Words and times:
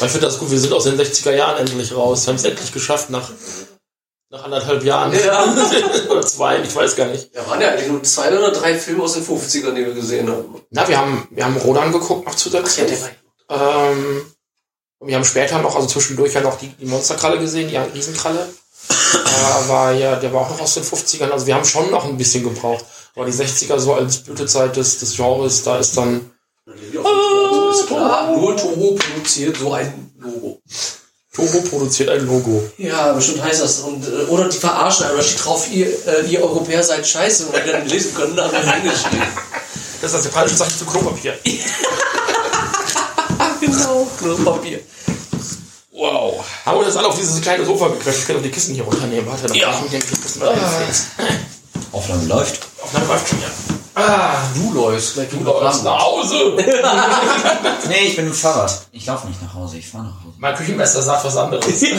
Ich 0.00 0.10
finde 0.10 0.26
das 0.26 0.38
gut, 0.38 0.50
wir 0.50 0.58
sind 0.58 0.72
aus 0.72 0.84
den 0.84 0.98
60er 0.98 1.32
Jahren 1.32 1.58
endlich 1.58 1.94
raus. 1.94 2.26
Wir 2.26 2.32
haben 2.32 2.36
es 2.36 2.44
endlich 2.44 2.72
geschafft 2.72 3.10
nach, 3.10 3.30
nach 4.30 4.44
anderthalb 4.44 4.82
Jahren. 4.82 5.12
Ja. 5.12 5.44
oder 6.10 6.22
zwei, 6.22 6.60
ich 6.60 6.74
weiß 6.74 6.96
gar 6.96 7.06
nicht. 7.06 7.34
Ja, 7.34 7.46
waren 7.48 7.60
ja 7.60 7.70
eigentlich 7.70 7.88
nur 7.88 8.02
zwei 8.02 8.36
oder 8.36 8.50
drei 8.50 8.76
Filme 8.76 9.04
aus 9.04 9.14
den 9.14 9.24
50ern, 9.24 9.72
die 9.74 9.86
wir 9.86 9.94
gesehen 9.94 10.28
haben. 10.28 10.60
Na, 10.70 10.88
wir 10.88 10.98
haben, 10.98 11.28
wir 11.30 11.44
haben 11.44 11.56
Rodan 11.56 11.92
geguckt 11.92 12.26
noch 12.26 12.34
zusätzlich. 12.34 13.00
war 13.48 13.88
Ähm, 13.88 14.26
und 14.98 15.08
wir 15.08 15.16
haben 15.16 15.24
später 15.24 15.58
noch, 15.60 15.76
also 15.76 15.86
zwischendurch 15.86 16.34
ja 16.34 16.40
noch 16.40 16.58
die, 16.58 16.68
die 16.68 16.86
Monsterkralle 16.86 17.38
gesehen, 17.38 17.68
die 17.68 17.76
Riesenkralle. 17.76 18.48
Der 19.12 19.68
war 19.68 19.92
ja, 19.92 20.16
der 20.16 20.32
war 20.32 20.42
auch 20.42 20.50
noch 20.50 20.60
aus 20.60 20.74
den 20.74 20.82
50ern. 20.82 21.30
Also 21.30 21.46
wir 21.46 21.54
haben 21.54 21.64
schon 21.64 21.90
noch 21.90 22.04
ein 22.04 22.16
bisschen 22.16 22.42
gebraucht. 22.42 22.84
Aber 23.14 23.26
die 23.26 23.32
60er 23.32 23.78
so 23.78 23.94
als 23.94 24.18
Blütezeit 24.18 24.76
des, 24.76 24.98
des 24.98 25.16
Genres, 25.16 25.62
da 25.62 25.78
ist 25.78 25.96
dann. 25.96 26.32
Oh, 26.66 27.13
klar, 28.04 28.36
nur 28.36 28.56
Toho 28.56 28.94
produziert 28.94 29.56
so 29.56 29.72
ein 29.72 30.12
Logo. 30.18 30.60
Toho 31.34 31.60
produziert 31.62 32.10
ein 32.10 32.26
Logo. 32.26 32.62
Ja, 32.78 33.12
bestimmt 33.12 33.42
heißt 33.42 33.60
das. 33.62 33.80
Und, 33.80 34.06
äh, 34.06 34.26
oder 34.28 34.48
die 34.48 34.56
verarschen, 34.58 35.10
oder 35.10 35.22
steht 35.22 35.44
drauf, 35.44 35.66
ihr, 35.70 35.88
äh, 36.06 36.26
ihr 36.28 36.40
Europäer 36.42 36.82
seid 36.82 37.06
scheiße, 37.06 37.46
und 37.46 37.54
wir 37.54 37.72
dann 37.72 37.88
lesen 37.88 38.14
können, 38.14 38.36
dann 38.36 38.52
haben 38.52 38.64
wir 38.64 38.72
hingeschrieben. 38.72 39.22
Das 40.00 40.12
ist 40.12 40.18
das 40.18 40.24
japanische 40.26 40.56
Zeichen 40.56 40.78
zu 40.78 40.84
Klopapier. 40.84 41.36
genau, 43.60 44.06
Klopapier. 44.18 44.80
Wow. 45.92 46.44
Haben 46.66 46.80
wir 46.80 46.84
das 46.86 46.96
alle 46.96 47.08
auf 47.08 47.16
dieses 47.16 47.40
kleine 47.40 47.64
Sofa 47.64 47.88
gequetscht? 47.88 48.18
Ich 48.20 48.26
kann 48.26 48.36
doch 48.36 48.42
die 48.42 48.50
Kissen 48.50 48.74
hier 48.74 48.84
runternehmen. 48.84 49.26
Warte, 49.26 49.46
dann 49.46 49.56
Ja. 49.56 49.70
ich 49.74 49.82
mit 49.82 49.92
dem 49.92 50.00
Kissen 50.00 50.40
mal 50.40 50.54
hinsetzen. 50.54 51.06
Aufnahme 51.92 52.24
läuft. 52.26 52.60
Aufnahme 52.82 53.06
läuft 53.06 53.28
schon, 53.28 53.40
ja. 53.40 53.73
Ah, 53.94 54.36
Du 54.54 54.72
läufst, 54.72 55.14
gleich 55.14 55.28
du 55.30 55.38
läufst 55.42 55.84
nach 55.84 56.00
Hause. 56.00 56.56
Nee, 57.88 58.06
ich 58.06 58.16
bin 58.16 58.26
im 58.26 58.32
Fahrrad. 58.34 58.86
Ich 58.92 59.06
laufe 59.06 59.26
nicht 59.28 59.42
nach 59.42 59.52
Hause, 59.54 59.76
ich 59.76 59.88
fahre 59.88 60.04
nach 60.04 60.24
Hause. 60.24 60.34
mein 60.38 60.54
Küchenmeister 60.54 61.02
sagt 61.02 61.24
was 61.24 61.36
anderes. 61.36 61.66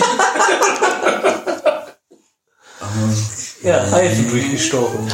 Ja, 3.63 3.83
Pfeife 3.87 4.21
durchgestochen. 4.23 5.11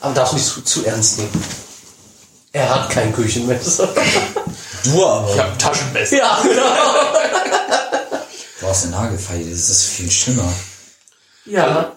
Aber 0.00 0.14
darfst 0.14 0.34
nicht 0.34 0.44
zu, 0.46 0.62
zu 0.62 0.84
ernst 0.84 1.18
nehmen. 1.18 1.44
Er 2.52 2.68
hat 2.74 2.90
kein 2.90 3.12
Küchenmesser. 3.14 3.88
Du 4.82 5.06
aber. 5.06 5.32
Ich 5.32 5.38
habe 5.38 5.52
ein 5.52 5.58
Taschenmesser. 5.58 6.16
ja, 6.16 6.38
genau. 6.42 6.62
Du 8.58 8.66
hast 8.66 8.84
eine 8.84 8.92
Nagelfeile, 8.96 9.50
das 9.50 9.68
ist 9.68 9.84
viel 9.84 10.10
schlimmer. 10.10 10.50
Ja. 11.44 11.92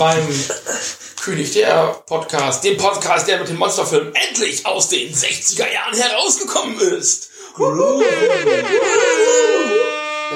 Beim 0.00 0.26
König 1.22 1.52
der 1.52 2.02
Podcast, 2.06 2.64
dem 2.64 2.78
Podcast, 2.78 3.28
der 3.28 3.38
mit 3.38 3.50
dem 3.50 3.58
Monsterfilm 3.58 4.14
endlich 4.14 4.64
aus 4.64 4.88
den 4.88 5.12
60er 5.14 5.70
Jahren 5.70 5.94
herausgekommen 5.94 6.80
ist. 6.80 7.28
Dann 7.58 7.66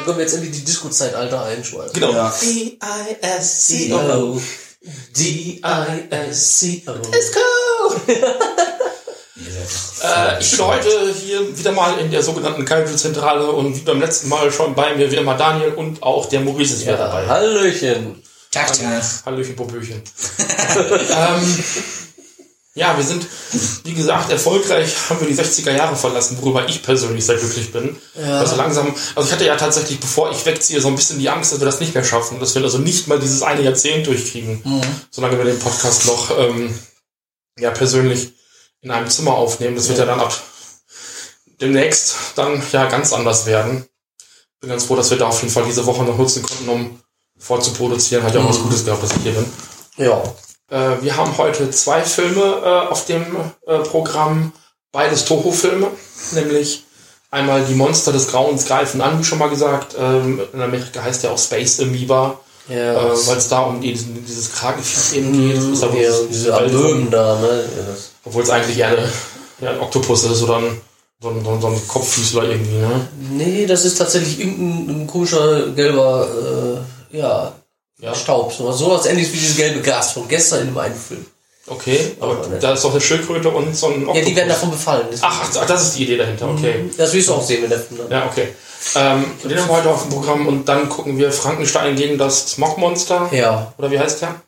kommen 0.04 0.18
wir 0.18 0.24
jetzt 0.24 0.34
endlich 0.34 0.52
die 0.52 0.66
Disco-Zeitalter 0.66 1.44
einschweißen. 1.46 1.94
Genau. 1.94 2.12
Ja. 2.12 2.34
D-I-S-C-O. 2.42 4.38
D-I-S-C-O. 5.16 6.92
Äh, 10.04 10.40
ich 10.40 10.50
bin 10.50 10.66
heute 10.66 11.12
hier 11.14 11.58
wieder 11.58 11.72
mal 11.72 11.98
in 11.98 12.10
der 12.10 12.22
sogenannten 12.22 12.64
Kaiju-Zentrale 12.64 13.50
und 13.50 13.74
wie 13.74 13.80
beim 13.80 14.00
letzten 14.00 14.28
Mal 14.28 14.52
schon 14.52 14.74
bei 14.74 14.94
mir 14.94 15.10
wieder 15.10 15.22
mal 15.22 15.36
Daniel 15.36 15.72
und 15.74 16.02
auch 16.02 16.26
der 16.26 16.40
Maurice 16.40 16.74
ist 16.74 16.82
wieder 16.82 16.92
Ja, 16.98 17.06
dabei. 17.08 17.26
Hallöchen. 17.26 18.22
Tag, 18.54 18.72
Tag. 18.72 19.04
Hallöchen, 19.26 19.56
Popöchen. 19.56 20.00
ähm, 21.10 21.64
ja, 22.76 22.96
wir 22.96 23.04
sind, 23.04 23.26
wie 23.84 23.94
gesagt, 23.94 24.30
erfolgreich, 24.30 24.92
haben 25.08 25.20
wir 25.20 25.28
die 25.28 25.34
60er 25.34 25.72
Jahre 25.72 25.96
verlassen, 25.96 26.38
worüber 26.40 26.68
ich 26.68 26.82
persönlich 26.82 27.24
sehr 27.24 27.36
glücklich 27.36 27.72
bin. 27.72 27.96
Also 28.16 28.56
langsam, 28.56 28.94
also 29.14 29.28
ich 29.28 29.32
hatte 29.32 29.44
ja 29.44 29.56
tatsächlich, 29.56 30.00
bevor 30.00 30.32
ich 30.32 30.44
wegziehe, 30.44 30.80
so 30.80 30.88
ein 30.88 30.96
bisschen 30.96 31.18
die 31.18 31.28
Angst, 31.28 31.52
dass 31.52 31.60
wir 31.60 31.66
das 31.66 31.80
nicht 31.80 31.94
mehr 31.94 32.04
schaffen, 32.04 32.40
dass 32.40 32.54
wir 32.54 32.62
also 32.62 32.78
nicht 32.78 33.06
mal 33.06 33.20
dieses 33.20 33.42
eine 33.42 33.62
Jahrzehnt 33.62 34.06
durchkriegen, 34.06 34.62
solange 35.10 35.38
wir 35.38 35.44
den 35.44 35.58
Podcast 35.58 36.06
noch 36.06 36.36
ähm, 36.36 36.76
ja 37.58 37.70
persönlich 37.70 38.32
in 38.80 38.90
einem 38.90 39.08
Zimmer 39.08 39.34
aufnehmen. 39.34 39.76
Das 39.76 39.88
wird 39.88 39.98
ja 39.98 40.06
dann 40.06 40.20
ab 40.20 40.34
demnächst 41.60 42.16
dann 42.36 42.62
ja 42.72 42.88
ganz 42.88 43.12
anders 43.12 43.46
werden. 43.46 43.86
Bin 44.60 44.70
ganz 44.70 44.84
froh, 44.84 44.96
dass 44.96 45.10
wir 45.10 45.18
da 45.18 45.28
auf 45.28 45.40
jeden 45.42 45.52
Fall 45.52 45.64
diese 45.64 45.86
Woche 45.86 46.02
noch 46.04 46.18
nutzen 46.18 46.42
konnten, 46.42 46.68
um 46.68 47.03
vorzuproduzieren. 47.38 48.24
Hat 48.24 48.34
ja 48.34 48.40
auch 48.40 48.48
was 48.48 48.60
Gutes 48.60 48.84
gehabt, 48.84 49.02
dass 49.02 49.12
ich 49.12 49.22
hier 49.22 49.32
bin. 49.32 49.46
Ja. 49.96 50.22
Äh, 50.70 51.02
wir 51.02 51.16
haben 51.16 51.36
heute 51.38 51.70
zwei 51.70 52.02
Filme 52.02 52.40
äh, 52.40 52.90
auf 52.90 53.04
dem 53.06 53.24
äh, 53.66 53.78
Programm, 53.80 54.52
beides 54.92 55.24
Toho-Filme, 55.24 55.88
nämlich 56.32 56.84
einmal 57.30 57.64
Die 57.64 57.74
Monster 57.74 58.12
des 58.12 58.28
Grauens 58.28 58.64
greifen 58.64 59.00
an, 59.00 59.18
wie 59.18 59.24
schon 59.24 59.38
mal 59.38 59.50
gesagt. 59.50 59.96
Ähm, 59.98 60.40
in 60.52 60.62
Amerika 60.62 61.02
heißt 61.02 61.24
der 61.24 61.32
auch 61.32 61.38
Space 61.38 61.80
Amoeba, 61.80 62.38
Ja. 62.68 62.92
äh, 63.12 63.26
weil 63.26 63.36
es 63.36 63.48
da 63.48 63.60
um 63.62 63.80
die, 63.80 63.92
diesen, 63.92 64.24
dieses 64.24 64.52
Kragenviech 64.52 65.18
eben 65.18 65.32
geht. 65.32 65.82
Aber 65.82 66.00
ja, 66.00 66.10
diese 66.30 66.56
Amöben 66.56 67.10
da, 67.10 67.38
ne? 67.40 67.64
Ja, 67.76 67.94
Obwohl 68.24 68.42
es 68.44 68.50
eigentlich 68.50 68.78
eher 68.78 68.88
eine, 68.88 69.12
ja, 69.60 69.70
ein 69.70 69.80
Oktopus 69.80 70.24
ist 70.24 70.42
oder 70.42 70.58
ein, 70.58 70.80
so, 71.20 71.30
ein, 71.30 71.44
so, 71.60 71.66
ein, 71.68 71.88
Kopffüßler 71.88 72.44
irgendwie, 72.44 72.76
ne? 72.76 73.08
Nee, 73.32 73.66
das 73.66 73.84
ist 73.84 73.98
tatsächlich 73.98 74.40
irgendein 74.40 75.02
ein 75.02 75.06
komischer 75.06 75.70
gelber, 75.70 76.28
äh, 76.28 76.93
ja, 77.14 77.52
Ja. 78.00 78.14
Staub. 78.14 78.52
So 78.52 78.90
was 78.90 79.06
ähnliches 79.06 79.32
wie 79.32 79.38
dieses 79.38 79.56
gelbe 79.56 79.80
Gas 79.80 80.12
von 80.12 80.28
gestern 80.28 80.60
in 80.62 80.66
dem 80.68 80.78
einen 80.78 80.94
Film. 80.94 81.24
Okay, 81.66 82.14
aber 82.20 82.46
ne. 82.46 82.58
da 82.60 82.74
ist 82.74 82.84
doch 82.84 82.90
eine 82.90 83.00
Schildkröte 83.00 83.48
und 83.48 83.74
so 83.74 83.86
ein 83.86 84.02
Oktopus. 84.02 84.18
Ja, 84.18 84.24
die 84.24 84.36
werden 84.36 84.48
davon 84.50 84.70
befallen. 84.70 85.06
Das, 85.10 85.22
Ach, 85.22 85.50
ach, 85.58 85.66
das 85.66 85.82
ist 85.84 85.96
die 85.96 86.02
Idee 86.02 86.18
dahinter, 86.18 86.50
okay. 86.50 86.90
das 86.98 87.14
wirst 87.14 87.28
du 87.28 87.34
auch 87.34 87.42
sehen, 87.42 87.62
wenn 87.62 87.70
der 87.70 87.80
Film 87.80 88.00
dann. 88.02 88.10
Ja, 88.10 88.26
okay. 88.26 88.48
Ähm, 88.96 89.24
den 89.42 89.58
haben 89.58 89.68
wir 89.68 89.76
heute 89.76 89.88
auf 89.88 90.02
dem 90.02 90.10
Programm 90.10 90.46
und 90.46 90.68
dann 90.68 90.90
gucken 90.90 91.16
wir 91.16 91.32
Frankenstein 91.32 91.96
gegen 91.96 92.18
das 92.18 92.48
Smogmonster. 92.48 93.30
Ja. 93.32 93.72
Oder 93.78 93.90
wie 93.90 93.98
heißt 93.98 94.20
der? 94.20 94.42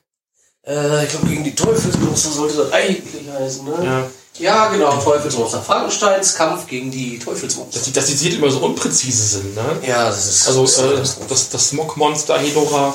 Äh, 0.67 1.05
ich 1.05 1.11
glaube, 1.11 1.27
gegen 1.29 1.43
die 1.43 1.55
Teufelsmonster 1.55 2.31
sollte 2.31 2.57
das 2.59 2.73
eigentlich 2.73 3.03
heißen, 3.33 3.65
ne? 3.65 3.77
Ja. 3.83 4.11
Ja, 4.39 4.69
genau, 4.69 4.97
Teufelsmonster. 4.99 5.63
Frankensteins 5.63 6.35
Kampf 6.35 6.67
gegen 6.67 6.91
die 6.91 7.19
Teufelsmonster. 7.19 7.79
Dass 7.79 7.85
die, 7.85 7.93
dass 7.93 8.07
die 8.07 8.17
Titel 8.17 8.37
immer 8.37 8.51
so 8.51 8.59
unpräzise 8.59 9.39
sind, 9.39 9.55
ne? 9.55 9.63
Ja, 9.87 10.09
das 10.09 10.27
ist. 10.27 10.49
Also 10.49 10.63
das 10.63 10.79
äh, 10.79 11.25
das, 11.29 11.49
das 11.49 11.69
Smogmonster 11.69 12.39
Hedora 12.39 12.95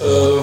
äh, 0.00 0.40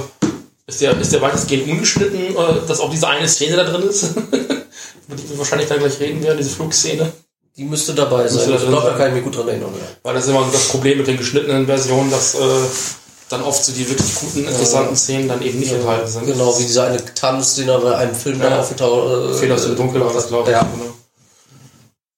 ist 0.67 0.81
der, 0.81 0.99
ist 0.99 1.11
der 1.11 1.21
weitestgehend 1.21 1.69
ungeschnitten, 1.69 2.35
äh, 2.35 2.67
dass 2.67 2.79
auch 2.79 2.89
diese 2.89 3.07
eine 3.07 3.27
Szene 3.27 3.55
da 3.55 3.63
drin 3.63 3.87
ist. 3.87 4.03
Über 4.15 5.15
die 5.15 5.29
wir 5.29 5.37
wahrscheinlich 5.37 5.69
dann 5.69 5.79
gleich 5.79 5.99
reden 5.99 6.23
werden, 6.23 6.37
diese 6.37 6.51
Flugszene. 6.51 7.11
die 7.57 7.63
müsste 7.63 7.93
dabei 7.93 8.27
sein. 8.27 8.37
Müsste 8.37 8.51
da 8.51 8.63
ich 8.63 8.69
glaube, 8.69 8.87
da 8.87 8.97
kann 8.97 9.09
ich 9.09 9.15
mich 9.15 9.23
gut 9.23 9.37
dran 9.37 9.47
erinnern. 9.47 9.73
Ja. 9.73 9.87
Weil 10.03 10.15
das 10.15 10.23
ist 10.23 10.29
immer 10.29 10.45
so 10.45 10.51
das 10.51 10.67
Problem 10.69 10.97
mit 10.97 11.07
den 11.07 11.17
geschnittenen 11.17 11.65
Versionen, 11.65 12.09
dass 12.09 12.35
äh, 12.35 12.37
dann 13.31 13.43
oft 13.43 13.63
so 13.63 13.71
die 13.71 13.87
wirklich 13.87 14.15
guten, 14.15 14.45
interessanten 14.47 14.95
Szenen 14.95 15.27
dann 15.27 15.41
eben 15.41 15.59
nicht 15.59 15.71
enthalten 15.71 16.07
sind. 16.07 16.25
Genau, 16.25 16.57
wie 16.59 16.63
dieser 16.63 16.85
eine 16.85 17.03
Tanz, 17.15 17.55
den 17.55 17.69
er 17.69 17.79
bei 17.79 17.95
einem 17.95 18.15
Film 18.15 18.39
dann 18.39 18.51
Ja. 18.51 18.59
aufgetaucht 18.59 19.31
äh, 19.31 19.33
Fehler 19.33 19.55
aus 19.55 19.63
dem 19.63 19.75
Dunkeln 19.75 20.03
war 20.03 20.13
das, 20.13 20.27
glaube 20.27 20.49
ich. 20.49 20.55
Ja. 20.55 20.61
Genau. 20.63 20.93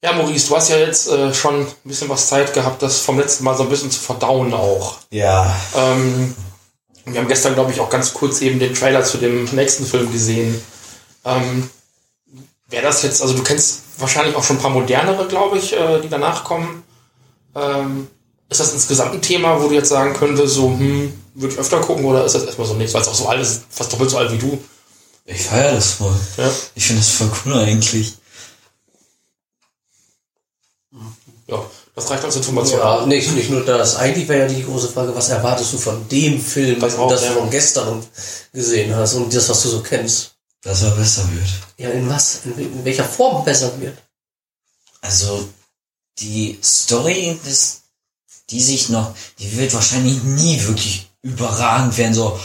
Ja, 0.03 0.12
Maurice, 0.13 0.47
du 0.50 0.56
hast 0.56 0.69
ja 0.69 0.78
jetzt 0.78 1.07
äh, 1.07 1.34
schon 1.34 1.62
ein 1.62 1.68
bisschen 1.85 2.09
was 2.09 2.28
Zeit 2.28 2.53
gehabt, 2.53 2.82
das 2.82 2.99
vom 2.99 3.17
letzten 3.20 3.46
Mal 3.46 3.55
so 3.55 3.64
ein 3.64 3.70
bisschen 3.70 3.90
zu 3.91 3.99
verdauen 4.02 4.53
auch. 4.53 4.97
Ja. 5.11 5.55
Ähm, 5.76 6.35
wir 7.05 7.20
haben 7.20 7.28
gestern, 7.28 7.53
glaube 7.53 7.72
ich, 7.72 7.79
auch 7.79 7.90
ganz 7.90 8.14
kurz 8.14 8.41
eben 8.41 8.59
den 8.59 8.73
Trailer 8.73 9.03
zu 9.03 9.17
dem 9.17 9.46
nächsten 9.46 9.85
Film 9.85 10.11
gesehen. 10.11 10.61
Ähm, 11.26 11.70
Wäre 12.70 12.84
das 12.84 13.03
jetzt, 13.03 13.22
also 13.22 13.35
du 13.35 13.43
kennst 13.43 13.82
wahrscheinlich 13.97 14.35
auch 14.35 14.43
schon 14.43 14.58
ein 14.58 14.61
paar 14.61 14.72
modernere, 14.72 15.28
glaube 15.28 15.58
ich, 15.58 15.73
äh, 15.73 16.02
die 16.02 16.09
danach 16.09 16.43
kommen. 16.43 16.84
Ähm, 17.55 18.08
ist 18.53 18.59
das 18.59 18.73
insgesamt 18.73 19.14
ein 19.14 19.22
Thema, 19.22 19.61
wo 19.61 19.67
du 19.67 19.73
jetzt 19.73 19.90
sagen 19.90 20.14
könntest, 20.14 20.53
so, 20.53 20.70
hm, 20.70 21.14
würde 21.34 21.53
ich 21.53 21.59
öfter 21.59 21.82
gucken 21.82 22.05
oder 22.05 22.23
ist 22.23 22.35
das 22.35 22.44
erstmal 22.44 22.67
so 22.67 22.76
nichts, 22.76 22.94
weil 22.94 23.02
es 23.02 23.08
auch 23.08 23.16
so 23.16 23.28
alt 23.28 23.41
ist, 23.41 23.64
fast 23.70 23.91
doppelt 23.91 24.09
so 24.09 24.17
alt 24.17 24.32
wie 24.32 24.38
du? 24.38 24.64
Ich 25.26 25.41
feiere 25.41 25.73
das 25.73 25.94
voll. 25.94 26.16
Ja. 26.38 26.52
Ich 26.76 26.85
finde 26.85 27.02
das 27.02 27.11
voll 27.11 27.32
cool 27.46 27.53
eigentlich. 27.53 28.14
Ja, 31.47 31.66
das 31.96 32.09
reicht 32.09 32.23
als 32.23 32.35
Information. 32.35 32.79
Ja, 32.79 33.05
nicht, 33.05 33.34
nicht 33.34 33.50
nur 33.50 33.66
das. 33.66 33.96
Eigentlich 33.96 34.28
wäre 34.28 34.47
ja 34.47 34.53
die 34.53 34.64
große 34.64 34.90
Frage, 34.90 35.16
was 35.16 35.29
erwartest 35.29 35.73
du 35.73 35.78
von 35.78 36.08
dem 36.09 36.40
Film, 36.40 36.79
Das 36.79 36.97
auch, 36.97 37.09
das 37.09 37.23
ja. 37.23 37.29
du 37.29 37.40
von 37.40 37.50
gestern 37.50 38.05
gesehen 38.53 38.96
hast 38.96 39.16
und 39.16 39.34
das, 39.34 39.50
was 39.50 39.64
du 39.64 39.70
so 39.70 39.82
kennst? 39.82 40.32
Dass 40.61 40.84
er 40.84 40.91
besser 40.91 41.28
wird. 41.32 41.50
Ja, 41.78 41.90
in 41.90 42.09
was? 42.09 42.41
In, 42.46 42.58
in 42.58 42.85
welcher 42.85 43.03
Form 43.03 43.44
besser 43.44 43.72
wird? 43.79 43.97
Also, 45.02 45.50
die 46.20 46.59
Story, 46.64 47.38
des, 47.46 47.83
die 48.53 48.61
sich 48.61 48.90
noch, 48.90 49.16
die 49.40 49.58
wird 49.58 49.73
wahrscheinlich 49.73 50.22
nie 50.23 50.61
wirklich 50.67 51.09
überragend 51.23 51.97
werden, 51.97 52.14
so, 52.14 52.40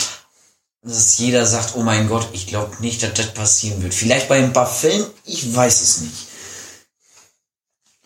dass 0.82 1.19
jeder 1.19 1.44
sagt, 1.44 1.75
oh 1.76 1.82
mein 1.82 2.08
Gott, 2.08 2.28
ich 2.32 2.46
glaube 2.46 2.76
nicht, 2.81 3.02
dass 3.02 3.12
das 3.14 3.34
passieren 3.34 3.82
wird. 3.82 3.93
Vielleicht 3.93 4.28
bei 4.28 4.38
ein 4.38 4.52
paar 4.55 4.66
Filmen, 4.69 5.06
ich 5.25 5.55
weiß 5.55 5.82
es 5.82 6.00
nicht. 6.00 6.14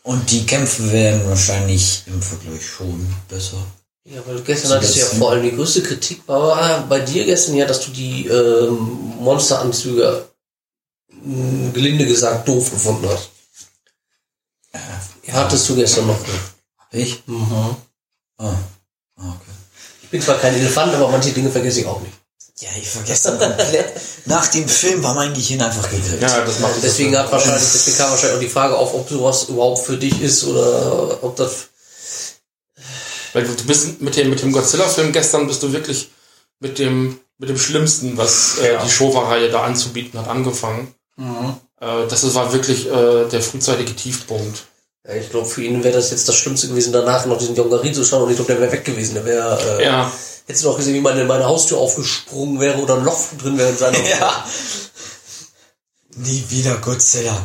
Und 0.02 0.30
die 0.32 0.44
Kämpfe 0.46 0.90
werden 0.90 1.28
wahrscheinlich 1.28 2.02
im 2.06 2.20
Vergleich 2.20 2.66
schon 2.66 3.14
besser. 3.28 3.64
Ja, 4.04 4.20
weil 4.26 4.40
gestern 4.42 4.72
hattest 4.72 4.96
du 4.96 5.00
ja 5.00 5.06
vor 5.06 5.30
allem 5.30 5.44
die 5.44 5.54
größte 5.54 5.82
Kritik 5.84 6.26
war 6.26 6.84
bei 6.88 6.98
dir 6.98 7.24
gestern 7.24 7.54
ja, 7.54 7.66
dass 7.66 7.82
du 7.82 7.92
die 7.92 8.26
ähm, 8.26 9.14
Monsteranzüge 9.20 10.28
mh, 11.08 11.70
gelinde 11.72 12.04
gesagt 12.04 12.48
doof 12.48 12.68
gefunden 12.72 13.08
hast. 13.08 13.30
Ja, 15.24 15.34
hattest 15.34 15.68
du 15.68 15.76
gestern 15.76 16.08
noch. 16.08 16.18
Ich? 16.90 17.22
Mhm. 17.26 17.76
Ah. 18.42 18.54
ah, 19.18 19.28
okay. 19.28 19.52
Ich 20.02 20.08
bin 20.10 20.20
zwar 20.20 20.38
kein 20.38 20.54
Elefant, 20.54 20.94
aber 20.94 21.08
manche 21.08 21.30
Dinge 21.30 21.50
vergesse 21.50 21.80
ich 21.80 21.86
auch 21.86 22.00
nicht. 22.00 22.12
Ja, 22.60 22.68
ich 22.80 22.88
vergesse 22.88 23.30
komplett. 23.38 23.92
Nach 24.26 24.46
dem 24.48 24.68
Film 24.68 25.02
war 25.02 25.14
mein 25.14 25.32
Gehirn 25.34 25.60
einfach 25.62 25.88
gegrillt. 25.90 26.20
Ja, 26.22 26.44
das 26.44 26.60
macht 26.60 26.74
Deswegen 26.82 27.16
hat 27.16 27.30
wahrscheinlich, 27.32 27.62
deswegen 27.72 27.96
kam 27.96 28.10
wahrscheinlich 28.10 28.36
auch 28.36 28.40
die 28.40 28.48
Frage 28.48 28.76
auf, 28.76 28.94
ob 28.94 29.08
sowas 29.08 29.44
überhaupt 29.44 29.80
für 29.84 29.96
dich 29.96 30.20
ist 30.22 30.44
oder 30.44 31.22
ob 31.24 31.34
das. 31.36 31.68
Weil 33.32 33.44
du, 33.44 33.54
bist 33.64 34.00
mit 34.02 34.16
dem, 34.16 34.30
mit 34.30 34.42
dem 34.42 34.52
Godzilla-Film 34.52 35.12
gestern 35.12 35.46
bist 35.46 35.62
du 35.62 35.72
wirklich 35.72 36.10
mit 36.60 36.78
dem, 36.78 37.18
mit 37.38 37.48
dem 37.48 37.58
Schlimmsten, 37.58 38.16
was 38.16 38.58
äh, 38.58 38.74
Ja. 38.74 38.84
die 38.84 38.90
Showa-Reihe 38.90 39.50
da 39.50 39.64
anzubieten 39.64 40.20
hat, 40.20 40.28
angefangen. 40.28 40.94
Äh, 41.18 42.06
das 42.08 42.22
ist- 42.24 42.34
war 42.34 42.52
wirklich 42.52 42.86
äh, 42.86 43.28
der 43.28 43.40
frühzeitige 43.42 43.96
Tiefpunkt. 43.96 44.64
Ja, 45.06 45.14
ich 45.14 45.30
glaube, 45.30 45.46
für 45.46 45.62
ihn 45.62 45.82
wäre 45.82 45.96
das 45.96 46.10
jetzt 46.10 46.28
das 46.28 46.36
Schlimmste 46.36 46.68
gewesen, 46.68 46.92
danach 46.92 47.26
noch 47.26 47.38
diesen 47.38 47.56
Yongari 47.56 47.92
zu 47.92 48.04
schauen 48.04 48.22
und 48.24 48.30
ich 48.30 48.36
glaube, 48.36 48.52
der 48.52 48.60
wäre 48.60 48.72
weg 48.72 48.84
gewesen. 48.84 49.14
Der 49.14 49.24
wäre, 49.24 49.78
äh, 49.80 49.84
Ja, 49.84 50.12
hättest 50.46 50.64
du 50.64 50.68
noch 50.68 50.76
gesehen, 50.76 50.94
wie 50.94 51.00
meine, 51.00 51.24
meine 51.24 51.44
Haustür 51.44 51.78
aufgesprungen 51.78 52.60
wäre 52.60 52.78
oder 52.78 52.96
ein 52.96 53.04
Loch 53.04 53.18
drin 53.40 53.58
wäre 53.58 53.70
in 53.70 53.76
seiner 53.76 53.98
Ja. 54.08 54.44
Nie 56.16 56.44
wieder 56.50 56.76
Godzilla. 56.76 57.36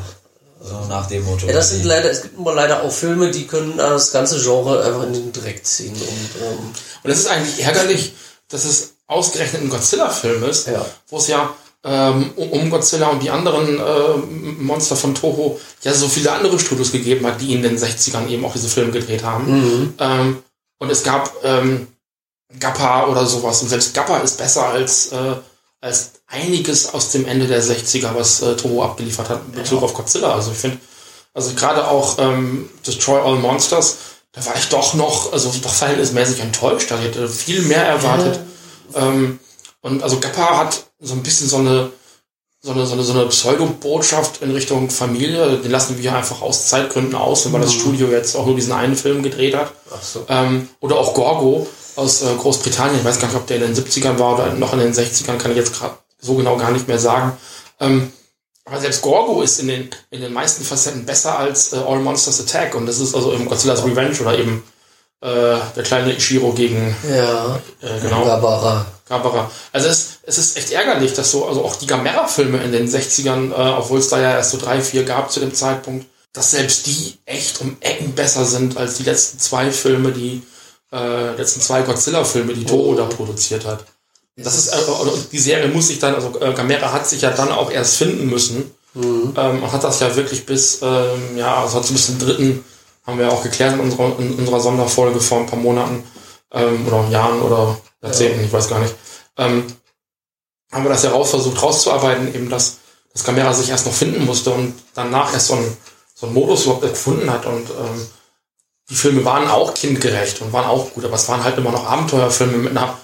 So 0.62 0.86
nach 0.90 1.08
dem 1.08 1.24
Motto. 1.24 1.48
Ja, 1.48 1.54
das 1.54 1.70
sind 1.70 1.84
leider, 1.86 2.10
es 2.12 2.24
gibt 2.24 2.38
immer 2.38 2.54
leider 2.54 2.84
auch 2.84 2.92
Filme, 2.92 3.32
die 3.32 3.48
können 3.48 3.78
das 3.78 4.12
ganze 4.12 4.40
Genre 4.42 4.84
einfach 4.84 5.04
in 5.04 5.14
den 5.14 5.32
Dreck 5.32 5.66
ziehen. 5.66 5.94
Und 5.94 6.42
ähm, 6.44 6.74
und 7.04 7.10
es 7.12 7.20
ist 7.20 7.28
eigentlich 7.28 7.64
ärgerlich, 7.64 8.14
dass 8.50 8.66
es 8.66 8.96
ausgerechnet 9.08 9.62
ein 9.62 9.70
Godzilla-Film 9.70 10.44
ist, 10.44 10.68
Ja. 10.68 10.86
wo 11.08 11.18
es 11.18 11.28
ja 11.28 11.56
ähm, 11.88 12.32
um 12.36 12.70
Godzilla 12.70 13.08
und 13.08 13.24
die 13.24 13.30
anderen 13.30 13.80
äh, 13.80 14.18
Monster 14.60 14.96
von 14.98 15.16
Toho 15.16 15.60
ja 15.84 15.94
so 15.94 16.08
viele 16.10 16.32
andere 16.34 16.60
Studios 16.60 16.92
gegeben 16.92 17.26
hat, 17.26 17.40
die 17.40 17.54
in 17.54 17.64
den 17.64 17.78
60ern 17.78 18.28
eben 18.28 18.44
auch 18.46 18.54
diese 18.54 18.68
Filme 18.68 18.92
gedreht 18.92 19.24
haben. 19.24 19.48
Ähm, 20.00 20.38
und 20.80 20.92
es 20.92 21.04
gab 21.04 21.32
ähm, 21.44 21.88
Gappa 22.60 23.08
oder 23.08 23.26
sowas. 23.26 23.62
Und 23.62 23.70
selbst 23.70 23.94
Gappa 23.94 24.18
ist 24.18 24.38
besser 24.38 24.68
als, 24.68 25.12
äh, 25.14 25.36
als 25.80 26.12
einiges 26.28 26.94
aus 26.94 27.12
dem 27.12 27.26
Ende 27.26 27.48
der 27.48 27.64
60er, 27.64 28.14
was 28.14 28.42
äh, 28.42 28.56
Toho 28.58 28.84
abgeliefert 28.84 29.30
hat 29.30 29.42
in 29.48 29.54
Bezug 29.54 29.82
auf 29.82 29.94
Godzilla. 29.94 30.34
Also 30.34 30.52
ich 30.52 30.58
finde, 30.58 30.78
also 31.34 31.54
gerade 31.54 31.88
auch 31.88 32.18
ähm, 32.20 32.70
Destroy 32.86 33.22
All 33.22 33.36
Monsters, 33.36 33.98
da 34.34 34.46
war 34.46 34.56
ich 34.56 34.68
doch 34.68 34.94
noch, 34.94 35.32
also 35.32 35.52
doch 35.62 35.74
verhältnismäßig 35.74 36.42
enttäuscht. 36.42 36.92
Da 36.92 36.98
hätte 36.98 37.30
viel 37.30 37.62
mehr 37.62 37.86
erwartet. 37.86 38.40
Ähm, 38.94 39.40
und 39.88 40.04
also 40.04 40.20
Gappa 40.20 40.58
hat 40.58 40.84
so 41.00 41.14
ein 41.14 41.24
bisschen 41.24 41.48
so 41.48 41.58
eine 41.58 41.92
so 42.60 42.72
eine, 42.72 42.86
so 42.86 42.94
eine, 42.94 43.04
so 43.04 43.14
eine 43.14 43.28
Pseudo-Botschaft 43.28 44.42
in 44.42 44.52
Richtung 44.52 44.90
Familie. 44.90 45.58
Den 45.58 45.72
lassen 45.72 46.02
wir 46.02 46.16
einfach 46.16 46.42
aus 46.42 46.68
Zeitgründen 46.68 47.16
aus, 47.16 47.52
weil 47.54 47.62
das 47.62 47.74
Studio 47.74 48.10
jetzt 48.10 48.36
auch 48.36 48.46
nur 48.46 48.56
diesen 48.56 48.74
einen 48.74 48.96
Film 48.96 49.24
gedreht 49.24 49.56
hat. 49.56 49.72
ach 49.96 50.02
so. 50.02 50.26
Ähm, 50.28 50.68
oder 50.80 50.98
auch 50.98 51.14
Gorgo 51.14 51.68
aus 51.96 52.24
äh, 52.24 52.36
Großbritannien. 52.36 53.00
Ich 53.00 53.06
weiß 53.06 53.20
gar 53.20 53.28
nicht, 53.28 53.38
ob 53.38 53.48
der 53.48 53.58
in 53.58 53.74
den 53.74 53.76
70ern 53.76 54.20
war 54.20 54.36
oder 54.36 54.54
noch 54.54 54.74
in 54.74 54.80
den 54.80 54.94
60ern, 54.94 55.38
kann 55.38 55.52
ich 55.52 55.58
jetzt 55.58 55.74
gerade 55.74 55.96
so 56.20 56.36
genau 56.36 56.58
gar 56.58 56.72
nicht 56.72 56.88
mehr 56.88 57.00
sagen. 57.00 57.38
Ähm, 57.80 58.12
aber 58.66 58.82
selbst 58.82 59.02
Gorgo 59.02 59.42
ist 59.42 59.60
in 59.60 59.68
den, 59.68 59.90
in 60.10 60.22
den 60.22 60.34
meisten 60.34 60.64
Facetten 60.66 61.06
besser 61.06 61.40
als 61.40 61.72
äh, 61.72 61.78
All 61.78 62.00
Monsters 62.00 62.42
Attack. 62.42 62.76
Und 62.76 62.86
das 62.86 63.00
ist 63.00 63.16
also 63.16 63.32
im 63.32 63.48
Godzilla's 63.48 63.86
Revenge 63.86 64.20
oder 64.20 64.38
eben 64.38 64.64
äh, 65.22 65.58
der 65.76 65.84
kleine 65.84 66.16
Ishiro 66.16 66.52
gegen 66.52 66.96
Ja, 67.10 67.62
äh, 67.82 68.00
genau. 68.02 68.26
Barbara. 69.10 69.50
Also 69.72 69.88
es, 69.88 70.20
es 70.24 70.38
ist 70.38 70.58
echt 70.58 70.72
ärgerlich, 70.72 71.14
dass 71.14 71.32
so, 71.32 71.46
also 71.46 71.64
auch 71.64 71.76
die 71.76 71.88
Gamera-Filme 71.88 72.62
in 72.64 72.72
den 72.72 72.88
60ern, 72.88 73.52
äh, 73.52 73.78
obwohl 73.78 74.00
es 74.00 74.10
da 74.10 74.20
ja 74.20 74.32
erst 74.32 74.52
so 74.52 74.58
drei, 74.58 74.82
vier 74.82 75.04
gab 75.04 75.32
zu 75.32 75.40
dem 75.40 75.54
Zeitpunkt, 75.54 76.06
dass 76.34 76.52
selbst 76.52 76.86
die 76.88 77.16
echt 77.26 77.62
um 77.62 77.78
Ecken 77.80 78.14
besser 78.14 78.46
sind 78.46 78.78
als 78.78 78.98
die 78.98 79.04
letzten 79.04 79.40
zwei 79.40 79.72
Filme, 79.72 80.12
die 80.12 80.44
äh, 80.92 81.36
letzten 81.36 81.62
zwei 81.62 81.82
Godzilla-Filme, 81.82 82.54
die 82.54 82.66
Toho 82.66 82.96
da 82.96 83.06
produziert 83.06 83.66
hat. 83.66 83.86
Das 84.36 84.56
ist, 84.56 84.68
äh, 84.68 84.92
und 84.92 85.32
die 85.32 85.40
Serie 85.40 85.68
muss 85.70 85.88
sich 85.88 86.00
dann, 86.00 86.14
also 86.14 86.40
äh, 86.40 86.54
Gamera 86.54 86.92
hat 86.92 87.08
sich 87.08 87.22
ja 87.22 87.32
dann 87.32 87.52
auch 87.52 87.72
erst 87.72 87.98
finden 87.98 88.28
müssen. 88.28 88.72
Ähm, 88.96 89.64
und 89.64 89.72
hat 89.72 89.84
das 89.84 90.00
ja 90.00 90.16
wirklich 90.16 90.46
bis, 90.46 90.80
ähm, 90.82 91.38
ja, 91.38 91.62
also 91.62 91.78
hat 91.78 91.88
bis 91.88 92.08
zum 92.08 92.18
dritten, 92.18 92.64
haben 93.06 93.20
wir 93.20 93.32
auch 93.32 93.44
geklärt 93.44 93.74
in 93.74 93.80
unserer, 93.80 94.18
in 94.20 94.34
unserer 94.36 94.60
Sonderfolge 94.60 95.20
vor 95.20 95.40
ein 95.40 95.46
paar 95.46 95.60
Monaten 95.60 96.04
ähm, 96.52 96.88
oder 96.88 97.08
Jahren 97.10 97.42
oder 97.42 97.78
Jahrzehnten, 98.02 98.44
ich 98.44 98.54
weiß 98.54 98.70
gar 98.70 98.80
nicht. 98.80 98.96
Ähm, 99.38 99.66
haben 100.72 100.84
wir 100.84 100.90
das 100.90 101.04
ja 101.04 101.12
raus 101.12 101.30
versucht 101.30 101.62
rauszuarbeiten, 101.62 102.34
eben 102.34 102.50
dass 102.50 102.78
das 103.14 103.24
Gamera 103.24 103.54
sich 103.54 103.70
erst 103.70 103.86
noch 103.86 103.94
finden 103.94 104.26
musste 104.26 104.52
und 104.52 104.74
danach 104.94 105.34
erst 105.34 105.48
so 105.48 105.56
ein, 105.56 105.78
so 106.14 106.28
ein 106.28 106.34
Modus 106.34 106.66
überhaupt 106.66 106.82
gefunden 106.82 107.32
hat 107.32 107.46
und 107.46 107.70
ähm, 107.70 108.08
die 108.90 108.96
Filme 108.96 109.26
waren 109.26 109.48
auch 109.48 109.74
kindgerecht 109.74 110.42
und 110.42 110.54
waren 110.54 110.66
auch 110.66 110.94
gut, 110.94 111.04
aber 111.04 111.16
es 111.16 111.28
waren 111.28 111.44
halt 111.44 111.58
immer 111.58 111.72
noch 111.72 111.86
Abenteuerfilme 111.86 112.58
mit 112.58 112.72
einer 112.72 112.98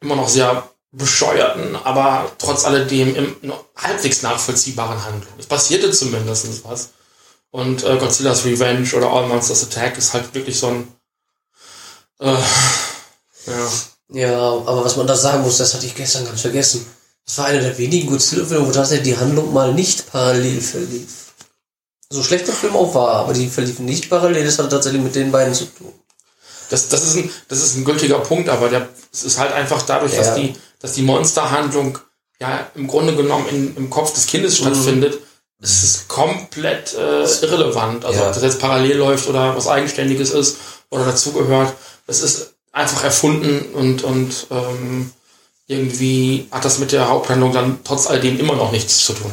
immer 0.00 0.16
noch 0.16 0.28
sehr 0.28 0.68
bescheuerten, 0.90 1.76
aber 1.76 2.30
trotz 2.38 2.64
alledem 2.64 3.14
im, 3.14 3.52
halbwegs 3.76 4.22
nachvollziehbaren 4.22 5.04
Handlung. 5.04 5.32
Es 5.38 5.46
passierte 5.46 5.90
zumindest 5.90 6.64
was. 6.64 6.90
Und 7.50 7.82
äh, 7.84 7.96
Godzilla's 7.96 8.44
Revenge 8.44 8.94
oder 8.94 9.10
All 9.10 9.26
Monsters 9.26 9.64
Attack 9.64 9.98
ist 9.98 10.14
halt 10.14 10.34
wirklich 10.34 10.58
so 10.58 10.68
ein 10.68 10.92
äh, 12.20 12.36
ja, 13.46 13.68
Ja, 14.10 14.38
aber 14.40 14.84
was 14.84 14.96
man 14.96 15.06
da 15.06 15.16
sagen 15.16 15.42
muss, 15.42 15.58
das 15.58 15.74
hatte 15.74 15.86
ich 15.86 15.94
gestern 15.94 16.24
ganz 16.24 16.40
vergessen. 16.40 16.86
Das 17.26 17.38
war 17.38 17.46
einer 17.46 17.60
der 17.60 17.76
wenigen 17.76 18.08
Godzilla-Filme, 18.08 18.66
wo 18.66 18.72
tatsächlich 18.72 19.14
die 19.14 19.20
Handlung 19.20 19.52
mal 19.52 19.74
nicht 19.74 20.10
parallel 20.10 20.60
verlief. 20.62 21.34
So 22.10 22.22
schlecht 22.22 22.46
der 22.46 22.54
Film 22.54 22.74
auch 22.74 22.94
war, 22.94 23.16
aber 23.16 23.34
die 23.34 23.48
verliefen 23.48 23.84
nicht 23.84 24.08
parallel, 24.08 24.44
das 24.46 24.58
hatte 24.58 24.70
tatsächlich 24.70 25.02
mit 25.02 25.14
den 25.14 25.30
beiden 25.30 25.52
zu 25.52 25.66
tun. 25.66 25.92
Das, 26.70 26.88
das, 26.88 27.04
ist 27.04 27.16
ein, 27.16 27.30
das 27.48 27.62
ist 27.62 27.76
ein 27.76 27.84
gültiger 27.84 28.18
Punkt, 28.20 28.48
aber 28.48 28.68
der, 28.70 28.88
es 29.12 29.24
ist 29.24 29.38
halt 29.38 29.52
einfach 29.52 29.82
dadurch, 29.82 30.12
Ja. 30.14 30.20
dass 30.20 30.34
die, 30.36 30.54
dass 30.80 30.92
die 30.94 31.02
Monsterhandlung 31.02 31.98
ja 32.40 32.66
im 32.74 32.86
Grunde 32.86 33.14
genommen 33.14 33.46
in, 33.50 33.76
im 33.76 33.90
Kopf 33.90 34.14
des 34.14 34.26
Kindes 34.26 34.56
stattfindet, 34.56 35.18
es 35.60 35.82
ist 35.82 36.08
komplett 36.08 36.94
äh, 36.94 37.24
irrelevant. 37.24 38.04
Also 38.06 38.20
Ja. 38.20 38.28
ob 38.28 38.34
das 38.34 38.42
jetzt 38.42 38.58
parallel 38.60 38.96
läuft 38.96 39.28
oder 39.28 39.54
was 39.54 39.66
Eigenständiges 39.66 40.30
ist 40.30 40.56
oder 40.88 41.04
dazugehört. 41.04 41.74
Es 42.06 42.22
ist 42.22 42.54
einfach 42.72 43.04
erfunden 43.04 43.60
und, 43.74 44.02
und 44.04 44.46
ähm, 44.50 45.10
irgendwie 45.66 46.48
hat 46.50 46.64
das 46.64 46.78
mit 46.78 46.92
der 46.92 47.08
Haupthandlung 47.08 47.52
dann 47.52 47.80
trotz 47.84 48.06
alledem 48.06 48.38
immer 48.40 48.54
noch 48.54 48.72
nichts 48.72 49.04
zu 49.04 49.12
tun. 49.12 49.30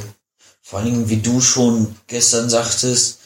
Vor 0.62 0.80
allen 0.80 0.88
Dingen, 0.92 1.10
wie 1.10 1.18
du 1.18 1.40
schon 1.42 1.96
gestern 2.08 2.50
sagtest, 2.50 3.20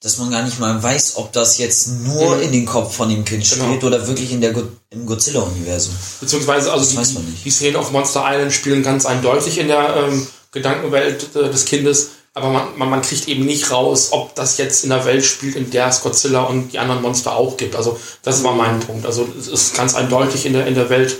dass 0.00 0.18
man 0.18 0.30
gar 0.30 0.42
nicht 0.42 0.58
mal 0.58 0.82
weiß, 0.82 1.16
ob 1.16 1.32
das 1.32 1.58
jetzt 1.58 1.88
nur 1.88 2.36
Mhm. 2.36 2.42
in 2.42 2.52
den 2.52 2.66
Kopf 2.66 2.94
von 2.96 3.08
dem 3.08 3.24
Kind 3.24 3.48
Genau. 3.48 3.64
spielt 3.66 3.84
oder 3.84 4.06
wirklich 4.06 4.32
in 4.32 4.40
der 4.40 4.52
Go 4.52 4.62
im 4.90 5.06
Godzilla-Universum. 5.06 5.94
Beziehungsweise 6.20 6.72
also 6.72 6.84
die, 7.02 7.16
die 7.44 7.50
Szenen 7.50 7.76
auf 7.76 7.92
Monster 7.92 8.22
Island 8.26 8.52
spielen 8.52 8.82
ganz 8.82 9.06
eindeutig 9.06 9.58
in 9.58 9.68
der 9.68 9.96
ähm, 9.96 10.26
Gedankenwelt 10.52 11.34
äh, 11.36 11.50
des 11.50 11.64
Kindes, 11.64 12.08
aber 12.36 12.50
man, 12.50 12.76
man, 12.76 12.90
man 12.90 13.00
kriegt 13.02 13.28
eben 13.28 13.46
nicht 13.46 13.70
raus, 13.70 14.08
ob 14.10 14.34
das 14.34 14.58
jetzt 14.58 14.84
in 14.84 14.90
der 14.90 15.06
Welt 15.06 15.24
spielt, 15.24 15.56
in 15.56 15.70
der 15.70 15.86
es 15.86 16.02
Godzilla 16.02 16.42
und 16.42 16.70
die 16.70 16.78
anderen 16.78 17.00
Monster 17.00 17.34
auch 17.34 17.56
gibt. 17.56 17.74
Also 17.74 17.98
das 18.22 18.44
war 18.44 18.52
mein 18.52 18.78
Punkt. 18.80 19.06
Also 19.06 19.26
es 19.38 19.48
ist 19.48 19.74
ganz 19.74 19.94
eindeutig 19.94 20.44
in 20.44 20.52
der, 20.52 20.66
in 20.66 20.74
der 20.74 20.90
Welt 20.90 21.16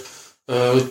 äh, 0.46 0.82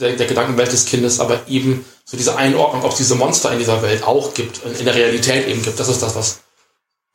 der, 0.00 0.16
der 0.16 0.26
Gedankenwelt 0.26 0.72
des 0.72 0.86
Kindes, 0.86 1.20
aber 1.20 1.38
eben 1.46 1.84
so 2.04 2.16
diese 2.16 2.34
Einordnung, 2.34 2.82
ob 2.82 2.90
es 2.90 2.96
diese 2.96 3.14
Monster 3.14 3.52
in 3.52 3.60
dieser 3.60 3.80
Welt 3.80 4.02
auch 4.02 4.34
gibt, 4.34 4.60
in, 4.64 4.74
in 4.74 4.84
der 4.86 4.96
Realität 4.96 5.46
eben 5.46 5.62
gibt, 5.62 5.78
das 5.78 5.86
ist 5.86 6.02
das, 6.02 6.16
was 6.16 6.40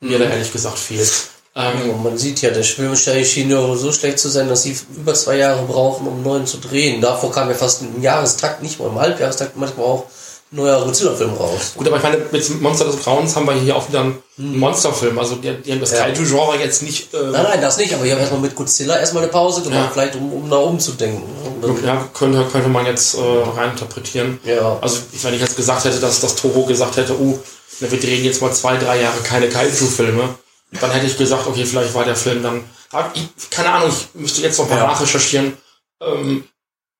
mir 0.00 0.18
da 0.18 0.24
ehrlich 0.24 0.50
gesagt 0.50 0.78
fehlt. 0.78 1.12
Ähm, 1.54 1.74
Ja, 1.88 1.96
man 2.02 2.16
sieht 2.16 2.40
ja, 2.40 2.48
der 2.52 2.62
Schwimmerstelle 2.62 3.26
schien 3.26 3.50
ja 3.50 3.76
so 3.76 3.92
schlecht 3.92 4.18
zu 4.18 4.30
sein, 4.30 4.48
dass 4.48 4.62
sie 4.62 4.74
über 4.96 5.12
zwei 5.12 5.36
Jahre 5.36 5.66
brauchen, 5.66 6.06
um 6.06 6.22
neuen 6.22 6.46
zu 6.46 6.56
drehen. 6.56 7.02
Davor 7.02 7.32
kam 7.32 7.50
ja 7.50 7.54
fast 7.54 7.82
ein 7.82 8.00
Jahrestakt, 8.00 8.62
nicht 8.62 8.80
mal 8.80 8.88
im 8.88 8.98
Halbjahrestakt, 8.98 9.58
manchmal 9.58 9.84
auch 9.84 10.06
neuer 10.52 10.84
Godzilla-Film 10.84 11.34
raus. 11.34 11.72
Gut, 11.76 11.86
aber 11.88 11.96
ich 11.96 12.02
meine, 12.02 12.18
mit 12.30 12.60
Monster 12.62 12.84
des 12.84 13.02
Grauens 13.02 13.34
haben 13.34 13.46
wir 13.46 13.54
hier 13.54 13.74
auch 13.76 13.88
wieder 13.88 14.00
einen 14.00 14.22
Monsterfilm. 14.36 15.18
Also 15.18 15.34
die, 15.36 15.52
die 15.62 15.72
haben 15.72 15.80
das 15.80 15.90
Ja. 15.90 16.04
Kaiju-Genre 16.04 16.56
jetzt 16.58 16.82
nicht. 16.82 17.12
Äh, 17.12 17.16
Nein, 17.30 17.42
nein, 17.42 17.60
das 17.60 17.76
nicht, 17.78 17.92
aber 17.92 18.04
ich 18.04 18.10
habe 18.12 18.20
erstmal 18.20 18.40
mit 18.40 18.54
Godzilla 18.54 18.98
erstmal 18.98 19.24
eine 19.24 19.32
Pause 19.32 19.62
gemacht, 19.62 19.76
Ja. 19.86 19.90
vielleicht 19.92 20.14
um, 20.16 20.32
um 20.32 20.48
da 20.48 20.56
umzudenken. 20.58 21.22
Und 21.44 21.62
dann- 21.78 21.84
ja, 21.84 22.08
könnte, 22.14 22.44
könnte 22.50 22.68
man 22.68 22.86
jetzt 22.86 23.16
äh, 23.16 23.20
reininterpretieren. 23.20 24.38
Ja. 24.44 24.78
Also 24.80 25.00
ich, 25.12 25.22
wenn 25.24 25.34
ich 25.34 25.40
jetzt 25.40 25.56
gesagt 25.56 25.84
hätte, 25.84 25.98
dass 26.00 26.20
das 26.20 26.36
Toro 26.36 26.64
gesagt 26.64 26.96
hätte, 26.96 27.18
uh, 27.18 27.38
na, 27.80 27.90
wir 27.90 27.98
drehen 28.00 28.24
jetzt 28.24 28.40
mal 28.40 28.52
zwei, 28.52 28.76
drei 28.76 29.00
Jahre 29.02 29.18
keine 29.22 29.48
Kaiju-Filme, 29.48 30.36
dann 30.80 30.90
hätte 30.92 31.06
ich 31.06 31.18
gesagt, 31.18 31.46
okay, 31.46 31.64
vielleicht 31.64 31.92
war 31.94 32.04
der 32.04 32.16
Film 32.16 32.42
dann. 32.42 32.64
Aber 32.92 33.10
ich, 33.14 33.50
keine 33.50 33.70
Ahnung, 33.72 33.90
ich 33.90 34.08
müsste 34.20 34.42
jetzt 34.42 34.58
noch 34.58 34.68
mal 34.70 34.78
Ja. 34.78 34.86
nachrecherchieren, 34.86 35.56
ähm, 36.00 36.44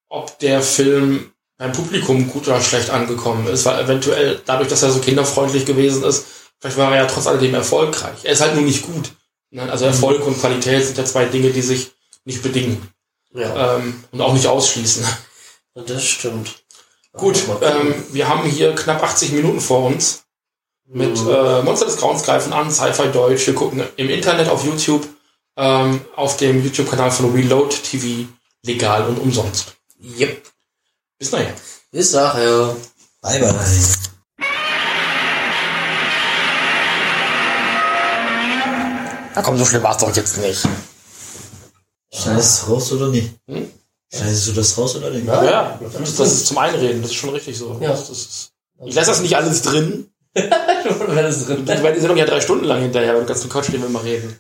ob 0.09 0.39
der 0.41 0.63
Film 0.63 1.31
beim 1.59 1.73
Publikum 1.73 2.29
gut 2.29 2.47
oder 2.49 2.61
schlecht 2.61 2.91
angekommen 2.91 3.47
ist, 3.47 3.65
weil 3.65 3.83
eventuell 3.85 4.41
dadurch, 4.45 4.69
dass 4.69 4.83
er 4.83 4.91
so 4.91 5.01
kinderfreundlich 5.01 5.65
gewesen 5.65 6.05
ist, 6.05 6.25
vielleicht 6.61 6.77
war 6.77 6.91
er 6.95 7.03
ja 7.03 7.07
trotz 7.07 7.27
alledem 7.27 7.55
erfolgreich. 7.55 8.19
Er 8.25 8.33
ist 8.33 8.41
halt 8.43 8.55
nur 8.55 8.65
nicht 8.65 8.83
gut. 8.87 9.13
Ne? 9.51 9.63
Also 9.71 9.85
Erfolg 9.87 10.27
und 10.27 10.39
Qualität 10.39 10.85
sind 10.85 10.99
ja 10.99 11.05
zwei 11.05 11.25
Dinge, 11.27 11.51
die 11.51 11.63
sich 11.63 11.93
nicht 12.25 12.43
bedingen 12.43 12.89
Ja, 13.33 13.77
ähm, 13.77 14.05
und 14.11 14.21
auch 14.21 14.33
nicht 14.35 14.47
ausschließen. 14.47 15.07
das 15.75 16.05
stimmt. 16.05 16.63
Gut, 17.13 17.43
ähm, 17.63 17.95
wir 18.13 18.29
haben 18.29 18.47
hier 18.49 18.75
knapp 18.75 19.03
80 19.03 19.33
Minuten 19.33 19.61
vor 19.61 19.87
uns 19.87 20.25
mit 20.87 21.19
Mhm. 21.19 21.29
äh, 21.31 21.63
Monster 21.63 21.87
des 21.87 21.97
Grauens 21.97 22.23
greifen 22.23 22.53
an, 22.53 22.71
Sci-Fi 22.71 23.09
Deutsch. 23.13 23.47
Wir 23.47 23.55
gucken 23.55 23.83
im 23.97 24.11
Internet 24.11 24.49
auf 24.49 24.65
YouTube, 24.65 25.07
ähm, 25.57 26.03
auf 26.15 26.37
dem 26.37 26.63
YouTube-Kanal 26.63 27.11
von 27.11 27.33
Reload 27.33 27.75
TV, 27.75 28.29
legal 28.63 29.07
und 29.09 29.19
umsonst. 29.19 29.77
Yep. 30.19 30.43
Bis 31.19 31.33
nachher. 31.33 31.55
Bis 31.91 32.13
nachher. 32.13 32.77
Bye 33.23 33.41
bye. 33.41 33.55
Na 39.35 39.43
komm, 39.43 39.57
so 39.59 39.65
schlimm 39.65 39.83
war's 39.83 39.99
doch 39.99 40.15
jetzt 40.15 40.37
nicht. 40.39 40.67
Schneidest 42.13 42.63
du 42.63 42.73
raus 42.73 42.93
oder 42.93 43.09
nicht? 43.09 43.31
Hm? 43.49 43.71
Schneidest 44.13 44.49
du 44.49 44.53
das 44.53 44.77
raus 44.77 44.97
oder 44.97 45.11
nicht? 45.11 45.27
Ja. 45.27 45.45
Ja, 45.45 45.81
das 45.81 46.01
ist, 46.09 46.21
das 46.21 46.33
ist 46.33 46.47
zum 46.47 46.59
Einreden, 46.59 47.03
das 47.03 47.11
ist 47.11 47.17
schon 47.17 47.31
richtig 47.31 47.57
so. 47.57 47.79
Ja. 47.81 47.91
Das, 47.91 48.09
das 48.09 48.19
ist, 48.19 48.53
ich 48.85 48.95
lasse 48.95 49.11
das 49.11 49.21
nicht 49.21 49.37
alles 49.37 49.63
drin. 49.63 50.11
Wäre 50.37 51.95
die 51.95 52.01
Sendung 52.01 52.17
ja 52.17 52.27
drei 52.27 52.41
Stunden 52.41 52.65
lang 52.65 52.81
hinterher, 52.81 53.15
weil 53.15 53.21
du 53.21 53.27
ganzen 53.27 53.49
Quatsch, 53.49 53.73
den 53.73 53.81
wir 53.81 53.89
immer 53.89 54.05
reden. 54.05 54.39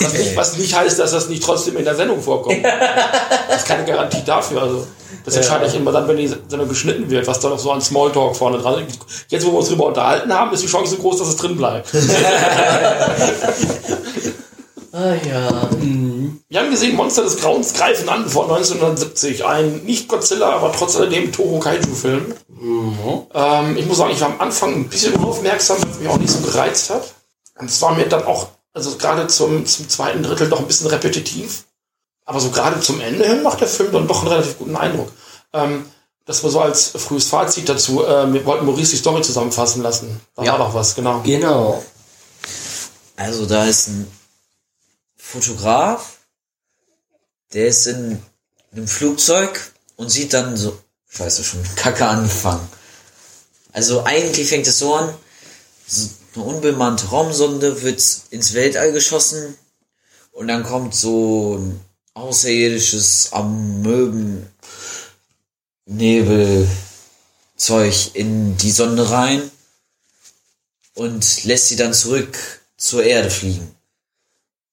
Was 0.00 0.12
nicht, 0.12 0.36
was 0.36 0.58
nicht 0.58 0.76
heißt, 0.76 0.98
dass 0.98 1.12
das 1.12 1.28
nicht 1.28 1.42
trotzdem 1.42 1.76
in 1.76 1.84
der 1.84 1.94
Sendung 1.94 2.20
vorkommt. 2.20 2.62
Das 2.62 3.62
ist 3.62 3.66
keine 3.66 3.84
Garantie 3.84 4.22
dafür. 4.24 4.62
Also, 4.62 4.86
das 5.24 5.36
entscheide 5.36 5.66
ich 5.66 5.74
immer 5.74 5.92
dann, 5.92 6.08
wenn 6.08 6.16
die 6.16 6.28
Sendung 6.28 6.68
geschnitten 6.68 7.10
wird, 7.10 7.26
was 7.26 7.40
da 7.40 7.48
noch 7.48 7.58
so 7.58 7.72
an 7.72 7.80
Smalltalk 7.80 8.36
vorne 8.36 8.58
dran 8.58 8.86
ist. 8.86 8.98
Jetzt, 9.28 9.46
wo 9.46 9.52
wir 9.52 9.58
uns 9.58 9.68
drüber 9.68 9.86
unterhalten 9.86 10.32
haben, 10.32 10.52
ist 10.52 10.62
die 10.62 10.68
Chance 10.68 10.96
so 10.96 11.02
groß, 11.02 11.18
dass 11.18 11.28
es 11.28 11.36
drin 11.36 11.56
bleibt. 11.56 11.88
Ah 14.92 15.14
ja. 15.14 15.68
Mhm. 15.78 16.40
Wir 16.48 16.60
haben 16.60 16.70
gesehen, 16.70 16.96
Monster 16.96 17.22
des 17.22 17.36
Grauens 17.36 17.72
greifen 17.74 18.08
an 18.08 18.28
von 18.28 18.44
1970. 18.50 19.44
Ein 19.44 19.84
nicht 19.84 20.08
Godzilla, 20.08 20.50
aber 20.56 20.72
trotz 20.72 20.96
alledem 20.96 21.30
Toro 21.32 21.60
Kaiju-Film. 21.60 22.34
Ähm, 23.32 23.76
ich 23.76 23.86
muss 23.86 23.98
sagen, 23.98 24.10
ich 24.12 24.20
war 24.20 24.28
am 24.30 24.40
Anfang 24.40 24.74
ein 24.74 24.88
bisschen 24.88 25.14
unaufmerksam, 25.14 25.80
weil 25.80 25.90
es 25.90 25.98
mich 26.00 26.08
auch 26.08 26.18
nicht 26.18 26.30
so 26.32 26.40
gereizt 26.40 26.90
hat. 26.90 27.14
Und 27.58 27.70
es 27.70 27.80
war 27.82 27.94
mir 27.94 28.06
dann 28.08 28.24
auch, 28.24 28.48
also 28.72 28.96
gerade 28.96 29.26
zum, 29.28 29.64
zum 29.66 29.88
zweiten 29.88 30.22
Drittel 30.22 30.48
noch 30.48 30.58
ein 30.58 30.66
bisschen 30.66 30.88
repetitiv. 30.88 31.64
Aber 32.24 32.40
so 32.40 32.50
gerade 32.50 32.80
zum 32.80 33.00
Ende 33.00 33.24
hin 33.26 33.42
macht 33.42 33.60
der 33.60 33.68
Film 33.68 33.92
dann 33.92 34.08
doch 34.08 34.20
einen 34.20 34.28
relativ 34.28 34.58
guten 34.58 34.76
Eindruck. 34.76 35.10
Ähm, 35.52 35.86
das 36.26 36.42
war 36.44 36.50
so 36.50 36.60
als 36.60 36.88
frühes 36.96 37.24
Fazit 37.28 37.68
dazu. 37.68 38.04
Äh, 38.04 38.32
wir 38.32 38.44
wollten 38.44 38.66
Maurice 38.66 38.90
die 38.92 38.96
Story 38.98 39.22
zusammenfassen 39.22 39.82
lassen. 39.82 40.20
Da 40.36 40.42
Ja. 40.44 40.52
war 40.52 40.58
doch 40.58 40.74
was, 40.74 40.94
genau. 40.94 41.20
Genau. 41.24 41.82
Also 43.16 43.46
da 43.46 43.64
ist 43.64 43.88
ein 43.88 44.06
Fotograf, 45.30 46.18
der 47.52 47.68
ist 47.68 47.86
in 47.86 48.20
einem 48.72 48.88
Flugzeug 48.88 49.72
und 49.94 50.10
sieht 50.10 50.32
dann 50.32 50.56
so, 50.56 50.76
scheiße, 51.08 51.44
schon 51.44 51.62
Kacke 51.76 52.04
angefangen. 52.06 52.68
Also 53.72 54.02
eigentlich 54.04 54.48
fängt 54.48 54.66
es 54.66 54.80
so 54.80 54.94
an, 54.94 55.14
so 55.86 56.08
eine 56.34 56.44
unbemannte 56.44 57.06
Raumsonde 57.06 57.82
wird 57.82 58.02
ins 58.30 58.54
Weltall 58.54 58.90
geschossen 58.92 59.56
und 60.32 60.48
dann 60.48 60.64
kommt 60.64 60.96
so 60.96 61.58
ein 61.58 61.80
außerirdisches 62.14 63.32
Amöben 63.32 64.48
Nebelzeug 65.86 66.70
in 68.14 68.56
die 68.56 68.72
Sonde 68.72 69.10
rein 69.10 69.48
und 70.94 71.44
lässt 71.44 71.68
sie 71.68 71.76
dann 71.76 71.94
zurück 71.94 72.36
zur 72.76 73.04
Erde 73.04 73.30
fliegen. 73.30 73.76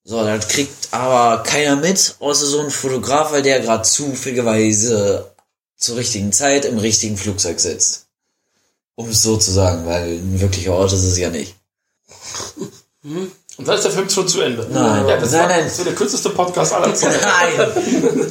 So, 0.08 0.24
das 0.24 0.48
kriegt 0.48 0.88
aber 0.90 1.42
keiner 1.42 1.76
mit, 1.76 2.14
außer 2.18 2.46
so 2.46 2.60
ein 2.60 2.70
Fotograf, 2.70 3.30
weil 3.30 3.42
der 3.42 3.60
gerade 3.60 3.82
zufälligerweise 3.82 5.30
zur 5.76 5.98
richtigen 5.98 6.32
Zeit 6.32 6.64
im 6.64 6.78
richtigen 6.78 7.18
Flugzeug 7.18 7.60
sitzt. 7.60 8.06
Um 8.94 9.10
es 9.10 9.22
so 9.22 9.36
zu 9.36 9.50
sagen, 9.50 9.84
weil 9.84 10.12
ein 10.12 10.40
wirklicher 10.40 10.72
Ort 10.72 10.94
ist 10.94 11.02
es 11.02 11.18
ja 11.18 11.28
nicht. 11.28 11.56
Und 13.04 13.68
dann 13.68 13.76
ist 13.76 13.84
der 13.84 13.92
Film 13.92 14.08
schon 14.08 14.26
zu 14.26 14.40
Ende. 14.40 14.66
Nein. 14.72 15.08
ja, 15.08 15.18
das, 15.18 15.30
Nein, 15.30 15.40
war, 15.42 15.48
nein. 15.48 15.64
das 15.64 15.72
ist 15.72 15.76
so 15.76 15.84
der 15.84 15.94
kürzeste 15.94 16.30
Podcast 16.30 16.72
aller 16.72 16.94
Zeiten. 16.94 17.20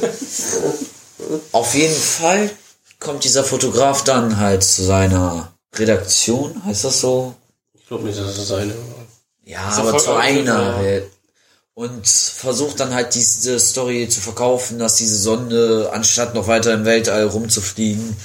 Auf 1.52 1.74
jeden 1.76 1.94
Fall 1.94 2.50
kommt 2.98 3.22
dieser 3.22 3.44
Fotograf 3.44 4.02
dann 4.02 4.38
halt 4.38 4.64
zu 4.64 4.82
seiner 4.82 5.52
Redaktion, 5.76 6.60
heißt 6.64 6.82
das 6.86 7.00
so? 7.00 7.36
Ich 7.74 7.86
glaube 7.86 8.02
nicht, 8.02 8.18
dass 8.18 8.36
es 8.36 8.50
eine 8.50 8.74
Ja, 9.44 9.70
ist 9.70 9.78
aber 9.78 9.96
zu 9.96 10.16
einer 10.16 10.60
ja. 10.60 10.74
halt. 10.74 11.17
Und 11.78 12.08
versucht 12.08 12.80
dann 12.80 12.92
halt 12.92 13.14
diese 13.14 13.60
Story 13.60 14.08
zu 14.08 14.20
verkaufen, 14.20 14.80
dass 14.80 14.96
diese 14.96 15.16
Sonde, 15.16 15.90
anstatt 15.92 16.34
noch 16.34 16.48
weiter 16.48 16.74
im 16.74 16.84
Weltall 16.84 17.28
rumzufliegen, 17.28 18.16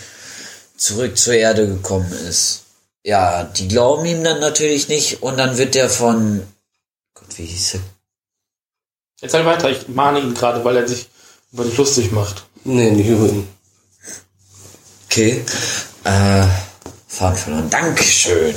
zurück 0.76 1.20
zur 1.20 1.36
Erde 1.36 1.68
gekommen 1.68 2.12
ist. 2.28 2.64
Ja, 3.04 3.44
die 3.44 3.68
glauben 3.68 4.08
ihm 4.08 4.24
dann 4.24 4.40
natürlich 4.40 4.88
nicht 4.88 5.22
und 5.22 5.38
dann 5.38 5.60
wird 5.60 5.76
der 5.76 5.88
von, 5.92 6.42
Gott, 7.14 7.28
wie 7.38 7.46
hieß 7.46 7.76
er? 7.76 7.82
Jetzt 9.22 9.36
halt 9.36 9.46
weiter, 9.46 9.70
ich 9.70 9.88
mahne 9.88 10.22
ihn 10.22 10.34
gerade, 10.34 10.66
weil 10.66 10.78
er 10.78 10.88
sich 10.88 11.08
über 11.52 11.64
dich 11.64 11.78
lustig 11.78 12.12
macht. 12.12 12.48
Nee, 12.64 12.90
nicht 12.90 13.08
über 13.08 13.28
ihn. 13.28 13.48
Okay. 15.06 15.46
Äh, 16.06 16.48
Faden 17.08 17.38
verloren. 17.38 17.70
Dankeschön. 17.70 18.56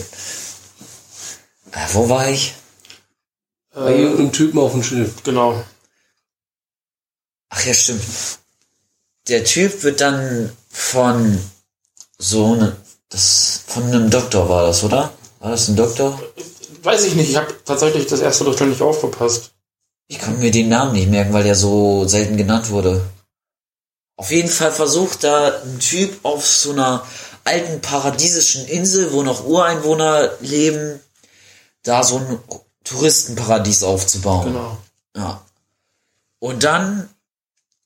Äh, 1.72 1.86
wo 1.92 2.08
war 2.08 2.30
ich? 2.30 2.54
Bei 3.76 3.92
Äh, 3.92 4.02
irgendeinem 4.02 4.32
Typen 4.32 4.58
auf 4.58 4.72
dem 4.72 4.82
Schiff. 4.82 5.22
genau. 5.22 5.62
Ach 7.50 7.64
ja, 7.64 7.74
stimmt. 7.74 8.02
Der 9.28 9.44
Typ 9.44 9.82
wird 9.82 10.00
dann 10.00 10.50
von 10.70 11.38
so 12.18 12.54
ne, 12.54 12.76
das 13.10 13.62
von 13.66 13.82
einem 13.84 14.08
Doktor 14.10 14.48
war 14.48 14.66
das, 14.66 14.82
oder? 14.82 15.12
War 15.40 15.50
das 15.50 15.68
ein 15.68 15.76
Doktor? 15.76 16.18
Weiß 16.82 17.04
ich 17.04 17.14
nicht, 17.16 17.28
ich 17.30 17.36
habe 17.36 17.54
tatsächlich 17.64 18.06
das 18.06 18.20
erste 18.20 18.44
Drittel 18.44 18.68
nicht 18.68 18.80
aufgepasst. 18.80 19.52
Ich 20.08 20.18
kann 20.18 20.38
mir 20.38 20.50
den 20.50 20.68
Namen 20.70 20.92
nicht 20.92 21.10
merken, 21.10 21.32
weil 21.34 21.44
der 21.44 21.54
so 21.56 22.06
selten 22.08 22.36
genannt 22.36 22.70
wurde. 22.70 23.02
Auf 24.16 24.30
jeden 24.30 24.48
Fall 24.48 24.72
versucht 24.72 25.22
da 25.24 25.60
ein 25.60 25.78
Typ 25.80 26.24
auf 26.24 26.46
so 26.46 26.70
einer 26.70 27.06
alten 27.44 27.80
paradiesischen 27.82 28.66
Insel, 28.66 29.12
wo 29.12 29.22
noch 29.22 29.44
Ureinwohner 29.44 30.30
leben, 30.40 31.00
da 31.82 32.02
so 32.02 32.16
ein 32.18 32.38
Touristenparadies 32.86 33.82
aufzubauen. 33.82 34.46
Genau. 34.46 34.78
Ja. 35.16 35.42
Und 36.38 36.64
dann, 36.64 37.08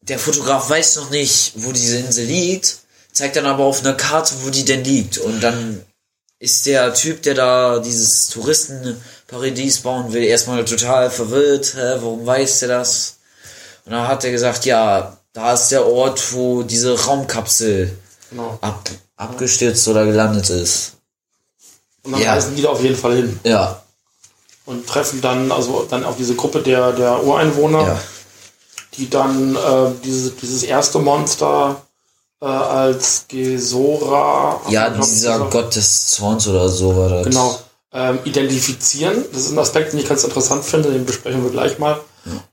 der 0.03 0.19
Fotograf 0.19 0.69
weiß 0.71 0.97
noch 0.97 1.11
nicht, 1.11 1.53
wo 1.57 1.73
diese 1.73 1.99
Insel 1.99 2.27
liegt, 2.27 2.79
zeigt 3.13 3.37
dann 3.37 3.47
aber 3.47 3.65
auf 3.65 3.81
einer 3.81 3.95
Karte, 3.95 4.35
wo 4.43 4.51
die 4.51 4.65
denn 4.65 4.85
liegt. 4.85 5.19
Und 5.19 5.41
dann 5.41 5.83
ist 6.39 6.67
der 6.67 6.95
Typ, 6.95 7.23
der 7.23 7.35
da 7.35 7.79
dieses 7.81 8.29
Touristenparadies 8.29 9.81
bauen 9.81 10.13
will, 10.13 10.25
erstmal 10.25 10.65
total 10.65 11.11
verwirrt. 11.11 11.75
Hä, 11.75 11.97
warum 12.01 12.25
weiß 12.27 12.61
der 12.61 12.69
das? 12.69 13.17
Und 13.85 13.93
dann 13.93 14.09
hat 14.09 14.25
er 14.25 14.31
gesagt, 14.31 14.65
ja, 14.65 15.17
da 15.33 15.55
ist 15.55 15.69
der 15.69 15.87
Ort, 15.87 16.33
wo 16.33 16.63
diese 16.63 16.99
Raumkapsel 16.99 17.97
genau. 18.31 18.59
ab, 18.61 18.89
abgestürzt 19.17 19.87
oder 19.89 20.05
gelandet 20.05 20.51
ist. 20.51 20.93
Und 22.03 22.13
dann 22.13 22.23
Ja. 22.23 22.35
reisen 22.35 22.57
die 22.57 22.63
da 22.63 22.71
auf 22.71 22.83
jeden 22.83 22.97
Fall 22.97 23.17
hin 23.17 23.41
Ja, 23.45 23.83
und 24.71 24.87
treffen 24.87 25.21
dann 25.21 25.51
also 25.51 25.85
dann 25.91 26.05
auch 26.05 26.17
diese 26.17 26.37
Gruppe 26.37 26.61
der, 26.61 26.93
der 26.93 27.25
Ureinwohner, 27.25 27.83
ja. 27.83 28.01
die 28.95 29.11
dann 29.11 29.57
äh, 29.57 29.91
diese, 30.05 30.31
dieses 30.31 30.63
erste 30.63 31.01
Monster 31.01 31.83
äh, 32.41 32.47
als 32.47 33.25
Gesora 33.27 34.61
Ja, 34.69 34.91
dieser 34.91 35.39
Gesora- 35.39 35.51
Gott 35.51 35.75
des 35.75 36.07
Zorns 36.07 36.47
oder 36.47 36.69
so 36.69 36.97
war 36.97 37.09
das. 37.09 37.25
Genau. 37.25 37.59
Ähm, 37.93 38.21
identifizieren. 38.25 39.25
Das 39.33 39.43
ist 39.43 39.51
ein 39.51 39.59
Aspekt, 39.59 39.93
den 39.93 39.99
ich 39.99 40.09
ganz 40.09 40.23
interessant 40.23 40.65
finde, 40.65 40.93
den 40.93 41.05
besprechen 41.05 41.43
wir 41.43 41.51
gleich 41.51 41.81
mal. 41.81 42.01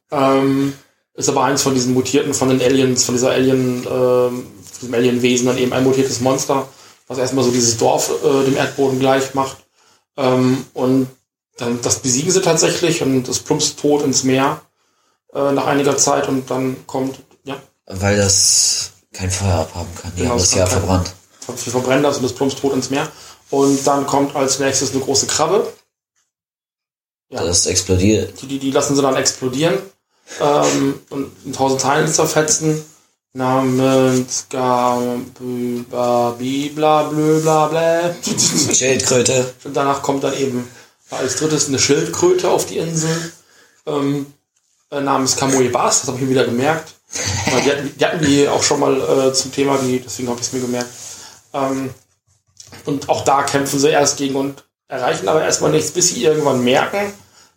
Ähm, 0.10 0.74
ist 1.14 1.30
aber 1.30 1.44
eins 1.44 1.62
von 1.62 1.76
diesen 1.76 1.94
mutierten, 1.94 2.34
von 2.34 2.50
den 2.50 2.60
Aliens, 2.62 3.04
von 3.04 3.14
dieser 3.14 3.30
Alien, 3.30 3.84
von 3.84 4.46
diesem 4.82 4.94
Alienwesen 4.96 5.46
dann 5.46 5.60
eben 5.60 5.74
ein 5.74 5.84
mutiertes 5.84 6.22
Monster, 6.22 6.68
was 7.08 7.20
erstmal 7.20 7.46
so 7.46 7.52
dieses 7.52 7.78
Dorf 7.78 8.12
äh, 8.24 8.46
dem 8.46 8.58
Erdboden 8.58 9.00
gleich 9.00 9.36
macht. 9.36 9.58
Ähm, 10.18 10.66
und 10.74 11.08
dann 11.58 11.82
das 11.82 12.00
besiegen 12.00 12.32
sie 12.32 12.42
tatsächlich 12.42 13.02
und 13.02 13.24
das 13.28 13.40
plumpst 13.40 13.80
tot 13.80 14.04
ins 14.04 14.24
Meer 14.24 14.62
äh, 15.34 15.52
nach 15.52 15.66
einiger 15.68 15.98
Zeit 15.98 16.28
und 16.28 16.50
dann 16.50 16.86
kommt, 16.88 17.20
ja, 17.44 17.56
Weil 17.86 18.18
das 18.18 18.92
kein 19.14 19.32
Feuer 19.32 19.56
abhaben 19.60 19.90
kann. 20.02 20.12
Die 20.16 20.20
Genau, 20.22 20.32
haben 20.32 20.38
es 20.40 20.52
das 20.52 20.60
ja 20.60 20.66
verbrannt. 20.68 21.12
wir 21.48 21.72
verbrennen 21.72 22.04
das 22.04 22.18
und 22.18 22.24
das 22.24 22.34
plumpst 22.34 22.60
tot 22.60 22.74
ins 22.74 22.90
Meer. 22.90 23.08
Und 23.50 23.86
dann 23.88 24.06
kommt 24.06 24.36
als 24.36 24.60
nächstes 24.60 24.92
eine 24.92 25.00
große 25.00 25.26
Krabbe. 25.28 25.72
Ja. 27.30 27.44
Das 27.44 27.66
explodiert. 27.66 28.42
Die, 28.42 28.48
die, 28.48 28.60
die 28.60 28.72
lassen 28.72 28.96
sie 28.96 29.02
dann 29.02 29.16
explodieren 29.16 29.78
ähm, 30.42 31.00
und 31.10 31.32
in 31.46 31.54
tausend 31.54 31.82
Teilen 31.82 32.08
zerfetzen. 32.12 32.84
Namens 33.34 34.46
Bla 34.50 34.96
bla 36.32 37.04
bla 37.04 37.68
bla. 37.68 38.16
Schildkröte. 38.74 39.54
Und 39.64 39.76
danach 39.76 40.02
kommt 40.02 40.24
dann 40.24 40.36
eben 40.38 40.68
als 41.10 41.38
drittes 41.38 41.68
eine 41.68 41.80
Schildkröte 41.80 42.50
auf 42.50 42.66
die 42.66 42.78
Insel. 42.78 43.32
Ähm, 43.86 44.28
äh, 44.92 45.02
namens 45.02 45.36
Kamui 45.36 45.70
Bas, 45.70 46.02
das 46.02 46.08
habe 46.08 46.18
ich 46.18 46.24
mir 46.24 46.30
wieder 46.30 46.46
gemerkt. 46.46 46.94
Die 47.48 47.72
hatten, 47.72 47.94
die 47.98 48.06
hatten 48.06 48.26
die 48.26 48.48
auch 48.48 48.64
schon 48.64 48.80
mal 48.80 49.00
äh, 49.30 49.34
zum 49.34 49.52
Thema, 49.52 49.78
die, 49.78 50.00
deswegen 50.00 50.30
habe 50.30 50.40
ich 50.40 50.48
es 50.48 50.54
mir 50.54 50.60
gemerkt. 50.60 50.90
Ähm, 51.54 51.90
und 52.86 53.10
auch 53.10 53.24
da 53.24 53.44
kämpfen 53.44 53.80
sie 53.80 53.90
erst 53.90 54.18
gegen 54.18 54.36
und 54.36 54.66
erreichen 54.88 55.28
aber 55.28 55.42
erstmal 55.42 55.72
nichts, 55.72 55.92
bis 55.92 56.10
sie 56.10 56.24
irgendwann 56.24 56.64
merken, 56.64 57.14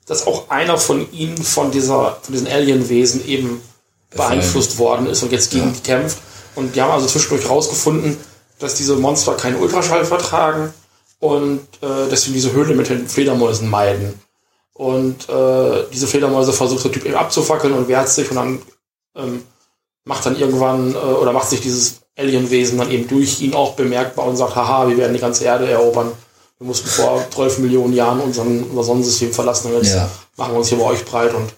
dass 0.06 0.26
auch 0.26 0.50
einer 0.50 0.78
von 0.78 1.12
ihnen 1.12 1.42
von 1.42 1.70
dieser, 1.70 2.18
von 2.22 2.32
diesen 2.32 2.48
Alienwesen 2.48 3.26
eben 3.26 3.60
beeinflusst 4.10 4.78
worden 4.78 5.06
ist 5.06 5.22
und 5.22 5.32
jetzt 5.32 5.50
gegen 5.50 5.72
die 5.72 5.80
kämpft. 5.80 6.18
Und 6.56 6.74
die 6.74 6.82
haben 6.82 6.90
also 6.90 7.06
zwischendurch 7.06 7.48
rausgefunden, 7.48 8.16
dass 8.58 8.74
diese 8.74 8.96
Monster 8.96 9.34
keinen 9.34 9.56
Ultraschall 9.56 10.04
vertragen 10.04 10.74
und 11.20 11.60
äh, 11.82 12.08
deswegen 12.10 12.34
diese 12.34 12.52
Höhle 12.52 12.74
mit 12.74 12.88
den 12.88 13.06
Fledermäusen 13.08 13.68
meiden. 13.68 14.14
Und 14.72 15.28
äh, 15.28 15.84
diese 15.92 16.06
Fledermäuse 16.06 16.52
versucht 16.52 16.84
der 16.84 16.92
Typ 16.92 17.04
eben 17.04 17.14
abzufackeln 17.14 17.74
und 17.74 17.86
wehrt 17.88 18.08
sich 18.08 18.30
und 18.30 18.36
dann 18.36 18.62
ähm, 19.16 19.42
macht 20.04 20.24
dann 20.24 20.38
irgendwann 20.38 20.94
äh, 20.94 20.96
oder 20.96 21.32
macht 21.32 21.50
sich 21.50 21.60
dieses 21.60 22.00
Alienwesen 22.16 22.78
dann 22.78 22.90
eben 22.90 23.06
durch 23.06 23.42
ihn 23.42 23.54
auch 23.54 23.74
bemerkbar 23.74 24.26
und 24.26 24.36
sagt, 24.36 24.56
haha, 24.56 24.88
wir 24.88 24.96
werden 24.96 25.12
die 25.12 25.20
ganze 25.20 25.44
Erde 25.44 25.68
erobern. 25.70 26.10
Wir 26.58 26.66
mussten 26.66 26.88
vor 26.88 27.24
12 27.30 27.58
Millionen 27.58 27.92
Jahren 27.94 28.20
unseren, 28.20 28.64
unser 28.64 28.84
Sonnensystem 28.84 29.32
verlassen 29.32 29.68
und 29.72 29.82
jetzt 29.82 29.94
Ja. 29.94 30.10
machen 30.36 30.52
wir 30.54 30.58
uns 30.58 30.68
hier 30.68 30.78
bei 30.78 30.84
euch 30.84 31.04
breit 31.04 31.34
und 31.34 31.50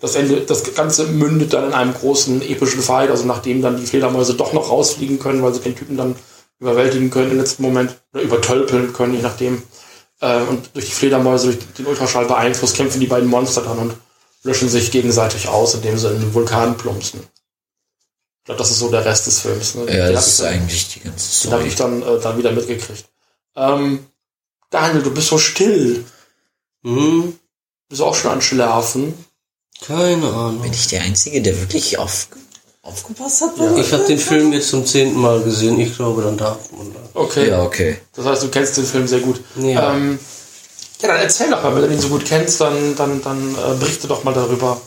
das 0.00 0.14
Ende, 0.14 0.40
das 0.40 0.74
Ganze 0.74 1.04
mündet 1.04 1.52
dann 1.52 1.66
in 1.66 1.74
einem 1.74 1.92
großen 1.92 2.40
epischen 2.40 2.80
Fight, 2.80 3.10
also 3.10 3.26
nachdem 3.26 3.60
dann 3.60 3.76
die 3.76 3.86
Fledermäuse 3.86 4.32
doch 4.34 4.54
noch 4.54 4.70
rausfliegen 4.70 5.18
können, 5.18 5.42
weil 5.42 5.52
sie 5.52 5.60
den 5.60 5.76
Typen 5.76 5.98
dann 5.98 6.16
überwältigen 6.60 7.10
können 7.10 7.32
im 7.32 7.38
letzten 7.38 7.62
Moment 7.62 7.96
oder 8.12 8.22
übertölpeln 8.22 8.92
können, 8.92 9.14
je 9.14 9.22
nachdem. 9.22 9.62
Äh, 10.20 10.42
und 10.42 10.70
durch 10.74 10.86
die 10.86 10.92
Fledermäuse, 10.92 11.46
durch 11.54 11.58
den 11.78 11.86
Ultraschall 11.86 12.26
beeinflusst, 12.26 12.76
kämpfen 12.76 13.00
die 13.00 13.06
beiden 13.06 13.28
Monster 13.28 13.62
dann 13.62 13.78
und 13.78 13.94
löschen 14.42 14.68
sich 14.68 14.90
gegenseitig 14.90 15.48
aus, 15.48 15.74
indem 15.74 15.98
sie 15.98 16.08
in 16.12 16.20
den 16.20 16.34
Vulkan 16.34 16.76
plumpsen. 16.76 17.20
Ich 17.20 18.44
glaube, 18.44 18.58
das 18.58 18.70
ist 18.70 18.78
so 18.78 18.90
der 18.90 19.04
Rest 19.04 19.26
des 19.26 19.40
Films. 19.40 19.74
Ne? 19.74 19.82
Ja, 19.86 20.06
Den 20.06 20.14
das 20.14 20.26
ist 20.28 20.40
dann- 20.40 20.48
eigentlich 20.54 20.88
die 20.94 21.00
ganze 21.00 21.42
den 21.48 21.52
habe 21.52 21.62
Story. 21.62 21.68
ich 21.68 21.74
dann, 21.76 22.02
äh, 22.02 22.20
dann 22.20 22.38
wieder 22.38 22.52
mitgekriegt. 22.52 23.04
Ähm, 23.56 24.06
Daniel, 24.70 25.02
du 25.02 25.10
bist 25.12 25.28
so 25.28 25.38
still. 25.38 26.04
Hm, 26.84 27.38
Bist 27.88 28.00
du 28.00 28.04
auch 28.06 28.14
schon 28.14 28.30
an 28.30 28.40
Schlafen? 28.42 29.14
keine 29.84 30.28
Ahnung. 30.28 30.60
Bin 30.62 30.72
ich 30.72 30.88
der 30.88 31.02
Einzige, 31.02 31.40
der 31.42 31.58
wirklich 31.58 31.96
auf, 31.98 32.28
aufgepasst 32.90 33.42
hat? 33.42 33.52
Ich 33.78 33.92
habe 33.92 34.04
den 34.04 34.18
Film 34.18 34.52
jetzt 34.52 34.68
zum 34.68 34.84
zehnten 34.84 35.20
Mal 35.20 35.40
gesehen. 35.42 35.78
Ich 35.80 35.96
glaube, 35.96 36.22
dann 36.22 36.36
darf 36.36 36.58
man 36.76 36.92
da. 36.92 37.00
Okay. 37.14 37.48
Ja, 37.48 37.62
okay. 37.62 37.98
Das 38.14 38.26
heißt, 38.26 38.42
du 38.42 38.48
kennst 38.48 38.76
den 38.76 38.84
Film 38.84 39.06
sehr 39.06 39.20
gut. 39.20 39.40
Ja. 39.56 39.94
Ähm, 39.94 40.18
ja, 41.00 41.08
dann 41.08 41.18
erzähl 41.18 41.50
doch 41.50 41.62
mal, 41.62 41.74
wenn 41.74 41.82
du 41.82 41.88
den 41.88 42.00
so 42.00 42.08
gut 42.08 42.24
kennst, 42.24 42.60
dann, 42.60 42.94
dann, 42.96 43.22
dann 43.22 43.54
äh, 43.54 43.78
berichte 43.78 44.06
doch 44.06 44.24
mal 44.24 44.34
darüber. 44.34 44.80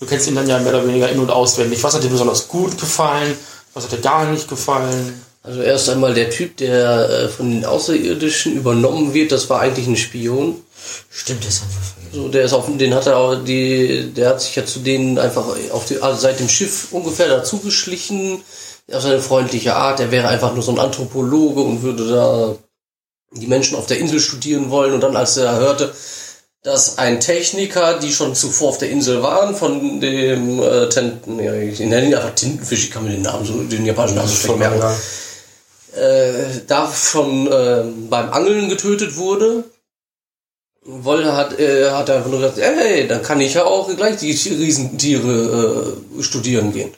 Du 0.00 0.06
kennst 0.06 0.26
ihn 0.26 0.34
dann 0.34 0.48
ja 0.48 0.58
mehr 0.58 0.72
oder 0.74 0.86
weniger 0.86 1.08
in- 1.10 1.20
und 1.20 1.30
auswendig. 1.30 1.82
Was 1.84 1.94
hat 1.94 2.02
dir 2.02 2.08
besonders 2.08 2.48
gut 2.48 2.78
gefallen? 2.78 3.36
Was 3.74 3.84
hat 3.84 3.92
dir 3.92 4.00
gar 4.00 4.24
nicht 4.30 4.48
gefallen? 4.48 5.22
Also 5.42 5.60
erst 5.60 5.90
einmal 5.90 6.14
der 6.14 6.30
Typ, 6.30 6.56
der 6.56 7.10
äh, 7.10 7.28
von 7.28 7.50
den 7.50 7.64
Außerirdischen 7.64 8.56
übernommen 8.56 9.12
wird, 9.12 9.32
das 9.32 9.50
war 9.50 9.60
eigentlich 9.60 9.86
ein 9.86 9.96
Spion. 9.96 10.62
Stimmt, 11.10 11.46
das 11.46 11.60
haben 11.60 11.70
wir 11.70 11.80
vergessen. 11.80 12.22
So, 12.22 12.28
der 12.28 12.44
ist 12.44 12.52
auf, 12.52 12.66
den 12.68 12.94
hat 12.94 13.06
er 13.06 13.16
auch, 13.16 13.34
die, 13.36 14.12
der 14.14 14.30
hat 14.30 14.40
sich 14.40 14.54
ja 14.56 14.64
zu 14.64 14.80
denen 14.80 15.18
einfach 15.18 15.46
auf 15.72 15.86
die, 15.86 16.00
also 16.00 16.20
seit 16.20 16.40
dem 16.40 16.48
Schiff 16.48 16.88
ungefähr 16.90 17.28
dazu 17.28 17.58
geschlichen. 17.58 18.42
Auf 18.92 19.02
seine 19.02 19.20
freundliche 19.20 19.74
Art. 19.74 20.00
Der 20.00 20.10
wäre 20.10 20.28
einfach 20.28 20.54
nur 20.54 20.62
so 20.62 20.72
ein 20.72 20.78
Anthropologe 20.78 21.60
und 21.60 21.82
würde 21.82 22.08
da 22.08 22.56
die 23.32 23.46
Menschen 23.46 23.76
auf 23.76 23.86
der 23.86 23.98
Insel 23.98 24.20
studieren 24.20 24.70
wollen. 24.70 24.92
Und 24.92 25.00
dann, 25.00 25.16
als 25.16 25.36
er 25.36 25.56
hörte, 25.56 25.94
dass 26.62 26.98
ein 26.98 27.20
Techniker, 27.20 27.98
die 27.98 28.12
schon 28.12 28.34
zuvor 28.34 28.70
auf 28.70 28.78
der 28.78 28.90
Insel 28.90 29.22
waren, 29.22 29.54
von 29.54 30.00
dem 30.00 30.62
äh, 30.62 30.88
Tenten, 30.88 31.38
ja, 31.38 31.54
ich 31.54 31.78
nenne 31.80 32.06
ihn 32.06 32.14
einfach 32.14 32.34
Tintenfisch, 32.34 32.84
ich 32.84 32.90
kann 32.90 33.04
mir 33.04 33.10
den 33.10 33.22
Namen 33.22 33.44
so, 33.44 33.54
den 33.62 33.86
japanischen 33.86 34.16
Namen 34.16 34.28
so 34.28 34.34
schlecht 34.34 34.58
merken 34.58 34.82
äh, 35.94 36.60
da 36.66 36.90
schon 36.92 37.46
äh, 37.50 37.84
beim 38.08 38.32
Angeln 38.32 38.68
getötet 38.68 39.16
wurde. 39.16 39.64
Wolle 40.84 41.36
hat, 41.36 41.58
äh, 41.60 41.90
hat 41.90 42.08
er 42.08 42.16
einfach 42.16 42.30
nur 42.30 42.40
gesagt, 42.40 42.58
hey, 42.60 43.06
dann 43.06 43.22
kann 43.22 43.40
ich 43.40 43.54
ja 43.54 43.64
auch 43.64 43.94
gleich 43.96 44.16
die 44.16 44.34
Tier- 44.34 44.58
Riesentiere 44.58 45.94
äh, 46.18 46.22
studieren 46.22 46.72
gehen. 46.72 46.92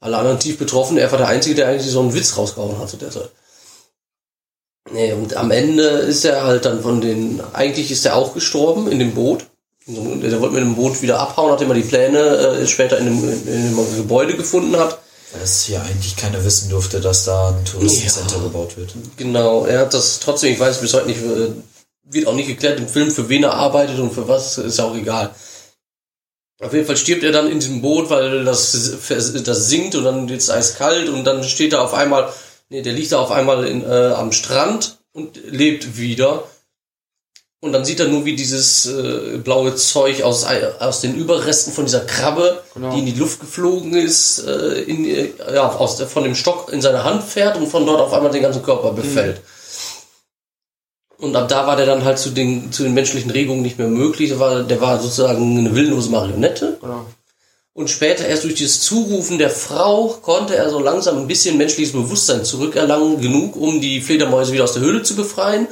Alle 0.00 0.16
anderen 0.16 0.38
tief 0.40 0.56
betroffen, 0.58 0.96
er 0.96 1.10
war 1.10 1.18
der 1.18 1.28
Einzige, 1.28 1.56
der 1.56 1.68
eigentlich 1.68 1.90
so 1.92 2.00
einen 2.00 2.14
Witz 2.14 2.36
rausgehauen 2.36 2.78
hat 2.78 2.88
zu 2.88 2.96
der 2.96 3.10
Zeit. 3.10 3.30
Nee, 4.90 5.12
und 5.12 5.36
am 5.36 5.50
Ende 5.50 5.82
ist 5.82 6.24
er 6.24 6.44
halt 6.44 6.64
dann 6.64 6.82
von 6.82 7.00
den, 7.02 7.40
eigentlich 7.52 7.90
ist 7.90 8.06
er 8.06 8.16
auch 8.16 8.32
gestorben 8.32 8.90
in 8.90 8.98
dem 8.98 9.12
Boot. 9.14 9.44
Der 9.86 10.40
wollte 10.40 10.54
mit 10.54 10.62
dem 10.64 10.74
Boot 10.76 11.02
wieder 11.02 11.18
abhauen, 11.18 11.50
nachdem 11.50 11.68
er 11.70 11.74
die 11.74 11.82
Pläne 11.82 12.18
äh, 12.18 12.66
später 12.66 12.98
in 12.98 13.04
dem, 13.06 13.22
in 13.46 13.76
dem 13.76 13.96
Gebäude 13.96 14.34
gefunden 14.36 14.76
hat. 14.76 14.98
Weil 15.32 15.42
es 15.42 15.62
hier 15.64 15.82
eigentlich 15.82 16.16
keiner 16.16 16.42
wissen 16.44 16.70
durfte, 16.70 17.00
dass 17.00 17.24
da 17.24 17.50
ein 17.50 17.64
Touristencenter 17.64 18.36
Ja. 18.36 18.42
gebaut 18.44 18.76
wird. 18.76 18.94
Genau, 19.16 19.64
er 19.66 19.80
hat 19.80 19.94
das 19.94 20.18
trotzdem, 20.20 20.52
ich 20.54 20.60
weiß 20.60 20.78
bis 20.80 20.94
heute 20.94 21.06
nicht, 21.06 21.20
äh, 21.22 21.50
wird 22.10 22.26
auch 22.26 22.34
nicht 22.34 22.48
geklärt 22.48 22.78
im 22.80 22.88
Film, 22.88 23.10
für 23.10 23.28
wen 23.28 23.44
er 23.44 23.54
arbeitet 23.54 23.98
und 23.98 24.12
für 24.12 24.28
was, 24.28 24.58
ist 24.58 24.78
ja 24.78 24.84
auch 24.84 24.96
egal. 24.96 25.34
Auf 26.62 26.74
jeden 26.74 26.86
Fall 26.86 26.96
stirbt 26.96 27.22
er 27.22 27.32
dann 27.32 27.50
in 27.50 27.58
diesem 27.60 27.80
Boot, 27.80 28.10
weil 28.10 28.44
das, 28.44 28.72
das 29.44 29.68
sinkt 29.68 29.94
und 29.94 30.04
dann 30.04 30.28
wird's 30.28 30.50
eiskalt 30.50 31.08
und 31.08 31.24
dann 31.24 31.42
steht 31.42 31.72
er 31.72 31.82
auf 31.82 31.94
einmal, 31.94 32.30
nee, 32.68 32.82
der 32.82 32.92
liegt 32.92 33.12
da 33.12 33.20
auf 33.20 33.30
einmal 33.30 33.66
in, 33.66 33.82
äh, 33.82 34.12
am 34.14 34.30
Strand 34.32 34.98
und 35.12 35.38
lebt 35.46 35.96
wieder. 35.96 36.44
Und 37.62 37.72
dann 37.72 37.84
sieht 37.84 38.00
er 38.00 38.08
nur, 38.08 38.24
wie 38.24 38.36
dieses 38.36 38.86
äh, 38.86 39.38
blaue 39.38 39.74
Zeug 39.74 40.22
aus, 40.22 40.46
aus 40.80 41.00
den 41.02 41.14
Überresten 41.14 41.72
von 41.74 41.84
dieser 41.84 42.00
Krabbe, 42.00 42.62
Genau. 42.74 42.92
die 42.94 43.00
in 43.00 43.06
die 43.06 43.18
Luft 43.18 43.40
geflogen 43.40 43.94
ist, 43.94 44.38
äh, 44.46 44.82
in, 44.82 45.04
äh, 45.04 45.30
ja, 45.52 45.68
aus, 45.70 46.00
von 46.02 46.24
dem 46.24 46.34
Stock 46.34 46.72
in 46.72 46.80
seine 46.80 47.04
Hand 47.04 47.22
fährt 47.22 47.56
und 47.56 47.66
von 47.66 47.84
dort 47.84 48.00
auf 48.00 48.12
einmal 48.14 48.30
den 48.32 48.42
ganzen 48.42 48.62
Körper 48.62 48.92
befällt. 48.92 49.42
Und 51.20 51.36
ab 51.36 51.48
da 51.48 51.66
war 51.66 51.76
der 51.76 51.86
dann 51.86 52.04
halt 52.04 52.18
zu 52.18 52.30
den, 52.30 52.72
zu 52.72 52.82
den 52.82 52.94
menschlichen 52.94 53.30
Regungen 53.30 53.62
nicht 53.62 53.78
mehr 53.78 53.88
möglich. 53.88 54.30
Der 54.30 54.40
war, 54.40 54.62
der 54.62 54.80
war 54.80 54.98
sozusagen 55.00 55.58
eine 55.58 55.74
willenlose 55.74 56.10
Marionette. 56.10 56.78
Genau. 56.80 57.04
Und 57.72 57.88
später 57.90 58.26
erst 58.26 58.44
durch 58.44 58.54
dieses 58.54 58.80
Zurufen 58.80 59.38
der 59.38 59.50
Frau 59.50 60.08
konnte 60.22 60.56
er 60.56 60.70
so 60.70 60.80
langsam 60.80 61.18
ein 61.18 61.26
bisschen 61.28 61.56
menschliches 61.56 61.92
Bewusstsein 61.92 62.44
zurückerlangen, 62.44 63.20
genug, 63.20 63.54
um 63.56 63.80
die 63.80 64.00
Fledermäuse 64.00 64.52
wieder 64.52 64.64
aus 64.64 64.72
der 64.72 64.82
Höhle 64.82 65.02
zu 65.02 65.14
befreien 65.14 65.68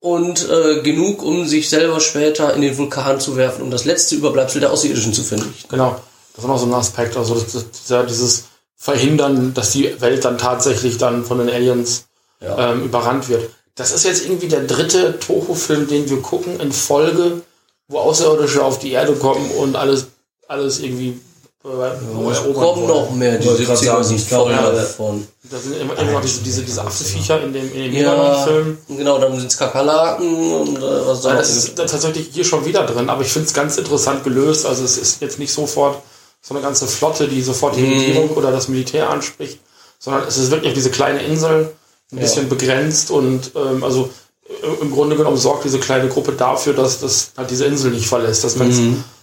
und 0.00 0.48
äh, 0.48 0.80
genug, 0.82 1.22
um 1.22 1.46
sich 1.46 1.68
selber 1.68 2.00
später 2.00 2.54
in 2.54 2.62
den 2.62 2.76
Vulkan 2.76 3.20
zu 3.20 3.36
werfen, 3.36 3.62
um 3.62 3.70
das 3.70 3.84
letzte 3.84 4.14
Überbleibsel 4.16 4.60
der 4.60 4.72
Außerirdischen 4.72 5.12
zu 5.12 5.22
finden. 5.22 5.52
Genau. 5.68 5.96
Das 6.34 6.44
ist 6.44 6.48
noch 6.48 6.58
so 6.58 6.66
ein 6.66 6.74
Aspekt. 6.74 7.16
Also 7.16 7.34
das, 7.34 7.52
das, 7.52 7.70
dieser, 7.70 8.04
dieses 8.04 8.44
Verhindern, 8.76 9.54
dass 9.54 9.70
die 9.72 10.00
Welt 10.00 10.24
dann 10.24 10.38
tatsächlich 10.38 10.98
dann 10.98 11.24
von 11.24 11.38
den 11.38 11.48
Aliens 11.50 12.06
Ja. 12.40 12.72
ähm, 12.72 12.84
überrannt 12.84 13.28
wird. 13.28 13.50
Das 13.74 13.90
ist 13.92 14.04
jetzt 14.04 14.24
irgendwie 14.24 14.48
der 14.48 14.64
dritte 14.64 15.18
Toho-Film, 15.18 15.88
den 15.88 16.08
wir 16.10 16.20
gucken 16.20 16.60
in 16.60 16.72
Folge, 16.72 17.40
wo 17.88 17.98
Außerirdische 17.98 18.62
auf 18.64 18.78
die 18.78 18.92
Erde 18.92 19.14
kommen 19.14 19.50
und 19.52 19.76
alles, 19.76 20.06
alles 20.46 20.80
irgendwie 20.80 21.18
äh, 21.64 21.68
erobern 21.68 22.54
Kommen 22.54 22.82
wollen. 22.82 22.88
noch 22.88 23.10
mehr, 23.12 23.38
die 23.38 23.48
70er 23.48 23.76
sagen, 23.76 24.04
sind 24.04 24.16
ich 24.16 24.28
glaube, 24.28 24.54
voll 24.54 24.62
ja. 24.64 24.72
davon. 24.72 25.26
Da 25.50 25.58
sind 25.58 25.76
immer, 25.80 25.96
immer 25.98 26.12
noch 26.12 26.20
diese, 26.20 26.42
diese, 26.42 26.62
diese 26.62 26.82
Affenviecher 26.84 27.42
in 27.42 27.52
dem, 27.52 27.72
in 27.72 27.84
dem 27.84 27.92
Ja, 27.94 28.12
Libanon-Film. 28.12 28.78
genau, 28.88 29.18
dann 29.18 29.38
sind 29.38 29.50
es 29.50 29.56
Kakerlaken 29.56 30.52
und 30.52 30.76
äh, 30.76 30.80
was 31.06 31.24
Ja, 31.24 31.30
da 31.30 31.36
das 31.36 31.56
ist 31.56 31.76
tatsächlich 31.76 32.28
hier 32.32 32.44
schon 32.44 32.64
wieder 32.66 32.84
drin, 32.84 33.08
aber 33.08 33.22
ich 33.22 33.32
finde 33.32 33.46
es 33.48 33.54
ganz 33.54 33.78
interessant 33.78 34.22
gelöst. 34.24 34.66
Also 34.66 34.84
es 34.84 34.98
ist 34.98 35.20
jetzt 35.22 35.38
nicht 35.38 35.52
sofort 35.52 36.02
so 36.42 36.54
eine 36.54 36.62
ganze 36.62 36.86
Flotte, 36.88 37.28
die 37.28 37.40
sofort 37.42 37.76
die 37.76 37.86
Regierung 37.86 38.30
oder 38.30 38.50
das 38.50 38.68
Militär 38.68 39.08
anspricht, 39.08 39.60
sondern 39.98 40.24
es 40.26 40.36
ist 40.36 40.50
wirklich 40.50 40.68
auf 40.70 40.74
diese 40.74 40.90
kleine 40.90 41.22
Insel 41.22 41.72
ein 42.12 42.18
bisschen 42.18 42.48
begrenzt 42.48 43.10
und 43.10 43.52
ähm, 43.56 43.82
also 43.82 44.10
äh, 44.48 44.82
im 44.82 44.90
Grunde 44.92 45.16
genommen 45.16 45.36
sorgt 45.36 45.64
diese 45.64 45.78
kleine 45.78 46.08
Gruppe 46.08 46.32
dafür, 46.32 46.74
dass 46.74 47.00
das 47.00 47.32
halt 47.36 47.50
diese 47.50 47.64
Insel 47.64 47.90
nicht 47.90 48.06
verlässt. 48.06 48.44
Das 48.44 48.52
ist 48.52 48.58
ganz, 48.58 48.76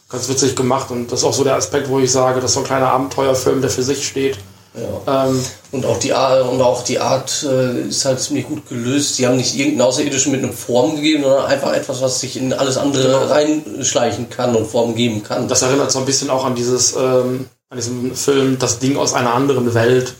ganz 0.09 0.27
witzig 0.29 0.55
gemacht 0.55 0.91
und 0.91 1.11
das 1.11 1.19
ist 1.19 1.25
auch 1.25 1.33
so 1.33 1.43
der 1.43 1.55
Aspekt, 1.55 1.89
wo 1.89 1.99
ich 1.99 2.11
sage, 2.11 2.41
das 2.41 2.51
ist 2.51 2.55
so 2.55 2.61
ein 2.61 2.65
kleiner 2.65 2.91
Abenteuerfilm, 2.91 3.61
der 3.61 3.69
für 3.69 3.83
sich 3.83 4.07
steht. 4.07 4.37
Ja. 4.75 5.27
Ähm, 5.27 5.43
Und 5.71 5.85
auch 5.85 5.97
die 5.97 6.13
Art, 6.13 6.47
und 6.47 6.61
auch 6.61 6.83
die 6.83 6.99
Art 6.99 7.45
äh, 7.47 7.87
ist 7.87 8.05
halt 8.05 8.19
ziemlich 8.19 8.45
gut 8.47 8.69
gelöst. 8.69 9.15
Sie 9.15 9.27
haben 9.27 9.37
nicht 9.37 9.55
irgendeinen 9.55 9.81
Außerirdischen 9.87 10.31
mit 10.31 10.43
einer 10.43 10.53
Form 10.53 10.95
gegeben, 10.95 11.23
sondern 11.23 11.45
einfach 11.45 11.73
etwas, 11.73 12.01
was 12.01 12.19
sich 12.19 12.37
in 12.37 12.53
alles 12.53 12.77
andere 12.77 13.29
reinschleichen 13.29 14.29
kann 14.29 14.55
und 14.55 14.67
Form 14.67 14.95
geben 14.95 15.23
kann. 15.23 15.47
das 15.47 15.61
erinnert 15.63 15.91
so 15.91 15.99
ein 15.99 16.05
bisschen 16.05 16.29
auch 16.29 16.45
an 16.45 16.55
dieses, 16.55 16.95
ähm, 16.95 17.47
an 17.69 17.77
diesem 17.77 18.15
Film 18.15 18.57
Das 18.59 18.79
Ding 18.79 18.95
aus 18.97 19.13
einer 19.13 19.33
anderen 19.33 19.73
Welt, 19.73 20.13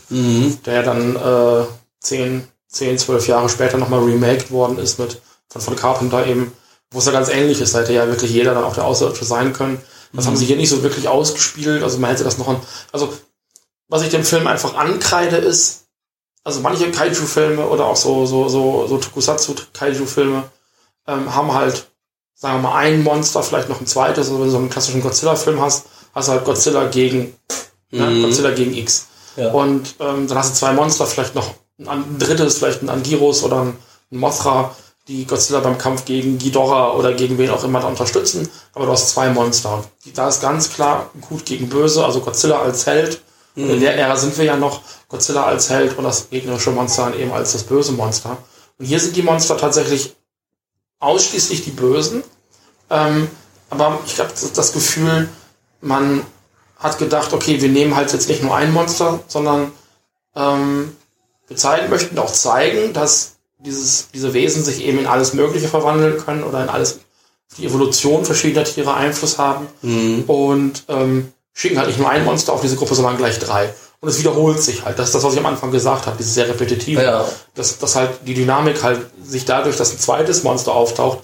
der 0.66 0.74
ja 0.74 0.82
dann 0.82 1.16
äh, 1.16 1.64
10, 2.00 2.44
10, 2.70 2.98
12 2.98 3.28
Jahre 3.28 3.48
später 3.48 3.78
nochmal 3.78 4.00
remaked 4.00 4.50
worden 4.50 4.78
ist 4.78 4.98
mit 4.98 5.20
von, 5.48 5.60
von 5.60 5.76
Carpenter 5.76 6.26
eben, 6.26 6.52
wo 6.90 6.98
es 6.98 7.06
ja 7.06 7.12
ganz 7.12 7.28
ähnlich 7.28 7.60
ist. 7.60 7.74
Da 7.74 7.80
hätte 7.80 7.92
ja 7.92 8.06
wirklich 8.06 8.30
jeder 8.30 8.54
dann 8.54 8.64
auch 8.64 8.74
der 8.74 8.84
Außerirdische 8.84 9.24
sein 9.24 9.52
können. 9.52 9.80
Das 10.12 10.26
haben 10.26 10.36
sie 10.36 10.44
hier 10.46 10.56
nicht 10.56 10.70
so 10.70 10.82
wirklich 10.82 11.06
ausgespielt. 11.08 11.82
Also 11.82 11.98
man 11.98 12.10
hätte 12.10 12.24
das 12.24 12.38
noch 12.38 12.48
ein, 12.48 12.60
also 12.92 13.12
was 13.88 14.02
ich 14.02 14.10
dem 14.10 14.24
Film 14.24 14.46
einfach 14.46 14.74
ankreide 14.74 15.36
ist, 15.36 15.84
also 16.42 16.60
manche 16.60 16.90
Kaiju-Filme 16.90 17.66
oder 17.68 17.86
auch 17.86 17.96
so, 17.96 18.24
so, 18.26 18.48
so, 18.48 18.86
so 18.86 18.98
Tokusatsu-Kaiju-Filme 18.98 20.44
ähm, 21.06 21.34
haben 21.34 21.52
halt, 21.52 21.90
sagen 22.34 22.62
wir 22.62 22.70
mal, 22.70 22.76
ein 22.78 23.02
Monster, 23.02 23.42
vielleicht 23.42 23.68
noch 23.68 23.80
ein 23.80 23.86
zweites, 23.86 24.28
also 24.28 24.38
wenn 24.38 24.46
du 24.46 24.50
so 24.50 24.56
einen 24.58 24.70
klassischen 24.70 25.02
Godzilla-Film 25.02 25.60
hast, 25.60 25.86
hast 26.14 26.28
du 26.28 26.32
halt 26.32 26.44
Godzilla 26.44 26.86
gegen, 26.86 27.36
ne, 27.90 28.06
Mhm. 28.06 28.22
Godzilla 28.22 28.50
gegen 28.52 28.74
X. 28.74 29.06
Ja. 29.36 29.50
Und 29.52 29.94
ähm, 30.00 30.26
dann 30.26 30.38
hast 30.38 30.50
du 30.50 30.54
zwei 30.58 30.72
Monster, 30.72 31.06
vielleicht 31.06 31.34
noch 31.34 31.54
ein, 31.86 32.18
drittes, 32.18 32.58
vielleicht 32.58 32.82
ein 32.82 32.88
Anguirus 32.88 33.42
oder 33.42 33.62
ein, 33.62 33.76
Mothra, 34.10 34.74
die 35.06 35.24
Godzilla 35.24 35.60
beim 35.60 35.78
Kampf 35.78 36.04
gegen 36.04 36.38
Ghidorah 36.38 36.94
oder 36.94 37.12
gegen 37.14 37.38
wen 37.38 37.50
auch 37.50 37.64
immer 37.64 37.80
da 37.80 37.86
unterstützen. 37.86 38.48
Aber 38.74 38.86
du 38.86 38.92
hast 38.92 39.10
zwei 39.10 39.30
Monster. 39.30 39.84
Da 40.14 40.28
ist 40.28 40.40
ganz 40.40 40.72
klar 40.72 41.10
gut 41.28 41.46
gegen 41.46 41.68
böse, 41.68 42.04
also 42.04 42.20
Godzilla 42.20 42.60
als 42.60 42.86
Held. 42.86 43.22
Und 43.56 43.70
in 43.70 43.80
der 43.80 43.96
Ära 43.96 44.16
sind 44.16 44.36
wir 44.38 44.44
ja 44.44 44.56
noch 44.56 44.80
Godzilla 45.08 45.44
als 45.44 45.70
Held 45.70 45.98
und 45.98 46.04
das 46.04 46.30
gegnerische 46.30 46.70
Monster 46.70 47.14
eben 47.16 47.32
als 47.32 47.52
das 47.52 47.64
böse 47.64 47.92
Monster. 47.92 48.38
Und 48.78 48.86
hier 48.86 49.00
sind 49.00 49.16
die 49.16 49.22
Monster 49.22 49.56
tatsächlich 49.56 50.16
ausschließlich 51.00 51.64
die 51.64 51.70
Bösen. 51.70 52.22
Ähm, 52.88 53.28
aber 53.68 53.98
ich 54.06 54.18
habe 54.18 54.30
das 54.54 54.72
Gefühl, 54.72 55.28
man 55.80 56.24
hat 56.78 56.98
gedacht, 56.98 57.32
okay, 57.32 57.60
wir 57.60 57.68
nehmen 57.68 57.96
halt 57.96 58.12
jetzt 58.12 58.28
nicht 58.28 58.42
nur 58.42 58.54
ein 58.54 58.72
Monster, 58.72 59.20
sondern 59.28 59.72
ähm, 60.34 60.96
wir 61.50 61.56
zeigen, 61.56 61.90
möchten 61.90 62.16
auch 62.18 62.32
zeigen, 62.32 62.92
dass 62.92 63.32
dieses, 63.58 64.08
diese 64.14 64.32
Wesen 64.32 64.62
sich 64.64 64.84
eben 64.84 65.00
in 65.00 65.06
alles 65.06 65.34
Mögliche 65.34 65.66
verwandeln 65.66 66.16
können 66.18 66.44
oder 66.44 66.62
in 66.62 66.68
alles, 66.68 67.00
die 67.58 67.66
Evolution 67.66 68.24
verschiedener 68.24 68.64
Tiere 68.64 68.94
Einfluss 68.94 69.36
haben 69.36 69.66
und 70.28 70.84
ähm, 70.88 71.32
schicken 71.52 71.76
halt 71.76 71.88
nicht 71.88 71.98
nur 71.98 72.08
ein 72.08 72.24
Monster 72.24 72.52
auf 72.52 72.60
diese 72.60 72.76
Gruppe, 72.76 72.94
sondern 72.94 73.16
gleich 73.16 73.40
drei. 73.40 73.74
Und 73.98 74.08
es 74.08 74.20
wiederholt 74.20 74.62
sich 74.62 74.84
halt. 74.84 74.98
Das 74.98 75.08
ist 75.08 75.14
das, 75.16 75.24
was 75.24 75.34
ich 75.34 75.40
am 75.40 75.46
Anfang 75.46 75.72
gesagt 75.72 76.06
habe, 76.06 76.16
dieses 76.16 76.34
sehr 76.34 76.48
repetitive. 76.48 77.02
Ja. 77.02 77.28
Dass, 77.56 77.78
dass 77.78 77.96
halt 77.96 78.10
die 78.26 78.34
Dynamik 78.34 78.82
halt 78.82 79.00
sich 79.22 79.44
dadurch, 79.44 79.76
dass 79.76 79.92
ein 79.92 79.98
zweites 79.98 80.44
Monster 80.44 80.72
auftaucht, 80.72 81.18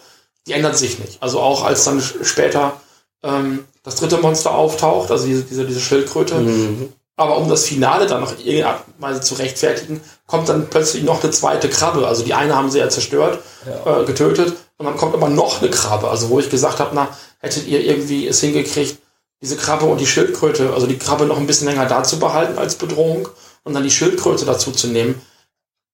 die 0.47 0.53
ändert 0.53 0.77
sich 0.77 0.99
nicht. 0.99 1.23
Also 1.23 1.39
auch 1.41 1.65
als 1.65 1.85
dann 1.85 2.03
später 2.03 2.81
ähm, 3.23 3.65
das 3.85 3.95
dritte 3.97 4.19
Monster 4.19 4.51
auftaucht, 4.51 5.13
also 5.13 5.25
diese, 5.25 5.43
diese, 5.45 5.65
diese 5.65 5.81
Schildkröte, 5.81 6.35
aber 7.17 7.39
um 7.39 7.49
das 7.49 7.65
Finale 7.65 8.07
dann 8.07 8.21
noch 8.21 8.35
Weise 8.99 9.21
zu 9.21 9.35
rechtfertigen, 9.35 10.01
kommt 10.27 10.49
dann 10.49 10.69
plötzlich 10.69 11.03
noch 11.03 11.23
eine 11.23 11.33
zweite 11.33 11.69
Krabbe. 11.69 12.07
Also 12.07 12.25
die 12.25 12.35
eine 12.35 12.55
haben 12.55 12.71
sie 12.71 12.79
ja 12.79 12.89
zerstört, 12.89 13.41
äh, 13.65 14.05
getötet, 14.05 14.55
und 14.79 14.87
dann 14.87 14.97
kommt 14.97 15.15
aber 15.15 15.29
noch 15.29 15.63
eine 15.63 15.71
Krabbe. 15.71 16.09
Also 16.09 16.29
wo 16.29 16.39
ich 16.39 16.51
gesagt 16.51 16.81
habe, 16.81 16.91
na, 16.95 17.09
hättet 17.39 17.67
ihr 17.67 17.81
irgendwie 17.81 18.29
es 18.29 18.41
hingekriegt, 18.41 18.99
diese 19.41 19.57
Krabbe 19.57 19.87
und 19.87 20.01
die 20.01 20.07
Schildkröte, 20.07 20.73
also 20.75 20.87
die 20.87 20.99
Krabbe 20.99 21.27
noch 21.27 21.39
ein 21.39 21.47
bisschen 21.47 21.69
länger 21.69 21.87
da 21.87 22.03
zu 22.03 22.19
behalten 22.19 22.59
als 22.59 22.77
Bedrohung 22.77 23.29
und 23.65 23.75
dann 23.75 23.83
die 23.83 23.91
Schildkröte 23.91 24.45
dazu 24.45 24.73
zu 24.73 24.89
nehmen, 24.89 25.21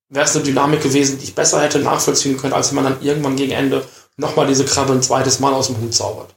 wäre 0.08 0.24
es 0.24 0.34
eine 0.34 0.44
Dynamik 0.44 0.82
gewesen, 0.82 1.18
die 1.18 1.24
ich 1.24 1.34
besser 1.34 1.60
hätte 1.60 1.78
nachvollziehen 1.78 2.36
können, 2.36 2.52
als 2.52 2.70
wenn 2.70 2.82
man 2.82 2.84
dann 2.84 3.02
irgendwann 3.02 3.36
gegen 3.36 3.52
Ende 3.52 3.84
nochmal 4.16 4.46
diese 4.46 4.64
Krabbe 4.64 4.92
ein 4.92 5.02
zweites 5.02 5.40
Mal 5.40 5.54
aus 5.54 5.68
dem 5.68 5.80
Hut 5.80 5.94
zaubert. 5.94 6.34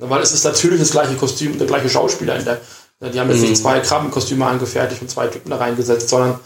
Ja, 0.00 0.10
Weil 0.10 0.22
es 0.22 0.32
ist 0.32 0.44
natürlich 0.44 0.80
das 0.80 0.90
gleiche 0.90 1.14
Kostüm, 1.14 1.58
der 1.58 1.66
gleiche 1.66 1.88
Schauspieler 1.88 2.36
in 2.36 2.44
der. 2.44 2.60
Die 3.08 3.18
haben 3.18 3.30
jetzt 3.30 3.40
nicht 3.40 3.56
zwei 3.56 3.80
Krabbenkostüme 3.80 4.46
angefertigt 4.46 5.02
und 5.02 5.10
zwei 5.10 5.26
Typen 5.26 5.50
da 5.50 5.56
reingesetzt, 5.56 6.08
sondern 6.08 6.38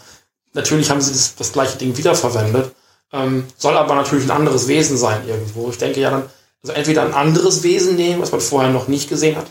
natürlich 0.53 0.89
haben 0.89 1.01
sie 1.01 1.11
das, 1.11 1.35
das 1.35 1.53
gleiche 1.53 1.77
Ding 1.77 1.95
wiederverwendet. 1.97 2.71
Ähm, 3.13 3.45
soll 3.57 3.77
aber 3.77 3.95
natürlich 3.95 4.25
ein 4.25 4.31
anderes 4.31 4.67
Wesen 4.67 4.97
sein 4.97 5.27
irgendwo. 5.27 5.69
Ich 5.69 5.77
denke 5.77 5.99
ja 5.99 6.09
dann, 6.09 6.23
also 6.63 6.73
entweder 6.73 7.03
ein 7.03 7.13
anderes 7.13 7.63
Wesen 7.63 7.95
nehmen, 7.95 8.21
was 8.21 8.31
man 8.31 8.41
vorher 8.41 8.71
noch 8.71 8.87
nicht 8.87 9.07
gesehen 9.07 9.37
hat, 9.37 9.45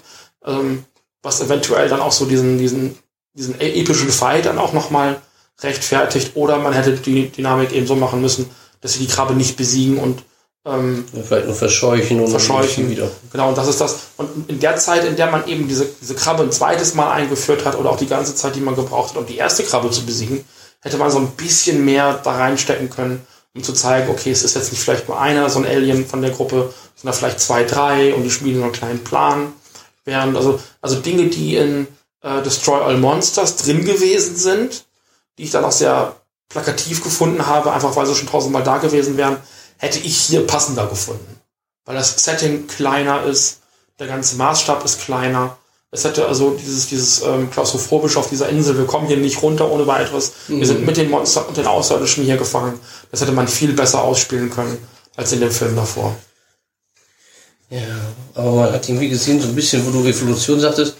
ähm, 0.44 0.84
was 1.22 1.40
eventuell 1.40 1.88
dann 1.88 2.00
auch 2.00 2.12
so 2.12 2.26
diesen, 2.26 2.58
diesen, 2.58 2.98
diesen 3.34 3.60
e- 3.60 3.80
epischen 3.80 4.10
Fight 4.10 4.46
dann 4.46 4.58
auch 4.58 4.72
nochmal 4.72 5.20
rechtfertigt, 5.60 6.32
oder 6.34 6.58
man 6.58 6.72
hätte 6.72 6.92
die 6.96 7.30
Dynamik 7.30 7.72
eben 7.72 7.86
so 7.86 7.96
machen 7.96 8.20
müssen, 8.20 8.50
dass 8.80 8.94
sie 8.94 9.06
die 9.06 9.12
Krabbe 9.12 9.34
nicht 9.34 9.56
besiegen 9.56 9.98
und 9.98 10.22
ähm, 10.66 11.04
Ja, 11.12 11.22
Vielleicht 11.22 11.46
nur 11.46 11.54
verscheuchen 11.54 12.20
und 12.20 12.28
verscheuchen. 12.30 12.90
wieder. 12.90 13.08
Genau, 13.32 13.48
und 13.50 13.58
das 13.58 13.68
ist 13.68 13.80
das. 13.80 13.96
Und 14.16 14.50
in 14.50 14.60
der 14.60 14.76
Zeit, 14.76 15.04
in 15.04 15.16
der 15.16 15.30
man 15.30 15.46
eben 15.46 15.68
diese, 15.68 15.86
diese 16.00 16.14
Krabbe 16.14 16.42
ein 16.42 16.52
zweites 16.52 16.94
Mal 16.94 17.12
eingeführt 17.12 17.64
hat 17.64 17.78
oder 17.78 17.90
auch 17.90 17.96
die 17.96 18.08
ganze 18.08 18.34
Zeit, 18.34 18.56
die 18.56 18.60
man 18.60 18.74
gebraucht 18.74 19.10
hat, 19.10 19.16
um 19.16 19.26
die 19.26 19.36
erste 19.36 19.62
Krabbe 19.62 19.90
zu 19.90 20.04
besiegen, 20.04 20.44
hätte 20.80 20.98
man 20.98 21.10
so 21.10 21.18
ein 21.18 21.28
bisschen 21.30 21.84
mehr 21.84 22.20
da 22.22 22.36
reinstecken 22.36 22.90
können, 22.90 23.26
um 23.54 23.62
zu 23.62 23.72
zeigen, 23.72 24.10
okay, 24.10 24.30
es 24.30 24.42
ist 24.42 24.54
jetzt 24.56 24.72
nicht 24.72 24.82
vielleicht 24.82 25.08
nur 25.08 25.20
einer, 25.20 25.48
so 25.48 25.58
ein 25.60 25.66
Alien 25.66 26.06
von 26.06 26.20
der 26.20 26.30
Gruppe, 26.30 26.72
sondern 26.94 27.18
vielleicht 27.18 27.40
zwei, 27.40 27.64
drei 27.64 28.14
und 28.14 28.24
die 28.24 28.30
schmieden 28.30 28.58
so 28.58 28.64
einen 28.64 28.72
kleinen 28.72 29.04
Plan. 29.04 29.52
Während, 30.04 30.36
also, 30.36 30.60
also 30.82 30.96
Dinge, 30.96 31.26
die 31.26 31.56
in 31.56 31.86
äh, 32.22 32.42
Destroy 32.42 32.80
All 32.80 32.96
Monsters 32.98 33.56
drin 33.56 33.84
gewesen 33.84 34.36
sind, 34.36 34.84
die 35.38 35.44
ich 35.44 35.50
dann 35.50 35.64
auch 35.64 35.72
sehr 35.72 36.16
plakativ 36.48 37.02
gefunden 37.02 37.46
habe, 37.46 37.72
einfach 37.72 37.94
weil 37.96 38.06
sie 38.06 38.14
schon 38.14 38.28
tausendmal 38.28 38.62
da 38.62 38.78
gewesen 38.78 39.16
wären, 39.16 39.38
hätte 39.78 39.98
ich 39.98 40.16
hier 40.16 40.46
passender 40.46 40.86
gefunden 40.86 41.36
weil 41.86 41.94
das 41.94 42.22
Setting 42.22 42.66
kleiner 42.66 43.24
ist, 43.24 43.60
der 43.98 44.08
ganze 44.08 44.36
Maßstab 44.36 44.84
ist 44.84 45.00
kleiner. 45.00 45.56
Es 45.92 46.04
hätte 46.04 46.26
also 46.26 46.50
dieses, 46.50 46.88
dieses 46.88 47.22
ähm, 47.22 47.50
klaustrophobisch 47.50 48.16
auf 48.16 48.28
dieser 48.28 48.48
Insel, 48.50 48.76
wir 48.76 48.86
kommen 48.86 49.06
hier 49.06 49.16
nicht 49.16 49.40
runter 49.40 49.70
ohne 49.70 49.86
weiteres. 49.86 50.32
Wir 50.48 50.66
sind 50.66 50.84
mit 50.84 50.96
den 50.96 51.08
Monstern 51.08 51.46
und 51.46 51.56
den 51.56 51.66
Außerirdischen 51.66 52.24
hier 52.24 52.36
gefangen. 52.36 52.78
Das 53.10 53.20
hätte 53.20 53.32
man 53.32 53.48
viel 53.48 53.72
besser 53.72 54.02
ausspielen 54.02 54.50
können 54.50 54.76
als 55.14 55.32
in 55.32 55.40
dem 55.40 55.52
Film 55.52 55.76
davor. 55.76 56.14
Ja, 57.70 57.80
aber 58.34 58.50
man 58.50 58.72
hat 58.72 58.88
irgendwie 58.88 59.08
gesehen, 59.08 59.40
so 59.40 59.48
ein 59.48 59.54
bisschen, 59.54 59.86
wo 59.86 59.90
du 59.90 60.06
Evolution 60.06 60.60
sagtest, 60.60 60.96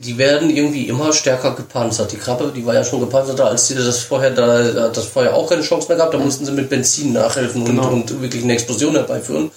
die 0.00 0.16
werden 0.16 0.48
irgendwie 0.48 0.88
immer 0.88 1.12
stärker 1.12 1.54
gepanzert. 1.56 2.12
Die 2.12 2.16
Krabbe, 2.16 2.52
die 2.54 2.64
war 2.64 2.74
ja 2.74 2.84
schon 2.84 3.00
gepanzerter, 3.00 3.46
als 3.48 3.66
die 3.66 3.74
das 3.74 3.98
vorher, 3.98 4.30
da 4.30 4.84
hat 4.84 4.96
das 4.96 5.06
vorher 5.06 5.34
auch 5.34 5.48
keine 5.48 5.62
Chance 5.62 5.88
mehr 5.88 5.96
gehabt, 5.96 6.14
da 6.14 6.18
mussten 6.18 6.44
sie 6.46 6.52
mit 6.52 6.68
Benzin 6.70 7.12
nachhelfen 7.12 7.64
Genau. 7.64 7.88
und, 7.88 8.10
und 8.12 8.22
wirklich 8.22 8.44
eine 8.44 8.52
Explosion 8.52 8.94
herbeiführen. 8.94 9.50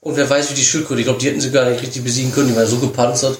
Und 0.00 0.16
wer 0.16 0.28
weiß, 0.28 0.50
wie 0.50 0.54
die 0.54 0.64
Schildkröte, 0.64 1.00
ich 1.00 1.06
glaube, 1.06 1.20
die 1.20 1.28
hätten 1.28 1.40
sie 1.40 1.50
gar 1.50 1.68
nicht 1.68 1.82
richtig 1.82 2.02
besiegen 2.02 2.32
können, 2.32 2.48
die 2.48 2.56
war 2.56 2.66
so 2.66 2.78
gepanzert. 2.78 3.38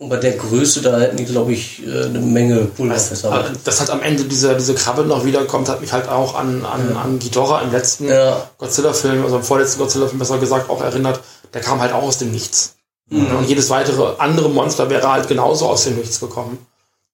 Und 0.00 0.08
bei 0.10 0.16
der 0.16 0.32
Größe, 0.36 0.80
da 0.80 0.98
hätten 1.00 1.16
die, 1.16 1.24
glaube 1.24 1.52
ich, 1.52 1.84
äh, 1.84 2.04
eine 2.04 2.20
Menge 2.20 2.56
Pulverfässer. 2.66 3.50
Äh, 3.50 3.52
Das 3.64 3.80
hat 3.80 3.90
am 3.90 4.00
Ende 4.00 4.24
diese, 4.24 4.56
diese 4.56 4.74
Krabbe 4.74 5.02
noch 5.02 5.24
wiederkommt, 5.24 5.68
hat 5.68 5.80
mich 5.80 5.92
halt 5.92 6.08
auch 6.08 6.36
an, 6.36 6.64
an, 6.64 6.96
an 6.96 7.18
Ghidorah 7.18 7.62
im 7.62 7.72
letzten 7.72 8.08
Ja. 8.08 8.48
Godzilla-Film, 8.58 9.24
also 9.24 9.36
im 9.38 9.42
vorletzten 9.42 9.80
Godzilla-Film 9.80 10.20
besser 10.20 10.38
gesagt, 10.38 10.70
auch 10.70 10.82
erinnert. 10.82 11.20
Der 11.52 11.60
kam 11.62 11.80
halt 11.80 11.92
auch 11.92 12.02
aus 12.04 12.18
dem 12.18 12.30
Nichts. 12.30 12.74
Und 13.10 13.48
jedes 13.48 13.70
weitere 13.70 14.16
andere 14.18 14.50
Monster 14.50 14.90
wäre 14.90 15.10
halt 15.10 15.28
genauso 15.28 15.66
aus 15.66 15.84
dem 15.84 15.96
Nichts 15.96 16.20
gekommen. 16.20 16.66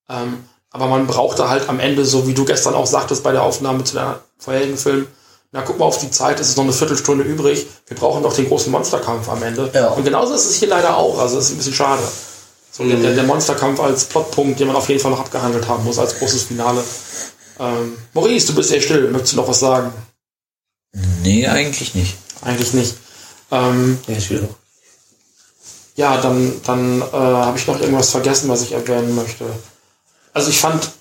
Ähm, 0.09 0.43
aber 0.69 0.87
man 0.87 1.07
brauchte 1.07 1.47
halt 1.47 1.69
am 1.69 1.79
Ende, 1.79 2.03
so 2.03 2.27
wie 2.27 2.33
du 2.33 2.43
gestern 2.43 2.73
auch 2.73 2.85
sagtest 2.85 3.23
bei 3.23 3.31
der 3.31 3.43
Aufnahme 3.43 3.83
zu 3.85 3.95
deinem 3.95 4.15
vorherigen 4.37 4.77
Film, 4.77 5.07
na 5.53 5.61
guck 5.61 5.79
mal 5.79 5.85
auf 5.85 5.99
die 5.99 6.11
Zeit, 6.11 6.39
es 6.41 6.49
ist 6.49 6.57
noch 6.57 6.65
eine 6.65 6.73
Viertelstunde 6.73 7.23
übrig, 7.23 7.65
wir 7.87 7.95
brauchen 7.95 8.21
noch 8.21 8.33
den 8.33 8.47
großen 8.47 8.69
Monsterkampf 8.69 9.29
am 9.29 9.41
Ende. 9.41 9.71
Ja. 9.73 9.87
Und 9.89 10.03
genauso 10.03 10.33
ist 10.33 10.49
es 10.49 10.55
hier 10.55 10.67
leider 10.67 10.97
auch, 10.97 11.17
also 11.17 11.37
es 11.37 11.45
ist 11.45 11.51
ein 11.51 11.57
bisschen 11.57 11.73
schade. 11.73 12.03
So 12.71 12.83
der, 12.83 12.97
der, 12.97 13.13
der 13.15 13.23
Monsterkampf 13.23 13.79
als 13.79 14.03
Plotpunkt, 14.03 14.59
den 14.59 14.67
man 14.67 14.75
auf 14.75 14.89
jeden 14.89 14.99
Fall 14.99 15.11
noch 15.11 15.21
abgehandelt 15.21 15.65
haben 15.69 15.85
muss, 15.85 15.97
als 15.97 16.19
großes 16.19 16.43
Finale. 16.43 16.83
Ähm, 17.57 17.95
Maurice, 18.13 18.47
du 18.47 18.55
bist 18.55 18.67
sehr 18.67 18.81
still, 18.81 19.09
möchtest 19.11 19.31
du 19.31 19.37
noch 19.37 19.47
was 19.47 19.61
sagen? 19.61 19.93
Nee, 21.23 21.47
eigentlich 21.47 21.95
nicht. 21.95 22.17
Eigentlich 22.41 22.73
nicht. 22.73 22.95
Ähm, 23.49 23.97
Ja, 24.07 24.15
ist 24.17 24.29
wieder. 24.29 24.49
Ja, 25.95 26.17
dann, 26.17 26.53
dann 26.65 27.01
äh, 27.01 27.15
habe 27.15 27.57
ich 27.57 27.67
noch 27.67 27.79
irgendwas 27.79 28.09
vergessen, 28.09 28.49
was 28.49 28.61
ich 28.61 28.73
erwähnen 28.73 29.15
möchte. 29.15 29.45
Also 30.33 30.49
ich 30.49 30.59
fand 30.59 30.91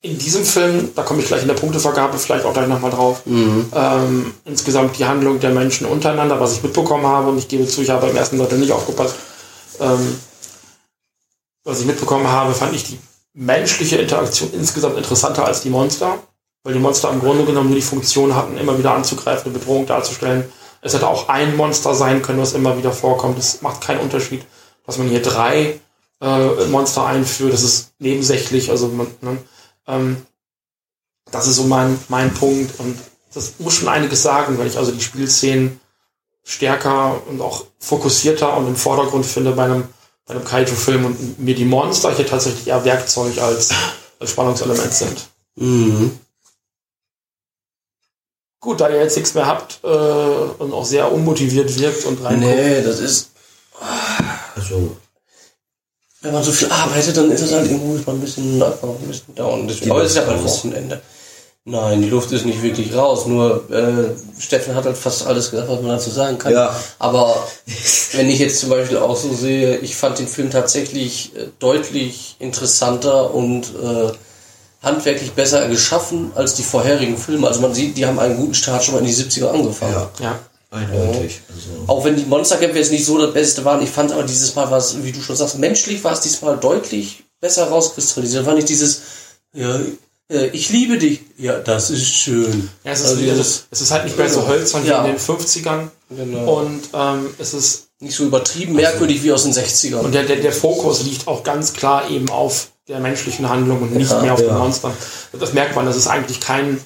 in 0.00 0.18
diesem 0.18 0.44
Film, 0.44 0.90
da 0.96 1.02
komme 1.02 1.20
ich 1.20 1.28
gleich 1.28 1.42
in 1.42 1.48
der 1.48 1.54
Punktevergabe 1.54 2.18
vielleicht 2.18 2.44
auch 2.44 2.52
gleich 2.52 2.66
nochmal 2.66 2.90
drauf, 2.90 3.22
ähm, 3.72 4.34
insgesamt 4.44 4.98
die 4.98 5.04
Handlung 5.04 5.38
der 5.38 5.50
Menschen 5.50 5.86
untereinander, 5.86 6.40
was 6.40 6.54
ich 6.54 6.62
mitbekommen 6.62 7.06
habe, 7.06 7.28
und 7.28 7.38
ich 7.38 7.46
gebe 7.46 7.68
zu, 7.68 7.82
ich 7.82 7.90
habe 7.90 8.06
beim 8.06 8.16
ersten 8.16 8.38
Drittel 8.38 8.58
nicht 8.58 8.72
aufgepasst, 8.72 9.14
ähm, 9.80 10.18
was 11.62 11.80
ich 11.80 11.86
mitbekommen 11.86 12.26
habe, 12.26 12.52
fand 12.52 12.74
ich 12.74 12.84
die 12.84 12.98
menschliche 13.34 13.96
Interaktion 13.96 14.50
insgesamt 14.52 14.96
interessanter 14.96 15.44
als 15.44 15.60
die 15.60 15.70
Monster, 15.70 16.18
weil 16.64 16.74
die 16.74 16.80
Monster 16.80 17.10
im 17.10 17.20
Grunde 17.20 17.44
genommen 17.44 17.68
nur 17.68 17.76
die 17.76 17.82
Funktion 17.82 18.34
hatten, 18.34 18.56
immer 18.56 18.76
wieder 18.76 18.94
anzugreifen, 18.94 19.50
eine 19.50 19.58
Bedrohung 19.58 19.86
darzustellen. 19.86 20.44
Es 20.82 20.94
hätte 20.94 21.08
auch 21.08 21.28
ein 21.28 21.56
Monster 21.56 21.94
sein 21.94 22.22
können, 22.22 22.40
was 22.40 22.52
immer 22.52 22.76
wieder 22.76 22.92
vorkommt. 22.92 23.38
Es 23.38 23.62
macht 23.62 23.80
keinen 23.80 24.00
Unterschied, 24.00 24.44
dass 24.84 24.98
man 24.98 25.08
hier 25.08 25.22
drei 25.22 25.80
äh, 26.20 26.66
Monster 26.66 27.06
einführt. 27.06 27.52
Das 27.52 27.62
ist 27.62 27.92
nebensächlich. 28.00 28.70
Also 28.70 28.88
man, 28.88 29.06
ne, 29.20 29.38
ähm, 29.86 30.26
das 31.30 31.46
ist 31.46 31.56
so 31.56 31.64
mein, 31.64 31.98
mein 32.08 32.34
Punkt. 32.34 32.80
Und 32.80 32.98
das 33.32 33.54
muss 33.58 33.74
schon 33.74 33.88
einiges 33.88 34.22
sagen, 34.22 34.58
weil 34.58 34.66
ich 34.66 34.76
also 34.76 34.90
die 34.90 35.00
Spielszenen 35.00 35.80
stärker 36.42 37.22
und 37.28 37.40
auch 37.40 37.64
fokussierter 37.78 38.56
und 38.56 38.66
im 38.66 38.76
Vordergrund 38.76 39.24
finde 39.24 39.52
bei 39.52 39.64
einem, 39.64 39.84
bei 40.26 40.34
einem 40.34 40.44
Kaiju-Film 40.44 41.04
und 41.04 41.38
mir 41.38 41.54
die 41.54 41.64
Monster 41.64 42.12
hier 42.12 42.26
tatsächlich 42.26 42.66
eher 42.66 42.84
Werkzeug 42.84 43.38
als, 43.38 43.70
als 44.18 44.30
Spannungselement 44.30 44.92
sind. 44.92 45.28
Mhm. 45.54 46.18
Gut, 48.62 48.80
da 48.80 48.88
ihr 48.88 49.02
jetzt 49.02 49.16
nichts 49.16 49.34
mehr 49.34 49.46
habt 49.46 49.80
äh, 49.82 49.88
und 49.88 50.72
auch 50.72 50.84
sehr 50.84 51.12
unmotiviert 51.12 51.76
wirkt 51.80 52.06
und 52.06 52.24
reinguckt. 52.24 52.56
Nee, 52.56 52.80
das 52.82 53.00
ist, 53.00 53.30
Also, 54.54 54.96
wenn 56.20 56.32
man 56.32 56.44
so 56.44 56.52
viel 56.52 56.70
arbeitet, 56.70 57.16
dann 57.16 57.32
ist 57.32 57.40
es 57.40 57.52
halt 57.52 57.68
irgendwo 57.68 58.08
ein 58.08 58.20
bisschen, 58.20 58.62
einfach 58.62 58.88
ein 58.88 59.08
bisschen 59.08 59.34
down. 59.34 59.66
Das, 59.66 59.82
aber 59.90 60.02
es 60.04 60.10
ist 60.10 60.16
ja 60.16 60.22
bald. 60.22 60.44
Wochenende. 60.44 61.02
Nein, 61.64 62.02
die 62.02 62.08
Luft 62.08 62.30
ist 62.30 62.46
nicht 62.46 62.62
wirklich 62.62 62.94
raus. 62.94 63.26
Nur 63.26 63.68
äh, 63.68 64.40
Steffen 64.40 64.76
hat 64.76 64.84
halt 64.84 64.96
fast 64.96 65.26
alles 65.26 65.50
gesagt, 65.50 65.68
was 65.68 65.80
man 65.80 65.90
dazu 65.90 66.10
sagen 66.10 66.38
kann. 66.38 66.52
Ja. 66.52 66.72
Aber 67.00 67.48
wenn 68.12 68.28
ich 68.28 68.38
jetzt 68.38 68.60
zum 68.60 68.70
Beispiel 68.70 68.98
auch 68.98 69.16
so 69.16 69.34
sehe, 69.34 69.78
ich 69.78 69.96
fand 69.96 70.20
den 70.20 70.28
Film 70.28 70.50
tatsächlich 70.50 71.34
äh, 71.34 71.46
deutlich 71.58 72.36
interessanter 72.38 73.34
und 73.34 73.74
äh, 73.74 74.12
handwerklich 74.82 75.32
besser 75.32 75.68
geschaffen 75.68 76.32
als 76.34 76.54
die 76.54 76.62
vorherigen 76.62 77.16
Filme. 77.16 77.46
Also 77.46 77.60
man 77.60 77.72
sieht, 77.74 77.96
die 77.96 78.04
haben 78.06 78.18
einen 78.18 78.36
guten 78.36 78.54
Start 78.54 78.82
schon 78.84 78.94
mal 78.94 79.00
in 79.00 79.06
die 79.06 79.14
70er 79.14 79.48
angefangen. 79.50 79.92
ja, 79.94 80.10
Ja. 80.20 80.38
eindeutig. 80.70 81.40
Also, 81.48 81.68
Auch 81.86 82.04
wenn 82.04 82.16
die 82.16 82.24
Monsterkämpfe 82.24 82.78
jetzt 82.78 82.90
nicht 82.90 83.04
so 83.04 83.18
das 83.18 83.32
Beste 83.32 83.64
waren, 83.64 83.82
ich 83.82 83.90
fand 83.90 84.12
aber 84.12 84.22
dieses 84.24 84.54
Mal 84.54 84.70
war 84.70 84.78
es, 84.78 85.02
wie 85.04 85.12
du 85.12 85.20
schon 85.20 85.36
sagst, 85.36 85.58
menschlich 85.58 86.02
war 86.02 86.12
es 86.12 86.20
diesmal 86.20 86.56
deutlich 86.56 87.24
besser 87.40 87.68
rauskristallisiert. 87.68 88.42
Da 88.42 88.46
war 88.46 88.54
nicht 88.54 88.68
dieses, 88.68 89.00
ja, 89.54 89.78
äh, 90.30 90.46
ich 90.48 90.70
liebe 90.70 90.98
dich. 90.98 91.20
Ja, 91.38 91.58
das 91.58 91.90
ist 91.90 92.06
schön. 92.06 92.68
Ja, 92.84 92.92
es 92.92 93.00
ist, 93.00 93.06
Also 93.06 93.20
wieder, 93.20 93.32
dieses- 93.34 93.64
es 93.70 93.80
ist 93.82 93.90
halt 93.90 94.04
nicht 94.04 94.16
mehr 94.16 94.28
so 94.30 94.46
hölzern 94.48 94.84
Ja. 94.86 95.04
wie 95.04 95.10
in 95.10 95.14
den 95.16 95.20
50ern. 95.20 95.90
Genau. 96.10 96.60
Und 96.60 96.80
ähm, 96.94 97.26
es 97.38 97.54
ist 97.54 97.88
Nicht 98.00 98.16
so 98.16 98.24
übertrieben 98.24 98.74
merkwürdig 98.74 99.22
wie 99.22 99.30
aus 99.32 99.44
den 99.44 99.52
60ern. 99.52 100.00
und 100.00 100.12
der, 100.12 100.24
der, 100.24 100.36
der 100.36 100.52
Fokus 100.52 101.04
liegt 101.04 101.28
auch 101.28 101.44
ganz 101.44 101.72
klar 101.72 102.10
eben 102.10 102.28
auf 102.30 102.71
der 102.88 102.98
menschlichen 103.00 103.48
Handlung 103.48 103.82
und 103.82 103.94
nicht 103.94 104.10
Ja, 104.10 104.20
mehr 104.20 104.34
auf 104.34 104.40
ja. 104.40 104.46
den 104.48 104.58
Monstern. 104.58 104.92
Das 105.38 105.52
merkt 105.52 105.74
man, 105.76 105.86
das 105.86 105.96
ist 105.96 106.08
eigentlich 106.08 106.40
kein 106.40 106.80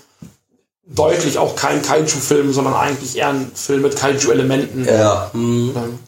deutlich 0.85 1.38
auch 1.38 1.56
kein 1.56 1.82
Kaiju-Film, 1.82 2.52
sondern 2.52 2.74
eigentlich 2.74 3.16
eher 3.16 3.30
ein 3.30 3.50
Film 3.54 3.82
mit 3.82 3.96
Kaiju-Elementen. 3.96 4.85
ja. 4.85 5.30
Ähm, 5.35 5.98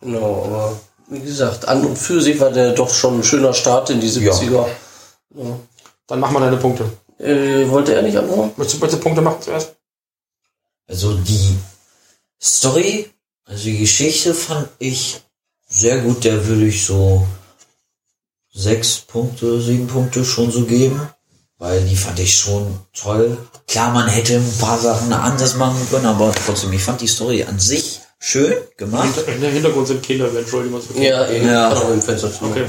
Genau, 0.00 0.44
aber 0.44 0.78
wie 1.08 1.20
gesagt, 1.20 1.66
an 1.66 1.82
und 1.86 1.96
für 1.96 2.20
sich 2.20 2.38
war 2.38 2.50
der 2.50 2.72
doch 2.72 2.92
schon 2.92 3.20
ein 3.20 3.24
schöner 3.24 3.54
Start 3.54 3.88
in 3.88 4.00
die 4.00 4.10
70er. 4.10 4.66
Dann 6.06 6.20
mach 6.20 6.30
mal 6.30 6.40
deine 6.40 6.58
Punkte. 6.58 6.84
Äh, 7.18 7.68
wollte 7.70 7.94
er 7.94 8.02
nicht 8.02 8.16
anfangen? 8.16 8.52
Möchtest 8.56 8.76
du 8.82 8.84
bitte 8.86 8.98
Punkte 8.98 9.22
machen 9.22 9.40
zuerst? 9.40 9.74
Also 10.86 11.14
die 11.16 11.56
Story, 12.42 13.10
also 13.46 13.64
die 13.64 13.78
Geschichte 13.78 14.34
fand 14.34 14.68
ich 14.78 15.22
sehr 15.66 15.98
gut. 16.00 16.24
Der 16.24 16.46
würde 16.46 16.66
ich 16.66 16.84
so 16.84 17.26
sechs 18.54 18.98
Punkte, 18.98 19.60
sieben 19.60 19.86
Punkte 19.86 20.24
schon 20.24 20.50
so 20.50 20.62
geben. 20.64 21.00
Weil 21.58 21.82
die 21.84 21.96
fand 21.96 22.18
ich 22.18 22.36
schon 22.36 22.78
toll. 22.92 23.36
Klar, 23.68 23.92
man 23.92 24.08
hätte 24.08 24.34
ein 24.36 24.58
paar 24.58 24.78
Sachen 24.78 25.12
anders 25.12 25.54
machen 25.54 25.86
können, 25.90 26.06
aber 26.06 26.32
trotzdem, 26.44 26.72
ich 26.72 26.82
fand 26.82 27.00
die 27.00 27.06
Story 27.06 27.44
an 27.44 27.58
sich 27.58 28.00
schön 28.18 28.54
gemacht. 28.76 29.14
Hinter, 29.24 29.46
Im 29.46 29.52
Hintergrund 29.52 29.86
sind 29.86 30.02
Kinder, 30.02 30.28
für 30.30 30.42
Kinder. 30.42 31.00
Ja, 31.00 31.28
eben. 31.28 31.46
Ja. 31.46 31.68
Kann 31.68 31.78
auch 31.78 31.90
im 31.90 32.02
Fenster 32.02 32.32
zu 32.32 32.44
Okay. 32.44 32.66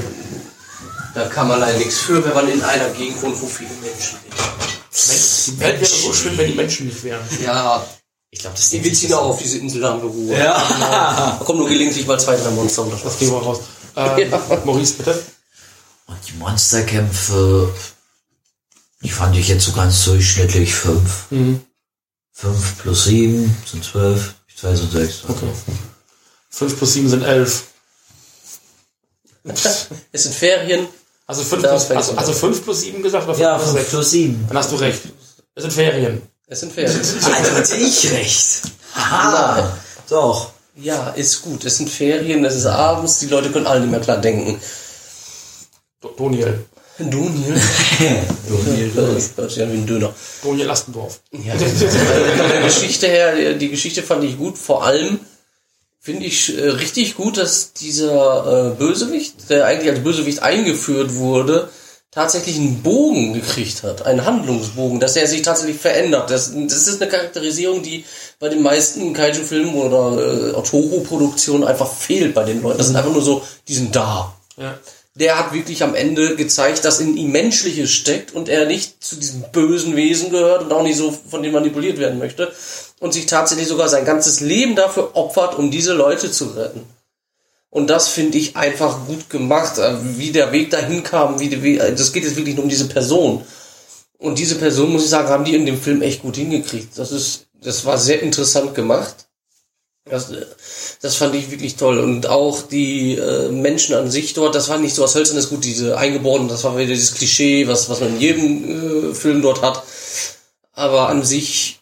Da 1.14 1.24
kann 1.26 1.48
man 1.48 1.60
leider 1.60 1.78
nichts 1.78 1.96
für, 1.98 2.22
wenn 2.24 2.34
man 2.34 2.48
in 2.48 2.62
einer 2.62 2.88
Gegend 2.90 3.20
wohnt, 3.22 3.40
wo 3.40 3.46
viele 3.46 3.70
Menschen 3.82 4.18
sind. 4.90 5.08
Mensch, 5.08 5.44
Die 5.46 5.60
Welt 5.60 5.80
wäre 5.80 5.90
so 5.90 6.12
schön, 6.12 6.38
wenn 6.38 6.46
die 6.48 6.54
Menschen 6.54 6.86
nicht 6.86 7.02
wären. 7.02 7.22
Ja, 7.42 7.84
Ich 8.30 8.40
glaube, 8.40 8.54
das 8.56 8.70
die 8.70 8.84
wir 8.84 8.92
ziehen 8.92 9.14
auch 9.14 9.30
auf 9.30 9.38
diese 9.42 9.58
Insel 9.58 9.80
da 9.80 9.90
haben 9.90 10.02
wir 10.02 10.10
Ruhe. 10.10 10.38
Ja. 10.38 10.62
Da 10.80 11.40
kommen 11.44 11.58
nur 11.60 11.68
gelegentlich 11.68 12.06
mal 12.06 12.20
zwei, 12.20 12.36
drei 12.36 12.50
Monster 12.50 12.82
unter 12.82 12.98
Das 13.02 13.18
gehen 13.18 13.30
wir 13.30 13.38
raus. 13.38 13.60
Ähm, 13.98 14.30
Ja. 14.30 14.60
Maurice, 14.66 14.92
bitte. 14.92 15.22
Und 16.06 16.16
die 16.28 16.32
Monsterkämpfe, 16.34 17.72
die 19.02 19.10
fand 19.10 19.36
ich 19.36 19.48
jetzt 19.48 19.64
so 19.64 19.72
ganz 19.72 20.04
durchschnittlich 20.04 20.74
fünf. 20.74 21.26
Mhm. 21.30 21.60
Fünf 22.32 22.78
plus 22.82 23.04
sieben 23.04 23.56
sind 23.70 23.84
zwölf. 23.84 24.34
Zwei 24.56 24.74
sind 24.74 24.90
sechs. 24.90 25.22
Okay. 25.28 25.48
5 26.48 26.78
plus 26.78 26.92
7 26.94 27.08
sind 27.08 27.22
11. 27.22 27.64
Es 30.12 30.22
sind 30.22 30.34
Ferien. 30.34 30.88
Also 31.26 31.42
5 31.42 31.62
Da 31.62 31.68
plus, 31.68 31.90
also, 31.90 32.16
also 32.16 32.32
5 32.32 32.64
plus 32.64 32.80
7 32.80 33.02
gesagt 33.02 33.24
oder 33.24 33.34
5 33.34 33.42
Ja, 33.42 33.56
plus 33.58 33.68
fünf 33.70 33.80
6? 33.80 33.90
plus 33.90 34.10
sieben. 34.10 34.44
Dann 34.48 34.56
hast 34.58 34.72
du 34.72 34.76
recht. 34.76 35.02
Es 35.54 35.62
sind 35.62 35.72
Ferien. 35.72 36.22
Es 36.46 36.60
sind 36.60 36.72
Ferien. 36.72 36.98
Also 37.24 37.52
hatte 37.52 37.76
ich 37.76 38.10
recht. 38.10 38.62
Haha. 38.94 39.60
Nein. 39.60 39.70
Doch. 40.08 40.52
Ja, 40.76 41.10
ist 41.10 41.42
gut. 41.42 41.64
Es 41.64 41.76
sind 41.76 41.90
Ferien, 41.90 42.44
es 42.44 42.54
ist 42.54 42.66
abends, 42.66 43.18
die 43.18 43.26
Leute 43.26 43.50
können 43.50 43.66
alle 43.66 43.80
nicht 43.80 43.90
mehr 43.90 44.00
klar 44.00 44.18
denken. 44.18 44.60
Do- 46.00 46.14
Doniel. 46.16 46.64
Du, 46.98 47.04
Neil? 47.28 47.60
Das 48.96 49.30
hört 49.36 49.50
sich 49.50 49.62
an 49.62 49.72
wie 49.72 49.76
ein 49.78 49.86
Döner. 49.86 50.14
Doniel 50.42 50.70
Astendorf. 50.70 51.20
Ja, 51.32 51.52
also 51.54 51.64
von 51.66 52.48
der 52.50 52.62
Geschichte 52.62 53.06
her, 53.06 53.52
die 53.54 53.68
Geschichte 53.68 54.02
fand 54.02 54.24
ich 54.24 54.38
gut. 54.38 54.56
Vor 54.56 54.84
allem 54.84 55.18
finde 56.00 56.24
ich 56.24 56.56
äh, 56.56 56.68
richtig 56.70 57.16
gut, 57.16 57.36
dass 57.36 57.72
dieser 57.74 58.72
äh, 58.72 58.74
Bösewicht, 58.78 59.50
der 59.50 59.66
eigentlich 59.66 59.90
als 59.90 60.02
Bösewicht 60.04 60.42
eingeführt 60.42 61.14
wurde, 61.16 61.68
tatsächlich 62.12 62.56
einen 62.56 62.82
Bogen 62.82 63.34
gekriegt 63.34 63.82
hat, 63.82 64.06
einen 64.06 64.24
Handlungsbogen, 64.24 65.00
dass 65.00 65.16
er 65.16 65.26
sich 65.26 65.42
tatsächlich 65.42 65.76
verändert. 65.78 66.30
Das, 66.30 66.50
das 66.54 66.86
ist 66.88 67.02
eine 67.02 67.10
Charakterisierung, 67.10 67.82
die 67.82 68.04
bei 68.38 68.48
den 68.48 68.62
meisten 68.62 69.12
Kaiju-Filmen 69.12 69.74
oder 69.74 70.54
äh, 70.56 70.62
Toho-Produktionen 70.62 71.64
einfach 71.64 71.92
fehlt 71.92 72.32
bei 72.34 72.44
den 72.44 72.62
Leuten. 72.62 72.78
Das 72.78 72.86
sind 72.86 72.96
einfach 72.96 73.12
nur 73.12 73.20
so, 73.22 73.42
die 73.68 73.74
sind 73.74 73.94
da 73.94 74.34
Ja. 74.56 74.78
Der 75.18 75.38
hat 75.38 75.54
wirklich 75.54 75.82
am 75.82 75.94
Ende 75.94 76.36
gezeigt, 76.36 76.84
dass 76.84 77.00
in 77.00 77.16
ihm 77.16 77.32
Menschliches 77.32 77.90
steckt 77.90 78.34
und 78.34 78.48
er 78.48 78.66
nicht 78.66 79.02
zu 79.02 79.16
diesem 79.16 79.44
bösen 79.50 79.96
Wesen 79.96 80.30
gehört 80.30 80.62
und 80.62 80.72
auch 80.72 80.82
nicht 80.82 80.98
so 80.98 81.10
von 81.10 81.42
dem 81.42 81.52
manipuliert 81.52 81.98
werden 81.98 82.18
möchte 82.18 82.52
und 83.00 83.14
sich 83.14 83.26
tatsächlich 83.26 83.66
sogar 83.66 83.88
sein 83.88 84.04
ganzes 84.04 84.40
Leben 84.40 84.76
dafür 84.76 85.16
opfert, 85.16 85.58
um 85.58 85.70
diese 85.70 85.94
Leute 85.94 86.30
zu 86.30 86.48
retten. 86.48 86.82
Und 87.70 87.88
das 87.88 88.08
finde 88.08 88.38
ich 88.38 88.56
einfach 88.56 89.06
gut 89.06 89.28
gemacht, 89.30 89.78
äh, 89.78 89.94
wie 90.16 90.30
der 90.30 90.52
Weg 90.52 90.70
dahin 90.70 91.02
kam, 91.02 91.40
wie, 91.40 91.62
wie 91.62 91.78
äh, 91.78 91.94
das 91.94 92.12
geht 92.12 92.24
jetzt 92.24 92.36
wirklich 92.36 92.54
nur 92.54 92.64
um 92.64 92.70
diese 92.70 92.88
Person. 92.88 93.44
Und 94.18 94.38
diese 94.38 94.54
Person, 94.56 94.92
muss 94.92 95.04
ich 95.04 95.10
sagen, 95.10 95.28
haben 95.28 95.44
die 95.44 95.54
in 95.54 95.66
dem 95.66 95.80
Film 95.80 96.00
echt 96.00 96.22
gut 96.22 96.36
hingekriegt. 96.36 96.98
Das 96.98 97.12
ist, 97.12 97.46
das 97.62 97.84
war 97.84 97.98
sehr 97.98 98.22
interessant 98.22 98.74
gemacht. 98.74 99.25
Das, 100.08 100.32
das 101.02 101.16
fand 101.16 101.34
ich 101.34 101.50
wirklich 101.50 101.76
toll. 101.76 101.98
Und 101.98 102.28
auch 102.28 102.62
die 102.62 103.16
äh, 103.16 103.48
Menschen 103.48 103.94
an 103.96 104.10
sich 104.10 104.34
dort, 104.34 104.54
das 104.54 104.68
war 104.68 104.78
nicht 104.78 104.94
so 104.94 105.02
was 105.02 105.16
Hölzernes, 105.16 105.48
gut, 105.48 105.64
diese 105.64 105.98
Eingeborenen, 105.98 106.48
das 106.48 106.62
war 106.62 106.76
wieder 106.76 106.94
dieses 106.94 107.14
Klischee, 107.14 107.66
was, 107.66 107.88
was 107.88 108.00
man 108.00 108.10
in 108.10 108.20
jedem 108.20 109.10
äh, 109.10 109.14
Film 109.14 109.42
dort 109.42 109.62
hat. 109.62 109.82
Aber 110.72 111.08
an 111.08 111.24
sich 111.24 111.80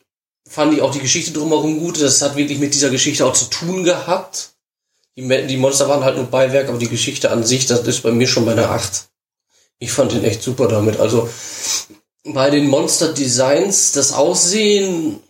fand 0.49 0.73
ich 0.73 0.81
auch 0.81 0.93
die 0.93 1.01
Geschichte 1.01 1.33
drumherum 1.33 1.81
gut. 1.81 2.01
Das 2.01 2.23
hat 2.23 2.37
wirklich 2.37 2.59
mit 2.59 2.75
dieser 2.75 2.91
Geschichte 2.91 3.27
auch 3.27 3.35
zu 3.35 3.47
tun 3.47 3.85
gehabt. 3.85 4.51
Die, 5.17 5.47
die 5.47 5.57
Monster 5.59 5.89
waren 5.89 6.05
halt 6.05 6.17
nur 6.17 6.27
Beiwerk, 6.27 6.69
aber 6.69 6.79
die 6.79 6.89
Geschichte 6.89 7.31
an 7.31 7.45
sich, 7.45 7.67
das 7.67 7.81
ist 7.87 8.03
bei 8.03 8.11
mir 8.11 8.27
schon 8.27 8.47
bei 8.47 8.53
einer 8.53 8.71
8. 8.71 9.09
Ich 9.81 9.93
fand 9.93 10.13
den 10.13 10.25
echt 10.25 10.43
super 10.43 10.67
damit. 10.67 10.99
Also 10.99 11.29
bei 12.25 12.49
den 12.49 12.69
Monster-Designs, 12.69 13.93
das 13.93 14.13
Aussehen 14.13 15.21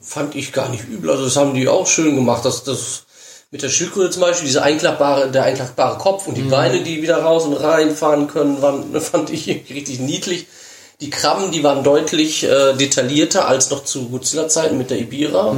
fand 0.00 0.34
ich 0.34 0.52
gar 0.52 0.68
nicht 0.68 0.88
übel. 0.88 1.10
Also 1.10 1.24
das 1.24 1.36
haben 1.36 1.54
die 1.54 1.68
auch 1.68 1.86
schön 1.86 2.14
gemacht. 2.14 2.44
Das, 2.44 2.64
das 2.64 3.04
mit 3.50 3.62
der 3.62 3.68
Schildkröte 3.68 4.10
zum 4.10 4.22
Beispiel, 4.22 4.46
diese 4.46 4.62
einklappbare, 4.62 5.30
der 5.30 5.44
einklappbare 5.44 5.98
Kopf 5.98 6.26
und 6.26 6.36
die 6.36 6.42
Beine, 6.42 6.82
die 6.82 7.02
wieder 7.02 7.18
raus 7.18 7.44
und 7.44 7.54
reinfahren 7.54 8.26
können, 8.26 8.60
waren, 8.62 9.00
fand 9.00 9.30
ich 9.30 9.46
richtig 9.48 10.00
niedlich. 10.00 10.46
Die 11.00 11.10
Krabben, 11.10 11.50
die 11.50 11.62
waren 11.62 11.84
deutlich 11.84 12.44
äh, 12.44 12.74
detaillierter 12.74 13.46
als 13.46 13.70
noch 13.70 13.84
zu 13.84 14.08
Godzilla-Zeiten 14.08 14.78
mit 14.78 14.90
der 14.90 14.98
Ibira. 14.98 15.48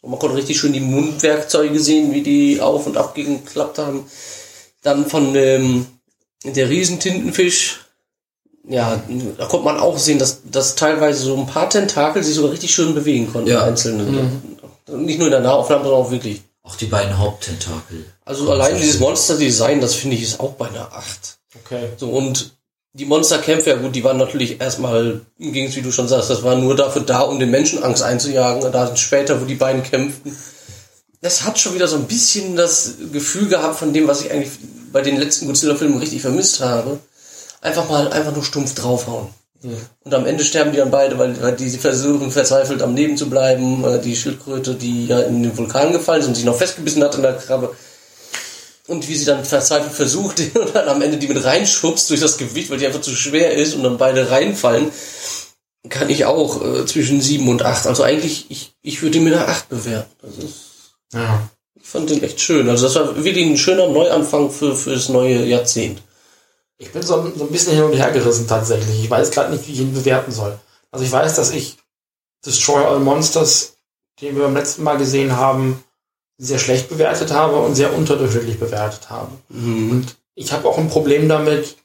Und 0.00 0.10
man 0.10 0.18
konnte 0.18 0.36
richtig 0.36 0.58
schön 0.58 0.72
die 0.72 0.80
Mundwerkzeuge 0.80 1.78
sehen, 1.80 2.12
wie 2.12 2.22
die 2.22 2.60
auf 2.60 2.86
und 2.86 2.96
ab 2.96 3.14
geklappt 3.14 3.78
haben. 3.78 4.06
Dann 4.82 5.06
von 5.06 5.34
ähm, 5.34 5.86
der 6.44 6.68
Riesentintenfisch, 6.68 7.80
ja, 8.68 9.00
da 9.38 9.46
konnte 9.46 9.64
man 9.64 9.78
auch 9.78 9.98
sehen, 9.98 10.18
dass, 10.18 10.42
dass 10.44 10.74
teilweise 10.74 11.24
so 11.24 11.36
ein 11.36 11.46
paar 11.46 11.70
Tentakel 11.70 12.22
sich 12.22 12.34
sogar 12.34 12.52
richtig 12.52 12.72
schön 12.72 12.94
bewegen 12.94 13.32
konnten, 13.32 13.48
Ja. 13.48 13.64
einzelne. 13.64 14.04
Nicht 14.88 15.18
nur 15.18 15.28
in 15.28 15.32
der 15.32 15.40
Nahaufnahme, 15.40 15.84
sondern 15.84 16.02
auch 16.02 16.10
wirklich. 16.10 16.42
Auch 16.62 16.76
die 16.76 16.86
beiden 16.86 17.16
Haupttentakel. 17.18 18.04
Also 18.26 18.50
allein 18.50 18.76
dieses 18.76 19.00
Monster-Design, 19.00 19.80
das 19.80 19.94
finde 19.94 20.16
ich 20.16 20.22
ist 20.22 20.38
auch 20.40 20.52
bei 20.52 20.68
einer 20.68 20.92
8. 20.92 21.38
Okay. 21.64 21.88
So, 21.96 22.10
und 22.10 22.58
die 22.92 23.06
Monsterkämpfe, 23.06 23.70
ja 23.70 23.76
gut, 23.76 23.94
die 23.94 24.04
waren 24.04 24.18
natürlich 24.18 24.60
erstmal, 24.60 25.22
im 25.38 25.52
Gegensatz, 25.52 25.76
wie 25.76 25.82
du 25.82 25.92
schon 25.92 26.08
sagst, 26.08 26.28
das 26.28 26.42
war 26.42 26.56
nur 26.56 26.74
dafür 26.76 27.02
da, 27.02 27.20
um 27.20 27.38
den 27.38 27.50
Menschen 27.50 27.82
Angst 27.82 28.02
einzujagen. 28.02 28.62
Und 28.62 28.72
da 28.72 28.94
später, 28.96 29.40
wo 29.40 29.44
die 29.46 29.54
beiden 29.54 29.82
kämpften, 29.82 30.36
das 31.20 31.44
hat 31.44 31.58
schon 31.58 31.74
wieder 31.74 31.88
so 31.88 31.96
ein 31.96 32.04
bisschen 32.04 32.54
das 32.56 32.94
Gefühl 33.12 33.48
gehabt 33.48 33.78
von 33.78 33.92
dem, 33.92 34.06
was 34.06 34.20
ich 34.22 34.30
eigentlich 34.30 34.50
bei 34.92 35.00
den 35.00 35.16
letzten 35.16 35.46
Godzilla-Filmen 35.46 35.98
richtig 35.98 36.20
vermisst 36.22 36.60
habe. 36.60 36.98
Einfach 37.68 37.88
mal, 37.88 38.10
einfach 38.12 38.34
nur 38.34 38.44
stumpf 38.44 38.74
draufhauen. 38.74 39.28
Und 40.04 40.14
am 40.14 40.24
Ende 40.26 40.44
sterben 40.44 40.70
die 40.70 40.78
dann 40.78 40.90
beide, 40.90 41.18
weil, 41.18 41.40
weil 41.42 41.56
die 41.56 41.68
versuchen 41.70 42.30
verzweifelt 42.30 42.80
am 42.80 42.94
Leben 42.94 43.16
zu 43.16 43.28
bleiben. 43.28 43.84
Äh, 43.84 44.00
Die 44.00 44.16
Schildkröte, 44.16 44.74
die 44.74 45.06
ja 45.06 45.20
in 45.20 45.42
den 45.42 45.56
Vulkan 45.56 45.92
gefallen 45.92 46.22
ist 46.22 46.28
und 46.28 46.34
sich 46.36 46.44
noch 46.44 46.56
festgebissen 46.56 47.02
hat 47.02 47.16
in 47.16 47.22
der 47.22 47.34
Krabbe. 47.34 47.74
Und 48.86 49.06
wie 49.08 49.16
sie 49.16 49.24
dann 49.26 49.44
verzweifelt 49.44 49.92
versucht 49.92 50.40
und 50.54 50.74
dann 50.74 50.88
am 50.88 51.02
Ende 51.02 51.18
die 51.18 51.26
mit 51.28 51.44
reinschubst 51.44 52.08
durch 52.08 52.20
das 52.20 52.38
Gewicht, 52.38 52.70
weil 52.70 52.78
die 52.78 52.86
einfach 52.86 53.00
zu 53.00 53.14
schwer 53.14 53.52
ist 53.54 53.74
und 53.74 53.82
dann 53.82 53.98
beide 53.98 54.30
reinfallen. 54.30 54.90
kann 55.90 56.08
ich 56.08 56.24
auch 56.24 56.62
äh, 56.64 56.86
zwischen 56.86 57.20
sieben 57.20 57.48
und 57.48 57.62
acht. 57.62 57.86
Also 57.86 58.02
eigentlich, 58.04 58.46
ich, 58.50 58.72
ich 58.82 59.02
würde 59.02 59.18
ihn 59.18 59.24
mit 59.24 59.34
einer 59.34 59.48
acht 59.48 59.68
bewerten. 59.68 60.10
Das 60.22 60.36
ist, 60.38 60.54
Ja. 61.12 61.48
ich 61.74 61.86
fand 61.88 62.08
den 62.10 62.22
echt 62.22 62.40
schön. 62.40 62.68
Also 62.68 62.86
das 62.86 62.94
war 62.94 63.24
wirklich 63.24 63.44
ein 63.46 63.58
schöner 63.58 63.88
Neuanfang 63.88 64.50
für, 64.50 64.76
für 64.76 64.94
das 64.94 65.08
neue 65.08 65.44
Jahrzehnt. 65.44 66.00
Ich 66.78 66.92
bin 66.92 67.02
so 67.02 67.20
ein, 67.20 67.32
so 67.36 67.44
ein 67.44 67.50
bisschen 67.50 67.74
hin 67.74 67.84
und 67.84 67.92
her 67.92 68.10
gerissen 68.12 68.46
tatsächlich. 68.46 69.02
Ich 69.02 69.10
weiß 69.10 69.30
gerade 69.32 69.52
nicht, 69.52 69.66
wie 69.66 69.72
ich 69.72 69.80
ihn 69.80 69.94
bewerten 69.94 70.32
soll. 70.32 70.58
Also 70.90 71.04
ich 71.04 71.12
weiß, 71.12 71.34
dass 71.36 71.50
ich 71.50 71.76
Destroy 72.46 72.84
All 72.84 73.00
Monsters, 73.00 73.76
den 74.20 74.36
wir 74.36 74.44
beim 74.44 74.54
letzten 74.54 74.84
Mal 74.84 74.96
gesehen 74.96 75.36
haben, 75.36 75.82
sehr 76.38 76.58
schlecht 76.58 76.88
bewertet 76.88 77.32
habe 77.32 77.56
und 77.56 77.74
sehr 77.74 77.92
unterdurchschnittlich 77.94 78.60
bewertet 78.60 79.10
habe. 79.10 79.32
Und 79.50 80.16
ich 80.36 80.52
habe 80.52 80.68
auch 80.68 80.78
ein 80.78 80.88
Problem 80.88 81.28
damit, 81.28 81.76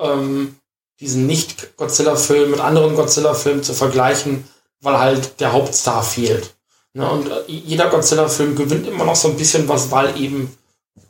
ähm, 0.00 0.56
diesen 1.00 1.26
Nicht-Godzilla-Film 1.26 2.52
mit 2.52 2.60
anderen 2.60 2.94
Godzilla-Filmen 2.94 3.64
zu 3.64 3.74
vergleichen, 3.74 4.48
weil 4.80 4.98
halt 4.98 5.40
der 5.40 5.52
Hauptstar 5.52 6.04
fehlt. 6.04 6.54
Ne? 6.94 7.10
Und 7.10 7.28
äh, 7.28 7.42
jeder 7.48 7.90
Godzilla-Film 7.90 8.54
gewinnt 8.54 8.86
immer 8.86 9.04
noch 9.04 9.16
so 9.16 9.28
ein 9.28 9.36
bisschen 9.36 9.68
was, 9.68 9.90
weil 9.90 10.16
eben, 10.16 10.56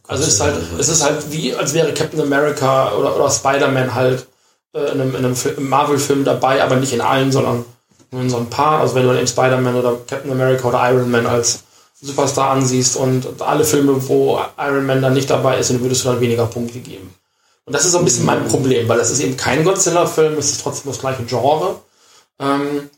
also 0.09 0.23
es 0.25 0.31
ist 0.31 0.41
halt, 0.41 0.55
es 0.79 0.88
ist 0.88 1.03
halt 1.03 1.33
wie, 1.33 1.55
als 1.55 1.75
wäre 1.75 1.95
Captain 1.95 2.21
America 2.21 2.93
oder, 2.95 3.15
oder 3.15 3.31
Spider-Man 3.31 3.95
halt 3.95 4.27
äh, 4.75 4.93
in 4.93 5.01
einem, 5.01 5.15
in 5.15 5.25
einem 5.25 5.37
Marvel-Film 5.69 6.25
dabei, 6.25 6.62
aber 6.62 6.77
nicht 6.77 6.93
in 6.93 7.01
allen, 7.01 7.31
sondern 7.33 7.65
nur 8.11 8.23
in 8.23 8.31
so 8.31 8.37
ein 8.37 8.51
paar. 8.51 8.81
Also 8.81 8.95
wenn 8.95 9.05
du 9.05 9.17
eben 9.17 9.27
Spider-Man 9.27 9.77
oder 9.77 9.97
Captain 10.07 10.33
America 10.33 10.69
oder 10.69 10.91
Iron 10.91 11.11
Man 11.11 11.27
als 11.27 11.62
Superstar 12.01 12.51
ansiehst 12.51 12.97
und 12.97 13.41
alle 13.41 13.65
Filme, 13.65 14.09
wo 14.09 14.41
Iron 14.59 14.87
Man 14.87 15.03
dann 15.03 15.15
nicht 15.15 15.31
dabei 15.31 15.59
ist, 15.59 15.71
dann 15.71 15.81
würdest 15.81 16.05
du 16.05 16.09
dann 16.09 16.21
weniger 16.21 16.47
Punkte 16.47 16.81
geben. 16.81 17.15
Und 17.65 17.73
das 17.73 17.85
ist 17.85 17.93
so 17.93 17.99
ein 17.99 18.05
bisschen 18.05 18.27
mein 18.27 18.49
Problem, 18.49 18.88
weil 18.88 18.99
das 18.99 19.11
ist 19.12 19.21
eben 19.21 19.37
kein 19.37 19.62
Godzilla-Film, 19.65 20.37
es 20.37 20.51
ist 20.51 20.62
trotzdem 20.62 20.91
das 20.91 21.01
gleiche 21.01 21.23
Genre. 21.23 21.81
Ähm, 22.41 22.91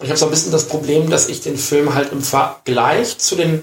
ich 0.00 0.08
habe 0.08 0.18
so 0.18 0.26
ein 0.26 0.30
bisschen 0.30 0.52
das 0.52 0.66
Problem, 0.66 1.08
dass 1.08 1.28
ich 1.28 1.40
den 1.40 1.56
Film 1.56 1.94
halt 1.94 2.12
im 2.12 2.22
Vergleich 2.22 3.18
zu 3.18 3.36
den 3.36 3.62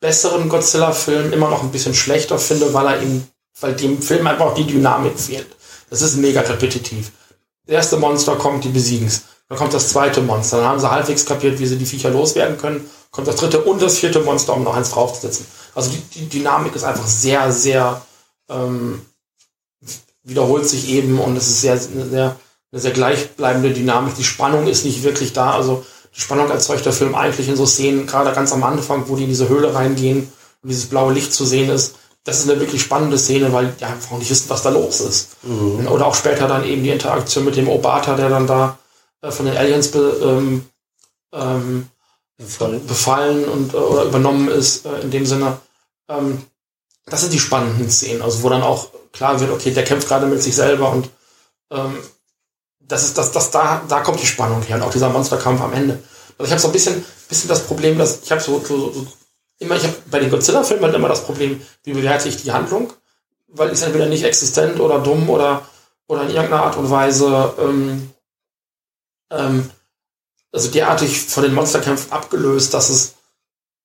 besseren 0.00 0.48
Godzilla-Filmen 0.48 1.32
immer 1.32 1.50
noch 1.50 1.62
ein 1.62 1.70
bisschen 1.70 1.94
schlechter 1.94 2.38
finde, 2.38 2.72
weil 2.72 2.86
er 2.86 3.02
eben, 3.02 3.28
weil 3.60 3.74
dem 3.74 4.00
Film 4.00 4.26
einfach 4.26 4.46
auch 4.46 4.54
die 4.54 4.66
Dynamik 4.66 5.18
fehlt. 5.18 5.46
Das 5.90 6.02
ist 6.02 6.16
mega 6.16 6.40
repetitiv. 6.40 7.12
Das 7.66 7.74
erste 7.74 7.96
Monster 7.98 8.36
kommt, 8.36 8.64
die 8.64 8.70
besiegen's. 8.70 9.22
Dann 9.48 9.58
kommt 9.58 9.74
das 9.74 9.88
zweite 9.88 10.22
Monster. 10.22 10.58
Dann 10.58 10.66
haben 10.66 10.80
sie 10.80 10.90
halbwegs 10.90 11.26
kapiert, 11.26 11.58
wie 11.58 11.66
sie 11.66 11.76
die 11.76 11.86
Viecher 11.86 12.10
loswerden 12.10 12.56
können. 12.56 12.88
Kommt 13.10 13.26
das 13.26 13.36
dritte 13.36 13.60
und 13.62 13.82
das 13.82 13.98
vierte 13.98 14.20
Monster, 14.20 14.54
um 14.54 14.62
noch 14.62 14.76
eins 14.76 14.90
draufzusetzen. 14.90 15.46
Also 15.74 15.90
die, 15.90 16.00
die 16.20 16.28
Dynamik 16.28 16.74
ist 16.74 16.84
einfach 16.84 17.06
sehr, 17.06 17.50
sehr 17.52 18.00
ähm, 18.48 19.02
wiederholt 20.22 20.68
sich 20.68 20.88
eben 20.88 21.18
und 21.18 21.36
es 21.36 21.48
ist 21.48 21.60
sehr, 21.60 21.78
sehr, 21.78 22.36
eine 22.72 22.80
sehr 22.80 22.92
gleichbleibende 22.92 23.72
Dynamik. 23.72 24.14
Die 24.14 24.24
Spannung 24.24 24.68
ist 24.68 24.84
nicht 24.84 25.02
wirklich 25.02 25.32
da. 25.32 25.52
Also 25.52 25.84
Spannung 26.12 26.50
erzeugt 26.50 26.84
der 26.84 26.92
Film 26.92 27.14
eigentlich 27.14 27.48
in 27.48 27.56
so 27.56 27.66
Szenen, 27.66 28.06
gerade 28.06 28.32
ganz 28.32 28.52
am 28.52 28.62
Anfang, 28.62 29.08
wo 29.08 29.16
die 29.16 29.24
in 29.24 29.28
diese 29.28 29.48
Höhle 29.48 29.74
reingehen 29.74 30.32
und 30.62 30.68
dieses 30.68 30.86
blaue 30.86 31.12
Licht 31.12 31.32
zu 31.32 31.44
sehen 31.44 31.70
ist. 31.70 31.96
Das 32.24 32.38
ist 32.38 32.50
eine 32.50 32.60
wirklich 32.60 32.82
spannende 32.82 33.18
Szene, 33.18 33.52
weil 33.52 33.72
die 33.78 33.84
einfach 33.84 34.18
nicht 34.18 34.30
wissen, 34.30 34.50
was 34.50 34.62
da 34.62 34.70
los 34.70 35.00
ist. 35.00 35.36
Oder 35.88 36.06
auch 36.06 36.14
später 36.14 36.48
dann 36.48 36.64
eben 36.64 36.82
die 36.82 36.90
Interaktion 36.90 37.44
mit 37.46 37.56
dem 37.56 37.68
Obata, 37.68 38.14
der 38.14 38.28
dann 38.28 38.46
da 38.46 38.78
äh, 39.22 39.30
von 39.30 39.46
den 39.46 39.56
Aliens 39.56 39.88
be, 39.88 40.20
ähm, 40.22 40.66
ähm, 41.32 41.88
Voll. 42.46 42.80
befallen 42.80 43.44
und 43.44 43.74
äh, 43.74 43.76
oder 43.76 44.04
übernommen 44.04 44.48
ist 44.48 44.86
äh, 44.86 45.00
in 45.00 45.10
dem 45.10 45.26
Sinne. 45.26 45.58
Ähm, 46.08 46.42
das 47.06 47.22
sind 47.22 47.32
die 47.32 47.38
spannenden 47.38 47.90
Szenen, 47.90 48.22
also 48.22 48.42
wo 48.42 48.48
dann 48.48 48.62
auch 48.62 48.88
klar 49.12 49.40
wird, 49.40 49.50
okay, 49.50 49.72
der 49.72 49.84
kämpft 49.84 50.08
gerade 50.08 50.26
mit 50.26 50.42
sich 50.42 50.54
selber 50.54 50.90
und 50.90 51.10
ähm, 51.70 51.98
das 52.90 53.04
ist 53.04 53.16
das, 53.18 53.32
das 53.32 53.50
da, 53.50 53.82
da 53.88 54.00
kommt 54.00 54.20
die 54.20 54.26
Spannung 54.26 54.62
her 54.62 54.76
und 54.76 54.82
auch 54.82 54.90
dieser 54.90 55.08
Monsterkampf 55.08 55.60
am 55.60 55.72
Ende. 55.72 56.02
Also 56.38 56.44
ich 56.46 56.50
habe 56.50 56.60
so 56.60 56.68
ein 56.68 56.72
bisschen, 56.72 57.04
bisschen 57.28 57.48
das 57.48 57.62
Problem, 57.64 57.98
dass 57.98 58.20
ich 58.22 58.30
habe 58.30 58.40
so, 58.40 58.60
so, 58.60 58.92
so 58.92 59.06
immer, 59.58 59.76
ich 59.76 59.84
habe 59.84 59.94
bei 60.10 60.18
den 60.18 60.30
Godzilla-Filmen 60.30 60.84
halt 60.84 60.94
immer 60.94 61.08
das 61.08 61.24
Problem, 61.24 61.60
wie 61.84 61.92
bewerte 61.92 62.28
ich 62.28 62.42
die 62.42 62.52
Handlung, 62.52 62.92
weil 63.48 63.70
ist 63.70 63.82
entweder 63.82 64.06
nicht 64.06 64.24
existent 64.24 64.80
oder 64.80 64.98
dumm 64.98 65.28
oder 65.30 65.62
oder 66.08 66.22
in 66.22 66.30
irgendeiner 66.30 66.64
Art 66.64 66.76
und 66.76 66.90
Weise 66.90 67.54
ähm, 67.60 68.10
ähm, 69.30 69.70
also 70.52 70.68
derartig 70.68 71.20
von 71.20 71.44
den 71.44 71.54
Monsterkämpfen 71.54 72.10
abgelöst, 72.12 72.74
dass 72.74 72.90
es, 72.90 73.14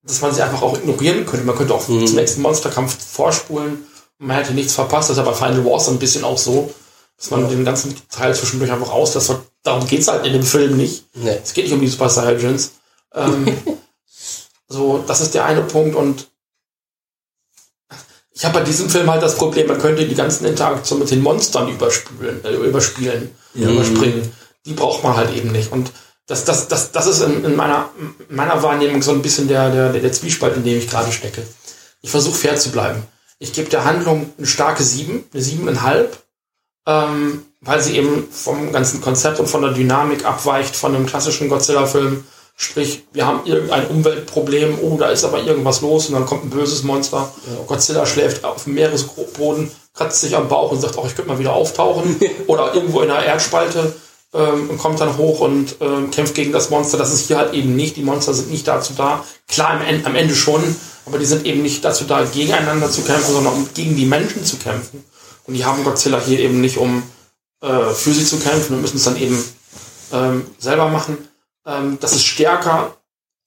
dass 0.01 0.21
man 0.21 0.33
sie 0.33 0.41
einfach 0.41 0.63
auch 0.63 0.77
ignorieren 0.77 1.25
könnte. 1.25 1.45
Man 1.45 1.55
könnte 1.55 1.73
auch 1.75 1.87
Mhm. 1.87 2.07
zum 2.07 2.15
nächsten 2.15 2.41
Monsterkampf 2.41 2.97
vorspulen 2.97 3.85
und 4.19 4.27
man 4.27 4.37
hätte 4.37 4.53
nichts 4.53 4.73
verpasst. 4.73 5.09
Das 5.09 5.17
ist 5.17 5.23
ja 5.23 5.29
bei 5.29 5.35
Final 5.37 5.63
Wars 5.65 5.85
so 5.85 5.91
ein 5.91 5.99
bisschen 5.99 6.23
auch 6.23 6.37
so, 6.37 6.73
dass 7.17 7.32
man 7.32 7.49
den 7.49 7.65
ganzen 7.65 7.95
Teil 8.10 8.36
zwischendurch 8.36 8.71
einfach 8.71 8.91
auslässt. 8.91 9.34
Darum 9.63 9.88
geht's 9.88 10.08
halt 10.08 10.25
in 10.25 10.34
dem 10.34 10.43
Film 10.43 10.78
nicht. 10.78 11.06
Nee. 11.13 11.39
Es 11.43 11.54
geht 11.54 11.65
nicht 11.65 11.73
um 11.73 11.82
die 11.82 11.88
Super 11.88 12.10
Saiyajins. 12.10 12.73
Ähm, 13.13 13.58
so, 14.67 15.04
das 15.08 15.21
ist 15.21 15.34
der 15.34 15.45
eine 15.45 15.62
Punkt 15.62 15.95
und 15.95 16.28
ich 18.32 18.43
habe 18.43 18.60
bei 18.60 18.65
diesem 18.65 18.89
Film 18.89 19.10
halt 19.10 19.23
das 19.23 19.38
Problem, 19.38 19.67
man 19.67 19.80
könnte 19.80 20.06
die 20.06 20.13
ganzen 20.13 20.45
Interaktionen 20.45 21.04
mit 21.04 21.12
den 21.12 21.21
Monstern 21.21 21.69
überspülen, 21.69 22.43
äh, 22.43 22.54
überspielen, 22.54 23.34
überspringen. 23.54 24.30
Die 24.65 24.73
braucht 24.73 25.04
man 25.04 25.15
halt 25.15 25.34
eben 25.34 25.54
nicht. 25.54 25.71
Und 25.71 25.91
das, 26.28 26.43
das, 26.43 26.67
das, 26.67 26.91
das 26.91 27.08
ist 27.08 27.21
in, 27.21 27.45
in 27.45 27.56
meiner, 27.56 27.89
in 28.28 28.36
meiner 28.36 28.62
Wahrnehmung 28.62 29.01
so 29.01 29.12
ein 29.12 29.21
bisschen 29.21 29.47
der, 29.47 29.69
der, 29.69 29.93
der 29.93 30.12
Zwiespalt, 30.12 30.58
in 30.58 30.65
dem 30.65 30.78
ich 30.78 30.89
gerade 30.89 31.13
stecke. 31.13 31.43
Ich 32.01 32.10
versuche 32.10 32.36
fair 32.36 32.58
zu 32.58 32.71
bleiben. 32.71 33.04
Ich 33.39 33.54
gebe 33.54 33.69
der 33.69 33.86
Handlung 33.86 34.34
eine 34.38 34.47
starke 34.47 34.84
sieben, 34.84 35.23
eine 35.32 35.41
siebeneinhalb, 35.41 36.17
ähm, 36.85 37.43
weil 37.61 37.81
sie 37.81 37.97
eben 37.97 38.27
vom 38.31 38.71
ganzen 38.71 39.01
Konzept 39.01 39.39
und 39.39 39.47
von 39.47 39.61
der 39.61 39.71
Dynamik 39.71 40.25
abweicht 40.25 40.75
von 40.75 40.95
einem 40.95 41.05
klassischen 41.05 41.49
Godzilla-Film. 41.49 42.23
Sprich, 42.57 43.03
wir 43.11 43.25
haben 43.25 43.41
irgendein 43.45 43.87
Umweltproblem, 43.87 44.77
oh, 44.81 44.95
da 44.97 45.09
ist 45.09 45.25
aber 45.25 45.41
irgendwas 45.41 45.81
los 45.81 46.07
und 46.07 46.13
dann 46.13 46.25
kommt 46.25 46.45
ein 46.45 46.49
böses 46.49 46.83
Monster. 46.83 47.33
Godzilla 47.67 48.05
schläft 48.05 48.45
auf 48.45 48.63
dem 48.63 48.75
Meeresboden, 48.75 49.71
kratzt 49.93 50.21
sich 50.21 50.37
am 50.37 50.47
Bauch 50.47 50.71
und 50.71 50.79
sagt, 50.79 50.97
oh, 50.97 51.03
ich 51.05 51.15
könnte 51.15 51.31
mal 51.31 51.39
wieder 51.39 51.53
auftauchen. 51.53 52.15
Oder 52.47 52.73
irgendwo 52.73 53.01
in 53.01 53.09
der 53.09 53.25
Erdspalte 53.25 53.93
ähm, 54.33 54.69
und 54.69 54.77
kommt 54.77 55.01
dann 55.01 55.17
hoch 55.17 55.39
und 55.39 55.77
ähm, 55.81 56.11
kämpft 56.11 56.35
gegen 56.35 56.51
das 56.51 56.69
Monster. 56.69 56.97
Das 56.97 57.13
ist 57.13 57.27
hier 57.27 57.37
halt 57.37 57.53
eben 57.53 57.75
nicht. 57.75 57.97
Die 57.97 58.03
Monster 58.03 58.33
sind 58.33 58.51
nicht 58.51 58.67
dazu 58.67 58.93
da. 58.95 59.23
Klar, 59.47 59.71
am 59.71 59.81
Ende, 59.81 60.05
am 60.05 60.15
Ende 60.15 60.35
schon, 60.35 60.63
aber 61.05 61.17
die 61.17 61.25
sind 61.25 61.45
eben 61.45 61.61
nicht 61.61 61.83
dazu 61.83 62.05
da, 62.05 62.23
gegeneinander 62.23 62.89
zu 62.89 63.01
kämpfen, 63.01 63.33
sondern 63.33 63.53
um 63.53 63.69
gegen 63.73 63.95
die 63.95 64.05
Menschen 64.05 64.45
zu 64.45 64.57
kämpfen. 64.57 65.03
Und 65.47 65.53
die 65.53 65.65
haben 65.65 65.84
Godzilla 65.84 66.19
hier 66.19 66.39
eben 66.39 66.62
nicht, 66.62 66.77
um 66.77 67.03
äh, 67.62 67.89
für 67.91 68.12
sie 68.12 68.25
zu 68.25 68.39
kämpfen 68.39 68.75
und 68.75 68.81
müssen 68.81 68.97
es 68.97 69.03
dann 69.03 69.17
eben 69.17 69.43
ähm, 70.12 70.45
selber 70.58 70.89
machen. 70.89 71.17
Ähm, 71.65 71.97
das 71.99 72.13
ist 72.13 72.25
stärker 72.25 72.97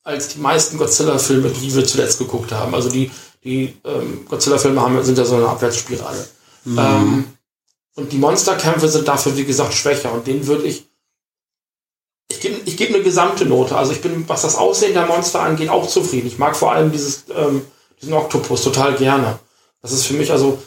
als 0.04 0.28
die 0.28 0.38
meisten 0.38 0.78
Godzilla-Filme, 0.78 1.50
die 1.50 1.74
wir 1.74 1.84
zuletzt 1.84 2.18
geguckt 2.18 2.52
haben. 2.52 2.74
Also 2.74 2.88
die, 2.88 3.10
die 3.44 3.76
ähm, 3.84 4.26
Godzilla-Filme 4.28 5.04
sind 5.04 5.18
ja 5.18 5.24
so 5.24 5.36
eine 5.36 5.48
Abwärtsspirale. 5.48 6.26
Ähm, 6.66 7.24
und 7.94 8.12
die 8.12 8.18
Monsterkämpfe 8.18 8.88
sind 8.88 9.08
dafür, 9.08 9.36
wie 9.36 9.44
gesagt, 9.44 9.74
schwächer. 9.74 10.12
Und 10.12 10.26
denen 10.26 10.46
würde 10.46 10.64
ich. 10.64 10.86
Ich 12.30 12.40
gebe 12.40 12.60
ich 12.64 12.76
geb 12.76 12.94
eine 12.94 13.02
gesamte 13.02 13.46
Note. 13.46 13.76
Also 13.76 13.92
ich 13.92 14.02
bin, 14.02 14.28
was 14.28 14.42
das 14.42 14.56
Aussehen 14.56 14.92
der 14.92 15.06
Monster 15.06 15.40
angeht, 15.40 15.70
auch 15.70 15.88
zufrieden. 15.88 16.26
Ich 16.26 16.38
mag 16.38 16.56
vor 16.56 16.72
allem 16.72 16.92
dieses, 16.92 17.24
ähm, 17.34 17.62
diesen 18.00 18.12
Oktopus 18.12 18.62
total 18.62 18.94
gerne. 18.94 19.38
Das 19.80 19.92
ist 19.92 20.06
für 20.06 20.14
mich, 20.14 20.30
also, 20.30 20.58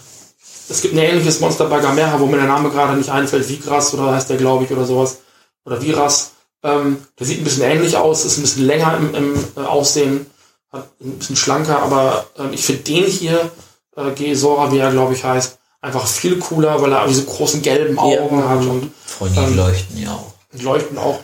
es 0.72 0.82
gibt 0.82 0.94
ein 0.96 1.00
ähnliches 1.00 1.40
Monster 1.40 1.66
bei 1.66 1.80
Gamera, 1.80 2.20
wo 2.20 2.26
mir 2.26 2.38
der 2.38 2.46
Name 2.48 2.70
gerade 2.70 2.98
nicht 2.98 3.10
einfällt, 3.10 3.48
Vigras 3.48 3.94
oder 3.94 4.14
heißt 4.16 4.30
der, 4.30 4.38
glaube 4.38 4.64
ich, 4.64 4.72
oder 4.72 4.86
sowas. 4.86 5.18
Oder 5.66 5.82
Viras. 5.82 6.32
Ähm, 6.64 6.98
der 7.20 7.28
sieht 7.28 7.40
ein 7.40 7.44
bisschen 7.44 7.64
ähnlich 7.64 7.98
aus, 7.98 8.24
ist 8.26 8.38
ein 8.38 8.42
bisschen 8.42 8.66
länger 8.66 8.98
im, 8.98 9.16
im 9.16 9.34
äh, 9.58 9.60
Aussehen, 9.66 10.26
hat 10.72 10.88
ein 11.02 11.18
bisschen 11.18 11.36
schlanker, 11.36 11.82
aber 11.82 12.26
ähm, 12.38 12.54
ich 12.54 12.64
finde 12.66 12.84
den 12.84 13.06
hier, 13.06 13.52
äh, 13.98 14.12
Gesora, 14.12 14.72
wie 14.72 14.78
er, 14.78 14.92
glaube 14.92 15.14
ich, 15.16 15.24
heißt, 15.24 15.58
einfach 15.82 16.06
viel 16.06 16.38
cooler, 16.38 16.80
weil 16.82 16.92
er 16.94 17.08
diese 17.08 17.26
großen 17.26 17.62
gelben 17.64 17.98
Augen 17.98 18.40
Ja. 18.40 18.50
hat 18.50 18.60
und 18.66 18.92
Freunde, 19.06 19.40
die 19.42 19.48
Ähm, 19.48 19.56
leuchten 19.58 19.98
ja 20.02 20.12
auch. 20.14 20.34
die 20.54 20.64
leuchten 20.64 20.98
auch. 21.00 21.20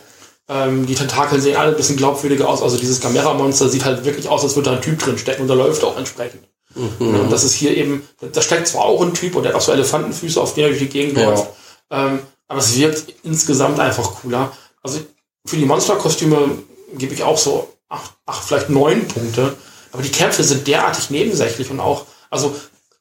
Ähm, 0.48 0.86
die 0.86 0.94
Tentakel 0.96 1.40
sehen 1.40 1.56
alle 1.56 1.70
ein 1.72 1.76
bisschen 1.76 1.96
glaubwürdiger 1.96 2.48
aus. 2.48 2.62
Also 2.62 2.76
dieses 2.78 3.00
Gamera-Monster 3.00 3.68
sieht 3.68 3.84
halt 3.84 4.04
wirklich 4.04 4.28
aus, 4.28 4.42
als 4.42 4.56
würde 4.56 4.70
da 4.70 4.76
ein 4.76 4.82
Typ 4.82 4.98
drin 4.98 5.18
stecken 5.18 5.42
und 5.42 5.48
da 5.48 5.54
läuft 5.54 5.84
auch 5.84 5.96
entsprechend. 5.96 6.42
Ja, 7.00 7.06
Und 7.06 7.30
das 7.32 7.44
ist 7.44 7.54
hier 7.54 7.76
eben, 7.76 8.06
da 8.32 8.40
steckt 8.40 8.68
zwar 8.68 8.84
auch 8.84 9.02
ein 9.02 9.14
Typ 9.14 9.34
und 9.36 9.42
der 9.42 9.52
hat 9.52 9.60
auch 9.60 9.64
so 9.64 9.72
Elefantenfüße, 9.72 10.40
auf 10.40 10.54
denen 10.54 10.66
er 10.66 10.70
durch 10.70 10.80
die 10.82 10.88
Gegend 10.88 11.18
Ja. 11.18 11.30
läuft. 11.30 11.46
Ähm, 11.90 12.20
aber 12.46 12.60
es 12.60 12.76
wirkt 12.76 13.14
insgesamt 13.24 13.80
einfach 13.80 14.14
cooler. 14.22 14.52
Also 14.82 15.00
für 15.44 15.56
die 15.56 15.64
Monsterkostüme 15.64 16.50
gebe 16.96 17.14
ich 17.14 17.22
auch 17.22 17.38
so 17.38 17.68
acht, 17.88 18.12
acht, 18.26 18.44
vielleicht 18.44 18.70
neun 18.70 19.06
Punkte. 19.08 19.54
Aber 19.92 20.02
die 20.02 20.10
Kämpfe 20.10 20.44
sind 20.44 20.66
derartig 20.66 21.10
nebensächlich 21.10 21.70
und 21.70 21.80
auch, 21.80 22.04
also 22.30 22.54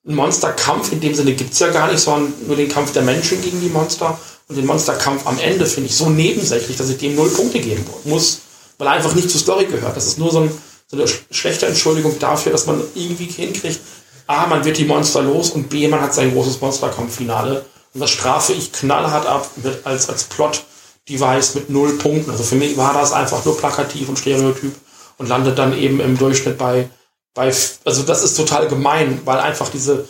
ein 0.07 0.15
Monsterkampf 0.15 0.91
in 0.93 1.01
dem 1.01 1.13
Sinne 1.13 1.33
gibt's 1.33 1.59
ja 1.59 1.67
gar 1.69 1.91
nicht, 1.91 1.99
sondern 1.99 2.33
nur 2.47 2.55
den 2.55 2.69
Kampf 2.69 2.93
der 2.93 3.01
Menschen 3.03 3.41
gegen 3.41 3.59
die 3.59 3.69
Monster. 3.69 4.17
Und 4.47 4.55
den 4.55 4.65
Monsterkampf 4.65 5.27
am 5.27 5.37
Ende 5.39 5.65
finde 5.65 5.89
ich 5.89 5.95
so 5.95 6.09
nebensächlich, 6.09 6.77
dass 6.77 6.89
ich 6.89 6.97
dem 6.97 7.15
null 7.15 7.29
Punkte 7.29 7.59
geben 7.59 7.85
muss, 8.05 8.39
weil 8.77 8.87
er 8.87 8.93
einfach 8.93 9.13
nicht 9.15 9.29
zur 9.29 9.41
Story 9.41 9.65
gehört. 9.65 9.97
Das 9.97 10.07
ist 10.07 10.17
nur 10.17 10.31
so, 10.31 10.39
ein, 10.39 10.51
so 10.87 10.97
eine 10.97 11.05
sch- 11.05 11.19
schlechte 11.31 11.65
Entschuldigung 11.65 12.17
dafür, 12.19 12.51
dass 12.51 12.65
man 12.65 12.81
irgendwie 12.95 13.25
hinkriegt, 13.25 13.79
A, 14.25 14.47
man 14.47 14.65
wird 14.65 14.77
die 14.77 14.85
Monster 14.85 15.21
los 15.21 15.51
und 15.51 15.69
B, 15.69 15.87
man 15.87 16.01
hat 16.01 16.13
sein 16.13 16.33
großes 16.33 16.59
Monsterkampffinale. 16.59 17.65
Und 17.93 18.01
das 18.01 18.09
strafe 18.09 18.53
ich 18.53 18.71
knallhart 18.71 19.25
ab 19.25 19.49
mit, 19.55 19.85
als, 19.85 20.09
als 20.09 20.25
Plot 20.25 20.63
Device 21.09 21.55
mit 21.55 21.69
null 21.69 21.97
Punkten. 21.97 22.31
Also 22.31 22.43
für 22.43 22.55
mich 22.55 22.75
war 22.75 22.93
das 22.93 23.13
einfach 23.13 23.45
nur 23.45 23.57
plakativ 23.57 24.09
und 24.09 24.19
stereotyp 24.19 24.75
und 25.17 25.29
landet 25.29 25.57
dann 25.57 25.77
eben 25.77 25.99
im 26.01 26.17
Durchschnitt 26.17 26.57
bei, 26.57 26.89
bei, 27.33 27.53
also 27.85 28.03
das 28.03 28.23
ist 28.23 28.35
total 28.35 28.67
gemein, 28.67 29.21
weil 29.23 29.39
einfach 29.39 29.69
diese, 29.69 30.07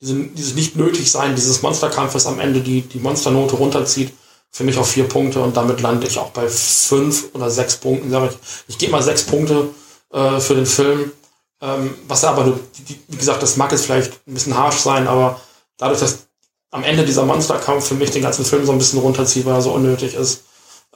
diese 0.00 0.14
dieses 0.14 0.54
nicht 0.54 0.76
nötig 0.76 1.10
sein 1.10 1.34
dieses 1.34 1.62
Monsterkampfes 1.62 2.26
am 2.26 2.38
Ende 2.38 2.60
die, 2.60 2.82
die 2.82 2.98
Monsternote 2.98 3.56
runterzieht. 3.56 4.12
Für 4.52 4.64
mich 4.64 4.78
auf 4.78 4.88
vier 4.88 5.04
Punkte 5.08 5.40
und 5.40 5.56
damit 5.56 5.80
lande 5.80 6.06
ich 6.06 6.18
auch 6.18 6.30
bei 6.30 6.48
fünf 6.48 7.34
oder 7.34 7.50
sechs 7.50 7.76
Punkten, 7.76 8.14
ich. 8.14 8.38
Ich 8.68 8.78
gebe 8.78 8.92
mal 8.92 9.02
sechs 9.02 9.24
Punkte 9.24 9.68
äh, 10.16 10.40
für 10.40 10.54
den 10.54 10.66
Film. 10.66 11.12
Ähm, 11.60 11.94
was 12.08 12.24
aber, 12.24 12.58
die, 12.88 13.00
wie 13.08 13.16
gesagt, 13.16 13.42
das 13.42 13.56
mag 13.56 13.70
jetzt 13.70 13.84
vielleicht 13.84 14.26
ein 14.26 14.34
bisschen 14.34 14.56
harsch 14.56 14.78
sein, 14.78 15.06
aber 15.06 15.40
dadurch, 15.76 16.00
dass 16.00 16.26
am 16.70 16.84
Ende 16.84 17.04
dieser 17.04 17.24
Monsterkampf 17.24 17.86
für 17.86 17.94
mich 17.94 18.10
den 18.10 18.22
ganzen 18.22 18.44
Film 18.44 18.66
so 18.66 18.72
ein 18.72 18.78
bisschen 18.78 18.98
runterzieht, 18.98 19.46
weil 19.46 19.54
er 19.54 19.62
so 19.62 19.72
unnötig 19.72 20.14
ist, 20.14 20.44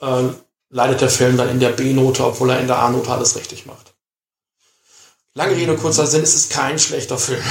äh, 0.01 0.23
leidet 0.69 1.01
der 1.01 1.09
Film 1.09 1.37
dann 1.37 1.49
in 1.49 1.59
der 1.59 1.69
B-Note, 1.69 2.25
obwohl 2.25 2.49
er 2.49 2.59
in 2.59 2.67
der 2.67 2.79
A-Note 2.79 3.09
alles 3.09 3.35
richtig 3.35 3.65
macht. 3.65 3.93
Lange 5.33 5.55
Rede, 5.55 5.77
kurzer 5.77 6.07
Sinn, 6.07 6.23
es 6.23 6.35
ist 6.35 6.51
kein 6.51 6.77
schlechter 6.77 7.17
Film. 7.17 7.43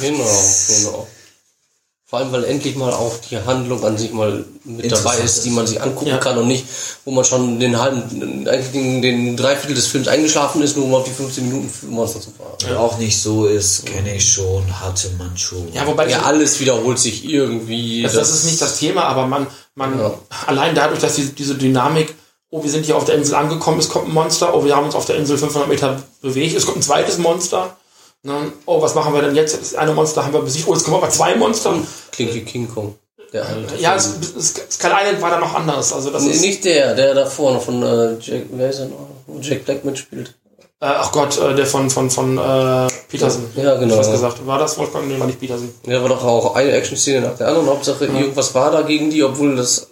Genau, 0.00 0.54
genau. 0.68 1.08
Vor 2.12 2.18
allem, 2.18 2.30
weil 2.30 2.44
endlich 2.44 2.76
mal 2.76 2.92
auch 2.92 3.16
die 3.30 3.38
Handlung 3.38 3.82
an 3.84 3.96
sich 3.96 4.12
mal 4.12 4.44
mit 4.64 4.92
dabei 4.92 5.16
ist, 5.16 5.46
die 5.46 5.50
man 5.50 5.66
sich 5.66 5.80
angucken 5.80 6.10
Ja. 6.10 6.18
kann 6.18 6.36
und 6.36 6.46
nicht, 6.46 6.66
wo 7.06 7.10
man 7.10 7.24
schon 7.24 7.58
den 7.58 7.80
halben, 7.80 8.46
eigentlich 8.46 8.70
den, 8.72 9.00
den 9.00 9.34
Dreiviertel 9.34 9.74
des 9.74 9.86
Films 9.86 10.08
eingeschlafen 10.08 10.60
ist, 10.60 10.76
nur 10.76 10.84
um 10.84 10.94
auf 10.94 11.04
die 11.04 11.10
15 11.10 11.48
Minuten 11.48 11.70
für 11.70 11.86
Monster 11.86 12.20
zu 12.20 12.28
fahren. 12.32 12.76
Auch 12.76 12.98
nicht 12.98 13.18
so 13.18 13.46
ist, 13.46 13.86
kenne 13.86 14.14
ich 14.14 14.30
schon, 14.30 14.62
hatte 14.78 15.08
man 15.16 15.34
schon. 15.38 15.72
Ja, 15.72 15.86
wobei 15.86 16.06
Ja, 16.10 16.20
alles 16.20 16.60
wiederholt 16.60 16.98
sich 16.98 17.24
irgendwie. 17.24 18.02
das, 18.02 18.12
das 18.12 18.28
ist 18.28 18.44
nicht 18.44 18.60
das 18.60 18.78
Thema, 18.78 19.04
aber 19.04 19.26
man, 19.26 19.46
man 19.74 19.98
Ja. 19.98 20.12
allein 20.46 20.74
dadurch, 20.74 21.00
dass 21.00 21.14
die, 21.14 21.24
diese 21.32 21.54
Dynamik, 21.54 22.14
oh, 22.50 22.62
wir 22.62 22.70
sind 22.70 22.84
hier 22.84 22.98
auf 22.98 23.06
der 23.06 23.14
Insel 23.14 23.36
angekommen, 23.36 23.78
es 23.78 23.88
kommt 23.88 24.08
ein 24.08 24.12
Monster, 24.12 24.54
oh, 24.54 24.62
wir 24.66 24.76
haben 24.76 24.84
uns 24.84 24.94
auf 24.94 25.06
der 25.06 25.16
Insel 25.16 25.38
500 25.38 25.66
Meter 25.66 26.02
bewegt, 26.20 26.54
es 26.58 26.66
kommt 26.66 26.76
ein 26.76 26.82
zweites 26.82 27.16
Monster, 27.16 27.74
ne? 28.22 28.52
oh, 28.66 28.80
was 28.82 28.94
machen 28.94 29.14
wir 29.14 29.22
denn 29.22 29.34
jetzt? 29.34 29.60
Das 29.60 29.74
eine 29.74 29.92
Monster 29.92 30.24
haben 30.24 30.32
wir 30.32 30.40
besiegt, 30.42 30.66
oh, 30.68 30.74
jetzt 30.74 30.84
kommen 30.84 30.96
aber 30.96 31.10
zwei 31.10 31.34
Monster. 31.36 31.74
Klingt 32.10 32.34
wie 32.34 32.40
King 32.42 32.68
Kong. 32.72 32.94
Der 33.32 33.46
alte. 33.46 33.76
Ja, 33.78 33.94
es, 33.94 34.14
es, 34.36 34.54
Skull 34.70 34.90
Island 34.92 35.22
war 35.22 35.30
da 35.30 35.38
noch 35.38 35.54
anders, 35.54 35.92
also 35.92 36.10
das 36.10 36.22
Nee, 36.22 36.32
ist, 36.32 36.42
nicht 36.42 36.64
der, 36.66 36.94
der 36.94 37.14
davor 37.14 37.54
noch 37.54 37.62
von 37.62 37.82
äh, 37.82 38.16
Jack, 38.20 38.42
wer 38.52 38.68
ist 38.68 38.80
noch? 38.80 39.08
Jack 39.40 39.64
Black 39.64 39.84
mitspielt. 39.86 40.34
äh, 40.80 40.84
ach 40.84 41.10
Gott, 41.12 41.38
äh, 41.38 41.54
der 41.54 41.64
von, 41.64 41.88
von, 41.88 42.10
von 42.10 42.36
äh, 42.36 42.88
Peterson. 43.08 43.44
Ja, 43.56 43.76
genau. 43.76 43.96
Was 43.96 44.10
gesagt. 44.10 44.46
War 44.46 44.58
das 44.58 44.76
Wolfgang? 44.76 45.08
Nee, 45.08 45.18
war 45.18 45.26
nicht 45.26 45.40
Peterson. 45.40 45.72
Ja, 45.86 46.02
war 46.02 46.10
doch 46.10 46.22
auch 46.22 46.54
eine 46.54 46.72
Action-Szene 46.72 47.22
nach 47.26 47.36
der 47.38 47.48
anderen. 47.48 47.68
Hauptsache, 47.68 48.04
irgendwas 48.04 48.54
war 48.54 48.70
da 48.70 48.82
gegen 48.82 49.08
die, 49.10 49.22
obwohl 49.22 49.56
das. 49.56 49.86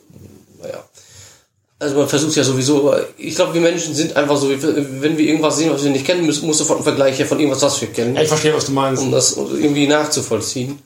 Also 1.81 1.97
man 1.97 2.07
versucht 2.09 2.37
ja 2.37 2.45
sowieso, 2.45 2.95
ich 3.17 3.35
glaube, 3.35 3.55
wir 3.55 3.61
Menschen 3.63 3.95
sind 3.95 4.15
einfach 4.15 4.37
so, 4.37 4.51
wenn 4.51 5.17
wir 5.17 5.25
irgendwas 5.27 5.57
sehen, 5.57 5.73
was 5.73 5.83
wir 5.83 5.91
nicht 5.91 6.05
kennen, 6.05 6.27
müssen, 6.27 6.47
muss 6.47 6.59
sofort 6.59 6.81
ein 6.81 6.85
Vergleich 6.85 7.19
her 7.19 7.27
von 7.27 7.39
irgendwas, 7.41 7.63
was 7.63 7.81
wir 7.81 7.89
kennen, 7.89 8.17
ich 8.17 8.29
verstehe, 8.29 8.55
was 8.55 8.67
du 8.67 8.73
meinst. 8.73 9.03
um 9.03 9.11
das 9.11 9.37
irgendwie 9.37 9.87
nachzuvollziehen. 9.89 10.79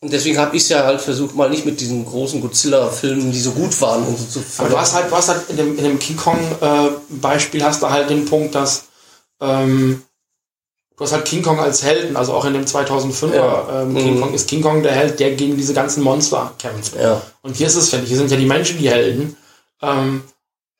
Und 0.00 0.12
deswegen 0.12 0.38
habe 0.38 0.54
ich 0.54 0.62
es 0.62 0.68
ja 0.68 0.84
halt 0.84 1.00
versucht, 1.00 1.34
mal 1.34 1.50
nicht 1.50 1.64
mit 1.66 1.80
diesen 1.80 2.04
großen 2.04 2.40
Godzilla-Filmen, 2.40 3.32
die 3.32 3.40
so 3.40 3.50
gut 3.52 3.80
waren, 3.80 4.04
und 4.06 4.16
so 4.16 4.40
zu 4.40 4.44
Aber 4.58 4.68
du 4.68 4.78
hast 4.78 4.94
halt, 4.94 5.10
du 5.10 5.16
hast 5.16 5.28
halt 5.28 5.40
in 5.48 5.56
dem, 5.56 5.78
in 5.78 5.84
dem 5.84 5.98
King 5.98 6.16
Kong-Beispiel 6.16 7.64
hast 7.64 7.82
du 7.82 7.90
halt 7.90 8.10
den 8.10 8.24
Punkt, 8.26 8.54
dass 8.54 8.84
ähm, 9.40 10.02
du 10.96 11.04
hast 11.04 11.12
halt 11.12 11.24
King 11.24 11.42
Kong 11.42 11.58
als 11.60 11.82
Helden, 11.82 12.16
also 12.16 12.32
auch 12.34 12.44
in 12.44 12.52
dem 12.52 12.64
2005er 12.64 13.34
Ja. 13.34 13.82
ähm, 13.82 13.96
King 13.96 14.16
Mhm. 14.16 14.20
Kong 14.20 14.34
ist 14.34 14.48
King 14.48 14.62
Kong 14.62 14.82
der 14.82 14.92
Held, 14.92 15.18
der 15.18 15.32
gegen 15.32 15.56
diese 15.56 15.74
ganzen 15.74 16.02
Monster 16.02 16.52
kämpft. 16.58 16.94
Ja. 16.94 17.22
Und 17.42 17.56
hier 17.56 17.66
ist 17.66 17.76
es, 17.76 17.88
finde 17.88 18.04
ich, 18.04 18.10
hier 18.10 18.18
sind 18.18 18.30
ja 18.30 18.36
die 18.36 18.46
Menschen 18.46 18.78
die 18.78 18.90
Helden. 18.90 19.36
Ähm, 19.82 20.22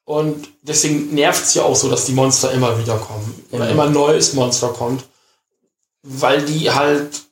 und 0.05 0.49
deswegen 0.63 1.15
nervt 1.15 1.45
es 1.45 1.55
ja 1.55 1.65
auch 1.65 1.77
so, 1.77 1.91
dass 1.91 2.07
die 2.07 2.13
Monster 2.13 2.51
immer 2.53 2.79
wieder 2.79 2.97
kommen. 2.97 3.45
Oder 3.51 3.67
Ja. 3.67 3.73
immer 3.73 3.85
ein 3.85 3.93
neues 3.93 4.33
Monster 4.33 4.69
kommt. 4.69 5.05
Weil 6.03 6.43
die 6.47 6.71
halt, 6.71 7.23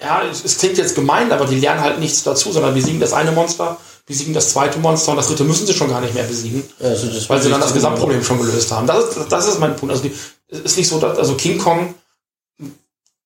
ja, 0.00 0.22
es, 0.22 0.44
es 0.44 0.58
klingt 0.58 0.78
jetzt 0.78 0.94
gemein, 0.94 1.32
aber 1.32 1.46
die 1.46 1.58
lernen 1.58 1.80
halt 1.80 1.98
nichts 1.98 2.22
dazu, 2.22 2.52
sondern 2.52 2.74
besiegen 2.74 3.00
das 3.00 3.12
eine 3.12 3.32
Monster, 3.32 3.78
besiegen 4.06 4.34
das 4.34 4.50
zweite 4.50 4.78
Monster 4.78 5.10
und 5.10 5.16
das 5.16 5.26
dritte 5.26 5.42
müssen 5.44 5.66
sie 5.66 5.74
schon 5.74 5.88
gar 5.88 6.00
nicht 6.00 6.14
mehr 6.14 6.22
besiegen, 6.24 6.62
Also 6.78 7.08
weil 7.28 7.42
sie 7.42 7.50
dann 7.50 7.60
das 7.60 7.72
Gesamtproblem 7.72 8.22
schon 8.22 8.38
gelöst 8.38 8.70
haben. 8.70 8.86
Das 8.86 9.16
ist, 9.16 9.32
das 9.32 9.48
ist 9.48 9.58
mein 9.58 9.74
Punkt. 9.74 9.90
Also 9.92 10.04
die, 10.04 10.14
es 10.48 10.60
ist 10.60 10.76
nicht 10.76 10.88
so, 10.88 11.00
dass, 11.00 11.18
also 11.18 11.34
King 11.34 11.58
Kong, 11.58 11.94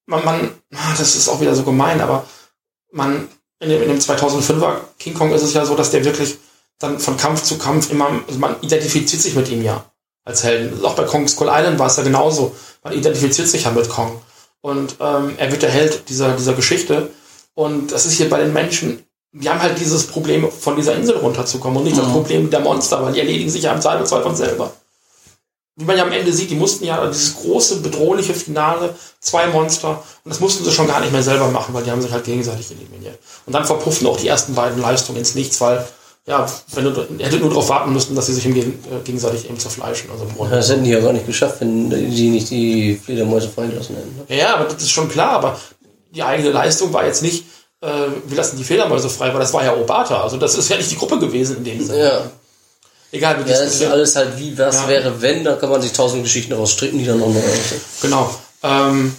man, 0.07 0.25
man, 0.25 0.51
das 0.97 1.15
ist 1.15 1.29
auch 1.29 1.41
wieder 1.41 1.55
so 1.55 1.65
gemein, 1.65 2.01
aber 2.01 2.25
man, 2.93 3.29
in 3.59 3.69
dem, 3.69 3.83
in 3.83 3.89
dem 3.91 3.99
2005er 3.99 4.77
King 4.99 5.13
Kong 5.13 5.33
ist 5.33 5.43
es 5.43 5.53
ja 5.53 5.67
so, 5.67 5.75
dass 5.75 5.91
der 5.91 6.05
wirklich 6.05 6.39
dann 6.81 6.99
von 6.99 7.17
Kampf 7.17 7.45
zu 7.45 7.59
Kampf 7.59 7.93
immer, 7.93 8.09
also 8.27 8.41
man 8.41 8.57
identifiziert 8.63 9.23
sich 9.23 9.35
mit 9.35 9.49
ihm 9.49 9.63
ja 9.63 9.85
als 10.25 10.43
Helden. 10.43 10.85
Auch 10.85 10.95
bei 10.95 11.05
Kong 11.05 11.29
Skull 11.29 11.49
Island 11.51 11.79
war 11.79 11.87
es 11.87 11.97
ja 11.97 12.03
genauso. 12.03 12.57
Man 12.83 12.93
identifiziert 12.93 13.49
sich 13.49 13.65
ja 13.65 13.71
mit 13.71 13.89
Kong. 13.89 14.21
Und 14.63 14.97
ähm, 15.01 15.35
er 15.37 15.51
wird 15.51 15.63
der 15.63 15.71
Held 15.71 16.09
dieser, 16.09 16.37
dieser 16.37 16.55
Geschichte. 16.55 17.11
Und 17.55 17.93
das 17.93 18.07
ist 18.07 18.15
hier 18.15 18.29
bei 18.29 18.41
den 18.41 18.53
Menschen, 18.53 19.05
die 19.33 19.49
haben 19.49 19.63
halt 19.63 19.79
dieses 19.79 20.07
Problem, 20.07 20.51
von 20.51 20.77
dieser 20.77 20.97
Insel 20.97 21.17
runterzukommen 21.19 21.79
und 21.79 21.85
nicht 21.85 21.99
das 21.99 22.09
Problem 22.09 22.51
der 22.51 22.61
Monster, 22.61 23.03
weil 23.03 23.13
die 23.13 23.21
erledigen 23.21 23.51
sich 23.51 23.63
ja 23.63 23.73
im 23.73 23.81
Zweifelsfall 23.81 24.23
von 24.23 24.35
selber. 24.35 24.73
Wie 25.77 25.85
man 25.85 25.97
ja 25.97 26.03
am 26.03 26.13
Ende 26.13 26.33
sieht, 26.33 26.51
die 26.51 26.57
mussten 26.57 26.85
ja 26.85 27.07
dieses 27.07 27.37
große, 27.37 27.77
bedrohliche 27.77 28.35
Finale, 28.35 28.95
zwei 29.21 29.47
Monster, 29.47 30.03
und 30.25 30.31
das 30.31 30.41
mussten 30.41 30.65
sie 30.65 30.73
schon 30.73 30.89
gar 30.89 31.01
nicht 31.01 31.13
mehr 31.13 31.23
selber 31.23 31.49
machen, 31.49 31.73
weil 31.73 31.85
die 31.85 31.91
haben 31.91 32.03
sich 32.03 32.11
halt 32.11 32.25
gegenseitig 32.25 32.71
eliminiert. 32.71 33.19
Und 33.47 33.53
dann 33.53 33.65
verpuffen 33.65 34.07
auch 34.09 34.19
die 34.19 34.29
ersten 34.29 34.55
beiden 34.55 34.81
Leistungen 34.81 35.19
ins 35.19 35.35
Nichts, 35.37 35.61
weil, 35.61 35.87
ja, 36.27 36.47
wenn 36.75 36.85
du, 36.85 36.91
hättet 37.19 37.41
nur 37.41 37.49
darauf 37.51 37.69
warten 37.69 37.93
müssen, 37.93 38.15
dass 38.15 38.27
sie 38.27 38.35
sich 38.35 38.47
im 38.47 38.57
äh, 38.57 38.65
gegenseitig 39.05 39.47
eben 39.47 39.59
zerfleischen. 39.59 40.11
Also 40.11 40.25
im. 40.25 40.51
Das 40.51 40.69
hätten 40.69 40.85
die 40.85 40.91
ja 40.91 41.01
gar 41.01 41.13
nicht 41.13 41.27
geschafft, 41.27 41.61
wenn 41.61 41.91
die 41.91 42.29
nicht 42.29 42.51
die 42.51 43.01
Fledermäuse 43.03 43.49
freigelassen 43.49 43.97
hätten. 43.97 44.17
ne? 44.29 44.37
Ja, 44.37 44.55
aber 44.55 44.65
das 44.65 44.83
ist 44.83 44.91
schon 44.91 45.09
klar, 45.09 45.31
aber 45.33 45.59
die 46.11 46.23
eigene 46.23 46.51
Leistung 46.51 46.93
war 46.93 47.05
jetzt 47.07 47.23
nicht, 47.23 47.45
äh, 47.81 47.87
wir 48.27 48.37
lassen 48.37 48.57
die 48.59 48.65
Fledermäuse 48.65 49.09
frei, 49.09 49.33
weil 49.33 49.41
das 49.41 49.53
war 49.53 49.65
ja 49.65 49.75
Obata. 49.75 50.23
Also 50.23 50.37
das 50.37 50.55
ist 50.55 50.69
ja 50.69 50.77
nicht 50.77 50.91
die 50.91 50.97
Gruppe 50.97 51.19
gewesen 51.19 51.57
in 51.59 51.65
dem 51.65 51.85
Sinne. 51.85 51.99
Ja. 52.05 52.31
Egal, 53.13 53.45
wie 53.45 53.51
Ja, 53.51 53.59
das 53.59 53.75
ist 53.75 53.85
alles 53.85 54.15
halt 54.15 54.39
wie, 54.39 54.57
was 54.57 54.77
Ja. 54.83 54.89
wäre, 54.89 55.21
wenn, 55.21 55.43
da 55.43 55.55
kann 55.57 55.71
man 55.71 55.83
sich 55.83 55.93
tausend 55.93 56.23
Geschichten 56.23 56.51
daraus 56.51 56.71
stricken, 56.71 56.99
die 56.99 57.07
dann 57.07 57.21
auch 57.23 57.29
noch. 57.29 57.43
Genau. 58.03 58.35
Ähm, 58.63 59.17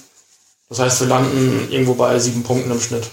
das 0.70 0.80
heißt, 0.80 1.02
wir 1.02 1.08
landen 1.08 1.68
irgendwo 1.70 1.96
bei 1.96 2.18
sieben 2.20 2.44
Punkten 2.44 2.72
im 2.72 2.80
Schnitt. 2.80 3.04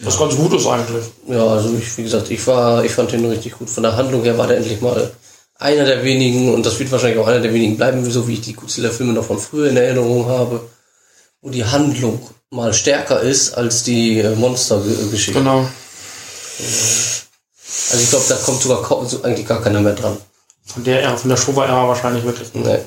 Was 0.00 0.18
ganz 0.18 0.34
gut 0.36 0.52
ist 0.54 0.66
eigentlich. 0.66 1.04
Ja, 1.28 1.46
also 1.46 1.74
ich, 1.78 1.96
wie 1.96 2.02
gesagt, 2.02 2.30
ich 2.30 2.44
war, 2.46 2.84
ich 2.84 2.92
fand 2.92 3.12
den 3.12 3.24
richtig 3.26 3.52
gut. 3.58 3.70
Von 3.70 3.84
der 3.84 3.96
Handlung 3.96 4.22
her 4.24 4.36
war 4.36 4.46
der 4.48 4.56
endlich 4.58 4.80
mal 4.80 5.10
einer 5.58 5.84
der 5.84 6.02
wenigen, 6.02 6.52
und 6.52 6.66
das 6.66 6.78
wird 6.78 6.90
wahrscheinlich 6.90 7.18
auch 7.20 7.26
einer 7.28 7.40
der 7.40 7.54
wenigen 7.54 7.76
bleiben, 7.76 8.04
so 8.10 8.26
wie 8.26 8.34
ich 8.34 8.40
die 8.40 8.54
Godzilla-Filme 8.54 9.12
noch 9.12 9.24
von 9.24 9.38
früher 9.38 9.70
in 9.70 9.76
Erinnerung 9.76 10.26
habe, 10.26 10.68
wo 11.40 11.50
die 11.50 11.64
Handlung 11.64 12.20
mal 12.50 12.74
stärker 12.74 13.20
ist 13.20 13.54
als 13.56 13.84
die 13.84 14.18
äh, 14.20 14.34
Monster-Geschichte. 14.34 15.38
Genau. 15.40 15.66
Also 16.58 18.02
ich 18.02 18.10
glaube, 18.10 18.24
da 18.28 18.34
kommt 18.36 18.62
sogar 18.62 19.24
eigentlich 19.24 19.46
gar 19.46 19.62
keiner 19.62 19.80
mehr 19.80 19.94
dran. 19.94 20.16
Von 20.66 20.82
der 20.84 21.02
Ära, 21.02 21.16
von 21.16 21.30
der 21.30 21.36
Showa-Ära 21.36 21.88
wahrscheinlich 21.88 22.24
wirklich. 22.24 22.48
Nee. 22.54 22.78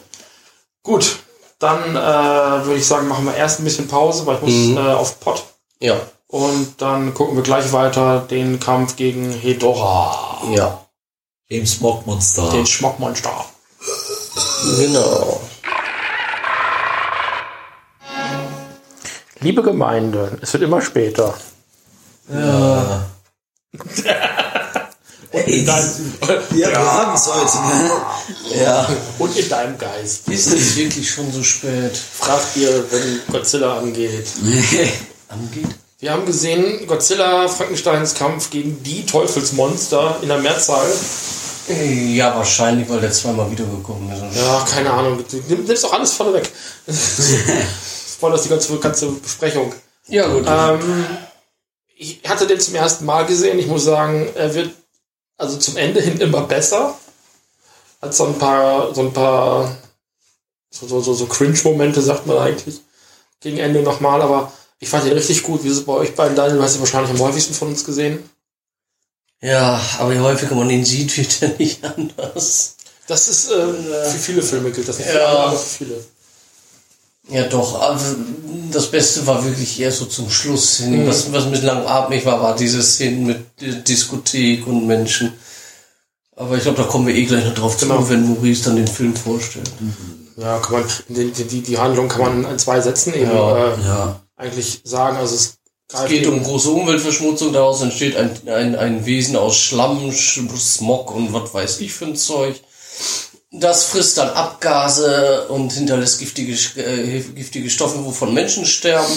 Gut, 0.83 1.17
dann 1.59 1.95
äh, 1.95 2.65
würde 2.65 2.77
ich 2.79 2.85
sagen, 2.85 3.07
machen 3.07 3.25
wir 3.25 3.35
erst 3.35 3.59
ein 3.59 3.63
bisschen 3.63 3.87
Pause, 3.87 4.25
weil 4.25 4.35
ich 4.35 4.41
muss 4.41 4.51
Mhm. 4.51 4.77
äh, 4.77 4.93
auf 4.93 5.19
Pott. 5.19 5.43
Ja, 5.79 5.99
Und 6.29 6.81
dann 6.81 7.13
gucken 7.13 7.37
wir 7.37 7.43
gleich 7.43 7.71
weiter 7.71 8.19
den 8.19 8.59
Kampf 8.59 8.97
gegen 8.97 9.31
Hedora, 9.31 10.41
ja, 10.53 10.85
Dem 11.49 11.65
Smogmonster. 11.65 12.49
den 12.49 12.65
Schmockmonster. 12.65 13.45
genau. 14.77 15.39
Liebe 19.39 19.61
Gemeinde, 19.63 20.37
es 20.41 20.51
wird 20.51 20.63
immer 20.63 20.81
später. 20.81 21.33
Ey, 25.31 25.63
Dein, 25.65 26.13
ja, 26.55 26.69
wir 26.71 26.93
haben 26.93 27.13
es 27.15 27.27
heute, 27.33 27.57
ne? 27.67 28.61
Ja. 28.63 28.89
und 29.19 29.37
in 29.37 29.47
deinem 29.47 29.77
Geist. 29.77 30.27
Ist 30.27 30.47
es 30.51 30.75
wirklich 30.75 31.09
schon 31.09 31.31
so 31.31 31.41
spät? 31.43 31.95
Fragt 31.95 32.57
ihr, 32.57 32.83
wenn 32.91 33.21
Godzilla 33.31 33.77
angeht. 33.77 34.27
Angeht? 35.29 35.67
Wir 35.99 36.11
haben 36.11 36.25
gesehen, 36.27 36.85
Godzilla, 36.85 37.47
Frankensteins 37.47 38.13
Kampf 38.13 38.51
gegen 38.51 38.83
die 38.83 39.05
Teufelsmonster 39.05 40.17
in 40.21 40.27
der 40.27 40.37
Mehrzahl. 40.37 40.85
Ja, 42.13 42.35
wahrscheinlich, 42.35 42.87
weil 42.87 43.01
der 43.01 43.11
zweimal 43.11 43.49
wiedergekommen 43.49 44.09
ist. 44.11 44.37
Ja, 44.37 44.65
keine 44.69 44.91
Ahnung. 44.91 45.23
Du 45.29 45.37
nimm- 45.49 45.65
nimmst 45.65 45.83
doch 45.83 45.93
alles 45.93 46.13
vorne 46.13 46.33
weg. 46.33 46.49
Spoilerst 46.87 48.45
die 48.45 48.49
ganze, 48.49 48.77
ganze 48.77 49.07
Besprechung. 49.11 49.73
Ja, 50.07 50.27
gut. 50.27 50.45
Ähm, 50.47 51.05
ich 51.97 52.21
hatte 52.27 52.45
den 52.47 52.59
zum 52.59 52.75
ersten 52.75 53.05
Mal 53.05 53.25
gesehen. 53.25 53.57
Ich 53.59 53.67
muss 53.67 53.83
sagen, 53.83 54.29
er 54.35 54.53
wird 54.53 54.69
also 55.37 55.57
zum 55.57 55.77
Ende 55.77 55.99
hin 55.99 56.21
immer 56.21 56.41
besser. 56.41 56.95
Hat 58.01 58.13
so 58.13 58.27
ein 58.27 58.37
paar, 58.37 58.93
so 58.93 59.01
ein 59.01 59.11
paar, 59.13 59.75
so, 60.69 60.87
so, 60.87 61.01
so, 61.01 61.13
so 61.15 61.25
Cringe-Momente, 61.25 62.01
sagt 62.01 62.27
man 62.27 62.37
eigentlich. 62.37 62.81
Gegen 63.41 63.57
Ende 63.57 63.81
nochmal, 63.81 64.21
aber 64.21 64.51
ich 64.79 64.89
fand 64.89 65.05
ihn 65.05 65.13
richtig 65.13 65.43
gut. 65.43 65.63
Wie 65.63 65.67
ist 65.69 65.77
es 65.77 65.85
bei 65.85 65.93
euch 65.93 66.15
beiden? 66.15 66.35
Daniel, 66.35 66.57
du 66.57 66.63
hast 66.63 66.75
ihn 66.75 66.79
wahrscheinlich 66.81 67.11
am 67.11 67.19
häufigsten 67.19 67.53
von 67.53 67.69
uns 67.69 67.83
gesehen. 67.83 68.19
Ja, 69.41 69.79
aber 69.99 70.13
je 70.13 70.19
häufiger 70.19 70.55
man 70.55 70.69
ihn 70.69 70.83
sieht, 70.85 71.15
wird 71.17 71.41
er 71.41 71.49
nicht 71.57 71.83
anders. 71.83 72.75
Das 73.07 73.27
ist, 73.27 73.51
äh, 73.51 73.73
für 74.11 74.17
viele 74.19 74.41
Filme 74.41 74.71
gilt 74.71 74.87
das 74.87 74.97
nicht 74.97 75.09
für 75.09 75.17
Ja. 75.17 75.25
alle, 75.27 75.39
aber 75.39 75.57
für 75.57 75.85
viele. 75.85 76.03
Ja, 77.29 77.43
doch, 77.43 77.97
das 78.71 78.89
Beste 78.89 79.27
war 79.27 79.43
wirklich 79.43 79.79
eher 79.81 79.91
so 79.91 80.05
zum 80.05 80.29
Schluss 80.29 80.77
hin. 80.77 81.05
Was, 81.07 81.31
was 81.33 81.45
mit 81.47 81.61
langatmig 81.61 82.25
war, 82.25 82.41
war 82.41 82.55
diese 82.55 82.81
Szene 82.81 83.17
mit 83.57 83.87
Diskothek 83.87 84.65
und 84.65 84.87
Menschen. 84.87 85.33
Aber 86.37 86.55
ich 86.55 86.63
glaube, 86.63 86.77
da 86.81 86.87
kommen 86.87 87.05
wir 87.07 87.15
eh 87.15 87.25
gleich 87.25 87.43
noch 87.45 87.53
drauf 87.53 87.77
Genau. 87.77 88.01
zu, 88.01 88.09
wenn 88.09 88.27
Maurice 88.29 88.63
dann 88.65 88.77
den 88.77 88.87
Film 88.87 89.13
vorstellt. 89.15 89.69
Ja, 90.37 90.59
kann 90.59 90.73
man, 90.81 90.89
die, 91.09 91.31
die, 91.31 91.61
die 91.61 91.77
Handlung 91.77 92.07
kann 92.07 92.21
man 92.43 92.51
in 92.51 92.59
zwei 92.59 92.79
Sätzen 92.79 93.13
eben 93.13 93.31
Ja. 93.31 93.73
äh, 93.73 93.81
Ja. 93.81 94.21
Eigentlich 94.37 94.81
sagen. 94.85 95.17
Also 95.17 95.35
es 95.35 95.57
Es 95.93 96.05
geht 96.07 96.27
um 96.27 96.43
große 96.43 96.69
Umweltverschmutzung, 96.69 97.53
daraus 97.53 97.81
entsteht 97.81 98.15
ein, 98.17 98.29
ein, 98.47 98.75
ein 98.75 99.05
Wesen 99.05 99.35
aus 99.35 99.57
Schlamm, 99.57 100.09
Sch- 100.11 100.57
Smog 100.57 101.13
und 101.15 101.33
was 101.33 101.53
weiß 101.53 101.79
ich 101.79 101.93
für 101.93 102.05
ein 102.05 102.15
Zeug. 102.15 102.55
Das 103.51 103.85
frisst 103.85 104.17
dann 104.17 104.29
Abgase 104.29 105.47
und 105.47 105.71
hinterlässt 105.71 106.19
giftige, 106.19 106.51
äh, 106.81 107.21
giftige 107.21 107.69
Stoffe, 107.69 108.03
wovon 108.03 108.33
Menschen 108.33 108.65
sterben. 108.65 109.13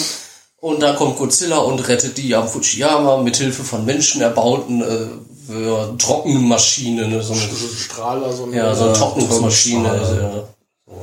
Und 0.61 0.79
da 0.81 0.93
kommt 0.93 1.17
Godzilla 1.17 1.57
und 1.57 1.85
rettet 1.87 2.17
die 2.17 2.33
am 2.35 2.47
Fujiyama 2.47 3.17
mit 3.17 3.35
Hilfe 3.35 3.63
von 3.63 3.83
Menschen 3.83 4.21
erbauten 4.21 4.81
äh, 4.81 5.97
Trockenmaschine. 5.97 7.07
Ne, 7.09 7.21
so 7.21 7.33
eine, 7.33 7.41
Strahler, 7.77 8.31
so 8.31 8.43
ein, 8.45 8.53
ja, 8.53 8.73
so 8.73 8.85
eine 8.85 8.93
Trocknungsmaschine. 8.93 9.89
Trockenstrahler. 9.89 10.47
Ja. 10.87 10.93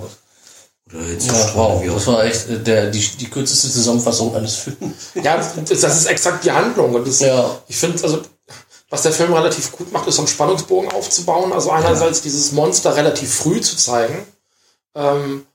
Oder 0.94 1.06
jetzt 1.06 1.26
Ja, 1.26 1.52
wow, 1.54 1.82
das 1.84 2.06
war 2.06 2.24
echt 2.24 2.48
äh, 2.48 2.58
der, 2.58 2.90
die, 2.90 3.00
die 3.00 3.28
kürzeste 3.28 3.70
Zusammenfassung 3.70 4.34
eines 4.34 4.56
Films. 4.56 4.94
Ja, 5.22 5.36
das, 5.36 5.54
das 5.54 5.96
ist 5.96 6.06
exakt 6.06 6.44
die 6.44 6.52
Handlung. 6.52 6.94
Und 6.94 7.06
das, 7.06 7.20
Ja. 7.20 7.58
Ich 7.68 7.76
finde, 7.76 8.02
also, 8.02 8.22
was 8.90 9.02
der 9.02 9.12
Film 9.12 9.32
relativ 9.32 9.72
gut 9.72 9.92
macht, 9.92 10.06
ist 10.08 10.16
so 10.16 10.22
einen 10.22 10.28
Spannungsbogen 10.28 10.90
aufzubauen. 10.92 11.52
Also 11.52 11.70
einerseits 11.70 12.22
dieses 12.22 12.52
Monster 12.52 12.96
relativ 12.96 13.34
früh 13.34 13.60
zu 13.60 13.76
zeigen. 13.76 14.26
Ähm, 14.94 15.46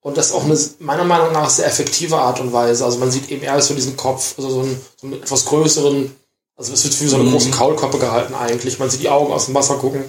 und 0.00 0.16
das 0.16 0.32
auch 0.32 0.44
eine, 0.44 0.58
meiner 0.78 1.04
Meinung 1.04 1.32
nach, 1.32 1.50
sehr 1.50 1.66
effektive 1.66 2.16
Art 2.16 2.40
und 2.40 2.52
Weise. 2.52 2.84
Also 2.84 2.98
man 2.98 3.10
sieht 3.10 3.30
eben 3.30 3.42
erst 3.42 3.68
so 3.68 3.74
diesen 3.74 3.96
Kopf, 3.96 4.34
also 4.38 4.48
so 4.48 4.60
einen, 4.60 4.80
so 4.96 5.06
einen 5.06 5.22
etwas 5.22 5.44
größeren, 5.44 6.14
also 6.56 6.72
es 6.72 6.84
wird 6.84 7.00
wie 7.00 7.08
so 7.08 7.16
eine 7.16 7.30
große 7.30 7.50
Kaulquappe 7.50 7.98
gehalten 7.98 8.34
eigentlich. 8.34 8.78
Man 8.78 8.88
sieht 8.88 9.02
die 9.02 9.10
Augen 9.10 9.32
aus 9.32 9.46
dem 9.46 9.54
Wasser 9.54 9.74
gucken. 9.74 10.04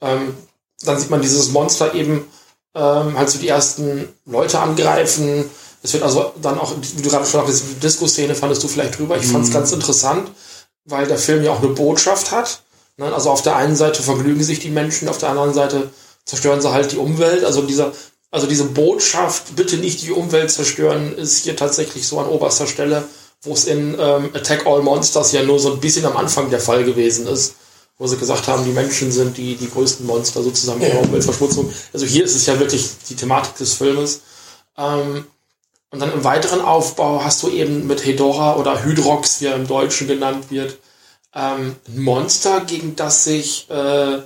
Ähm, 0.00 0.36
dann 0.82 0.98
sieht 0.98 1.10
man 1.10 1.20
dieses 1.20 1.50
Monster 1.50 1.94
eben 1.94 2.26
ähm, 2.74 3.16
halt 3.18 3.30
so 3.30 3.38
die 3.38 3.48
ersten 3.48 4.08
Leute 4.26 4.58
angreifen. 4.60 5.50
Es 5.82 5.92
wird 5.92 6.02
also 6.02 6.32
dann 6.40 6.58
auch, 6.58 6.72
wie 6.80 7.02
du 7.02 7.08
gerade 7.08 7.24
schon 7.24 7.40
sagtest, 7.40 7.64
die 7.68 7.80
Disco-Szene 7.80 8.34
fandest 8.34 8.62
du 8.62 8.68
vielleicht 8.68 8.98
drüber. 8.98 9.16
Ich 9.16 9.26
fand 9.26 9.44
es 9.44 9.52
ganz 9.52 9.72
interessant, 9.72 10.30
weil 10.84 11.06
der 11.06 11.18
Film 11.18 11.42
ja 11.42 11.52
auch 11.52 11.62
eine 11.62 11.68
Botschaft 11.68 12.30
hat. 12.30 12.62
Ne? 12.96 13.12
Also 13.12 13.30
auf 13.30 13.42
der 13.42 13.56
einen 13.56 13.76
Seite 13.76 14.02
vergnügen 14.02 14.42
sich 14.42 14.60
die 14.60 14.70
Menschen, 14.70 15.08
auf 15.08 15.18
der 15.18 15.30
anderen 15.30 15.54
Seite 15.54 15.90
zerstören 16.24 16.60
sie 16.60 16.70
halt 16.70 16.92
die 16.92 16.98
Umwelt. 16.98 17.44
Also 17.44 17.62
dieser, 17.62 17.92
also 18.30 18.46
diese 18.46 18.64
Botschaft, 18.64 19.56
bitte 19.56 19.78
nicht 19.78 20.02
die 20.02 20.12
Umwelt 20.12 20.50
zerstören, 20.50 21.16
ist 21.16 21.44
hier 21.44 21.56
tatsächlich 21.56 22.06
so 22.06 22.20
an 22.20 22.28
oberster 22.28 22.66
Stelle, 22.66 23.04
wo 23.42 23.54
es 23.54 23.64
in 23.64 23.96
ähm, 23.98 24.30
Attack 24.34 24.66
All 24.66 24.82
Monsters 24.82 25.32
ja 25.32 25.42
nur 25.42 25.58
so 25.58 25.72
ein 25.72 25.80
bisschen 25.80 26.04
am 26.04 26.16
Anfang 26.16 26.50
der 26.50 26.60
Fall 26.60 26.84
gewesen 26.84 27.26
ist 27.26 27.54
wo 28.00 28.06
sie 28.06 28.16
gesagt 28.16 28.48
haben, 28.48 28.64
die 28.64 28.72
Menschen 28.72 29.12
sind 29.12 29.36
die, 29.36 29.56
die 29.56 29.68
größten 29.68 30.06
Monster 30.06 30.42
sozusagen 30.42 30.80
der 30.80 31.02
Umweltverschmutzung. 31.02 31.70
Also 31.92 32.06
hier 32.06 32.24
ist 32.24 32.34
es 32.34 32.46
ja 32.46 32.58
wirklich 32.58 32.88
die 33.10 33.14
Thematik 33.14 33.56
des 33.56 33.74
Filmes. 33.74 34.22
Ähm, 34.78 35.26
und 35.90 36.00
dann 36.00 36.10
im 36.10 36.24
weiteren 36.24 36.62
Aufbau 36.62 37.22
hast 37.22 37.42
du 37.42 37.50
eben 37.50 37.86
mit 37.86 38.06
Hedora 38.06 38.56
oder 38.56 38.84
Hydrox, 38.84 39.42
wie 39.42 39.46
er 39.46 39.56
im 39.56 39.66
Deutschen 39.66 40.08
genannt 40.08 40.46
wird, 40.48 40.78
ähm, 41.34 41.76
ein 41.88 42.00
Monster, 42.00 42.62
gegen 42.62 42.96
das 42.96 43.24
sich 43.24 43.68
äh, 43.68 44.20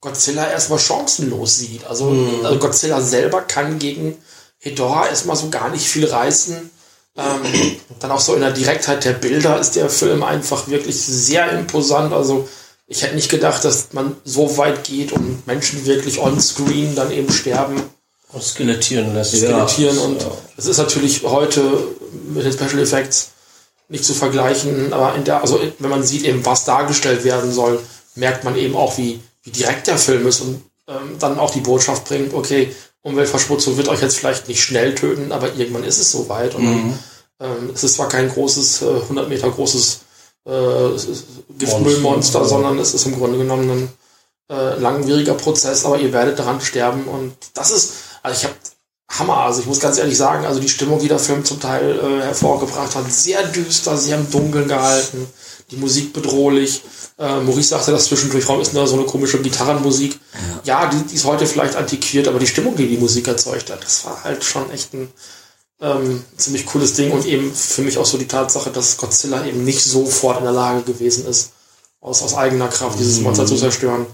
Godzilla 0.00 0.50
erstmal 0.50 0.80
chancenlos 0.80 1.56
sieht. 1.56 1.86
Also, 1.86 2.12
also 2.42 2.58
Godzilla 2.58 3.00
selber 3.00 3.42
kann 3.42 3.78
gegen 3.78 4.18
Hedora 4.58 5.06
erstmal 5.06 5.36
so 5.36 5.50
gar 5.50 5.68
nicht 5.70 5.86
viel 5.86 6.06
reißen. 6.06 6.68
Ähm, 7.16 7.76
dann 8.00 8.10
auch 8.10 8.20
so 8.20 8.34
in 8.34 8.40
der 8.40 8.50
Direktheit 8.50 9.04
der 9.04 9.12
Bilder 9.12 9.60
ist 9.60 9.76
der 9.76 9.88
Film 9.88 10.24
einfach 10.24 10.66
wirklich 10.66 11.00
sehr 11.00 11.52
imposant. 11.52 12.12
Also 12.12 12.48
ich 12.90 13.02
hätte 13.02 13.14
nicht 13.14 13.30
gedacht, 13.30 13.64
dass 13.64 13.92
man 13.92 14.16
so 14.24 14.56
weit 14.58 14.82
geht 14.82 15.12
und 15.12 15.46
Menschen 15.46 15.86
wirklich 15.86 16.18
on-screen 16.18 16.96
dann 16.96 17.12
eben 17.12 17.32
sterben, 17.32 17.80
Und 18.32 18.42
skelettieren 18.42 19.14
lässt. 19.14 19.30
skelettieren. 19.36 19.96
Und 19.96 20.26
es 20.56 20.66
ist 20.66 20.78
natürlich 20.78 21.22
heute 21.22 21.62
mit 22.34 22.44
den 22.44 22.52
Special 22.52 22.80
Effects 22.80 23.30
nicht 23.88 24.04
zu 24.04 24.12
vergleichen, 24.12 24.92
aber 24.92 25.14
in 25.14 25.22
der, 25.22 25.40
also 25.40 25.60
wenn 25.78 25.90
man 25.90 26.02
sieht 26.02 26.24
eben, 26.24 26.44
was 26.44 26.64
dargestellt 26.64 27.22
werden 27.22 27.52
soll, 27.52 27.78
merkt 28.16 28.42
man 28.42 28.56
eben 28.56 28.74
auch, 28.74 28.98
wie, 28.98 29.20
wie 29.44 29.50
direkt 29.50 29.86
der 29.86 29.96
Film 29.96 30.26
ist 30.26 30.40
und 30.40 30.60
ähm, 30.88 31.16
dann 31.20 31.38
auch 31.38 31.52
die 31.52 31.60
Botschaft 31.60 32.06
bringt, 32.06 32.34
okay, 32.34 32.74
Umweltverschmutzung 33.02 33.76
wird 33.76 33.86
euch 33.86 34.02
jetzt 34.02 34.18
vielleicht 34.18 34.48
nicht 34.48 34.62
schnell 34.62 34.96
töten, 34.96 35.30
aber 35.30 35.54
irgendwann 35.54 35.84
ist 35.84 36.00
es 36.00 36.10
soweit. 36.10 36.56
Und 36.56 36.64
dann, 36.64 36.98
ähm, 37.40 37.70
es 37.72 37.84
ist 37.84 37.94
zwar 37.94 38.08
kein 38.08 38.28
großes, 38.28 38.82
äh, 38.82 39.00
100 39.02 39.28
Meter 39.28 39.48
großes 39.48 40.00
äh, 40.46 40.88
Giftmüllmonster, 41.58 42.44
sondern 42.44 42.78
es 42.78 42.94
ist 42.94 43.06
im 43.06 43.16
Grunde 43.16 43.38
genommen 43.38 43.70
ein 43.70 43.88
äh, 44.50 44.78
langwieriger 44.78 45.34
Prozess, 45.34 45.84
aber 45.84 45.98
ihr 45.98 46.12
werdet 46.12 46.38
daran 46.38 46.60
sterben 46.60 47.04
und 47.04 47.34
das 47.54 47.70
ist, 47.70 47.92
also 48.22 48.36
ich 48.36 48.44
habe 48.44 48.54
Hammer, 49.18 49.38
also 49.38 49.60
ich 49.60 49.66
muss 49.66 49.80
ganz 49.80 49.98
ehrlich 49.98 50.16
sagen, 50.16 50.46
also 50.46 50.60
die 50.60 50.68
Stimmung, 50.68 51.00
die 51.00 51.08
der 51.08 51.18
Film 51.18 51.44
zum 51.44 51.58
Teil 51.60 51.98
äh, 51.98 52.22
hervorgebracht 52.22 52.94
hat, 52.94 53.10
sehr 53.10 53.42
düster, 53.48 53.96
sehr 53.96 54.16
im 54.16 54.30
Dunkeln 54.30 54.68
gehalten, 54.68 55.26
die 55.70 55.76
Musik 55.76 56.12
bedrohlich. 56.12 56.82
Äh, 57.18 57.40
Maurice 57.40 57.70
sagte 57.70 57.90
das 57.90 58.04
zwischendurch, 58.06 58.46
warum 58.46 58.62
ist 58.62 58.72
denn 58.72 58.80
da 58.80 58.86
so 58.86 58.94
eine 58.94 59.06
komische 59.06 59.42
Gitarrenmusik? 59.42 60.18
Ja, 60.64 60.86
die, 60.86 61.02
die 61.08 61.16
ist 61.16 61.24
heute 61.24 61.46
vielleicht 61.46 61.74
antiquiert, 61.74 62.28
aber 62.28 62.38
die 62.38 62.46
Stimmung, 62.46 62.76
die 62.76 62.86
die 62.86 62.98
Musik 62.98 63.26
erzeugt 63.26 63.70
hat, 63.70 63.82
das 63.82 64.04
war 64.04 64.22
halt 64.22 64.44
schon 64.44 64.70
echt 64.70 64.94
ein 64.94 65.12
ähm, 65.80 66.24
ziemlich 66.36 66.66
cooles 66.66 66.94
Ding 66.94 67.10
und 67.10 67.24
eben 67.24 67.54
für 67.54 67.82
mich 67.82 67.98
auch 67.98 68.06
so 68.06 68.18
die 68.18 68.28
Tatsache, 68.28 68.70
dass 68.70 68.96
Godzilla 68.96 69.44
eben 69.46 69.64
nicht 69.64 69.82
sofort 69.82 70.38
in 70.38 70.44
der 70.44 70.52
Lage 70.52 70.82
gewesen 70.82 71.26
ist, 71.26 71.52
aus, 72.00 72.22
aus 72.22 72.34
eigener 72.34 72.68
Kraft 72.68 72.98
dieses 72.98 73.20
Monster 73.20 73.46
zu 73.46 73.56
zerstören, 73.56 74.06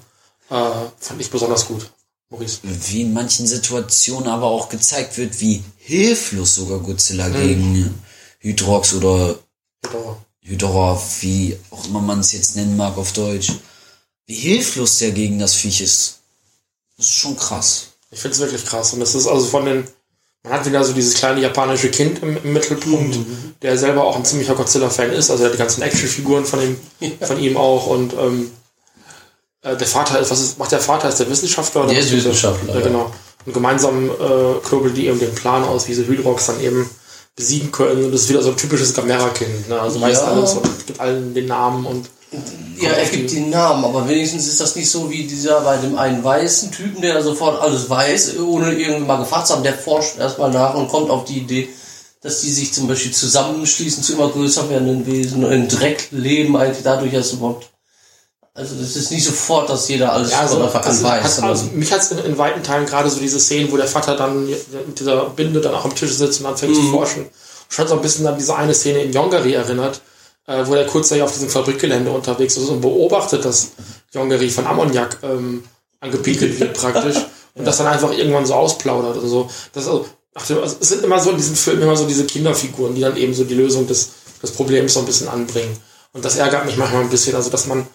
äh, 0.51 0.71
fand 0.99 1.21
ich 1.21 1.31
besonders 1.31 1.67
gut. 1.67 1.91
Maurice. 2.29 2.59
Wie 2.63 3.03
in 3.03 3.13
manchen 3.13 3.47
Situationen 3.47 4.29
aber 4.29 4.47
auch 4.47 4.69
gezeigt 4.69 5.17
wird, 5.17 5.41
wie 5.41 5.63
hilflos 5.77 6.57
sogar 6.57 6.81
Godzilla 6.81 7.29
gegen 7.29 7.95
Hydrox 8.41 8.95
oder 8.95 9.37
Genau. 9.83 10.21
Hydra, 10.41 11.01
wie 11.21 11.59
auch 11.71 11.85
immer 11.87 12.01
man 12.01 12.21
es 12.21 12.33
jetzt 12.33 12.57
nennen 12.57 12.77
mag 12.77 12.97
auf 12.97 13.13
Deutsch, 13.13 13.53
wie 14.27 14.35
hilflos 14.35 14.99
der 14.99 15.11
gegen 15.11 15.39
das 15.39 15.55
Viech 15.55 15.81
ist. 15.81 16.21
Das 16.97 17.07
ist 17.07 17.15
schon 17.15 17.37
krass. 17.37 17.89
Ich 18.11 18.21
finde 18.21 18.35
es 18.35 18.41
wirklich 18.41 18.65
krass. 18.65 18.93
Und 18.93 19.01
das 19.01 19.15
ist 19.15 19.27
also 19.27 19.47
von 19.47 19.65
den, 19.65 19.89
man 20.49 20.59
hat 20.61 20.67
wieder 20.67 20.83
so 20.85 20.93
dieses 20.93 21.15
kleine 21.15 21.41
japanische 21.41 21.89
Kind 21.91 22.23
im, 22.23 22.37
im 22.43 22.53
Mittelpunkt, 22.53 23.19
der 23.63 23.77
selber 23.77 24.05
auch 24.05 24.17
ein 24.17 24.25
ziemlicher 24.25 24.55
Godzilla-Fan 24.55 25.11
ist. 25.11 25.31
Also 25.31 25.43
er 25.43 25.47
hat 25.49 25.55
die 25.55 25.59
ganzen 25.59 25.83
Actionfiguren 25.83 26.45
von 26.45 26.61
ihm, 26.63 26.77
von 27.21 27.39
ihm 27.39 27.57
auch. 27.57 27.87
Und 27.89 28.13
ähm, 28.15 28.51
äh, 29.63 29.77
der 29.77 29.87
Vater 29.87 30.21
ist, 30.21 30.31
was 30.31 30.41
ist, 30.41 30.59
macht 30.59 30.71
der 30.73 30.79
Vater? 30.81 31.09
Ist 31.09 31.19
der 31.19 31.29
Wissenschaftler? 31.29 31.83
Oder 31.83 31.91
Der 31.95 32.01
ist 32.01 32.11
er? 32.13 32.19
Wissenschaftler, 32.19 32.75
Ja, 32.75 32.81
ja. 32.81 32.87
genau. 32.87 33.11
Und 33.45 33.53
gemeinsam 33.55 34.09
äh, 34.09 34.67
knobeln 34.69 34.95
die 34.95 35.07
eben 35.09 35.19
den 35.19 35.35
Plan 35.35 35.65
aus, 35.65 35.89
wie 35.89 35.95
sie 35.95 36.07
Hydrox 36.07 36.47
dann 36.47 36.61
eben 36.61 36.89
besiegen 37.35 37.71
können. 37.73 38.05
Und 38.07 38.13
das 38.13 38.23
ist 38.23 38.29
wieder 38.29 38.43
so 38.43 38.51
ein 38.51 38.57
typisches 38.57 38.95
Gamera-Kind. 38.95 39.69
Ne? 39.69 39.81
Also 39.81 40.01
weiß 40.01 40.19
Ja. 40.19 40.25
alles 40.29 40.55
und 40.55 40.87
gibt 40.87 41.01
allen 41.01 41.35
den 41.35 41.47
Namen 41.47 41.85
und 41.87 42.07
Ja, 42.81 42.91
er 42.91 43.07
gibt 43.09 43.31
den 43.33 43.51
Namen, 43.51 43.85
aber 43.85 44.09
wenigstens 44.09 44.47
ist 44.49 44.61
das 44.61 44.75
nicht 44.77 44.91
so 44.91 45.09
wie 45.11 45.25
dieser 45.27 45.61
bei 45.61 45.77
dem 45.79 45.97
einen 45.97 46.23
weißen 46.23 46.71
Typen, 46.73 47.01
der 47.01 47.23
sofort 47.23 47.61
alles 47.63 47.89
weiß, 47.89 48.37
ohne 48.39 48.73
irgendwie 48.73 49.07
mal 49.07 49.17
gefragt 49.19 49.47
zu 49.47 49.55
haben. 49.55 49.63
Der 49.63 49.75
forscht 49.75 50.19
erstmal 50.19 50.51
nach 50.51 50.75
und 50.75 50.89
kommt 50.89 51.09
auf 51.11 51.25
die 51.25 51.39
Idee, 51.39 51.69
dass 52.21 52.41
die 52.41 52.51
sich 52.53 52.75
zum 52.75 52.89
Beispiel 52.89 53.13
zusammenschließen 53.13 54.03
zu 54.03 54.15
immer 54.15 54.29
größer 54.29 54.69
werdenden 54.69 55.07
Wesen 55.07 55.45
und 55.45 55.53
in 55.53 55.69
Dreck 55.69 56.09
leben, 56.11 56.57
eigentlich 56.57 56.83
dadurch 56.83 57.13
erst 57.15 57.35
überhaupt. 57.35 57.71
Also 58.53 58.75
das 58.75 58.97
ist 58.97 59.11
nicht 59.13 59.25
sofort, 59.25 59.69
dass 59.71 59.87
jeder 59.89 60.13
alles 60.13 60.31
Ja, 60.33 60.39
von 60.39 60.63
also, 60.63 60.63
Anfang 60.65 60.83
an 60.83 60.89
also, 60.89 61.05
weiß. 61.05 61.37
hat, 61.43 61.45
also 61.45 61.65
mich 61.75 61.93
hat 61.93 62.01
es 62.01 62.11
in, 62.11 62.19
in 62.19 62.39
weiten 62.39 62.63
Teilen 62.63 62.87
gerade 62.87 63.09
so 63.09 63.21
diese 63.21 63.39
Szenen, 63.39 63.71
wo 63.71 63.77
der 63.77 63.87
Vater 63.87 64.17
dann 64.17 64.47
mit 64.47 64.99
dieser 64.99 65.27
Binde 65.31 65.61
dann 65.61 65.75
auch 65.75 65.85
am 65.85 65.95
Tisch 65.95 66.13
sitzt 66.15 66.41
und 66.41 66.45
dann 66.47 66.57
fängt 66.57 66.73
Mhm. 66.73 66.77
zu 66.77 66.91
forschen. 66.91 67.27
Schon 67.69 67.87
so 67.87 67.95
ein 67.95 68.03
bisschen 68.03 68.27
an 68.27 68.37
diese 68.39 68.57
eine 68.57 68.75
Szene 68.75 69.01
in 69.01 69.13
Yongari 69.13 69.53
erinnert, 69.53 70.01
äh, 70.47 70.67
wo 70.67 70.75
der 70.75 70.87
kurzzeitig 70.87 71.23
auf 71.23 71.33
diesem 71.33 71.49
Fabrikgelände 71.49 72.11
unterwegs 72.11 72.57
ist 72.57 72.69
und 72.69 72.81
beobachtet, 72.81 73.45
dass 73.45 73.73
Yongari 74.15 74.49
von 74.49 74.67
Ammoniak 74.67 75.19
ähm, 75.23 75.65
angepiekelt 76.01 76.59
wird 76.61 76.75
praktisch 76.75 77.17
und 77.55 77.65
das 77.65 77.79
dann 77.79 77.87
einfach 77.87 78.13
irgendwann 78.13 78.47
so 78.47 78.55
ausplaudert 78.55 79.17
und 79.17 79.29
so. 79.29 79.51
Das, 79.73 79.87
also, 79.87 80.07
ach, 80.35 80.49
also, 80.49 80.77
es 80.81 80.89
sind 80.89 81.05
immer 81.05 81.21
so 81.21 81.31
in 81.31 81.37
diesem 81.37 81.57
Film 81.57 81.83
immer 81.83 81.97
so 81.97 82.07
diese 82.07 82.25
Kinderfiguren, 82.25 82.95
die 82.95 83.01
dann 83.01 83.17
eben 83.17 83.35
so 83.35 83.45
die 83.45 83.55
Lösung 83.55 83.87
des, 83.87 84.11
des 84.43 84.53
Problems 84.53 84.95
so 84.95 85.01
ein 85.01 85.07
bisschen 85.07 85.29
anbringen. 85.29 85.77
Und 86.13 86.25
das 86.25 86.37
ärgert 86.37 86.65
mich 86.65 86.77
manchmal 86.77 87.03
ein 87.03 87.11
bisschen, 87.11 87.35
also 87.35 87.51
dass 87.51 87.67
man 87.67 87.87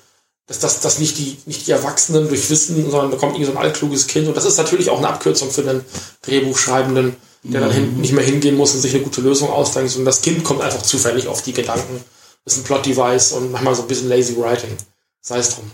dass 0.47 0.59
das 0.59 0.81
dass 0.81 0.99
nicht 0.99 1.17
die 1.17 1.37
nicht 1.45 1.67
die 1.67 1.71
Erwachsenen 1.71 2.27
durch 2.27 2.49
Wissen, 2.49 2.89
sondern 2.89 3.11
da 3.11 3.17
kommt 3.17 3.33
irgendwie 3.33 3.45
so 3.45 3.51
ein 3.51 3.63
altkluges 3.63 4.07
Kind 4.07 4.27
und 4.27 4.35
das 4.35 4.45
ist 4.45 4.57
natürlich 4.57 4.89
auch 4.89 4.97
eine 4.97 5.07
Abkürzung 5.07 5.49
für 5.49 5.61
den 5.61 5.81
Drehbuchschreibenden, 6.23 7.15
der 7.43 7.61
dann 7.61 7.71
hin, 7.71 8.01
nicht 8.01 8.11
mehr 8.11 8.23
hingehen 8.23 8.57
muss 8.57 8.73
und 8.73 8.81
sich 8.81 8.93
eine 8.93 9.03
gute 9.03 9.21
Lösung 9.21 9.49
ausdenkt, 9.49 9.91
sondern 9.91 10.07
das 10.07 10.21
Kind 10.21 10.43
kommt 10.43 10.61
einfach 10.61 10.81
zufällig 10.81 11.27
auf 11.27 11.41
die 11.41 11.53
Gedanken. 11.53 12.03
Ist 12.45 12.57
ein 12.57 12.63
Plot-Device 12.63 13.33
und 13.33 13.51
manchmal 13.51 13.75
so 13.75 13.83
ein 13.83 13.87
bisschen 13.87 14.09
lazy 14.09 14.35
writing. 14.37 14.75
sei 15.21 15.37
es 15.37 15.55
drum. 15.55 15.69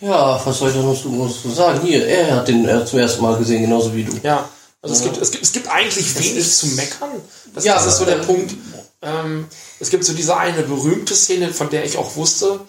Ja, 0.00 0.40
was 0.44 0.58
soll 0.58 0.68
ich 0.70 0.76
da 0.76 0.82
noch 0.82 0.94
so, 0.94 1.50
sagen? 1.50 1.80
Hier, 1.82 2.06
er 2.06 2.36
hat 2.36 2.48
den 2.48 2.66
er 2.66 2.84
zum 2.84 2.98
ersten 2.98 3.22
Mal 3.22 3.36
gesehen, 3.38 3.62
genauso 3.62 3.94
wie 3.94 4.04
du. 4.04 4.12
Ja, 4.22 4.48
also 4.82 4.94
es, 4.94 5.02
gibt, 5.02 5.16
es, 5.16 5.30
gibt, 5.30 5.42
es 5.44 5.52
gibt 5.52 5.68
eigentlich 5.68 6.14
wenig 6.14 6.36
ist- 6.36 6.58
zu 6.58 6.66
meckern. 6.68 7.10
Das, 7.54 7.64
Ja, 7.64 7.74
das 7.74 7.86
ist 7.86 7.96
so 7.98 8.04
der 8.04 8.18
äh, 8.20 8.24
Punkt. 8.24 8.54
Ähm, 9.02 9.46
es 9.80 9.88
gibt 9.90 10.04
so 10.04 10.12
diese 10.12 10.36
eine 10.36 10.62
berühmte 10.62 11.14
Szene, 11.14 11.52
von 11.52 11.70
der 11.70 11.84
ich 11.84 11.96
auch 11.96 12.14
wusste, 12.16 12.60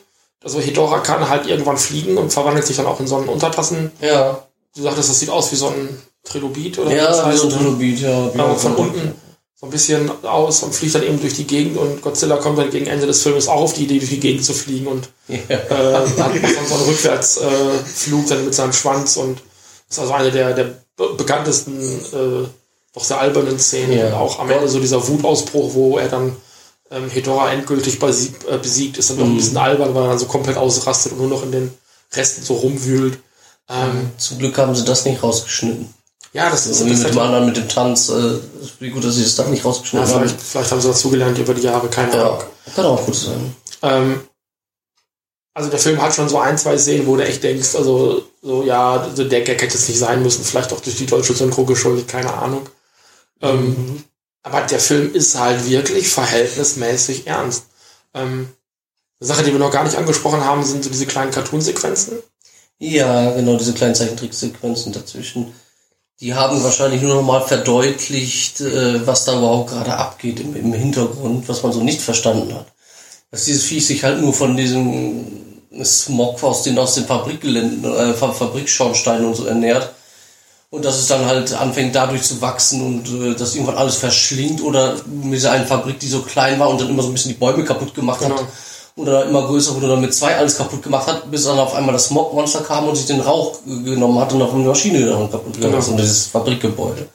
also 0.43 0.60
Hedora 0.60 1.00
kann 1.00 1.28
halt 1.28 1.48
irgendwann 1.48 1.78
fliegen 1.78 2.18
und 2.18 2.32
verwandelt 2.32 2.66
sich 2.66 2.78
dann 2.78 2.86
auch 2.86 3.00
in 3.00 3.08
so 3.08 3.18
einen 3.18 3.28
Untertassen. 3.28 3.91
Ja, 4.02 4.43
Du 4.76 4.84
sagtest, 4.84 5.10
das 5.10 5.20
sieht 5.20 5.30
aus 5.32 5.52
wie 5.52 5.56
so 5.56 5.68
ein 5.70 6.02
Trilobit 6.24 6.78
oder 6.78 6.91
wie 6.91 6.95
ja, 6.95 7.08
das 7.08 7.20
wie 7.20 7.24
heißt. 7.30 7.39
so 7.39 7.48
ein 7.48 7.54
Trilobit, 7.58 8.00
ja. 8.00 8.30
Aber 8.38 8.56
von 8.56 8.76
unten 8.76 9.16
so 9.60 9.66
ein 9.66 9.72
bisschen 9.72 10.12
aus 10.24 10.62
und 10.62 10.76
fliegt 10.76 10.93
dann 10.93 11.01
eben 11.03 11.20
durch 11.20 11.34
die 11.34 11.47
Gegend 11.47 11.78
und 11.78 12.01
Godzilla 12.03 12.38
kommt 12.38 12.60
dann 12.60 12.70
gegen 12.70 12.86
Ende 12.86 13.08
des 13.08 13.24
Films 13.24 13.47
auch 13.47 13.62
auf 13.62 13.74
die 13.74 13.86
Idee, 13.86 13.97
durch 13.97 14.12
die 14.12 14.20
Gegend 14.20 14.45
zu 14.45 14.53
fliegen 14.53 14.86
und 14.88 15.10
Ja. 15.28 15.36
äh, 15.36 15.93
hat 15.95 16.18
dann 16.18 16.68
so 16.68 16.76
einen 16.76 16.84
Rückwärtsflug 16.86 18.26
äh, 18.26 18.30
dann 18.30 18.45
mit 18.45 18.53
seinem 18.53 18.74
Schwanz 18.74 19.18
und 19.18 19.41
ist 19.89 19.99
also 19.99 20.14
eine 20.14 20.32
der, 20.32 20.53
der 20.53 20.76
be- 20.95 21.14
bekanntesten, 21.18 21.82
äh, 21.82 22.47
doch 22.93 23.03
sehr 23.03 23.20
albernen 23.20 23.58
Szenen. 23.58 23.97
Ja. 23.97 24.08
Und 24.08 24.14
auch 24.14 24.39
am 24.39 24.49
Ende 24.51 24.68
so 24.70 24.80
dieser 24.80 25.05
Wutausbruch, 25.08 25.74
wo 25.74 25.97
er 25.97 26.08
dann 26.10 26.36
ähm, 26.91 27.10
Hedora 27.10 27.51
endgültig 27.51 27.97
besiegt, 27.99 28.47
äh, 28.47 28.58
besiegt 28.60 28.97
ist 28.99 29.10
dann 29.10 29.20
auch 29.20 29.26
ein 29.26 29.36
bisschen 29.38 29.58
albern, 29.58 29.95
weil 29.95 30.03
er 30.03 30.10
dann 30.10 30.20
so 30.20 30.26
komplett 30.28 30.58
ausrastet 30.58 31.14
und 31.14 31.18
nur 31.20 31.30
noch 31.30 31.43
in 31.43 31.51
den 31.51 31.74
Resten 32.14 32.43
so 32.43 32.53
rumwühlt. 32.53 33.18
Ähm, 33.70 34.12
Zum 34.18 34.38
Glück 34.39 34.58
haben 34.58 34.76
sie 34.76 34.86
das 34.86 35.03
nicht 35.05 35.22
rausgeschnitten. 35.24 35.93
Ja, 36.34 36.49
das 36.49 36.67
ist 36.67 36.80
So 36.80 36.86
wie 36.86 36.93
mit 36.93 37.09
dem 37.09 37.19
anderen, 37.19 37.45
mit 37.45 37.57
dem 37.57 37.67
Tanz. 37.67 38.09
Äh, 38.09 38.39
wie 38.80 38.89
gut, 38.89 39.03
dass 39.03 39.15
sie 39.15 39.23
das 39.23 39.36
da 39.36 39.43
nicht 39.45 39.63
ja, 39.63 39.65
rausgeschnitten 39.65 40.07
vielleicht, 40.07 40.34
haben. 40.34 40.39
vielleicht 40.39 40.71
haben 40.71 40.82
sie 40.82 40.88
dazugelernt 40.88 41.38
über 41.38 41.53
die 41.53 41.61
Jahre, 41.61 41.88
keine 41.88 42.13
Ahnung. 42.13 42.39
Ja, 42.65 42.73
kann 42.73 42.86
auch 42.86 43.05
gut 43.05 43.15
sein. 43.15 43.55
Ähm, 43.82 44.21
also 45.53 45.69
der 45.69 45.80
Film 45.80 45.99
hat 46.01 46.13
schon 46.13 46.30
so 46.30 46.38
ein, 46.38 46.57
zwei 46.57 46.78
Szenen, 46.78 47.07
wo 47.07 47.15
du 47.15 47.25
echt 47.25 47.41
denkst, 47.43 47.75
also 47.75 48.23
so, 48.43 48.63
ja, 48.63 49.01
also 49.01 49.23
der 49.23 49.41
Gag 49.41 49.59
hätte 49.59 49.75
es 49.75 49.88
nicht 49.88 49.97
sein 49.97 50.21
müssen, 50.21 50.43
vielleicht 50.43 50.71
auch 50.71 50.82
durch 50.82 50.97
die 50.97 51.07
deutsche 51.07 51.34
Synchro 51.34 51.65
geschuldet, 51.65 52.07
keine 52.07 52.32
Ahnung. 52.32 52.69
Ähm, 53.41 54.03
aber 54.43 54.61
der 54.61 54.80
Film 54.80 55.13
ist 55.15 55.38
halt 55.38 55.67
wirklich 55.67 56.09
verhältnismäßig 56.09 57.25
ernst. 57.28 57.65
Ähm, 58.13 58.49
eine 59.19 59.28
Sache, 59.28 59.43
die 59.43 59.51
wir 59.51 59.59
noch 59.59 59.71
gar 59.71 59.84
nicht 59.84 59.97
angesprochen 59.97 60.45
haben, 60.45 60.63
sind 60.63 60.84
so 60.84 60.91
diese 60.91 61.07
kleinen 61.07 61.32
Cartoon-Sequenzen. 61.32 62.19
Ja, 62.78 63.32
genau, 63.32 63.57
diese 63.57 63.73
kleinen 63.73 63.95
Zeichentricksequenzen 63.95 64.93
dazwischen. 64.93 65.53
Die 66.20 66.34
haben 66.34 66.63
wahrscheinlich 66.63 67.01
nur 67.01 67.15
noch 67.15 67.22
mal 67.24 67.41
verdeutlicht, 67.41 68.59
äh, 68.61 69.05
was 69.05 69.26
da 69.26 69.38
überhaupt 69.38 69.70
gerade 69.70 69.93
abgeht 69.93 70.39
im, 70.39 70.55
im 70.55 70.74
Hintergrund, 70.74 71.47
was 71.47 71.61
man 71.61 71.72
so 71.72 71.82
nicht 71.84 72.01
verstanden 72.01 72.53
hat. 72.55 72.65
Dass 73.30 73.45
dieses 73.45 73.63
Viech 73.65 73.86
sich 73.86 74.03
halt 74.03 74.20
nur 74.20 74.34
von 74.34 74.57
diesem 74.57 75.26
Smog 75.84 76.41
aus 76.43 76.63
den, 76.63 76.78
aus 76.80 76.95
den 76.95 77.05
Fabrikgeländen, 77.05 77.84
äh, 77.86 78.13
Fa- 78.13 78.32
Fabrikschornsteinen 78.32 79.26
und 79.26 79.36
so 79.36 79.45
ernährt. 79.45 79.93
Und 80.70 80.84
dass 80.84 80.97
es 80.97 81.07
dann 81.07 81.26
halt 81.26 81.53
anfängt 81.53 81.95
dadurch 81.95 82.24
zu 82.24 82.41
wachsen 82.41 82.82
und 82.82 83.07
äh, 83.22 83.36
dass 83.36 83.53
irgendwann 83.53 83.78
alles 83.78 83.97
verschlingt 83.97 84.61
oder 84.61 84.95
mit 85.05 85.36
dieser 85.36 85.53
Fabrik, 85.65 85.99
die 85.99 86.07
so 86.09 86.24
klein 86.24 86.59
war 86.59 86.70
und 86.70 86.82
dann 86.82 86.89
immer 86.89 87.03
so 87.03 87.09
ein 87.09 87.13
bisschen 87.13 87.32
die 87.32 87.38
Bäume 87.38 87.63
kaputt 87.63 87.93
gemacht 87.93 88.20
Genau. 88.22 88.38
hat. 88.38 88.45
Oder 88.98 89.26
immer 89.28 89.45
größer 89.45 89.76
wurde 89.76 89.88
dann 89.89 90.02
mit 90.02 90.14
zwei 90.14 90.36
alles 90.36 90.58
kaputt 90.58 90.82
gemacht 90.82 91.06
hat, 91.08 91.30
bis 91.32 91.43
dann 91.45 91.60
auf 91.60 91.74
einmal 91.76 91.93
das 91.93 92.08
Smog-Monster 92.08 92.62
kam 92.62 92.88
und 92.89 92.95
sich 92.95 93.06
den 93.06 93.22
Rauch 93.22 93.60
genommen 93.66 94.20
hat 94.20 94.34
und 94.34 94.41
auf 94.41 94.54
eine 94.54 94.64
Maschine 94.64 95.06
dann 95.06 95.30
kaputt 95.32 95.54
gegangen 95.54 95.72
Genau. 95.74 95.78
ist 95.84 95.88
und 95.89 95.98
dieses 95.98 96.26
Fabrikgebäude. 96.28 97.08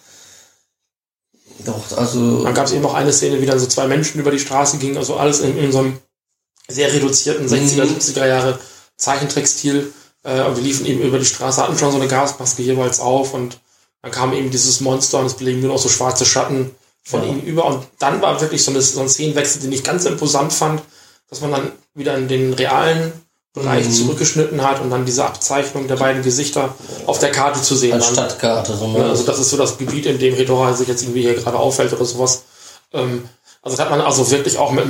Doch, 1.65 1.97
also. 1.97 2.45
Dann 2.45 2.55
gab 2.55 2.67
es 2.67 2.73
eben 2.73 2.85
auch 2.87 2.95
eine 2.95 3.13
Szene, 3.13 3.41
wie 3.41 3.47
dann 3.47 3.59
so 3.59 3.67
zwei 3.67 3.87
Menschen 3.87 4.21
über 4.21 4.31
die 4.31 4.39
Straße 4.39 4.79
gingen, 4.79 4.97
also 4.97 5.17
alles 5.17 5.41
in, 5.41 5.57
in 5.59 5.71
so 5.73 5.79
einem 5.79 5.99
sehr 6.69 6.93
reduzierten 6.93 7.49
60er, 7.49 7.85
Mhm. 7.85 7.97
70er 7.99 8.27
Jahre 8.27 8.59
Zeichentrickstil. 8.97 9.93
Äh, 10.25 10.43
und 10.43 10.57
wir 10.57 10.63
liefen 10.63 10.87
eben 10.87 11.01
über 11.03 11.19
die 11.19 11.25
Straße, 11.25 11.61
hatten 11.63 11.77
schon 11.79 11.91
so 11.91 11.97
eine 11.99 12.09
Gasmaske 12.09 12.63
jeweils 12.63 13.01
auf 13.01 13.35
und 13.35 13.59
dann 14.03 14.13
kam 14.13 14.33
eben 14.33 14.51
dieses 14.51 14.81
Monster 14.81 15.19
und 15.21 15.27
es 15.27 15.35
blieben 15.35 15.61
nur 15.61 15.73
noch 15.73 15.79
so 15.83 15.89
schwarze 15.89 16.25
Schatten 16.25 16.71
von 17.05 17.23
Ja. 17.23 17.29
ihm 17.29 17.41
über. 17.41 17.65
Und 17.67 17.85
dann 17.99 18.21
war 18.23 18.41
wirklich 18.41 18.63
so, 18.65 18.71
eine, 18.71 18.81
so 18.81 19.01
ein 19.01 19.09
Szenenwechsel, 19.09 19.61
den 19.63 19.73
ich 19.73 19.83
ganz 19.85 20.05
imposant 20.05 20.53
fand, 20.53 20.83
dass 21.33 21.41
man 21.41 21.51
dann 21.51 21.73
wieder 21.95 22.15
in 22.19 22.29
den 22.29 22.53
realen 22.53 23.11
Bereich 23.55 23.87
Mhm. 23.87 23.93
zurückgeschnitten 23.93 24.63
hat 24.63 24.83
und 24.83 24.91
dann 24.91 25.07
diese 25.07 25.25
Abzeichnung 25.25 25.89
der 25.89 25.97
beiden 25.97 26.23
Gesichter 26.23 26.75
auf 27.07 27.21
der 27.21 27.33
Karte 27.33 27.63
zu 27.63 27.75
sehen 27.75 27.95
als 27.95 28.05
waren. 28.05 28.13
Stadtkarte, 28.29 28.77
so, 28.77 28.85
Ja, 28.85 28.99
ne? 29.05 29.05
also 29.07 29.25
das 29.25 29.39
ist 29.39 29.49
so 29.49 29.57
das 29.57 29.79
Gebiet, 29.79 30.05
in 30.05 30.19
dem 30.19 30.35
Hedora 30.35 30.75
sich 30.75 30.89
jetzt 30.89 31.03
irgendwie 31.03 31.23
hier 31.23 31.33
gerade 31.35 31.59
aufhält 31.59 31.91
oder 31.95 32.05
sowas. 32.05 32.43
Ähm, 32.93 33.27
also 33.63 33.79
da 33.79 33.85
hat 33.85 33.91
man 33.91 34.03
also 34.03 34.31
wirklich 34.31 34.59
auch 34.59 34.73
mit, 34.73 34.85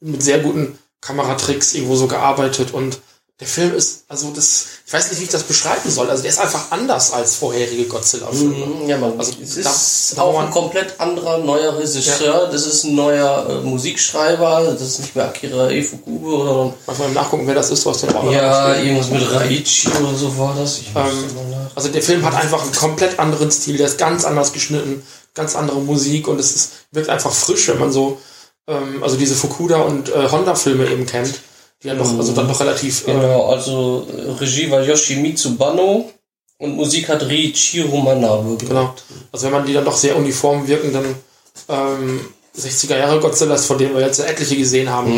mit 0.00 0.22
sehr 0.22 0.38
guten 0.38 0.78
Kameratricks 1.00 1.74
irgendwo 1.74 1.96
so 1.96 2.06
gearbeitet 2.06 2.72
und 2.72 3.00
der 3.40 3.46
Film 3.46 3.72
ist, 3.76 4.02
also 4.08 4.32
das, 4.34 4.66
ich 4.84 4.92
weiß 4.92 5.10
nicht, 5.10 5.20
wie 5.20 5.24
ich 5.24 5.30
das 5.30 5.44
beschreiben 5.44 5.88
soll. 5.88 6.10
Also 6.10 6.22
der 6.22 6.32
ist 6.32 6.40
einfach 6.40 6.72
anders 6.72 7.12
als 7.12 7.36
vorherige 7.36 7.84
Godzilla-Filme. 7.84 8.66
Mhm, 8.66 8.88
Ja, 8.88 8.98
man, 8.98 9.16
Also 9.16 9.32
es 9.40 9.56
ist 9.56 10.14
da 10.16 10.22
auch 10.22 10.40
ein 10.40 10.50
komplett 10.50 10.98
anderer 10.98 11.38
neuer 11.38 11.78
Regisseur. 11.78 12.48
Das 12.50 12.66
ist 12.66 12.82
ein 12.82 12.96
neuer 12.96 13.46
äh, 13.48 13.64
Musikschreiber. 13.64 14.72
Das 14.72 14.82
ist 14.82 14.98
nicht 14.98 15.14
mehr 15.14 15.26
Akira 15.26 15.70
Ifukube 15.70 16.26
oder 16.26 16.74
Manchmal 16.86 17.10
Nachgucken, 17.12 17.46
wer 17.46 17.54
das 17.54 17.70
ist, 17.70 17.86
was 17.86 18.00
den 18.00 18.12
auch 18.12 18.28
ja 18.30 18.74
irgendwas 18.74 19.10
mit 19.10 19.30
Raichi 19.32 19.88
oder 19.88 20.14
so 20.16 20.36
war 20.36 20.56
das. 20.58 20.80
Ähm. 20.96 21.04
Also 21.76 21.90
der 21.90 22.02
Film 22.02 22.24
hat 22.24 22.34
einfach 22.34 22.62
einen 22.62 22.72
komplett 22.72 23.20
anderen 23.20 23.52
Stil, 23.52 23.76
der 23.76 23.86
ist 23.86 23.98
ganz 23.98 24.24
anders 24.24 24.52
geschnitten, 24.52 25.04
ganz 25.34 25.54
andere 25.54 25.78
Musik 25.80 26.26
und 26.26 26.40
es 26.40 26.56
ist, 26.56 26.70
wirkt 26.90 27.08
einfach 27.08 27.30
frisch, 27.30 27.68
wenn 27.68 27.78
man 27.78 27.92
so, 27.92 28.18
ähm, 28.66 29.00
also 29.00 29.16
diese 29.16 29.36
Fukuda 29.36 29.76
und 29.82 30.08
äh, 30.08 30.28
Honda-Filme 30.28 30.90
eben 30.90 31.06
kennt, 31.06 31.34
die 31.82 31.88
dann 31.88 31.98
doch, 31.98 32.18
also 32.18 32.32
dann 32.32 32.48
doch 32.48 32.60
relativ, 32.60 33.06
äh, 33.06 33.12
Genau, 33.12 33.46
also 33.46 34.06
äh, 34.16 34.30
Regie 34.40 34.70
war 34.70 34.82
Yoshimitsu 34.82 35.56
Banno 35.56 36.10
und 36.58 36.76
Musik 36.76 37.08
hat 37.08 37.22
Riichiro 37.22 37.98
Manabe 37.98 38.56
gemacht. 38.56 38.68
genau. 38.68 38.94
Also 39.32 39.46
wenn 39.46 39.52
man 39.52 39.66
die 39.66 39.72
dann 39.72 39.84
doch 39.84 39.96
sehr 39.96 40.16
uniform 40.16 40.66
wirkenden 40.66 41.14
ähm, 41.68 42.20
60er 42.58 42.98
Jahre 42.98 43.20
Godzillas, 43.20 43.66
von 43.66 43.78
denen 43.78 43.94
wir 43.94 44.02
jetzt 44.02 44.18
etliche 44.18 44.56
gesehen 44.56 44.90
haben, 44.90 45.16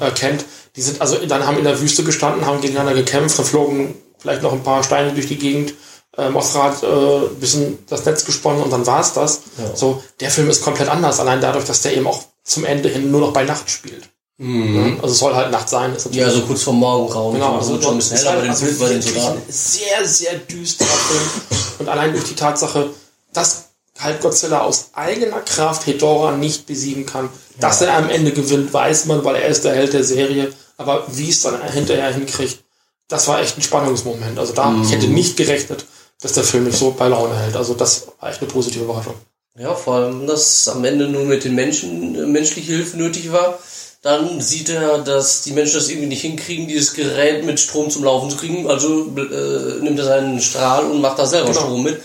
äh, 0.00 0.10
kennt, 0.10 0.44
die 0.76 0.82
sind 0.82 1.00
also 1.00 1.16
dann 1.26 1.46
haben 1.46 1.58
in 1.58 1.64
der 1.64 1.80
Wüste 1.80 2.04
gestanden, 2.04 2.44
haben 2.44 2.60
gegeneinander 2.60 2.94
gekämpft, 2.94 3.38
dann 3.38 3.46
flogen 3.46 3.94
vielleicht 4.18 4.42
noch 4.42 4.52
ein 4.52 4.62
paar 4.62 4.82
Steine 4.82 5.12
durch 5.12 5.28
die 5.28 5.38
Gegend. 5.38 5.74
Äh, 6.16 6.28
Mothra 6.28 6.64
hat 6.64 6.82
äh, 6.82 6.86
ein 6.86 7.40
bisschen 7.40 7.78
das 7.88 8.04
Netz 8.04 8.26
gesponnen 8.26 8.62
und 8.62 8.70
dann 8.70 8.86
war's 8.86 9.14
das. 9.14 9.40
Ja. 9.56 9.74
So, 9.74 10.02
der 10.20 10.30
Film 10.30 10.50
ist 10.50 10.62
komplett 10.62 10.90
anders, 10.90 11.20
allein 11.20 11.40
dadurch, 11.40 11.64
dass 11.64 11.80
der 11.80 11.96
eben 11.96 12.06
auch 12.06 12.22
zum 12.44 12.66
Ende 12.66 12.90
hin 12.90 13.10
nur 13.10 13.20
noch 13.20 13.32
bei 13.32 13.44
Nacht 13.44 13.70
spielt. 13.70 14.10
Mhm. 14.38 14.98
Also 15.00 15.12
es 15.12 15.18
soll 15.18 15.34
halt 15.34 15.50
Nacht 15.50 15.68
sein. 15.68 15.94
Ja, 16.10 16.30
so 16.30 16.42
kurz 16.42 16.62
vor 16.62 16.72
Morgengrauen. 16.72 17.34
Genau, 17.34 17.56
also 17.56 17.74
also 17.74 17.82
schon 17.82 17.92
ein 17.92 17.96
bisschen 17.98 18.16
heller, 18.16 18.30
aber 18.30 18.40
halt 18.40 18.60
den 18.60 18.68
also 18.68 18.84
bei 18.84 18.88
den 18.88 19.02
Soldaten. 19.02 19.42
sehr, 19.48 20.06
sehr 20.06 20.34
düsterer 20.34 20.88
Film. 20.88 21.30
Und 21.78 21.88
allein 21.88 22.12
durch 22.12 22.24
die 22.24 22.34
Tatsache, 22.34 22.90
dass 23.32 23.66
halt 23.98 24.20
Godzilla 24.20 24.62
aus 24.62 24.90
eigener 24.94 25.40
Kraft 25.40 25.86
Hedora 25.86 26.32
nicht 26.32 26.66
besiegen 26.66 27.06
kann, 27.06 27.28
dass 27.60 27.82
er 27.82 27.96
am 27.96 28.08
Ende 28.10 28.32
gewinnt, 28.32 28.72
weiß 28.72 29.04
man, 29.06 29.24
weil 29.24 29.36
er 29.36 29.48
ist 29.48 29.64
der 29.64 29.74
Held 29.74 29.92
der 29.92 30.04
Serie. 30.04 30.52
Aber 30.76 31.04
wie 31.08 31.28
es 31.28 31.42
dann 31.42 31.62
hinterher 31.70 32.12
hinkriegt, 32.12 32.64
das 33.08 33.28
war 33.28 33.40
echt 33.40 33.58
ein 33.58 33.62
Spannungsmoment. 33.62 34.38
Also 34.38 34.54
da, 34.54 34.74
ich 34.82 34.90
hätte 34.90 35.06
nicht 35.06 35.36
gerechnet, 35.36 35.84
dass 36.20 36.32
der 36.32 36.44
Film 36.44 36.64
mich 36.64 36.76
so 36.76 36.92
bei 36.92 37.08
Laune 37.08 37.36
hält. 37.36 37.56
Also 37.56 37.74
das 37.74 38.08
war 38.18 38.30
echt 38.30 38.40
eine 38.40 38.50
positive 38.50 38.84
Überraschung. 38.84 39.14
Ja, 39.58 39.74
vor 39.74 39.96
allem, 39.96 40.26
dass 40.26 40.66
am 40.68 40.82
Ende 40.84 41.08
nur 41.08 41.24
mit 41.24 41.44
den 41.44 41.54
Menschen 41.54 42.14
äh, 42.14 42.26
menschliche 42.26 42.72
Hilfe 42.72 42.96
nötig 42.96 43.30
war. 43.32 43.58
Dann 44.02 44.40
sieht 44.40 44.68
er, 44.68 44.98
dass 44.98 45.42
die 45.42 45.52
Menschen 45.52 45.74
das 45.76 45.88
irgendwie 45.88 46.08
nicht 46.08 46.22
hinkriegen, 46.22 46.66
dieses 46.66 46.92
Gerät 46.92 47.44
mit 47.44 47.60
Strom 47.60 47.88
zum 47.88 48.02
Laufen 48.02 48.30
zu 48.30 48.36
kriegen. 48.36 48.68
Also 48.68 49.06
äh, 49.16 49.80
nimmt 49.82 49.98
er 49.98 50.04
seinen 50.04 50.40
Strahl 50.40 50.84
und 50.86 51.00
macht 51.00 51.18
da 51.20 51.26
selber 51.26 51.50
Genau. 51.50 51.60
Strom 51.60 51.82
mit. 51.84 52.00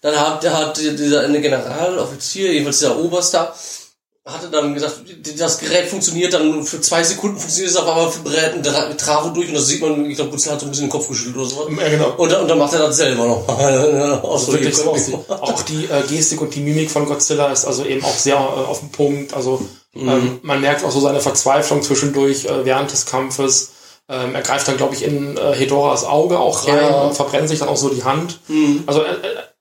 Dann 0.00 0.18
hat, 0.18 0.42
der 0.42 0.56
hat 0.56 0.78
dieser 0.78 1.20
eine 1.20 1.40
Generaloffizier, 1.42 2.52
jedenfalls 2.52 2.78
dieser 2.78 2.98
Oberster, 2.98 3.54
hatte 4.24 4.48
dann 4.50 4.72
gesagt, 4.74 5.00
das 5.36 5.58
Gerät 5.58 5.88
funktioniert 5.88 6.32
dann 6.32 6.64
für 6.64 6.80
zwei 6.80 7.02
Sekunden, 7.04 7.36
funktioniert 7.38 7.72
es 7.72 7.76
auf 7.76 7.88
einmal 7.88 8.10
brät 8.24 8.54
ein 8.54 8.62
Dra- 8.64 8.96
Travo 8.96 9.28
durch 9.30 9.48
und 9.48 9.54
das 9.54 9.66
sieht 9.66 9.80
man, 9.82 10.08
ich 10.08 10.16
glaube, 10.16 10.30
Godzilla 10.30 10.54
hat 10.54 10.60
so 10.60 10.66
ein 10.66 10.70
bisschen 10.70 10.86
den 10.86 10.90
Kopf 10.90 11.08
geschüttelt 11.08 11.36
oder 11.36 11.46
so. 11.46 11.68
Ja, 11.68 11.88
genau. 11.88 12.14
Und, 12.16 12.32
dann- 12.32 12.42
und 12.42 12.48
dann 12.48 12.58
macht 12.58 12.72
er 12.72 12.78
das 12.80 12.96
selber 12.96 13.26
noch. 13.26 13.46
Also 14.32 14.52
wirklich 14.54 14.76
so, 14.76 14.92
auch 15.28 15.62
die 15.62 15.84
äh, 15.84 16.02
Gestik 16.08 16.40
und 16.40 16.54
die 16.54 16.60
Mimik 16.60 16.90
von 16.90 17.04
Godzilla 17.06 17.52
ist 17.52 17.64
also 17.66 17.84
eben 17.84 18.02
auch 18.04 18.16
sehr 18.16 18.36
äh, 18.36 18.38
auf 18.38 18.80
den 18.80 18.90
Punkt. 18.90 19.34
Also 19.34 19.60
ähm, 19.94 20.40
man 20.42 20.60
merkt 20.60 20.84
auch 20.84 20.90
so 20.90 21.00
seine 21.00 21.20
Verzweiflung 21.20 21.82
zwischendurch 21.82 22.46
äh, 22.46 22.64
während 22.64 22.90
des 22.92 23.06
Kampfes. 23.06 23.72
Ähm, 24.08 24.34
er 24.34 24.42
greift 24.42 24.66
dann, 24.68 24.76
glaube 24.76 24.94
ich, 24.94 25.04
in 25.04 25.36
äh, 25.36 25.52
Hedoras 25.54 26.04
Auge 26.04 26.38
auch 26.38 26.66
rein 26.66 26.76
Ja. 26.76 27.02
und 27.02 27.14
verbrennt 27.14 27.48
sich 27.48 27.60
dann 27.60 27.68
auch 27.68 27.76
so 27.76 27.88
die 27.88 28.02
Hand. 28.04 28.40
Also 28.86 29.02
äh, 29.02 29.06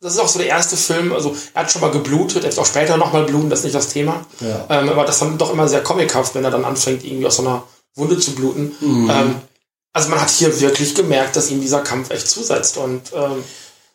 das 0.02 0.14
ist 0.14 0.20
auch 0.20 0.28
so 0.28 0.40
der 0.40 0.48
erste 0.48 0.76
Film. 0.78 1.14
Also 1.14 1.36
er 1.54 1.62
hat 1.62 1.72
schon 1.72 1.82
mal 1.82 1.92
geblutet, 1.92 2.38
er 2.44 2.50
wird 2.50 2.58
auch 2.60 2.66
später 2.66 2.98
nochmal 2.98 3.24
bluten, 3.24 3.50
das 3.50 3.60
ist 3.60 3.66
nicht 3.66 3.76
das 3.76 3.90
Thema. 3.90 4.26
Ja. 4.40 4.66
Ähm, 4.70 4.90
aber 4.90 5.06
das 5.06 5.20
dann 5.20 5.38
doch 5.38 5.54
immer 5.54 5.68
sehr 5.68 5.84
comichaft, 5.84 6.34
wenn 6.34 6.44
er 6.44 6.52
dann 6.52 6.66
anfängt, 6.66 7.04
irgendwie 7.04 7.28
aus 7.28 7.36
so 7.36 7.44
einer 7.44 7.64
Wunde 7.96 8.18
zu 8.18 8.32
bluten. 8.32 8.76
Ähm, 8.82 9.36
also 9.94 10.10
man 10.10 10.22
hat 10.22 10.30
hier 10.30 10.60
wirklich 10.62 10.96
gemerkt, 10.96 11.36
dass 11.36 11.52
ihm 11.52 11.62
dieser 11.62 11.82
Kampf 11.82 12.10
echt 12.10 12.28
zusetzt 12.30 12.78
und 12.78 13.12
ähm, 13.14 13.44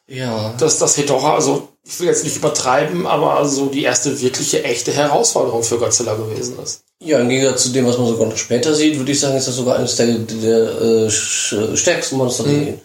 Ja. 0.08 0.54
dass 0.58 0.78
das 0.78 0.96
Hedorah, 0.96 1.34
also 1.34 1.68
ich 1.84 1.98
will 2.00 2.06
jetzt 2.06 2.24
nicht 2.24 2.36
übertreiben, 2.36 3.06
aber 3.06 3.44
so 3.48 3.66
die 3.66 3.82
erste 3.82 4.20
wirkliche 4.20 4.62
echte 4.64 4.92
Herausforderung 4.92 5.62
für 5.64 5.78
Godzilla 5.78 6.14
gewesen 6.14 6.56
ist. 6.62 6.82
Ja, 7.02 7.18
im 7.18 7.28
Gegensatz 7.28 7.64
zu 7.64 7.68
dem, 7.70 7.86
was 7.86 7.98
man 7.98 8.06
sogar 8.06 8.26
noch 8.28 8.36
später 8.36 8.72
sieht, 8.74 8.96
würde 8.98 9.12
ich 9.12 9.20
sagen, 9.20 9.36
ist 9.36 9.48
das 9.48 9.56
sogar 9.56 9.76
eines 9.76 9.96
der, 9.96 10.06
der 10.06 10.80
äh, 10.82 11.10
stärksten 11.10 12.16
Monster. 12.16 12.44
Mhm. 12.44 12.80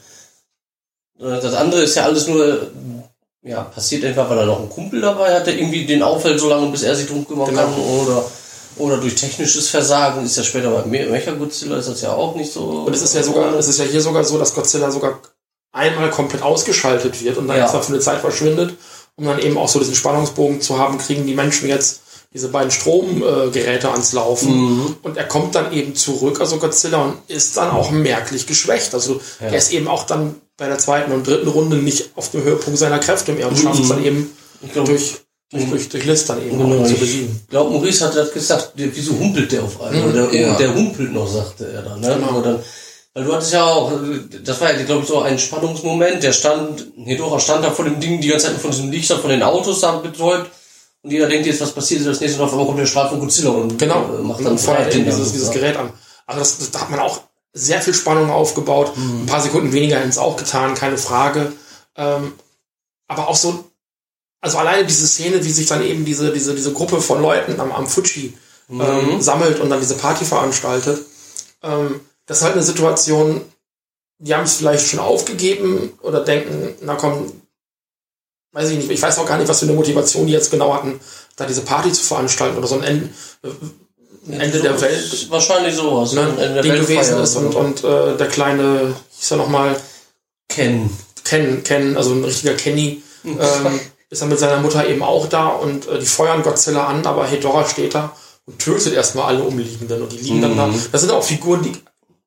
Das 1.19 1.53
andere 1.53 1.84
ist 1.84 1.95
ja 1.95 2.03
alles 2.05 2.28
nur, 2.28 2.72
ja, 3.43 3.61
passiert 3.63 4.03
einfach, 4.03 4.28
weil 4.30 4.39
er 4.39 4.45
noch 4.47 4.59
einen 4.59 4.69
Kumpel 4.69 5.01
dabei 5.01 5.34
hat, 5.36 5.45
der 5.45 5.55
irgendwie 5.57 5.86
den 5.86 6.01
aufhält, 6.03 6.39
so 6.39 6.49
lange, 6.49 6.72
bis 6.72 6.82
er 6.84 6.95
sich 6.95 7.07
drum 7.07 7.28
kümmern 7.28 7.49
Genau. 7.49 7.61
kann, 7.61 7.74
oder, 7.80 8.26
oder 8.78 8.97
durch 8.97 9.15
technisches 9.15 9.69
Versagen, 9.69 10.26
ist 10.26 10.38
ja 10.38 10.43
später 10.43 10.72
bei 10.72 10.84
Me- 10.86 11.05
Mechagodzilla 11.05 11.78
ist 11.78 11.89
das 11.89 12.01
ja 12.01 12.13
auch 12.13 12.36
nicht 12.36 12.51
so. 12.51 12.61
Und 12.86 12.95
es 12.95 13.01
ist 13.03 13.13
ja 13.13 13.22
sogar, 13.24 13.53
es 13.55 13.67
ist 13.67 13.78
ja 13.80 13.86
hier 13.86 14.01
sogar 14.01 14.24
so, 14.24 14.38
dass 14.39 14.53
Godzilla 14.55 14.89
sogar 14.89 15.19
einmal 15.72 16.09
komplett 16.09 16.41
ausgeschaltet 16.43 17.24
wird 17.24 17.38
und 17.38 17.47
dann 17.47 17.57
Ja. 17.57 17.63
erstmal 17.63 17.84
für 17.84 17.93
eine 17.93 18.01
Zeit 18.01 18.19
verschwindet, 18.22 18.76
um 19.15 19.26
dann 19.26 19.39
eben 19.39 19.57
auch 19.57 19.69
so 19.69 19.80
diesen 19.80 19.95
Spannungsbogen 19.95 20.61
zu 20.61 20.78
haben, 20.78 20.97
kriegen 20.97 21.26
die 21.26 21.36
Menschen 21.36 21.67
jetzt 21.69 22.01
diese 22.34 22.47
beiden 22.47 22.72
Stromgeräte 22.72 23.88
äh, 23.88 23.91
ans 23.91 24.13
Laufen 24.13 24.51
Mhm. 24.55 24.95
und 25.03 25.17
er 25.17 25.26
kommt 25.28 25.53
dann 25.55 25.74
eben 25.74 25.95
zurück, 25.95 26.39
also 26.39 26.57
Godzilla, 26.57 27.01
und 27.03 27.13
ist 27.28 27.57
dann 27.57 27.72
auch 27.72 27.91
merklich 27.91 28.47
geschwächt. 28.47 28.93
Also 28.93 29.19
er 29.39 29.53
ist 29.55 29.74
eben 29.74 29.88
auch 29.89 30.03
dann 30.05 30.36
bei 30.57 30.67
der 30.67 30.78
zweiten 30.78 31.11
und 31.11 31.28
dritten 31.28 31.47
Runde 31.49 31.78
nicht 31.78 32.11
auf 32.15 32.32
dem 32.32 32.43
Höhepunkt 32.43 32.80
seiner 32.80 32.99
Kräfte 32.99 33.34
mehr 33.34 33.47
und 33.49 33.57
schafft 33.57 33.82
es 33.82 33.89
dann 33.89 34.03
eben 34.03 34.17
Mhm. 34.17 34.30
Ich 34.67 34.74
glaub- 34.74 34.86
durch, 34.86 35.15
durch, 35.51 35.69
durch, 35.69 35.89
durch 35.89 36.05
List 36.05 36.30
dann 36.30 36.39
eben 36.41 36.57
Genau, 36.57 36.86
zu 36.86 36.93
ich 36.93 36.99
besiegen. 36.99 37.41
glaube, 37.49 37.72
Maurice 37.72 38.05
hat 38.05 38.15
das 38.15 38.32
gesagt, 38.32 38.72
wieso 38.76 39.17
humpelt 39.17 39.51
der 39.51 39.63
auf 39.63 39.82
einmal? 39.82 40.13
Der, 40.13 40.34
Ja. 40.39 40.55
der 40.55 40.74
humpelt 40.76 41.11
noch, 41.11 41.28
sagte 41.28 41.67
er 41.74 41.82
dann. 41.82 41.99
Ne? 41.99 42.15
Genau. 42.15 42.59
Weil 43.14 43.26
du 43.26 43.34
hattest 43.34 43.51
ja 43.53 43.66
auch, 43.66 43.91
das 44.43 44.62
war 44.62 44.72
ja, 44.72 44.84
glaube 44.84 45.01
ich, 45.01 45.07
so 45.07 45.22
ein 45.22 45.38
Spannungsmoment, 45.38 46.24
der 46.24 46.32
stand, 46.32 46.88
Hedora 46.95 47.39
stand 47.39 47.64
da 47.64 47.72
vor 47.72 47.86
dem 47.86 47.99
Ding 47.99 48.22
die 48.22 48.30
ganze 48.30 48.47
Zeit 48.47 48.57
von 48.57 48.72
diesem 48.72 48.89
Lichter 48.89 49.20
von 49.20 49.30
den 49.30 49.43
Autos 49.43 49.82
da 49.82 49.97
betäubt 49.97 50.49
und 51.01 51.12
jeder 51.12 51.28
denkt 51.28 51.45
jetzt, 51.45 51.59
was 51.59 51.74
passiert 51.74 52.01
ist 52.01 52.22
nächstes 52.22 52.39
und 52.39 52.45
auf 52.45 52.51
einmal 52.51 52.66
kommt 52.68 52.80
der 52.80 52.86
Strahl 52.86 53.09
von 53.09 53.20
Godzilla 53.20 53.49
und 53.49 53.78
Genau, 53.78 54.18
äh, 54.18 54.22
macht 54.22 54.45
dann 54.45 54.57
feuert 54.57 54.93
dieses, 54.93 55.34
dieses 55.34 55.51
Gerät 55.51 55.76
an. 55.76 55.91
Also 56.26 56.39
das, 56.39 56.57
das, 56.59 56.72
da 56.72 56.82
hat 56.82 56.89
man 56.89 56.99
auch 57.01 57.20
sehr 57.53 57.82
viel 57.82 57.93
Spannung 57.93 58.30
aufgebaut. 58.32 58.95
Mhm. 58.95 59.24
Ein 59.24 59.26
paar 59.26 59.41
Sekunden 59.41 59.74
weniger 59.74 59.97
hätten 59.97 60.09
es 60.09 60.18
auch 60.18 60.38
getan, 60.38 60.74
keine 60.74 60.97
Frage. 60.97 61.51
Ähm, 61.97 62.34
aber 63.09 63.28
auch 63.28 63.36
so, 63.36 63.66
also 64.39 64.57
alleine 64.57 64.86
diese 64.86 65.05
Szene, 65.05 65.43
wie 65.43 65.51
sich 65.51 65.68
dann 65.68 65.84
eben 65.84 66.05
diese, 66.05 66.32
diese, 66.32 66.55
diese 66.55 66.72
Gruppe 66.72 67.01
von 67.01 67.22
Leuten 67.22 67.59
am, 67.59 67.72
am 67.74 67.88
Fuji 67.88 68.38
Mhm. 68.72 68.82
ähm, 68.82 69.22
sammelt 69.22 69.59
und 69.59 69.70
dann 69.70 69.82
diese 69.82 69.95
Party 69.95 70.24
veranstaltet. 70.24 71.05
Ähm, 71.62 71.99
das 72.32 72.38
ist 72.38 72.43
halt 72.45 72.53
eine 72.53 72.63
Situation, 72.63 73.41
die 74.19 74.34
haben 74.34 74.45
es 74.45 74.53
vielleicht 74.53 74.88
schon 74.88 74.99
aufgegeben 74.99 75.91
oder 76.01 76.21
denken, 76.21 76.75
na 76.82 76.95
komm, 76.95 77.29
weiß 78.53 78.69
ich 78.69 78.77
nicht, 78.77 78.89
ich 78.89 79.01
weiß 79.01 79.19
auch 79.19 79.25
gar 79.25 79.38
nicht, 79.38 79.49
was 79.49 79.59
für 79.59 79.65
eine 79.65 79.73
Motivation 79.75 80.27
die 80.27 80.32
jetzt 80.32 80.49
genau 80.49 80.73
hatten, 80.73 81.01
da 81.36 81.45
diese 81.45 81.63
Party 81.63 81.91
zu 81.91 82.01
veranstalten 82.01 82.57
oder 82.57 82.67
so 82.67 82.75
ein 82.75 82.84
Ende, 82.84 83.09
ein 84.29 84.39
Ende 84.39 84.61
der 84.61 84.79
Welt 84.79 85.29
Wahrscheinlich 85.29 85.75
sowas. 85.75 86.13
ne, 86.13 86.21
Ein 86.21 86.38
Ende 86.38 86.53
der 86.53 86.63
Ding 86.63 86.75
gewesen 86.75 87.19
ist 87.19 87.36
und, 87.36 87.51
so. 87.51 87.59
und 87.59 87.84
äh, 87.84 88.15
der 88.15 88.27
kleine, 88.29 88.95
hieß 89.19 89.32
er 89.32 89.38
nochmal, 89.38 89.75
Ken. 90.47 90.89
Ken, 91.25 91.63
Ken, 91.63 91.97
also 91.97 92.13
ein 92.13 92.23
richtiger 92.23 92.53
Kenny, 92.53 93.03
ähm, 93.25 93.38
ist 94.09 94.21
dann 94.21 94.29
mit 94.29 94.39
seiner 94.39 94.61
Mutter 94.61 94.88
eben 94.88 95.03
auch 95.03 95.27
da 95.27 95.49
und 95.49 95.86
äh, 95.89 95.99
die 95.99 96.05
feuern 96.05 96.43
Godzilla 96.43 96.86
an, 96.88 97.05
aber 97.05 97.27
Hedorah 97.27 97.67
steht 97.67 97.93
da 97.93 98.15
und 98.45 98.57
tötet 98.57 98.93
erstmal 98.93 99.25
alle 99.25 99.43
Umliegenden 99.43 100.01
und 100.01 100.13
die 100.13 100.17
liegen 100.17 100.41
dann 100.41 100.55
da. 100.55 100.73
Das 100.93 101.01
sind 101.01 101.11
auch 101.11 101.23
Figuren, 101.25 101.61
die 101.61 101.73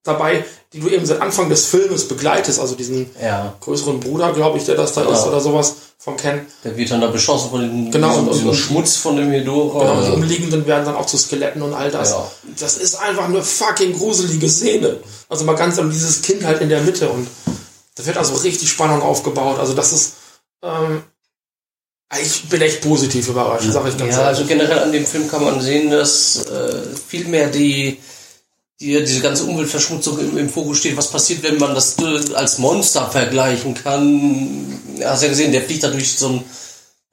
dabei, 0.05 0.45
die 0.73 0.81
du 0.81 0.89
eben 0.89 1.05
seit 1.07 1.21
Anfang 1.21 1.49
des 1.49 1.67
Filmes 1.67 2.07
begleitest, 2.07 2.61
also 2.61 2.75
diesen 2.75 3.11
Ja, 3.21 3.55
größeren 3.61 4.01
Bruder, 4.01 4.33
glaube 4.33 4.59
ich, 4.59 4.65
der 4.65 4.75
das 4.77 4.93
da 4.93 5.03
ist 5.03 5.27
oder 5.27 5.41
sowas 5.41 5.75
von 5.99 6.17
Ken. 6.17 6.47
der 6.63 6.77
wird 6.77 6.91
dann 6.91 7.01
da 7.01 7.07
beschossen 7.09 7.51
von 7.51 7.61
dem 7.63 7.91
Genau, 7.91 8.19
und- 8.19 8.29
und- 8.29 8.55
Schmutz 8.55 8.97
von 8.97 9.17
dem 9.17 9.31
Hedora. 9.31 9.81
Genau, 9.81 10.07
die 10.07 10.13
Umliegenden 10.13 10.67
werden 10.67 10.85
dann 10.85 10.97
auch 10.97 11.07
zu 11.07 11.17
Skeletten 11.17 11.63
und 11.63 11.73
all 11.75 11.91
das. 11.91 12.11
Ja. 12.11 12.31
Das 12.61 12.77
ist 12.77 12.97
einfach 12.97 13.25
eine 13.25 13.43
fucking 13.43 13.95
gruselige 13.95 14.49
Szene. 14.49 14.99
Also 15.31 15.45
mal 15.45 15.57
ganz, 15.57 15.79
und 15.79 15.91
dieses 15.91 16.21
Kind 16.23 16.45
halt 16.45 16.61
in 16.61 16.69
der 16.69 16.83
Mitte 16.83 17.09
und 17.09 17.27
da 17.97 18.05
wird 18.05 18.17
also 18.19 18.35
richtig 18.35 18.69
Spannung 18.69 19.01
aufgebaut. 19.03 19.59
Also 19.59 19.73
das 19.73 19.93
ist, 19.93 20.13
ähm, 20.63 21.03
ich 22.21 22.49
bin 22.49 22.61
echt 22.61 22.83
positiv 22.83 23.29
überrascht, 23.29 23.67
sag 23.71 23.87
ich 23.89 23.97
ganz 23.97 24.13
Ja, 24.13 24.23
ehrlich. 24.23 24.39
also 24.39 24.45
generell 24.47 24.79
an 24.81 24.93
dem 24.93 25.07
Film 25.07 25.29
kann 25.31 25.43
man 25.43 25.61
sehen, 25.61 25.91
dass 25.91 26.45
äh, 26.47 26.83
viel 27.09 27.27
mehr 27.27 27.49
die, 27.49 27.99
die 28.81 28.99
diese 29.05 29.21
ganze 29.21 29.45
Umweltverschmutzung 29.45 30.19
im, 30.19 30.37
im 30.39 30.49
Fokus 30.49 30.79
steht. 30.79 30.97
Was 30.97 31.09
passiert, 31.09 31.43
wenn 31.43 31.59
man 31.59 31.75
das 31.75 31.97
äh, 31.99 32.35
als 32.35 32.59
Monster 32.59 33.09
vergleichen 33.11 33.75
kann? 33.75 34.81
Ja, 34.99 35.11
hast 35.11 35.23
ja 35.23 35.29
gesehen, 35.29 35.53
der 35.53 35.63
fliegt 35.63 35.85
da 35.85 35.89
durch 35.89 36.17
so 36.19 36.29
ein 36.29 36.45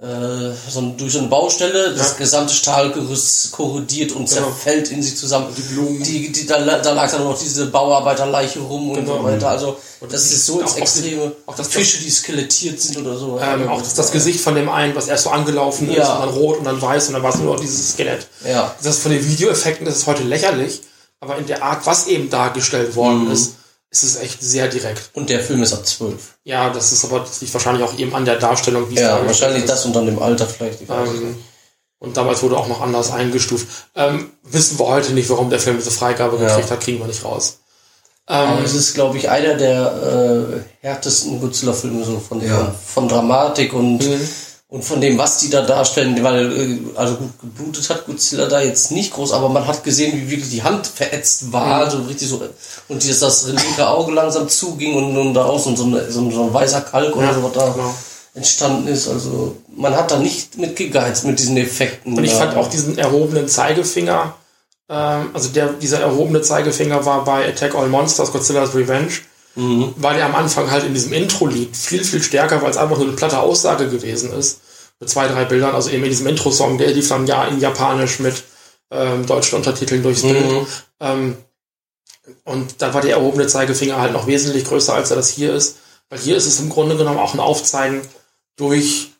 äh, 0.03 0.55
so 0.67 0.79
ein, 0.79 0.97
durch 0.97 1.13
so 1.13 1.19
eine 1.19 1.27
Baustelle, 1.27 1.93
das 1.93 2.13
Ja. 2.13 2.17
gesamte 2.17 2.55
Stahlgerüst 2.55 3.51
korrodiert 3.51 4.11
und 4.13 4.27
Genau. 4.27 4.47
zerfällt 4.47 4.89
in 4.89 5.03
sich 5.03 5.15
zusammen. 5.15 5.53
Die 5.55 5.61
Blumen. 5.61 6.01
Die, 6.01 6.31
die, 6.31 6.47
da, 6.47 6.59
da 6.79 6.93
lag 6.93 7.11
dann 7.11 7.23
noch 7.23 7.37
diese 7.39 7.67
Bauarbeiterleiche 7.67 8.59
rum 8.61 8.89
und 8.89 8.95
Genau. 8.95 9.19
so 9.19 9.23
weiter. 9.25 9.49
Also 9.49 9.77
Und 9.99 10.11
das 10.11 10.23
das 10.23 10.31
ist 10.31 10.45
so 10.47 10.59
ins 10.61 10.71
auch 10.71 10.75
die- 10.75 10.81
Extreme. 10.81 11.31
auch 11.45 11.55
das- 11.55 11.67
Fische, 11.67 11.99
die 11.99 12.09
skelettiert 12.09 12.81
sind 12.81 12.97
oder 12.97 13.15
so. 13.15 13.39
Ähm, 13.39 13.69
auch 13.69 13.79
das, 13.79 13.93
das 13.93 14.11
Gesicht 14.11 14.39
von 14.41 14.55
dem 14.55 14.69
einen, 14.69 14.95
was 14.95 15.07
erst 15.07 15.25
so 15.25 15.29
angelaufen 15.29 15.87
ist, 15.91 15.97
Ja. 15.97 16.15
und 16.15 16.25
dann 16.25 16.29
rot 16.35 16.57
und 16.57 16.63
dann 16.63 16.81
weiß 16.81 17.09
und 17.09 17.13
dann 17.13 17.21
war 17.21 17.29
es 17.29 17.39
nur 17.39 17.53
noch 17.53 17.61
dieses 17.61 17.91
Skelett. 17.91 18.25
Ja. 18.43 18.73
Das 18.81 18.95
ist 18.95 19.03
von 19.03 19.11
den 19.11 19.23
Videoeffekten, 19.23 19.85
das 19.85 19.97
ist 19.97 20.07
heute 20.07 20.23
lächerlich, 20.23 20.81
aber 21.21 21.37
in 21.37 21.45
der 21.47 21.63
Art, 21.63 21.85
was 21.85 22.07
eben 22.07 22.29
dargestellt 22.29 22.95
worden 22.97 23.25
Mhm. 23.27 23.31
ist, 23.31 23.55
ist 23.89 24.03
es 24.03 24.15
echt 24.17 24.41
sehr 24.41 24.67
direkt. 24.67 25.09
Und 25.13 25.29
der 25.29 25.39
Film 25.39 25.63
ist 25.63 25.73
ab 25.73 25.85
zwölf. 25.85 26.35
Ja, 26.43 26.69
das 26.69 26.91
ist 26.91 27.03
aber, 27.05 27.19
das 27.21 27.39
liegt 27.41 27.53
wahrscheinlich 27.53 27.83
auch 27.83 27.97
eben 27.97 28.13
an 28.15 28.25
der 28.25 28.37
Darstellung, 28.37 28.89
wie 28.89 28.95
es 28.95 29.01
Ja, 29.01 29.25
wahrscheinlich 29.25 29.63
ist. 29.63 29.69
das 29.69 29.85
und 29.85 29.93
dann 29.95 30.05
dem 30.05 30.19
Alter 30.21 30.45
vielleicht. 30.47 30.81
Ähm, 30.89 31.35
und 31.99 32.17
damals 32.17 32.41
wurde 32.41 32.57
auch 32.57 32.67
noch 32.67 32.81
anders 32.81 33.11
eingestuft. 33.11 33.67
Ähm, 33.95 34.31
wissen 34.43 34.79
wir 34.79 34.87
heute 34.87 35.13
nicht, 35.13 35.29
warum 35.29 35.49
der 35.49 35.59
Film 35.59 35.77
diese 35.77 35.91
Freigabe 35.91 36.37
Ja. 36.41 36.47
gekriegt 36.49 36.71
hat, 36.71 36.81
kriegen 36.81 36.99
wir 36.99 37.07
nicht 37.07 37.23
raus. 37.23 37.59
Aber 38.25 38.59
Ähm, 38.59 38.65
es 38.65 38.73
ist, 38.73 38.93
glaube 38.93 39.17
ich, 39.17 39.29
einer 39.29 39.55
der 39.55 40.61
äh, 40.81 40.85
härtesten 40.85 41.41
Godzilla-Filme 41.41 42.03
so 42.05 42.19
von, 42.19 42.41
Ja. 42.41 42.57
von, 42.57 42.75
von 42.93 43.07
Dramatik 43.09 43.73
und, 43.73 43.99
Mhm. 43.99 44.29
Und 44.71 44.83
von 44.85 45.01
dem, 45.01 45.17
was 45.17 45.37
die 45.39 45.49
da 45.49 45.61
darstellen. 45.61 46.23
Weil, 46.23 46.51
äh, 46.51 46.79
also 46.95 47.15
gut, 47.15 47.29
geblutet 47.41 47.89
hat 47.89 48.05
Godzilla 48.05 48.47
da 48.47 48.61
jetzt 48.61 48.89
nicht 48.91 49.13
groß, 49.13 49.33
aber 49.33 49.49
man 49.49 49.67
hat 49.67 49.83
gesehen, 49.83 50.13
wie 50.15 50.29
wirklich 50.31 50.49
die 50.49 50.63
Hand 50.63 50.87
verätzt 50.87 51.51
war, 51.51 51.85
Mhm. 51.85 51.91
so 51.91 51.97
richtig 52.03 52.27
so. 52.29 52.41
Und 52.87 53.03
dieses, 53.03 53.19
das 53.19 53.45
linke 53.47 53.85
Auge 53.87 54.13
langsam 54.13 54.47
zuging 54.47 54.95
und, 54.95 55.15
und 55.17 55.33
da 55.33 55.43
außen 55.45 55.75
so 55.75 55.83
ein, 55.83 55.91
so 56.09 56.21
ein, 56.21 56.31
so 56.31 56.43
ein 56.45 56.53
weißer 56.53 56.81
Kalk 56.81 57.15
oder 57.15 57.27
Ja, 57.27 57.33
so, 57.33 57.43
was 57.43 57.51
da 57.51 57.69
genau. 57.69 57.93
entstanden 58.33 58.87
ist. 58.87 59.09
Also 59.09 59.57
man 59.75 59.93
hat 59.93 60.09
da 60.09 60.17
nicht 60.17 60.57
mit 60.57 60.77
gegeizt 60.77 61.25
mit 61.25 61.37
diesen 61.37 61.57
Effekten. 61.57 62.17
und 62.17 62.23
ich 62.23 62.31
da. 62.31 62.37
fand 62.39 62.55
auch 62.55 62.69
diesen 62.69 62.97
erhobenen 62.97 63.49
Zeigefinger, 63.49 64.35
ähm, 64.89 65.31
also 65.33 65.49
der, 65.49 65.73
dieser 65.73 65.99
erhobene 65.99 66.41
Zeigefinger 66.41 67.05
war 67.05 67.25
bei 67.25 67.45
Attack 67.47 67.75
All 67.75 67.89
Monsters, 67.89 68.31
Godzilla's 68.31 68.73
Revenge, 68.73 69.11
Mhm. 69.55 69.93
weil 69.97 70.15
der 70.15 70.25
am 70.25 70.35
Anfang 70.35 70.71
halt 70.71 70.85
in 70.85 70.93
diesem 70.93 71.11
Intro 71.11 71.45
liegt, 71.45 71.75
viel, 71.75 72.03
viel 72.03 72.23
stärker, 72.23 72.61
weil 72.61 72.71
es 72.71 72.77
einfach 72.77 72.97
nur 72.97 73.07
eine 73.07 73.15
platte 73.15 73.39
Aussage 73.39 73.89
gewesen 73.89 74.31
ist. 74.31 74.61
Mit 74.99 75.09
zwei, 75.09 75.27
drei 75.27 75.45
Bildern, 75.45 75.75
also 75.75 75.89
eben 75.89 76.03
in 76.03 76.09
diesem 76.09 76.27
Intro-Song, 76.27 76.77
der 76.77 76.91
lief 76.91 77.09
dann 77.09 77.27
ja 77.27 77.45
in 77.45 77.59
Japanisch 77.59 78.19
mit 78.19 78.43
ähm, 78.91 79.25
deutschen 79.25 79.55
Untertiteln 79.55 80.03
durchs 80.03 80.21
Bild. 80.21 80.49
Mhm. 80.49 80.67
Ähm, 80.99 81.37
und 82.45 82.81
da 82.81 82.93
war 82.93 83.01
der 83.01 83.15
erhobene 83.15 83.47
Zeigefinger 83.47 83.97
halt 83.97 84.13
noch 84.13 84.27
wesentlich 84.27 84.65
größer, 84.65 84.93
als 84.93 85.09
er 85.09 85.17
das 85.17 85.29
hier 85.29 85.53
ist. 85.53 85.77
Weil 86.09 86.19
hier 86.19 86.37
ist 86.37 86.45
es 86.45 86.59
im 86.59 86.69
Grunde 86.69 86.97
genommen 86.97 87.19
auch 87.19 87.33
ein 87.33 87.39
Aufzeigen 87.39 88.01
durch, 88.57 89.11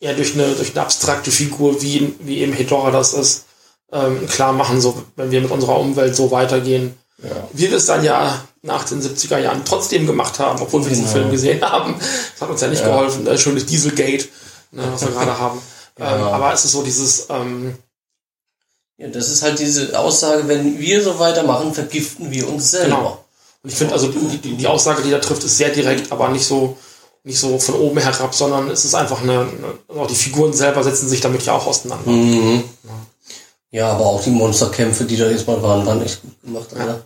ja, 0.00 0.12
durch 0.12 0.34
eine, 0.34 0.54
durch 0.54 0.72
eine 0.72 0.80
abstrakte 0.80 1.30
Figur, 1.30 1.80
wie, 1.82 2.14
wie 2.20 2.38
eben 2.38 2.52
Hedora 2.52 2.90
das 2.90 3.14
ist, 3.14 3.44
ähm, 3.92 4.26
klar 4.26 4.52
machen, 4.52 4.80
so, 4.80 5.02
wenn 5.16 5.30
wir 5.30 5.40
mit 5.40 5.50
unserer 5.50 5.78
Umwelt 5.78 6.16
so 6.16 6.30
weitergehen. 6.30 6.96
Ja. 7.22 7.48
Wir 7.52 7.72
es 7.72 7.86
dann 7.86 8.04
ja 8.04 8.44
nach 8.62 8.84
den 8.84 9.02
70er 9.02 9.38
Jahren 9.38 9.64
trotzdem 9.64 10.06
gemacht 10.06 10.38
haben, 10.38 10.60
obwohl 10.62 10.82
wir 10.82 10.90
diesen 10.90 11.04
Genau. 11.04 11.16
Film 11.16 11.30
gesehen 11.30 11.62
haben. 11.62 11.94
Das 11.98 12.40
hat 12.40 12.50
uns 12.50 12.60
ja 12.60 12.68
nicht 12.68 12.82
Ja. 12.82 12.88
geholfen. 12.88 13.24
Das 13.24 13.40
schönes 13.40 13.66
Dieselgate, 13.66 14.28
ne, 14.72 14.82
was 14.92 15.02
wir 15.02 15.10
gerade 15.12 15.38
haben. 15.38 15.60
Ja. 15.98 16.16
Ähm, 16.16 16.22
aber 16.22 16.52
es 16.52 16.64
ist 16.64 16.72
so 16.72 16.82
dieses, 16.82 17.26
ähm, 17.30 17.74
Ja, 18.98 19.08
das 19.08 19.28
ist 19.28 19.42
halt 19.42 19.58
diese 19.58 19.98
Aussage, 19.98 20.46
wenn 20.48 20.78
wir 20.78 21.02
so 21.02 21.18
weitermachen, 21.18 21.72
vergiften 21.74 22.30
wir 22.30 22.48
uns 22.48 22.70
selber. 22.72 22.96
Genau. 22.96 23.24
Und 23.62 23.70
ich 23.70 23.76
finde, 23.76 23.94
also 23.94 24.08
die, 24.08 24.38
die, 24.38 24.56
die 24.56 24.66
Aussage, 24.66 25.02
die 25.02 25.10
da 25.10 25.18
trifft, 25.18 25.42
ist 25.44 25.56
sehr 25.56 25.70
direkt, 25.70 26.12
aber 26.12 26.28
nicht 26.28 26.44
so, 26.46 26.76
nicht 27.24 27.38
so 27.40 27.58
von 27.58 27.74
oben 27.76 27.98
herab, 27.98 28.32
sondern 28.34 28.70
es 28.70 28.84
ist 28.84 28.94
einfach 28.94 29.22
eine, 29.22 29.40
eine 29.88 30.00
auch 30.00 30.06
die 30.06 30.14
Figuren 30.14 30.52
selber 30.52 30.82
setzen 30.84 31.08
sich 31.08 31.20
damit 31.20 31.42
ja 31.42 31.52
auch 31.54 31.66
auseinander. 31.66 32.08
Mhm. 32.10 32.62
Ja, 32.84 32.90
aber 33.72 34.06
auch 34.06 34.22
die 34.22 34.30
Monsterkämpfe, 34.30 35.04
die 35.04 35.16
da 35.16 35.28
jetzt 35.28 35.46
mal 35.46 35.62
waren, 35.62 35.84
waren 35.84 36.02
echt 36.02 36.22
gut 36.22 36.40
gemacht. 36.42 36.68
Alter. 36.74 37.00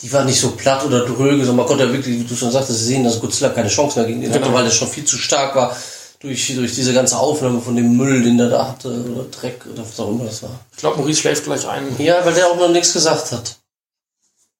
Die 0.00 0.12
waren 0.12 0.26
nicht 0.26 0.40
so 0.40 0.52
platt 0.52 0.84
oder 0.84 1.00
dröge, 1.06 1.38
sondern 1.38 1.56
man 1.56 1.66
konnte 1.66 1.84
ja 1.84 1.92
wirklich, 1.92 2.20
wie 2.20 2.24
du 2.24 2.36
schon 2.36 2.52
sagtest, 2.52 2.84
sehen, 2.84 3.02
dass 3.02 3.20
Godzilla 3.20 3.50
keine 3.50 3.68
Chance 3.68 3.98
mehr 3.98 4.06
gegen 4.08 4.20
den 4.20 4.30
Genau. 4.32 4.44
hatte, 4.46 4.54
weil 4.54 4.64
er 4.64 4.70
schon 4.70 4.86
viel 4.88 5.04
zu 5.04 5.16
stark 5.16 5.56
war 5.56 5.76
durch, 6.20 6.54
durch 6.54 6.74
diese 6.74 6.92
ganze 6.94 7.18
Aufnahme 7.18 7.60
von 7.60 7.74
dem 7.74 7.96
Müll, 7.96 8.22
den 8.22 8.38
der 8.38 8.48
da 8.48 8.68
hatte, 8.68 8.88
oder 8.88 9.24
Dreck, 9.24 9.62
oder 9.72 9.82
was 9.82 9.98
auch 9.98 10.08
immer 10.08 10.24
das 10.26 10.42
war. 10.44 10.58
Ich 10.72 10.78
glaube, 10.78 10.98
Maurice 10.98 11.20
schläft 11.20 11.44
gleich 11.44 11.66
ein. 11.66 11.96
Ja, 11.98 12.24
weil 12.24 12.34
der 12.34 12.46
auch 12.46 12.56
noch 12.56 12.68
nichts 12.70 12.92
gesagt 12.92 13.32
hat. 13.32 13.56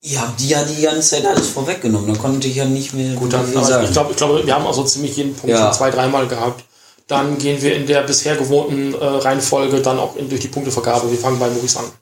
Ihr 0.03 0.21
habt 0.21 0.39
die 0.41 0.49
ja 0.49 0.63
die 0.65 0.83
ganze 0.83 1.11
Zeit 1.11 1.25
alles 1.25 1.49
vorweggenommen. 1.49 2.09
Dann 2.09 2.19
konnte 2.19 2.47
ich 2.49 2.57
ja 2.57 2.65
nicht 2.67 2.93
mehr 2.93 3.15
Gut, 3.15 3.33
dann, 3.33 3.47
aber 3.57 3.65
sagen. 3.65 3.85
ich 3.87 3.93
glaube, 3.93 4.11
ich 4.11 4.17
glaube, 4.17 4.45
wir 4.45 4.55
haben 4.55 4.67
auch 4.67 4.75
so 4.75 4.83
ziemlich 4.85 5.17
jeden 5.17 5.35
Punkt 5.35 5.57
Ja. 5.57 5.67
schon 5.67 5.73
zwei, 5.73 5.91
dreimal 5.91 6.27
gehabt. 6.27 6.65
Dann 7.07 7.39
gehen 7.39 7.61
wir 7.61 7.77
in 7.77 7.87
der 7.87 8.03
bisher 8.03 8.37
gewohnten 8.37 8.95
äh, 8.95 9.05
Reihenfolge 9.05 9.83
dann 9.83 9.99
auch 9.99 10.17
in, 10.17 10.29
durch 10.29 10.41
die 10.41 10.49
Punktevergabe. 10.49 11.11
Wir 11.11 11.19
fangen 11.19 11.39
bei 11.39 11.51
Maurice 11.51 11.79
an. 11.79 11.93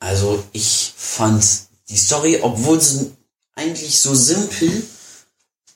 Also 0.00 0.42
ich 0.52 0.92
fand 0.96 1.44
die 1.88 1.96
Story, 1.96 2.40
obwohl 2.42 2.80
sie 2.80 3.12
eigentlich 3.54 4.00
so 4.00 4.14
simpel 4.14 4.82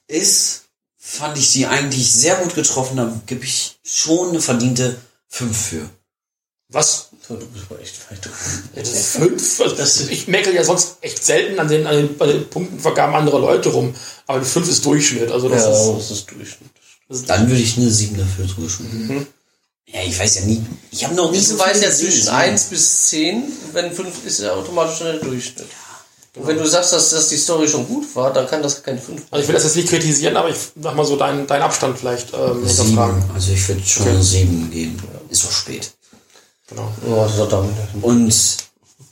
ist, 0.09 0.63
fand 0.97 1.39
ich 1.39 1.51
sie 1.51 1.67
eigentlich 1.67 2.13
sehr 2.13 2.37
gut 2.37 2.55
getroffen. 2.55 2.97
Da 2.97 3.21
gebe 3.27 3.45
ich 3.45 3.79
schon 3.85 4.31
eine 4.31 4.41
verdiente 4.41 4.97
5 5.29 5.57
für. 5.57 5.91
Was? 6.69 7.11
Du 7.29 7.37
bist 7.37 7.71
mal 7.71 7.81
echt 7.81 8.11
weit. 8.11 8.27
Fünf. 8.87 9.61
Also 9.61 10.11
ich 10.11 10.29
meckle 10.29 10.55
ja 10.55 10.65
sonst 10.65 10.97
echt 11.03 11.25
selten 11.25 11.61
an 11.61 11.69
den, 11.69 11.87
an 11.87 11.97
den, 11.97 12.21
an 12.21 12.29
den 12.29 12.49
Punktenvergaben 12.49 13.15
anderer 13.15 13.39
Leute 13.39 13.69
rum. 13.69 13.95
Aber 14.27 14.41
die 14.41 14.47
fünf 14.47 14.69
ist 14.69 14.85
Durchschnitt. 14.85 15.31
Also 15.31 15.49
das 15.49 15.63
Ja, 15.63 15.71
ist, 15.71 15.99
das 15.99 16.11
ist 16.11 16.31
Durchschnitt. 16.31 16.71
Dann 17.09 17.49
würde 17.49 17.61
ich 17.61 17.77
eine 17.77 17.91
7 17.91 18.17
dafür 18.17 18.49
zustimmen. 18.49 19.07
Mhm. 19.09 19.27
Ja, 19.87 20.01
ich 20.03 20.19
weiß 20.19 20.37
ja 20.37 20.41
nie. 20.43 20.65
Ich 20.91 21.05
habe 21.05 21.15
noch 21.15 21.31
nie 21.31 21.39
so 21.39 21.57
ja 21.59 21.73
gesehen. 21.73 21.93
zwischen 21.93 22.29
1 22.29 22.65
bis 22.65 23.09
10, 23.09 23.45
wenn 23.73 23.93
5 23.93 24.27
ist 24.27 24.41
ja 24.41 24.53
automatisch 24.53 24.99
schon 24.99 25.07
der 25.07 25.17
Durchschnitt. 25.17 25.67
Und 26.37 26.47
wenn 26.49 26.59
du 26.59 26.67
sagst, 26.67 26.93
dass, 26.93 27.11
dass 27.11 27.29
die 27.29 27.37
Story 27.37 27.69
schon 27.69 27.87
gut 27.87 28.05
war, 28.17 28.33
dann 28.33 28.49
kann 28.49 28.61
das 28.61 28.83
keine 28.83 28.99
5 28.99 29.23
also 29.31 29.43
ich 29.43 29.47
will 29.47 29.55
das 29.55 29.65
jetzt 29.65 29.77
nicht 29.77 29.89
kritisieren, 29.89 30.37
aber 30.37 30.49
ich 30.49 30.57
mach 30.75 30.95
mal 30.95 31.05
so 31.05 31.17
deinen, 31.17 31.47
deinen 31.47 31.63
Abstand 31.63 31.97
vielleicht 31.97 32.33
ähm, 32.35 32.67
hinterfragen. 32.67 33.23
Also 33.33 33.53
ich 33.53 33.69
würde 33.69 33.87
schon 33.87 34.09
eine 34.09 34.23
7 34.23 34.71
geben. 34.71 35.01
Ist 35.29 35.45
doch 35.45 35.53
spät. 35.53 35.93
Genau. 36.69 36.93
Ja, 37.07 37.47
damit. 37.47 37.75
Und 38.03 38.35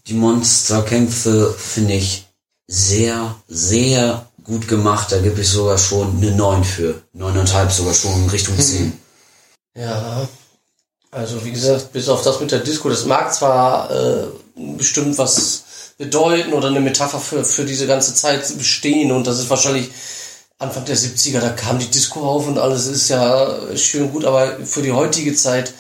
die 0.09 0.15
Monsterkämpfe 0.15 1.55
finde 1.57 1.95
ich 1.95 2.27
sehr, 2.67 3.37
sehr 3.47 4.27
gut 4.45 4.69
gemacht. 4.69 5.11
Da 5.11 5.19
gebe 5.19 5.41
ich 5.41 5.49
sogar 5.49 5.79
schon 5.79 6.17
eine 6.19 6.33
9 6.33 6.65
für. 6.65 7.03
9,5 7.17 7.71
sogar 7.71 7.95
schon 7.95 8.25
in 8.25 8.31
Richtung 8.31 8.59
10. 8.59 8.93
Ja, 9.77 10.29
also 11.11 11.45
wie 11.45 11.53
gesagt, 11.53 11.93
bis 11.93 12.09
auf 12.09 12.23
das 12.23 12.41
mit 12.41 12.51
der 12.51 12.61
Disco, 12.61 12.89
das 12.89 13.05
mag 13.05 13.33
zwar 13.35 13.91
äh, 13.91 14.27
bestimmt 14.77 15.17
was 15.19 15.65
bedeuten 15.99 16.53
oder 16.53 16.69
eine 16.69 16.81
Metapher 16.81 17.21
für, 17.21 17.45
für 17.45 17.65
diese 17.65 17.87
ganze 17.87 18.15
Zeit 18.15 18.57
bestehen 18.57 19.13
und 19.13 19.27
das 19.27 19.39
ist 19.39 19.51
wahrscheinlich 19.51 19.91
Anfang 20.59 20.85
der 20.85 20.97
70er, 20.97 21.41
da 21.41 21.51
kam 21.51 21.79
die 21.79 21.91
Disco 21.91 22.21
auf 22.21 22.47
und 22.47 22.59
alles 22.59 22.87
ist 22.87 23.09
ja 23.09 23.77
schön 23.77 24.05
und 24.05 24.13
gut, 24.13 24.25
aber 24.25 24.65
für 24.65 24.83
die 24.83 24.93
heutige 24.93 25.35
Zeit, 25.35 25.75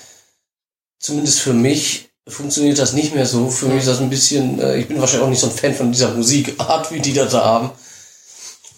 zumindest 0.98 1.40
für 1.40 1.52
mich, 1.54 2.10
funktioniert 2.28 2.78
das 2.78 2.92
nicht 2.92 3.14
mehr 3.14 3.26
so. 3.26 3.50
Für 3.50 3.66
mich 3.66 3.78
ist 3.78 3.88
das 3.88 4.00
ein 4.00 4.10
bisschen, 4.10 4.60
äh, 4.60 4.76
ich 4.76 4.88
bin 4.88 5.00
wahrscheinlich 5.00 5.24
auch 5.24 5.30
nicht 5.30 5.40
so 5.40 5.48
ein 5.48 5.52
Fan 5.52 5.74
von 5.74 5.92
dieser 5.92 6.14
Musikart, 6.14 6.90
wie 6.92 7.00
die 7.00 7.12
da 7.12 7.24
da 7.24 7.44
haben. 7.44 7.70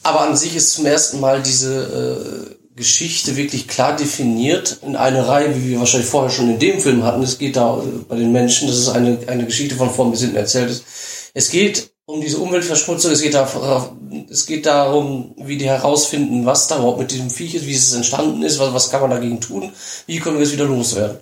Aber 0.04 0.20
an 0.20 0.36
sich 0.36 0.54
ist 0.54 0.72
zum 0.72 0.86
ersten 0.86 1.18
Mal 1.18 1.42
diese 1.42 2.50
äh, 2.50 2.76
Geschichte 2.76 3.36
wirklich 3.36 3.66
klar 3.68 3.96
definiert 3.96 4.78
in 4.82 4.96
eine 4.96 5.26
Reihe, 5.26 5.56
wie 5.56 5.70
wir 5.70 5.78
wahrscheinlich 5.78 6.08
vorher 6.08 6.30
schon 6.30 6.50
in 6.50 6.58
dem 6.58 6.80
Film 6.80 7.04
hatten. 7.04 7.22
Es 7.22 7.38
geht 7.38 7.56
da 7.56 7.78
äh, 7.78 7.86
bei 8.06 8.16
den 8.16 8.30
Menschen, 8.30 8.68
das 8.68 8.78
ist 8.78 8.90
eine, 8.90 9.18
eine 9.26 9.46
Geschichte 9.46 9.74
von 9.76 9.90
vorn 9.90 10.10
bis 10.10 10.20
hinten 10.20 10.36
erzählt 10.36 10.70
ist. 10.70 10.84
Es 11.32 11.50
geht 11.50 11.90
um 12.06 12.20
diese 12.20 12.38
Umweltverschmutzung, 12.38 13.12
es 13.12 13.22
geht, 13.22 13.32
da, 13.32 13.88
es 14.28 14.44
geht 14.44 14.66
darum, 14.66 15.34
wie 15.38 15.56
die 15.56 15.64
herausfinden, 15.64 16.44
was 16.44 16.68
da 16.68 16.76
überhaupt 16.76 16.98
mit 16.98 17.10
diesem 17.10 17.30
Viech 17.30 17.54
ist, 17.54 17.66
wie 17.66 17.74
es 17.74 17.94
entstanden 17.94 18.42
ist, 18.42 18.58
was, 18.58 18.74
was 18.74 18.90
kann 18.90 19.00
man 19.00 19.10
dagegen 19.10 19.40
tun, 19.40 19.72
wie 20.06 20.20
können 20.20 20.36
wir 20.36 20.44
es 20.44 20.52
wieder 20.52 20.66
loswerden. 20.66 21.16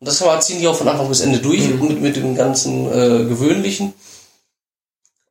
Und 0.00 0.06
das 0.06 0.18
kann 0.18 0.28
man 0.28 0.42
ziehen 0.42 0.60
die 0.60 0.68
auch 0.68 0.76
von 0.76 0.88
Anfang 0.88 1.08
bis 1.08 1.20
Ende 1.20 1.38
durch 1.38 1.66
mit, 1.66 2.02
mit 2.02 2.16
dem 2.16 2.34
ganzen 2.34 2.86
äh, 2.86 3.24
Gewöhnlichen. 3.24 3.94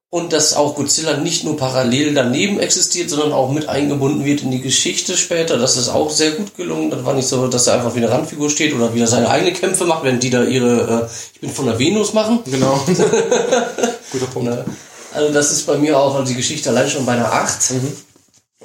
Und 0.09 0.31
dass 0.31 0.55
auch 0.55 0.75
Godzilla 0.75 1.17
nicht 1.17 1.43
nur 1.43 1.57
parallel 1.57 2.13
daneben 2.13 2.61
existiert, 2.61 3.09
sondern 3.09 3.33
auch 3.33 3.51
mit 3.51 3.67
eingebunden 3.67 4.23
wird 4.23 4.41
in 4.41 4.51
die 4.51 4.61
Geschichte 4.61 5.17
später. 5.17 5.57
Das 5.57 5.75
ist 5.75 5.89
auch 5.89 6.09
sehr 6.09 6.31
gut 6.31 6.55
gelungen. 6.55 6.89
Das 6.91 7.03
war 7.03 7.13
nicht 7.13 7.27
so, 7.27 7.47
dass 7.47 7.67
er 7.67 7.73
einfach 7.73 7.93
wie 7.93 7.97
eine 7.97 8.09
Randfigur 8.09 8.49
steht 8.49 8.73
oder 8.73 8.93
wieder 8.93 9.07
seine 9.07 9.29
eigenen 9.29 9.53
Kämpfe 9.53 9.83
macht, 9.83 10.05
wenn 10.05 10.21
die 10.21 10.29
da 10.29 10.43
ihre 10.43 11.09
äh, 11.09 11.13
Ich 11.33 11.41
bin 11.41 11.49
von 11.49 11.65
der 11.65 11.77
Venus 11.77 12.13
machen. 12.13 12.39
Genau. 12.45 12.79
Guter 14.11 14.27
Punkt. 14.33 14.65
Also 15.13 15.33
das 15.33 15.51
ist 15.51 15.67
bei 15.67 15.77
mir 15.77 15.99
auch 15.99 16.15
also 16.15 16.25
die 16.25 16.37
Geschichte 16.37 16.69
allein 16.69 16.89
schon 16.89 17.05
bei 17.05 17.13
einer 17.13 17.33
8. 17.33 17.73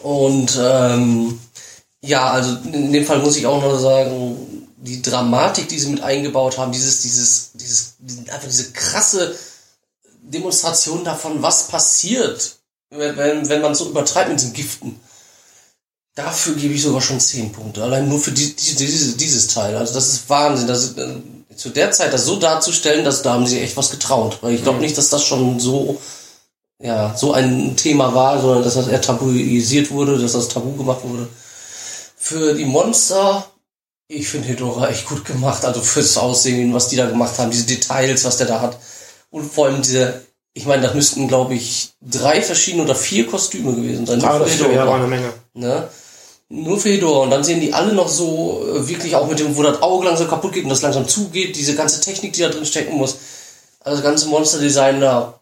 Und 0.03 0.61
ähm, 0.63 1.41
ja, 2.03 2.31
also 2.31 2.57
in 2.73 2.93
dem 2.93 3.05
Fall 3.05 3.19
muss 3.19 3.37
ich 3.37 3.47
auch 3.47 3.63
noch 3.63 3.79
sagen, 3.79 4.69
die 4.77 5.03
Dramatik, 5.03 5.69
die 5.69 5.79
sie 5.79 5.91
mit 5.91 6.03
eingebaut 6.03 6.59
haben, 6.59 6.73
dieses, 6.73 7.03
dieses, 7.03 7.51
dieses, 7.55 7.95
einfach 8.33 8.49
diese 8.49 8.73
krasse 8.73 9.35
Demonstration 10.23 11.05
davon, 11.05 11.43
was 11.43 11.67
passiert, 11.67 12.57
wenn, 12.91 13.49
wenn, 13.49 13.61
man 13.61 13.75
so 13.75 13.89
übertreibt 13.89 14.31
mit 14.31 14.41
diesen 14.41 14.53
Giften. 14.53 15.01
Dafür 16.15 16.55
gebe 16.55 16.75
ich 16.75 16.83
sogar 16.83 17.01
schon 17.01 17.19
10 17.19 17.53
Punkte. 17.53 17.83
Allein 17.83 18.09
nur 18.09 18.21
für 18.21 18.33
die, 18.33 18.55
die, 18.55 18.75
diese, 18.75 19.17
dieses 19.17 19.49
Teil. 19.49 19.77
Also 19.77 19.95
das 19.95 20.09
ist 20.09 20.29
Wahnsinn. 20.29 20.69
Das 20.69 20.85
ist, 20.85 20.99
äh, 20.99 21.17
zu 21.57 21.71
der 21.71 21.91
Zeit 21.91 22.13
das 22.13 22.27
so 22.27 22.37
darzustellen, 22.37 23.05
dass 23.05 23.23
da 23.23 23.35
haben 23.35 23.47
sie 23.47 23.61
echt 23.61 23.77
was 23.77 23.91
getraut. 23.91 24.39
Weil 24.43 24.55
ich 24.55 24.63
glaube 24.63 24.81
nicht, 24.81 24.97
dass 24.97 25.09
das 25.09 25.25
schon 25.25 25.59
so, 25.59 26.01
ja, 26.79 27.17
so 27.17 27.33
ein 27.33 27.77
Thema 27.77 28.15
war, 28.15 28.41
sondern 28.41 28.63
dass 28.63 28.75
das 28.75 28.89
eher 28.89 29.01
tabuisiert 29.01 29.91
wurde, 29.91 30.19
dass 30.19 30.33
das 30.33 30.49
tabu 30.49 30.77
gemacht 30.77 31.01
wurde. 31.03 31.29
Für 32.17 32.55
die 32.55 32.67
Monster, 32.67 33.47
ich 34.07 34.29
finde 34.29 34.49
Hedora 34.49 34.89
echt 34.89 35.07
gut 35.07 35.25
gemacht. 35.25 35.65
Also 35.65 35.81
fürs 35.81 36.17
Aussehen, 36.17 36.75
was 36.75 36.89
die 36.89 36.97
da 36.97 37.07
gemacht 37.07 37.39
haben, 37.39 37.51
diese 37.51 37.67
Details, 37.67 38.25
was 38.25 38.37
der 38.37 38.47
da 38.47 38.61
hat. 38.61 38.79
Und 39.33 39.51
vor 39.51 39.67
allem 39.67 39.81
diese, 39.81 40.23
ich 40.53 40.67
meine, 40.67 40.83
das 40.83 40.95
müssten, 40.95 41.27
glaube 41.27 41.55
ich, 41.55 41.95
drei 42.03 42.43
verschiedene 42.43 42.85
oder 42.85 42.95
vier 42.95 43.27
Kostüme 43.27 43.75
gewesen 43.75 44.05
sein. 44.07 44.21
Ja, 44.21 44.31
Nur 44.31 44.41
das 44.41 44.49
für 44.51 44.55
ist 44.55 44.61
ja 44.61 44.69
Hedora. 44.83 44.97
eine 44.97 45.07
Menge. 45.07 45.33
Ne? 45.55 45.89
Nur 46.51 46.79
für 46.79 46.91
Hedora. 46.91 47.25
Und 47.25 47.31
dann 47.31 47.43
sehen 47.43 47.61
die 47.63 47.73
alle 47.73 47.95
noch 47.95 48.09
so, 48.09 48.63
äh, 48.63 48.87
wirklich 48.87 49.17
auch 49.17 49.27
mit 49.27 49.39
dem, 49.39 49.57
wo 49.57 49.63
das 49.63 49.81
Auge 49.81 50.05
langsam 50.07 50.29
kaputt 50.29 50.53
geht 50.53 50.65
und 50.65 50.71
das 50.71 50.83
langsam 50.83 51.09
zugeht, 51.09 51.57
diese 51.57 51.75
ganze 51.75 52.03
Technik, 52.03 52.35
die 52.35 52.43
da 52.43 52.51
drin 52.51 52.67
stecken 52.67 52.95
muss. 52.97 53.17
Also 53.81 53.97
das 54.03 54.05
ganze 54.05 54.27
Monsterdesign 54.29 55.01
da. 55.01 55.41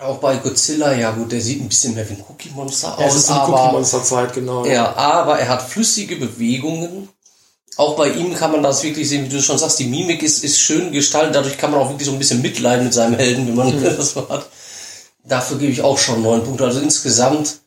Auch 0.00 0.18
bei 0.18 0.36
Godzilla, 0.36 0.92
ja 0.94 1.12
gut, 1.12 1.30
der 1.30 1.40
sieht 1.40 1.60
ein 1.60 1.68
bisschen 1.68 1.94
mehr 1.94 2.08
wie 2.08 2.14
ein 2.14 2.24
Cookie-Monster 2.26 2.98
aus. 2.98 3.04
es 3.06 3.14
ist 3.16 3.30
eine 3.30 3.42
aber, 3.42 3.64
Cookie-Monster-Zeit, 3.64 4.32
genau. 4.32 4.64
ja, 4.64 4.96
aber 4.96 5.38
er 5.38 5.48
hat 5.48 5.62
flüssige 5.62 6.16
Bewegungen. 6.16 7.08
Auch 7.76 7.96
bei 7.96 8.10
ihm 8.10 8.34
kann 8.34 8.52
man 8.52 8.62
das 8.62 8.82
wirklich 8.82 9.08
sehen, 9.08 9.24
wie 9.24 9.28
du 9.28 9.40
schon 9.40 9.58
sagst, 9.58 9.78
die 9.78 9.86
Mimik 9.86 10.22
ist, 10.22 10.44
ist 10.44 10.60
schön 10.60 10.92
gestaltet, 10.92 11.36
dadurch 11.36 11.56
kann 11.56 11.70
man 11.70 11.80
auch 11.80 11.88
wirklich 11.88 12.06
so 12.06 12.12
ein 12.12 12.18
bisschen 12.18 12.42
mitleiden 12.42 12.84
mit 12.84 12.94
seinem 12.94 13.14
Helden, 13.14 13.46
wenn 13.46 13.54
man 13.54 13.82
das 13.96 14.12
so 14.12 14.28
hat. 14.28 14.46
Dafür 15.24 15.58
gebe 15.58 15.72
ich 15.72 15.82
auch 15.82 15.98
schon 15.98 16.22
neun 16.22 16.42
Punkte. 16.42 16.64
Also 16.64 16.80
insgesamt, 16.80 17.60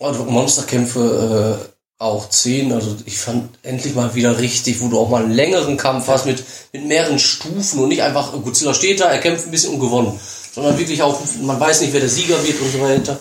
also 0.00 0.24
Monsterkämpfe 0.24 1.68
äh, 1.68 1.72
auch 2.02 2.28
zehn. 2.28 2.72
Also 2.72 2.96
ich 3.06 3.18
fand 3.18 3.58
endlich 3.62 3.94
mal 3.94 4.14
wieder 4.14 4.38
richtig, 4.38 4.80
wo 4.80 4.88
du 4.88 4.98
auch 4.98 5.08
mal 5.08 5.22
einen 5.22 5.32
längeren 5.32 5.76
Kampf 5.76 6.08
hast 6.08 6.26
mit, 6.26 6.42
mit 6.72 6.86
mehreren 6.86 7.18
Stufen 7.18 7.80
und 7.80 7.88
nicht 7.88 8.02
einfach, 8.02 8.32
Godzilla 8.32 8.74
steht 8.74 9.00
da, 9.00 9.06
er 9.06 9.18
kämpft 9.18 9.46
ein 9.46 9.50
bisschen 9.50 9.74
und 9.74 9.80
gewonnen. 9.80 10.18
Sondern 10.52 10.78
wirklich 10.78 11.02
auch, 11.02 11.18
man 11.40 11.58
weiß 11.58 11.80
nicht, 11.80 11.92
wer 11.92 12.00
der 12.00 12.08
Sieger 12.08 12.42
wird 12.44 12.60
und 12.60 12.72
so 12.72 12.80
weiter. 12.80 13.18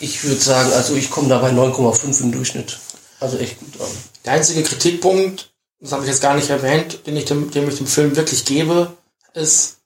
Ich 0.00 0.24
würde 0.24 0.40
sagen, 0.40 0.72
also 0.72 0.96
ich 0.96 1.10
komme 1.10 1.28
da 1.28 1.38
bei 1.38 1.50
9,5 1.50 2.22
im 2.22 2.32
Durchschnitt. 2.32 2.78
Also 3.22 3.38
echt 3.38 3.60
gut 3.60 3.80
an. 3.80 3.86
Der 4.24 4.32
einzige 4.32 4.64
Kritikpunkt, 4.64 5.52
das 5.78 5.92
habe 5.92 6.02
ich 6.02 6.08
jetzt 6.08 6.22
gar 6.22 6.34
nicht 6.34 6.50
erwähnt, 6.50 7.06
den 7.06 7.16
ich 7.16 7.24
dem, 7.24 7.52
dem 7.52 7.68
ich 7.68 7.76
dem 7.76 7.86
Film 7.86 8.16
wirklich 8.16 8.44
gebe, 8.44 8.92
ist, 9.32 9.76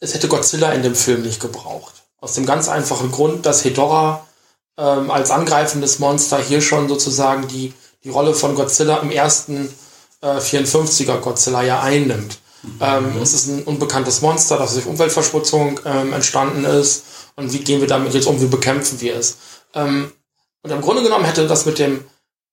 es 0.00 0.14
hätte 0.14 0.26
Godzilla 0.26 0.72
in 0.72 0.82
dem 0.82 0.96
Film 0.96 1.22
nicht 1.22 1.40
gebraucht. 1.40 1.94
Aus 2.18 2.34
dem 2.34 2.44
ganz 2.44 2.68
einfachen 2.68 3.12
Grund, 3.12 3.46
dass 3.46 3.64
Hedorah 3.64 4.26
ähm, 4.76 5.12
als 5.12 5.30
angreifendes 5.30 6.00
Monster 6.00 6.38
hier 6.38 6.60
schon 6.60 6.88
sozusagen 6.88 7.46
die, 7.46 7.72
die 8.02 8.10
Rolle 8.10 8.34
von 8.34 8.56
Godzilla 8.56 8.96
im 8.96 9.12
ersten 9.12 9.72
äh, 10.20 10.38
54er 10.38 11.18
Godzilla 11.18 11.62
ja 11.62 11.82
einnimmt. 11.82 12.38
Ähm, 12.80 13.22
es 13.22 13.32
ist 13.32 13.46
ein 13.46 13.62
unbekanntes 13.62 14.22
Monster, 14.22 14.58
das 14.58 14.74
durch 14.74 14.86
Umweltverschmutzung 14.86 15.78
ähm, 15.84 16.12
entstanden 16.12 16.64
ist. 16.64 17.04
Und 17.36 17.52
wie 17.52 17.60
gehen 17.60 17.80
wir 17.80 17.88
damit 17.88 18.12
jetzt 18.12 18.26
um? 18.26 18.40
Wie 18.40 18.46
bekämpfen 18.46 19.00
wir 19.00 19.14
es? 19.14 19.36
Ähm, 19.74 20.10
und 20.62 20.70
im 20.70 20.80
Grunde 20.80 21.02
genommen 21.02 21.26
hätte 21.26 21.46
das 21.46 21.66
mit 21.66 21.78
dem, 21.78 22.04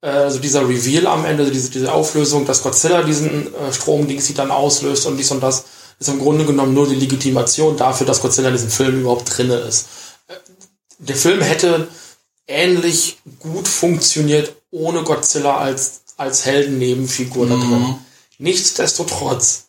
also 0.08 0.39
dieser 0.39 0.68
Reveal 0.68 1.08
am 1.08 1.26
Ende, 1.26 1.49
diese, 1.52 1.70
diese 1.70 1.91
Auflösung, 1.93 2.45
dass 2.45 2.64
Godzilla 2.64 3.04
diesen 3.04 3.54
äh, 3.54 3.72
Stromdings 3.72 4.26
sie 4.26 4.34
dann 4.34 4.52
auslöst 4.52 5.06
und 5.06 5.18
dies 5.18 5.32
und 5.32 5.41
das, 5.41 5.66
ist 6.02 6.10
im 6.10 6.20
Grunde 6.20 6.45
genommen 6.45 6.74
nur 6.74 6.88
die 6.88 6.95
Legitimation 6.95 7.78
dafür, 7.78 8.08
dass 8.08 8.22
Godzilla 8.22 8.47
in 8.47 8.56
diesem 8.56 8.72
Film 8.72 9.02
überhaupt 9.02 9.38
drinne 9.38 9.56
ist. 9.56 9.88
Äh, 10.28 10.34
Der 10.97 11.16
Film 11.16 11.41
hätte 11.41 11.88
ähnlich 12.47 13.20
gut 13.39 13.68
funktioniert 13.68 14.56
ohne 14.72 15.04
Godzilla 15.04 15.58
als, 15.58 16.02
als 16.18 16.45
Heldennebenfigur 16.45 17.45
da 17.47 17.56
drin. 17.56 17.95
Nichtsdestotrotz, 18.39 19.66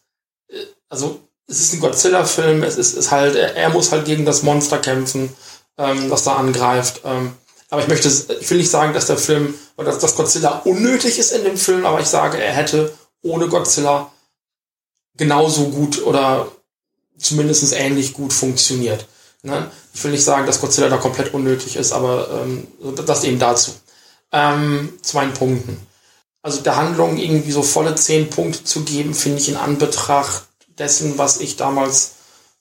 äh, 0.49 0.57
also 0.89 1.21
es 1.47 1.61
ist 1.61 1.75
ein 1.75 1.81
Godzilla-Film, 1.81 2.63
es 2.63 2.79
ist, 2.79 2.95
ist 2.95 3.11
halt, 3.11 3.35
er, 3.35 3.55
er 3.55 3.69
muss 3.69 3.93
halt 3.93 4.07
gegen 4.07 4.25
das 4.25 4.43
Monster 4.43 4.79
kämpfen, 4.79 5.35
ähm, 5.77 6.09
das 6.09 6.25
da 6.25 6.37
angreift. 6.37 7.03
Ähm, 7.05 7.35
aber 7.73 7.81
ich 7.81 7.89
möchte, 7.89 8.09
ich 8.09 8.51
will 8.51 8.59
nicht 8.59 8.71
sagen, 8.71 8.93
dass 8.93 9.07
der 9.07 9.17
Film, 9.17 9.55
oder 9.79 9.87
dass, 9.87 9.99
dass 9.99 10.15
Godzilla 10.15 10.61
unnötig 10.67 11.19
ist 11.19 11.33
in 11.33 11.43
dem 11.43 11.57
Film, 11.57 11.87
aber 11.87 12.01
ich 12.01 12.07
sage, 12.07 12.37
er 12.37 12.53
hätte 12.53 12.93
ohne 13.23 13.49
Godzilla 13.49 14.13
genauso 15.17 15.71
gut 15.71 16.05
oder 16.05 16.53
zumindest 17.17 17.73
ähnlich 17.73 18.13
gut 18.13 18.35
funktioniert. 18.35 19.07
Ne? 19.43 19.71
Ich 19.95 20.05
will 20.05 20.11
nicht 20.11 20.23
sagen, 20.23 20.45
dass 20.45 20.61
Godzilla 20.61 20.91
da 20.91 20.99
komplett 20.99 21.33
unnötig 21.33 21.77
ist, 21.77 21.93
aber 21.93 22.43
ähm, 22.43 22.67
das 23.07 23.25
eben 23.25 23.39
dazu. 23.39 23.71
Ähm, 24.33 24.93
zu 25.01 25.17
meinen 25.17 25.33
Punkten. 25.33 25.79
Also 26.43 26.61
der 26.61 26.77
Handlung 26.77 27.17
irgendwie 27.17 27.53
so 27.53 27.63
volle 27.63 27.95
zehn 27.95 28.29
Punkte 28.29 28.65
zu 28.65 28.83
geben, 28.83 29.15
finde 29.15 29.39
ich 29.39 29.49
in 29.49 29.57
Anbetracht 29.57 30.45
dessen, 30.77 31.17
was 31.17 31.41
ich 31.41 31.57
damals 31.57 32.17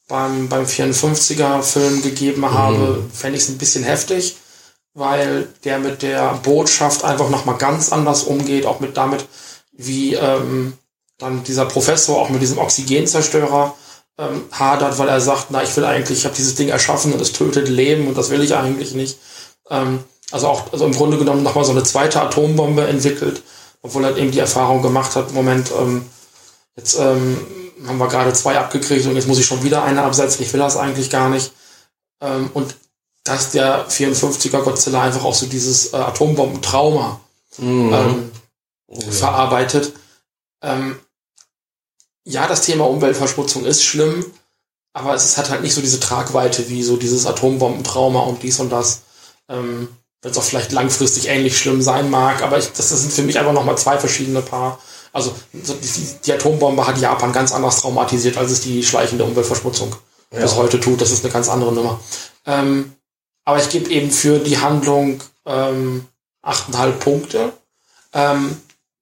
beim, 0.07 0.47
beim 0.47 0.63
54er 0.63 1.63
Film 1.63 2.01
gegeben 2.01 2.49
habe, 2.49 3.03
fände 3.13 3.37
ich 3.37 3.43
es 3.43 3.49
ein 3.49 3.57
bisschen 3.57 3.83
heftig, 3.83 4.37
weil 4.93 5.47
der 5.63 5.79
mit 5.79 6.01
der 6.01 6.33
Botschaft 6.43 7.03
einfach 7.03 7.29
nochmal 7.29 7.57
ganz 7.57 7.91
anders 7.91 8.23
umgeht, 8.23 8.65
auch 8.65 8.79
mit 8.79 8.97
damit, 8.97 9.25
wie 9.71 10.15
ähm, 10.15 10.73
dann 11.17 11.43
dieser 11.43 11.65
Professor 11.65 12.19
auch 12.19 12.29
mit 12.29 12.41
diesem 12.41 12.57
Oxygenzerstörer 12.57 13.75
ähm, 14.17 14.43
hadert, 14.51 14.97
weil 14.97 15.09
er 15.09 15.21
sagt, 15.21 15.47
na, 15.49 15.63
ich 15.63 15.75
will 15.77 15.85
eigentlich, 15.85 16.19
ich 16.19 16.25
habe 16.25 16.35
dieses 16.35 16.55
Ding 16.55 16.69
erschaffen 16.69 17.13
und 17.13 17.21
es 17.21 17.31
tötet 17.31 17.69
Leben 17.69 18.07
und 18.07 18.17
das 18.17 18.29
will 18.29 18.41
ich 18.41 18.55
eigentlich 18.55 18.93
nicht. 18.93 19.17
Ähm, 19.69 20.03
also 20.31 20.47
auch, 20.47 20.71
also 20.73 20.85
im 20.85 20.93
Grunde 20.93 21.17
genommen 21.17 21.43
nochmal 21.43 21.65
so 21.65 21.71
eine 21.71 21.83
zweite 21.83 22.21
Atombombe 22.21 22.85
entwickelt, 22.87 23.43
obwohl 23.81 24.03
er 24.03 24.17
eben 24.17 24.31
die 24.31 24.39
Erfahrung 24.39 24.81
gemacht 24.81 25.15
hat, 25.15 25.33
Moment, 25.33 25.71
ähm, 25.79 26.05
jetzt 26.75 26.97
ähm, 26.99 27.37
haben 27.87 27.97
wir 27.97 28.07
gerade 28.07 28.33
zwei 28.33 28.57
abgekriegt 28.57 29.05
und 29.05 29.15
jetzt 29.15 29.27
muss 29.27 29.39
ich 29.39 29.45
schon 29.45 29.63
wieder 29.63 29.83
eine 29.83 30.03
absetzen, 30.03 30.43
ich 30.43 30.53
will 30.53 30.59
das 30.59 30.77
eigentlich 30.77 31.09
gar 31.09 31.29
nicht. 31.29 31.51
Ähm, 32.21 32.49
und 32.53 32.75
dass 33.23 33.51
der 33.51 33.87
54er 33.89 34.61
Godzilla 34.61 35.03
einfach 35.03 35.23
auch 35.23 35.35
so 35.35 35.45
dieses 35.45 35.93
äh, 35.93 35.97
Atombombentrauma 35.97 37.19
ähm, 37.59 38.31
verarbeitet. 39.09 39.93
Ähm, 40.61 40.99
ja, 42.23 42.47
das 42.47 42.61
Thema 42.61 42.87
Umweltverschmutzung 42.87 43.65
ist 43.65 43.83
schlimm, 43.83 44.25
aber 44.93 45.13
es 45.13 45.37
hat 45.37 45.49
halt 45.49 45.61
nicht 45.61 45.73
so 45.73 45.81
diese 45.81 45.99
Tragweite 45.99 46.69
wie 46.69 46.83
so 46.83 46.97
dieses 46.97 47.25
Atombombentrauma 47.25 48.21
und 48.21 48.43
dies 48.43 48.59
und 48.59 48.69
das. 48.69 49.01
Ähm, 49.49 49.87
Wenn 50.21 50.31
es 50.31 50.37
auch 50.37 50.43
vielleicht 50.43 50.71
langfristig 50.71 51.27
ähnlich 51.27 51.57
schlimm 51.57 51.81
sein 51.81 52.09
mag, 52.09 52.41
aber 52.43 52.57
ich, 52.57 52.71
das, 52.71 52.89
das 52.89 53.01
sind 53.01 53.13
für 53.13 53.23
mich 53.23 53.39
einfach 53.39 53.53
nochmal 53.53 53.77
zwei 53.77 53.97
verschiedene 53.97 54.41
Paar. 54.41 54.79
Also 55.13 55.33
so 55.63 55.73
die, 55.73 56.07
die 56.25 56.33
Atombombe 56.33 56.87
hat 56.87 56.97
Japan 56.99 57.33
ganz 57.33 57.51
anders 57.51 57.81
traumatisiert, 57.81 58.37
als 58.37 58.51
es 58.51 58.61
die 58.61 58.83
schleichende 58.83 59.25
Umweltverschmutzung 59.25 59.95
bis 60.29 60.55
heute 60.55 60.79
tut. 60.79 61.01
Das 61.01 61.11
ist 61.11 61.25
eine 61.25 61.33
ganz 61.33 61.49
andere 61.49 61.73
Nummer. 61.73 61.99
Ähm, 62.45 62.93
aber 63.45 63.59
ich 63.59 63.69
gebe 63.69 63.89
eben 63.89 64.11
für 64.11 64.39
die 64.39 64.59
Handlung 64.59 65.21
ähm, 65.45 66.05
8,5 66.43 66.91
Punkte. 66.93 67.53
Ähm, 68.13 68.57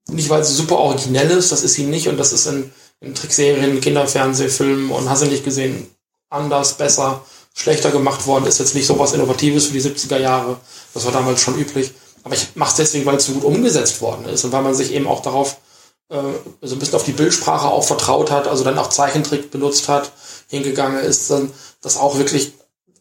nicht, 0.08 0.30
weil 0.30 0.44
sie 0.44 0.54
super 0.54 0.78
originell 0.78 1.30
ist, 1.32 1.52
das 1.52 1.64
ist 1.64 1.74
sie 1.74 1.84
nicht. 1.84 2.08
Und 2.08 2.18
das 2.18 2.34
ist 2.34 2.48
in, 2.48 2.72
in 3.00 3.16
Trickserien, 3.16 3.82
Kinderfernsehfilmen 3.82 4.92
und 4.92 5.10
hast 5.10 5.24
du 5.24 5.28
nicht 5.28 5.44
gesehen, 5.44 5.90
anders, 6.30 6.78
besser, 6.78 7.24
schlechter 7.54 7.92
gemacht 7.92 8.26
worden. 8.28 8.46
Ist 8.46 8.60
jetzt 8.60 8.76
nicht 8.76 8.88
so 8.88 8.98
was 8.98 9.14
Innovatives 9.14 9.68
für 9.68 9.74
die 9.74 9.82
70er 9.82 10.18
Jahre. 10.18 10.58
Das 10.94 11.06
war 11.06 11.12
damals 11.12 11.42
schon 11.42 11.60
üblich. 11.60 11.92
Aber 12.24 12.36
ich 12.36 12.56
mache 12.56 12.72
es 12.72 12.76
deswegen, 12.76 13.06
weil 13.06 13.16
es 13.16 13.26
so 13.26 13.34
gut 13.34 13.44
umgesetzt 13.44 14.02
worden 14.02 14.26
ist 14.26 14.44
und 14.44 14.52
weil 14.52 14.62
man 14.62 14.76
sich 14.76 14.94
eben 14.94 15.08
auch 15.08 15.22
darauf 15.22 15.58
äh, 16.10 16.18
so 16.62 16.76
ein 16.76 16.80
bisschen 16.80 16.96
auf 16.96 17.04
die 17.04 17.14
Bildsprache 17.14 17.68
auch 17.68 17.84
vertraut 17.84 18.30
hat, 18.32 18.48
also 18.48 18.64
dann 18.64 18.78
auch 18.78 18.90
Zeichentrick 18.90 19.52
benutzt 19.52 19.88
hat, 19.88 20.12
hingegangen 20.48 21.00
ist, 21.00 21.30
dann 21.30 21.52
das 21.82 21.98
auch 21.98 22.18
wirklich 22.18 22.54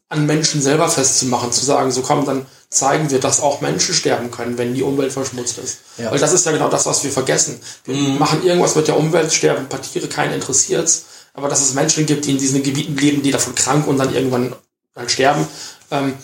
an 0.09 0.27
Menschen 0.27 0.63
selber 0.63 0.89
festzumachen, 0.89 1.53
zu 1.53 1.65
sagen, 1.65 1.91
so 1.91 2.03
komm, 2.03 2.25
dann 2.25 2.47
zeigen 2.71 3.11
wir, 3.11 3.21
dass 3.21 3.41
auch 3.41 3.61
Menschen 3.61 3.95
sterben 3.95 4.31
können, 4.31 4.59
wenn 4.59 4.75
die 4.75 4.83
Umwelt 4.83 5.13
verschmutzt 5.13 5.59
ist. 5.59 5.79
Ja. 5.97 6.11
Weil 6.11 6.19
das 6.19 6.33
ist 6.33 6.47
ja 6.47 6.53
genau 6.53 6.69
das, 6.69 6.87
was 6.87 7.05
wir 7.05 7.11
vergessen. 7.11 7.61
Wir 7.85 7.95
machen 7.95 8.43
irgendwas 8.43 8.75
mit 8.75 8.89
der 8.89 8.99
Umwelt, 8.99 9.33
sterben 9.33 9.61
ein 9.61 9.69
paar 9.69 9.83
Tiere, 9.83 10.09
keinen 10.09 10.35
interessiert's, 10.35 11.05
aber 11.35 11.49
dass 11.49 11.61
es 11.61 11.75
Menschen 11.75 12.07
gibt, 12.07 12.25
die 12.25 12.33
in 12.33 12.39
diesen 12.39 12.63
Gebieten 12.63 12.97
leben, 12.97 13.23
die 13.23 13.31
davon 13.31 13.55
krank 13.55 13.87
und 13.87 13.99
dann 13.99 14.15
irgendwann 14.15 14.55
halt 14.97 15.11
sterben, 15.11 15.47
ähm, 15.91 16.15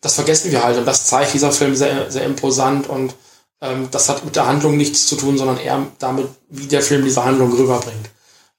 das 0.00 0.14
vergessen 0.14 0.50
wir 0.50 0.62
halt 0.62 0.78
und 0.78 0.84
das 0.84 1.06
zeigt 1.06 1.32
dieser 1.32 1.52
Film 1.52 1.76
sehr, 1.76 2.10
sehr 2.10 2.24
imposant 2.24 2.88
und 2.88 3.14
ähm, 3.60 3.88
das 3.90 4.08
hat 4.08 4.24
mit 4.24 4.36
der 4.36 4.46
Handlung 4.46 4.76
nichts 4.76 5.06
zu 5.06 5.16
tun, 5.16 5.38
sondern 5.38 5.58
eher 5.58 5.86
damit, 5.98 6.28
wie 6.48 6.66
der 6.66 6.82
Film 6.82 7.04
diese 7.04 7.24
Handlung 7.24 7.52
rüberbringt. 7.52 8.10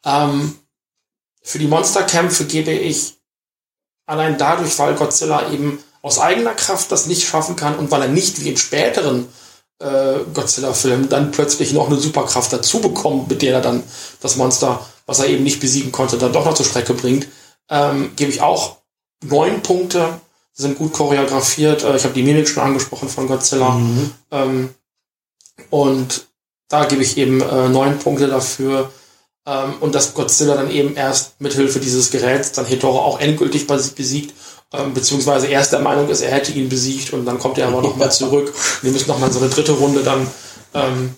Ähm, 0.06 0.56
für 1.42 1.60
die 1.60 1.68
Monsterkämpfe 1.68 2.46
gebe 2.46 2.72
ich 2.72 3.18
allein 4.06 4.38
dadurch, 4.38 4.78
weil 4.80 4.96
Godzilla 4.96 5.52
eben 5.52 5.80
aus 6.02 6.20
eigener 6.20 6.54
Kraft 6.54 6.92
das 6.92 7.08
nicht 7.08 7.28
schaffen 7.28 7.56
kann 7.56 7.76
und 7.78 7.92
weil 7.92 8.02
er 8.02 8.08
nicht 8.10 8.44
wie 8.44 8.50
in 8.50 8.58
späteren 8.58 9.28
äh, 9.80 10.20
Godzilla-Filmen 10.34 11.10
dann 11.10 11.32
plötzlich 11.32 11.74
noch 11.74 11.88
eine 11.88 11.98
Superkraft 11.98 12.52
dazu 12.52 12.80
bekommt, 12.80 13.30
mit 13.30 13.42
der 13.42 13.56
er 13.56 13.62
dann 13.62 13.84
das 14.22 14.36
Monster, 14.36 14.86
was 15.06 15.20
er 15.20 15.28
eben 15.28 15.44
nicht 15.44 15.60
besiegen 15.60 15.92
konnte, 15.92 16.18
dann 16.18 16.34
doch 16.34 16.46
noch 16.46 16.54
zur 16.54 16.66
Strecke 16.66 16.94
bringt, 16.94 17.28
ähm, 17.70 18.12
gebe 18.16 18.32
ich 18.32 18.42
auch 18.42 18.78
neun 19.24 19.62
Punkte, 19.62 20.20
sind 20.54 20.78
gut 20.78 20.94
choreografiert. 20.94 21.84
Äh, 21.84 21.96
ich 21.96 22.04
habe 22.04 22.14
die 22.14 22.24
Mimik 22.24 22.48
schon 22.48 22.64
angesprochen 22.64 23.10
von 23.10 23.28
Godzilla. 23.28 23.76
Ähm, 24.32 24.76
und 25.70 26.28
da 26.70 26.86
gebe 26.86 27.04
ich 27.04 27.18
eben 27.18 27.42
äh, 27.42 27.70
neun 27.70 28.00
Punkte 28.00 28.28
dafür. 28.28 28.92
Ähm, 29.46 29.74
und 29.82 29.94
dass 29.94 30.14
Godzilla 30.14 30.56
dann 30.56 30.72
eben 30.72 30.96
erst 30.96 31.40
mithilfe 31.42 31.80
dieses 31.80 32.12
Geräts 32.12 32.54
dann 32.54 32.66
Hedorah 32.66 33.02
auch 33.02 33.20
endgültig 33.20 33.64
besi- 33.66 33.94
besiegt, 33.94 34.34
ähm, 34.72 34.94
beziehungsweise 34.94 35.48
erst 35.48 35.74
der 35.74 35.80
Meinung 35.80 36.08
ist, 36.10 36.22
er 36.22 36.32
hätte 36.32 36.52
ihn 36.54 36.70
besiegt 36.70 37.12
und 37.14 37.26
dann 37.26 37.40
kommt 37.40 37.58
er 37.58 37.68
aber 37.68 37.82
nochmal 37.82 38.12
zurück. 38.12 38.54
Wir 38.82 38.92
müssen 38.92 39.08
nochmal 39.10 39.32
so 39.32 39.40
eine 39.40 39.50
dritte 39.50 39.74
Runde 39.74 40.02
dann 40.02 40.28
ähm, 40.74 41.16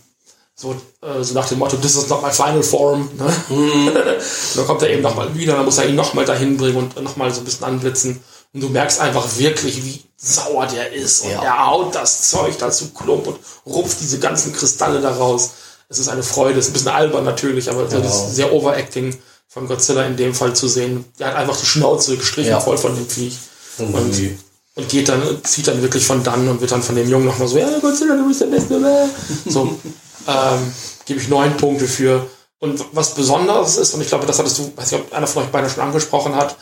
so, 0.55 0.73
äh, 1.01 1.21
so 1.23 1.34
nach 1.34 1.47
dem 1.47 1.59
Motto, 1.59 1.78
this 1.78 1.95
is 1.95 2.07
not 2.09 2.21
my 2.23 2.32
final 2.32 2.63
form. 2.63 3.09
Ne? 3.17 3.26
und 3.49 4.57
dann 4.57 4.65
kommt 4.65 4.82
er 4.82 4.89
eben 4.89 5.01
nochmal 5.01 5.36
wieder, 5.36 5.55
dann 5.55 5.65
muss 5.65 5.78
er 5.78 5.88
ihn 5.88 5.95
nochmal 5.95 6.26
dahin 6.26 6.57
bringen 6.57 6.78
und 6.78 7.03
nochmal 7.03 7.32
so 7.34 7.41
ein 7.41 7.45
bisschen 7.45 7.65
anblitzen. 7.65 8.23
Und 8.53 8.61
du 8.61 8.69
merkst 8.69 9.01
einfach 9.01 9.28
wirklich, 9.38 9.84
wie 9.86 10.01
sauer 10.17 10.65
der 10.65 10.93
ist. 10.93 11.21
Und 11.26 11.32
Ja. 11.32 11.43
er 11.43 11.67
haut 11.67 11.93
das 11.93 12.30
Zeug 12.30 12.57
dazu 12.57 12.89
klump 12.93 13.28
und 13.28 13.38
rupft 13.65 13.99
diese 14.01 14.17
ganzen 14.19 14.53
Kristalle 14.53 15.01
daraus. 15.01 15.51
Es 15.89 15.99
ist 15.99 16.07
eine 16.09 16.23
Freude, 16.23 16.59
es 16.59 16.65
ist 16.65 16.71
ein 16.71 16.73
bisschen 16.73 16.91
albern 16.91 17.23
natürlich, 17.23 17.69
aber 17.69 17.88
Ja. 17.89 17.99
das 17.99 18.36
sehr 18.36 18.51
Overacting 18.53 19.15
von 19.47 19.67
Godzilla 19.67 20.03
in 20.05 20.17
dem 20.17 20.33
Fall 20.33 20.53
zu 20.53 20.67
sehen. 20.67 21.05
Der 21.19 21.27
hat 21.27 21.36
einfach 21.36 21.57
die 21.57 21.65
Schnauze 21.65 22.17
gestrichen 22.17 22.51
Ja. 22.51 22.59
voll 22.59 22.77
von 22.77 22.95
dem 22.95 23.07
Viech. 23.07 23.38
Und, 23.77 23.93
Und, 23.93 24.38
und 24.75 24.89
geht 24.89 25.07
dann, 25.09 25.21
zieht 25.43 25.67
dann 25.67 25.81
wirklich 25.81 26.05
von 26.05 26.23
dann 26.23 26.47
und 26.47 26.59
wird 26.61 26.71
dann 26.71 26.81
von 26.83 26.95
dem 26.95 27.09
Jungen 27.09 27.25
nochmal 27.25 27.47
so, 27.47 27.57
ja, 27.57 27.67
Godzilla, 27.79 28.15
du 28.15 28.27
bist 28.27 28.41
der 28.41 28.47
Beste. 28.47 29.09
So, 29.47 29.77
ähm, 30.27 30.73
gebe 31.05 31.19
ich 31.19 31.27
neun 31.29 31.55
Punkte 31.57 31.88
für. 31.88 32.25
Und 32.59 32.83
was 32.93 33.13
Besonderes 33.13 33.77
ist, 33.77 33.93
und 33.93 34.01
ich 34.01 34.07
glaube, 34.07 34.25
das 34.25 34.39
hattest 34.39 34.57
du, 34.57 34.71
weiß 34.75 34.91
nicht, 34.91 35.01
ob 35.01 35.13
einer 35.13 35.27
von 35.27 35.43
euch 35.43 35.49
beide 35.49 35.69
schon 35.69 35.83
angesprochen 35.83 36.36
hat, 36.36 36.55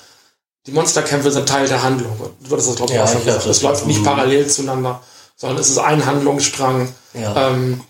die 0.66 0.72
Monsterkämpfe 0.72 1.32
sind 1.32 1.48
Teil 1.48 1.68
der 1.68 1.84
Handlung. 1.84 2.12
Du 2.42 2.52
hattest 2.52 2.70
das, 2.70 2.76
glaube 2.76 2.92
ich, 2.92 2.98
Ja, 2.98 3.04
auch 3.06 3.12
schon 3.12 3.24
gesagt. 3.24 3.46
Es 3.46 3.62
läuft 3.62 3.86
nicht 3.86 4.00
mhm. 4.00 4.06
parallel 4.06 4.48
zueinander, 4.48 5.02
sondern 5.36 5.60
es 5.60 5.70
ist 5.70 5.78
ein 5.78 6.06
Handlungsstrang. 6.06 6.94
ja. 7.14 7.50
Ähm, 7.50 7.82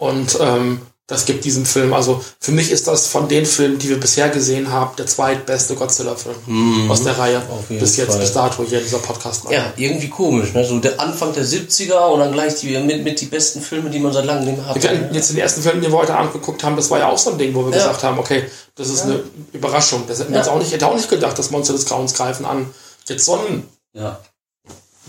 und 0.00 0.36
ähm, 0.40 0.80
das 1.06 1.24
gibt 1.24 1.44
diesem 1.44 1.66
Film, 1.66 1.92
also 1.92 2.24
für 2.38 2.52
mich 2.52 2.70
ist 2.70 2.86
das 2.86 3.08
von 3.08 3.26
den 3.28 3.44
Filmen, 3.44 3.80
die 3.80 3.88
wir 3.88 3.98
bisher 3.98 4.28
gesehen 4.28 4.70
haben, 4.70 4.94
der 4.96 5.06
zweitbeste 5.06 5.74
Godzilla-Film 5.74 6.88
aus 6.88 7.02
der 7.02 7.18
Reihe. 7.18 7.42
Mhm. 7.68 7.80
Bis 7.80 7.96
jetzt, 7.96 8.12
Fall. 8.12 8.20
bis 8.20 8.32
dato 8.32 8.62
hier 8.62 8.78
in 8.78 8.84
dieser 8.84 8.98
podcast 9.00 9.44
-Reihe. 9.44 9.54
ja, 9.54 9.72
irgendwie 9.76 10.08
komisch, 10.08 10.52
ne? 10.54 10.64
So 10.64 10.78
der 10.78 11.00
Anfang 11.00 11.32
der 11.34 11.44
70er 11.44 12.06
und 12.12 12.20
dann 12.20 12.30
gleich 12.32 12.54
die, 12.60 12.78
mit, 12.78 13.02
mit 13.02 13.20
die 13.20 13.26
besten 13.26 13.60
Filme, 13.60 13.90
die 13.90 13.98
man 13.98 14.12
seit 14.12 14.24
langem 14.24 14.44
nicht 14.44 14.56
mehr 14.58 14.66
Wir 14.76 14.88
hatten 14.88 15.04
hatte. 15.06 15.14
jetzt 15.16 15.30
den 15.30 15.38
ersten 15.38 15.62
Film, 15.62 15.80
den 15.80 15.90
wir 15.90 15.98
heute 15.98 16.14
angeguckt 16.14 16.62
haben, 16.62 16.76
das 16.76 16.88
war 16.92 17.00
ja 17.00 17.08
auch 17.08 17.18
so 17.18 17.30
ein 17.32 17.38
Ding, 17.38 17.52
wo 17.56 17.64
wir 17.66 17.72
Ja. 17.72 17.78
gesagt 17.78 18.04
haben, 18.04 18.16
okay, 18.20 18.44
das 18.76 18.88
ist 18.88 19.02
eine 19.02 19.20
Überraschung. 19.52 20.04
Das 20.06 20.20
hätten 20.20 20.30
wir 20.30 20.36
Ja. 20.38 20.44
jetzt 20.44 20.50
auch 20.52 20.60
nicht, 20.60 20.70
hätte 20.72 20.86
auch 20.86 20.94
nicht 20.94 21.10
gedacht, 21.10 21.36
dass 21.36 21.50
Monster 21.50 21.72
des 21.72 21.86
Grauens 21.86 22.14
greifen 22.14 22.46
an 22.46 22.70
jetzt 23.08 23.24
so 23.24 23.34
ein 23.34 23.66
Ja. 23.94 24.20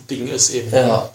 Ding 0.10 0.28
ist 0.28 0.50
eben. 0.50 0.72
Ja. 0.72 1.10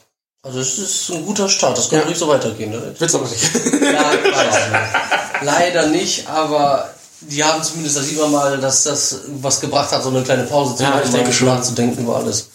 Also 0.47 0.61
es 0.61 0.78
ist 0.78 1.11
ein 1.11 1.26
guter 1.26 1.49
Start, 1.49 1.76
das 1.76 1.88
kann 1.90 1.99
Ja. 2.01 2.05
ruhig 2.05 2.16
so 2.16 2.28
weitergehen. 2.28 2.70
Ne? 2.70 2.94
Willst 2.99 3.14
aber 3.14 3.26
nicht. 3.28 3.51
Ja. 3.82 4.11
Leider 5.42 5.86
nicht, 5.88 6.28
aber 6.28 6.88
die 7.20 7.42
haben 7.42 7.62
zumindest, 7.62 7.97
da 7.97 8.01
sieht 8.03 8.18
man 8.20 8.30
mal, 8.32 8.59
dass 8.59 8.84
das 8.84 9.20
was 9.42 9.61
gebracht 9.61 9.90
hat, 9.92 10.03
so 10.03 10.11
eine 10.11 10.22
kleine 10.22 10.44
Pause 10.44 10.76
zu 10.76 10.82
Ja, 10.84 10.90
machen, 10.90 11.12
denke 11.12 11.32
schon. 11.32 11.49
nachzudenken 11.49 12.05
über 12.05 12.16
alles. 12.16 12.49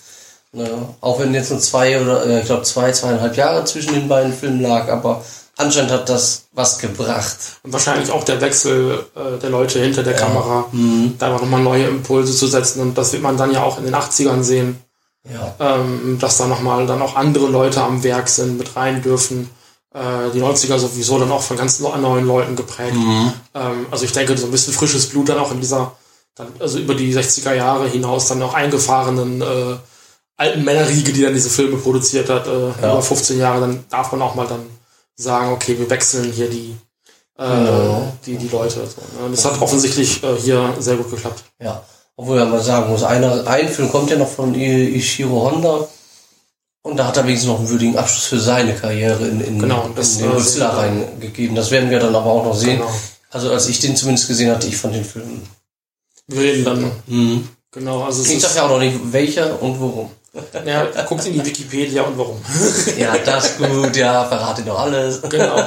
Ja, 0.53 0.65
auch 1.01 1.19
wenn 1.19 1.33
jetzt 1.33 1.51
nur 1.51 1.59
zwei 1.59 1.99
oder 2.01 2.25
äh, 2.25 2.39
ich 2.41 2.45
glaube 2.45 2.63
zwei, 2.63 2.91
zweieinhalb 2.91 3.35
Jahre 3.37 3.63
zwischen 3.65 3.93
den 3.93 4.07
beiden 4.07 4.33
Filmen 4.33 4.61
lag, 4.61 4.89
aber 4.89 5.23
anscheinend 5.57 5.91
hat 5.91 6.09
das 6.09 6.43
was 6.53 6.77
gebracht. 6.79 7.37
Und 7.63 7.71
wahrscheinlich 7.73 8.11
auch 8.11 8.23
der 8.25 8.41
Wechsel 8.41 9.05
äh, 9.15 9.39
der 9.39 9.49
Leute 9.49 9.79
hinter 9.79 10.03
der 10.03 10.15
Kamera, 10.15 10.65
Mhm. 10.71 11.15
da 11.19 11.27
einfach 11.27 11.41
nochmal 11.41 11.61
neue 11.61 11.85
Impulse 11.87 12.35
zu 12.35 12.47
setzen. 12.47 12.81
Und 12.81 12.97
das 12.97 13.13
wird 13.13 13.21
man 13.23 13.37
dann 13.37 13.51
ja 13.53 13.63
auch 13.63 13.77
in 13.77 13.85
den 13.85 13.95
80ern 13.95 14.43
sehen. 14.43 14.81
Ja. 15.29 15.53
ähm, 15.59 16.17
dass 16.19 16.37
da 16.37 16.47
nochmal 16.47 16.87
dann 16.87 17.01
auch 17.01 17.15
andere 17.15 17.47
Leute 17.47 17.81
am 17.83 18.03
Werk 18.03 18.27
sind, 18.27 18.57
mit 18.57 18.75
rein 18.75 19.01
dürfen. 19.03 19.49
Äh, 19.93 20.31
die 20.33 20.41
90er 20.41 20.79
sowieso 20.79 21.19
dann 21.19 21.31
auch 21.31 21.41
von 21.43 21.57
ganz 21.57 21.79
neu- 21.79 21.95
neuen 21.97 22.25
Leuten 22.25 22.55
geprägt. 22.55 22.95
Ähm, 23.53 23.85
also 23.91 24.05
ich 24.05 24.13
denke, 24.13 24.35
so 24.37 24.45
ein 24.47 24.51
bisschen 24.51 24.73
frisches 24.73 25.09
Blut 25.09 25.29
dann 25.29 25.37
auch 25.37 25.51
in 25.51 25.59
dieser, 25.61 25.91
dann, 26.35 26.47
also 26.59 26.79
über 26.79 26.95
die 26.95 27.13
60er 27.13 27.53
Jahre 27.53 27.87
hinaus 27.87 28.27
dann 28.29 28.41
auch 28.41 28.53
eingefahrenen 28.53 29.41
äh, 29.41 29.75
alten 30.37 30.63
Männerriege, 30.63 31.11
die 31.13 31.21
dann 31.21 31.33
diese 31.35 31.49
Filme 31.49 31.77
produziert 31.77 32.29
hat, 32.29 32.47
äh, 32.47 32.69
Ja. 32.81 32.93
über 32.93 33.01
15 33.03 33.37
Jahre, 33.37 33.59
dann 33.59 33.83
darf 33.89 34.11
man 34.13 34.21
auch 34.23 34.33
mal 34.33 34.47
dann 34.47 34.65
sagen, 35.15 35.51
okay, 35.53 35.77
wir 35.77 35.89
wechseln 35.89 36.31
hier 36.31 36.49
die, 36.49 36.75
äh, 37.37 37.43
Ja. 37.43 38.11
die, 38.25 38.37
die 38.37 38.47
Leute. 38.47 38.79
So, 38.87 39.01
ne? 39.21 39.29
Das 39.29 39.45
hat 39.45 39.61
offensichtlich 39.61 40.23
äh, 40.23 40.35
hier 40.37 40.73
sehr 40.79 40.95
gut 40.95 41.11
geklappt. 41.11 41.43
Ja. 41.59 41.83
Obwohl 42.21 42.37
man 42.37 42.51
mal 42.51 42.61
sagen 42.61 42.91
muss, 42.91 43.01
einer, 43.01 43.47
ein 43.47 43.67
Film 43.67 43.89
kommt 43.89 44.11
ja 44.11 44.15
noch 44.15 44.27
von 44.27 44.53
Ishiro 44.53 45.49
Honda. 45.49 45.87
Und 46.83 46.97
da 46.97 47.07
hat 47.07 47.17
er 47.17 47.25
wenigstens 47.25 47.49
noch 47.49 47.57
einen 47.57 47.69
würdigen 47.69 47.97
Abschluss 47.97 48.25
für 48.25 48.39
seine 48.39 48.75
Karriere 48.75 49.27
in, 49.27 49.41
in, 49.41 49.57
Genau, 49.57 49.89
das, 49.95 50.17
in 50.17 50.25
den 50.25 50.33
Godzilla 50.33 50.69
reingegeben. 50.69 51.55
Das 51.55 51.71
werden 51.71 51.89
wir 51.89 51.99
dann 51.99 52.15
aber 52.15 52.27
auch 52.27 52.45
noch 52.45 52.55
sehen. 52.55 52.77
Genau. 52.77 52.91
Also 53.31 53.49
als 53.49 53.67
ich 53.69 53.79
den 53.79 53.95
zumindest 53.95 54.27
gesehen 54.27 54.51
hatte, 54.51 54.67
ich 54.67 54.77
fand 54.77 54.93
den 54.93 55.03
Film 55.03 55.41
Wir 56.27 56.41
reden 56.41 56.63
dann. 56.63 56.91
Mhm. 57.07 57.49
Genau, 57.71 58.03
also 58.03 58.23
Ich 58.23 58.39
sag 58.39 58.55
ja 58.55 58.65
auch 58.65 58.69
noch 58.69 58.79
nicht, 58.79 58.99
welcher 59.11 59.59
und 59.59 59.79
worum. 59.79 60.11
Ja, 60.65 60.85
guckt 61.07 61.25
in 61.25 61.33
die 61.33 61.45
Wikipedia 61.45 62.03
und 62.03 62.17
warum. 62.17 62.41
Ja, 62.97 63.17
das 63.17 63.57
gut, 63.57 63.95
ja, 63.97 64.23
verrate 64.25 64.61
doch 64.61 64.79
alles. 64.79 65.21
Genau. 65.23 65.61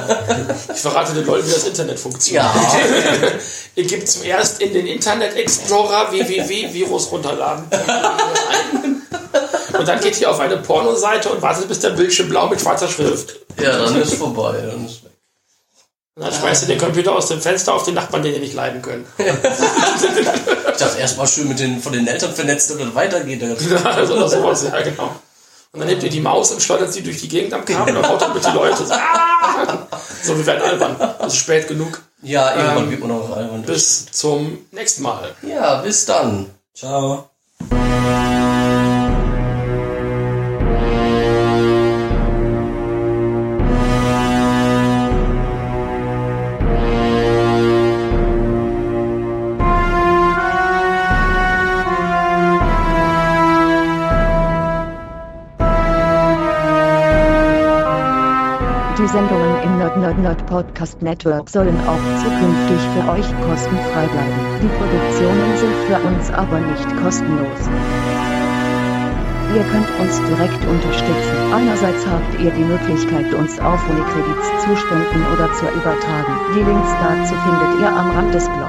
Ich 0.73 0.81
verrate 0.81 1.13
den 1.13 1.25
Leuten, 1.25 1.47
wie 1.47 1.51
das 1.51 1.65
Internet 1.65 1.99
funktioniert. 1.99 2.45
Ja, 2.45 2.53
Ihr 3.75 3.85
gebt 3.85 4.09
zuerst 4.09 4.61
in 4.61 4.73
den 4.73 4.87
Internet 4.87 5.35
Explorer 5.35 6.11
www-Virus 6.11 7.11
runterladen. 7.11 7.65
Und 9.77 9.87
dann 9.87 9.99
geht 9.99 10.19
ihr 10.19 10.31
auf 10.31 10.39
eine 10.39 10.57
Pornoseite 10.57 11.29
und 11.29 11.41
wartet, 11.41 11.67
bis 11.67 11.79
der 11.81 11.91
Bildschirm 11.91 12.29
blau 12.29 12.47
mit 12.47 12.59
schwarzer 12.59 12.87
Schrift. 12.87 13.35
ja, 13.61 13.77
dann 13.77 14.01
ist 14.01 14.15
vorbei. 14.15 14.53
Dann 14.65 14.85
ist. 14.85 15.01
Und 16.15 16.23
dann 16.23 16.33
schmeißt 16.33 16.63
ihr 16.63 16.69
den 16.69 16.79
Computer 16.79 17.13
aus 17.13 17.27
dem 17.27 17.41
Fenster 17.41 17.73
auf 17.73 17.83
den 17.83 17.93
Nachbarn, 17.93 18.23
den 18.23 18.33
ihr 18.33 18.39
nicht 18.39 18.53
leiden 18.53 18.81
könnt. 18.81 19.05
Ich 20.75 20.83
dachte 20.83 20.99
erstmal 20.99 21.27
schön 21.27 21.47
mit 21.47 21.59
den, 21.59 21.81
von 21.81 21.93
den 21.93 22.05
Eltern 22.07 22.33
vernetzt 22.33 22.69
und 22.71 22.79
dann 22.79 22.93
weitergeht. 22.95 23.41
Also 23.85 24.15
oder 24.15 24.27
sowas, 24.27 24.63
ja, 24.63 24.81
genau. 24.81 25.15
Und 25.71 25.79
dann 25.79 25.87
nehmt 25.87 26.03
ihr 26.03 26.09
die 26.09 26.21
Maus 26.21 26.51
und 26.51 26.61
schleudert 26.61 26.93
sie 26.93 27.03
durch 27.03 27.19
die 27.21 27.27
Gegend 27.27 27.53
am 27.53 27.65
Kabel 27.65 27.97
und 27.97 28.07
haut 28.07 28.21
dann 28.21 28.33
mit 28.33 28.45
die 28.45 28.51
Leute. 28.51 28.85
So, 28.85 28.93
ah! 28.93 29.87
so 30.23 30.37
wir 30.37 30.45
werden 30.45 30.61
albern. 30.61 30.95
Es 31.19 31.33
ist 31.33 31.37
spät 31.39 31.67
genug. 31.67 32.01
Ja, 32.21 32.55
irgendwann 32.55 32.85
Ähm, 32.85 32.91
wird 32.91 33.01
man 33.01 33.11
auch 33.11 33.35
albern. 33.35 33.61
Bis 33.63 34.05
zum 34.11 34.65
nächsten 34.71 35.03
Mal. 35.03 35.33
Ja, 35.41 35.81
bis 35.81 36.05
dann. 36.05 36.49
Ciao. 36.73 37.29
Nerd 60.13 60.45
Podcast 60.45 61.01
Network 61.01 61.49
sollen 61.49 61.75
auch 61.87 62.05
zukünftig 62.21 62.79
für 62.93 63.09
euch 63.11 63.25
kostenfrei 63.41 64.05
bleiben. 64.05 64.39
Die 64.61 64.67
Produktionen 64.67 65.57
sind 65.57 65.75
für 65.87 65.99
uns 66.07 66.29
aber 66.31 66.59
nicht 66.59 66.87
kostenlos. 67.01 67.59
Ihr 69.55 69.63
könnt 69.63 69.89
uns 69.99 70.21
direkt 70.27 70.65
unterstützen. 70.65 71.53
Einerseits 71.53 72.05
habt 72.05 72.39
ihr 72.39 72.51
die 72.51 72.63
Möglichkeit, 72.63 73.33
uns 73.33 73.57
auf 73.59 73.81
Unikredits 73.89 74.47
zu 74.63 74.75
spenden 74.75 75.25
oder 75.33 75.51
zu 75.53 75.65
übertragen. 75.65 76.33
Die 76.53 76.63
Links 76.63 76.91
dazu 77.01 77.33
findet 77.33 77.79
ihr 77.81 77.89
am 77.89 78.11
Rand 78.11 78.33
des 78.33 78.45
Blogs. 78.45 78.64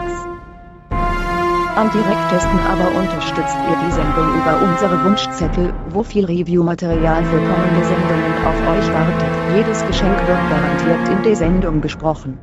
Am 1.76 1.90
direktesten 1.90 2.58
aber 2.72 2.88
unterstützt 2.98 3.58
ihr 3.68 3.76
die 3.86 3.92
Sendung 3.92 4.34
über 4.34 4.58
unsere 4.64 5.04
Wunschzettel, 5.04 5.74
wo 5.90 6.02
viel 6.02 6.24
Review-Material 6.24 7.22
für 7.22 7.36
kommende 7.36 7.84
Sendungen 7.84 8.32
auf 8.46 8.56
euch 8.72 8.90
wartet. 8.94 9.28
Jedes 9.54 9.84
Geschenk 9.86 10.16
wird 10.26 10.40
garantiert 10.48 11.06
in 11.10 11.22
der 11.22 11.36
Sendung 11.36 11.82
besprochen. 11.82 12.38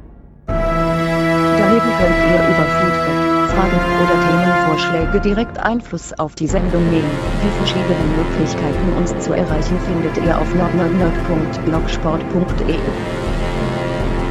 Daneben 0.46 1.92
könnt 1.98 2.20
ihr 2.30 2.42
über 2.46 2.66
Feedback, 2.78 3.50
Fragen 3.50 3.82
oder 4.04 4.16
Themenvorschläge 4.22 5.18
direkt 5.20 5.58
Einfluss 5.58 6.14
auf 6.20 6.36
die 6.36 6.46
Sendung 6.46 6.88
nehmen. 6.92 7.10
Die 7.42 7.50
verschiedenen 7.58 8.16
Möglichkeiten 8.16 8.94
uns 8.98 9.18
zu 9.18 9.34
erreichen 9.34 9.80
findet 9.88 10.16
ihr 10.24 10.40
auf 10.40 10.54
nordnordnord.blogsport.de. 10.54 12.78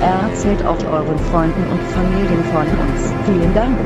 Erzählt 0.00 0.64
auch 0.64 0.78
euren 0.92 1.18
Freunden 1.18 1.66
und 1.72 1.82
Familien 1.90 2.44
von 2.52 2.68
uns. 2.68 3.12
Vielen 3.26 3.52
Dank. 3.52 3.76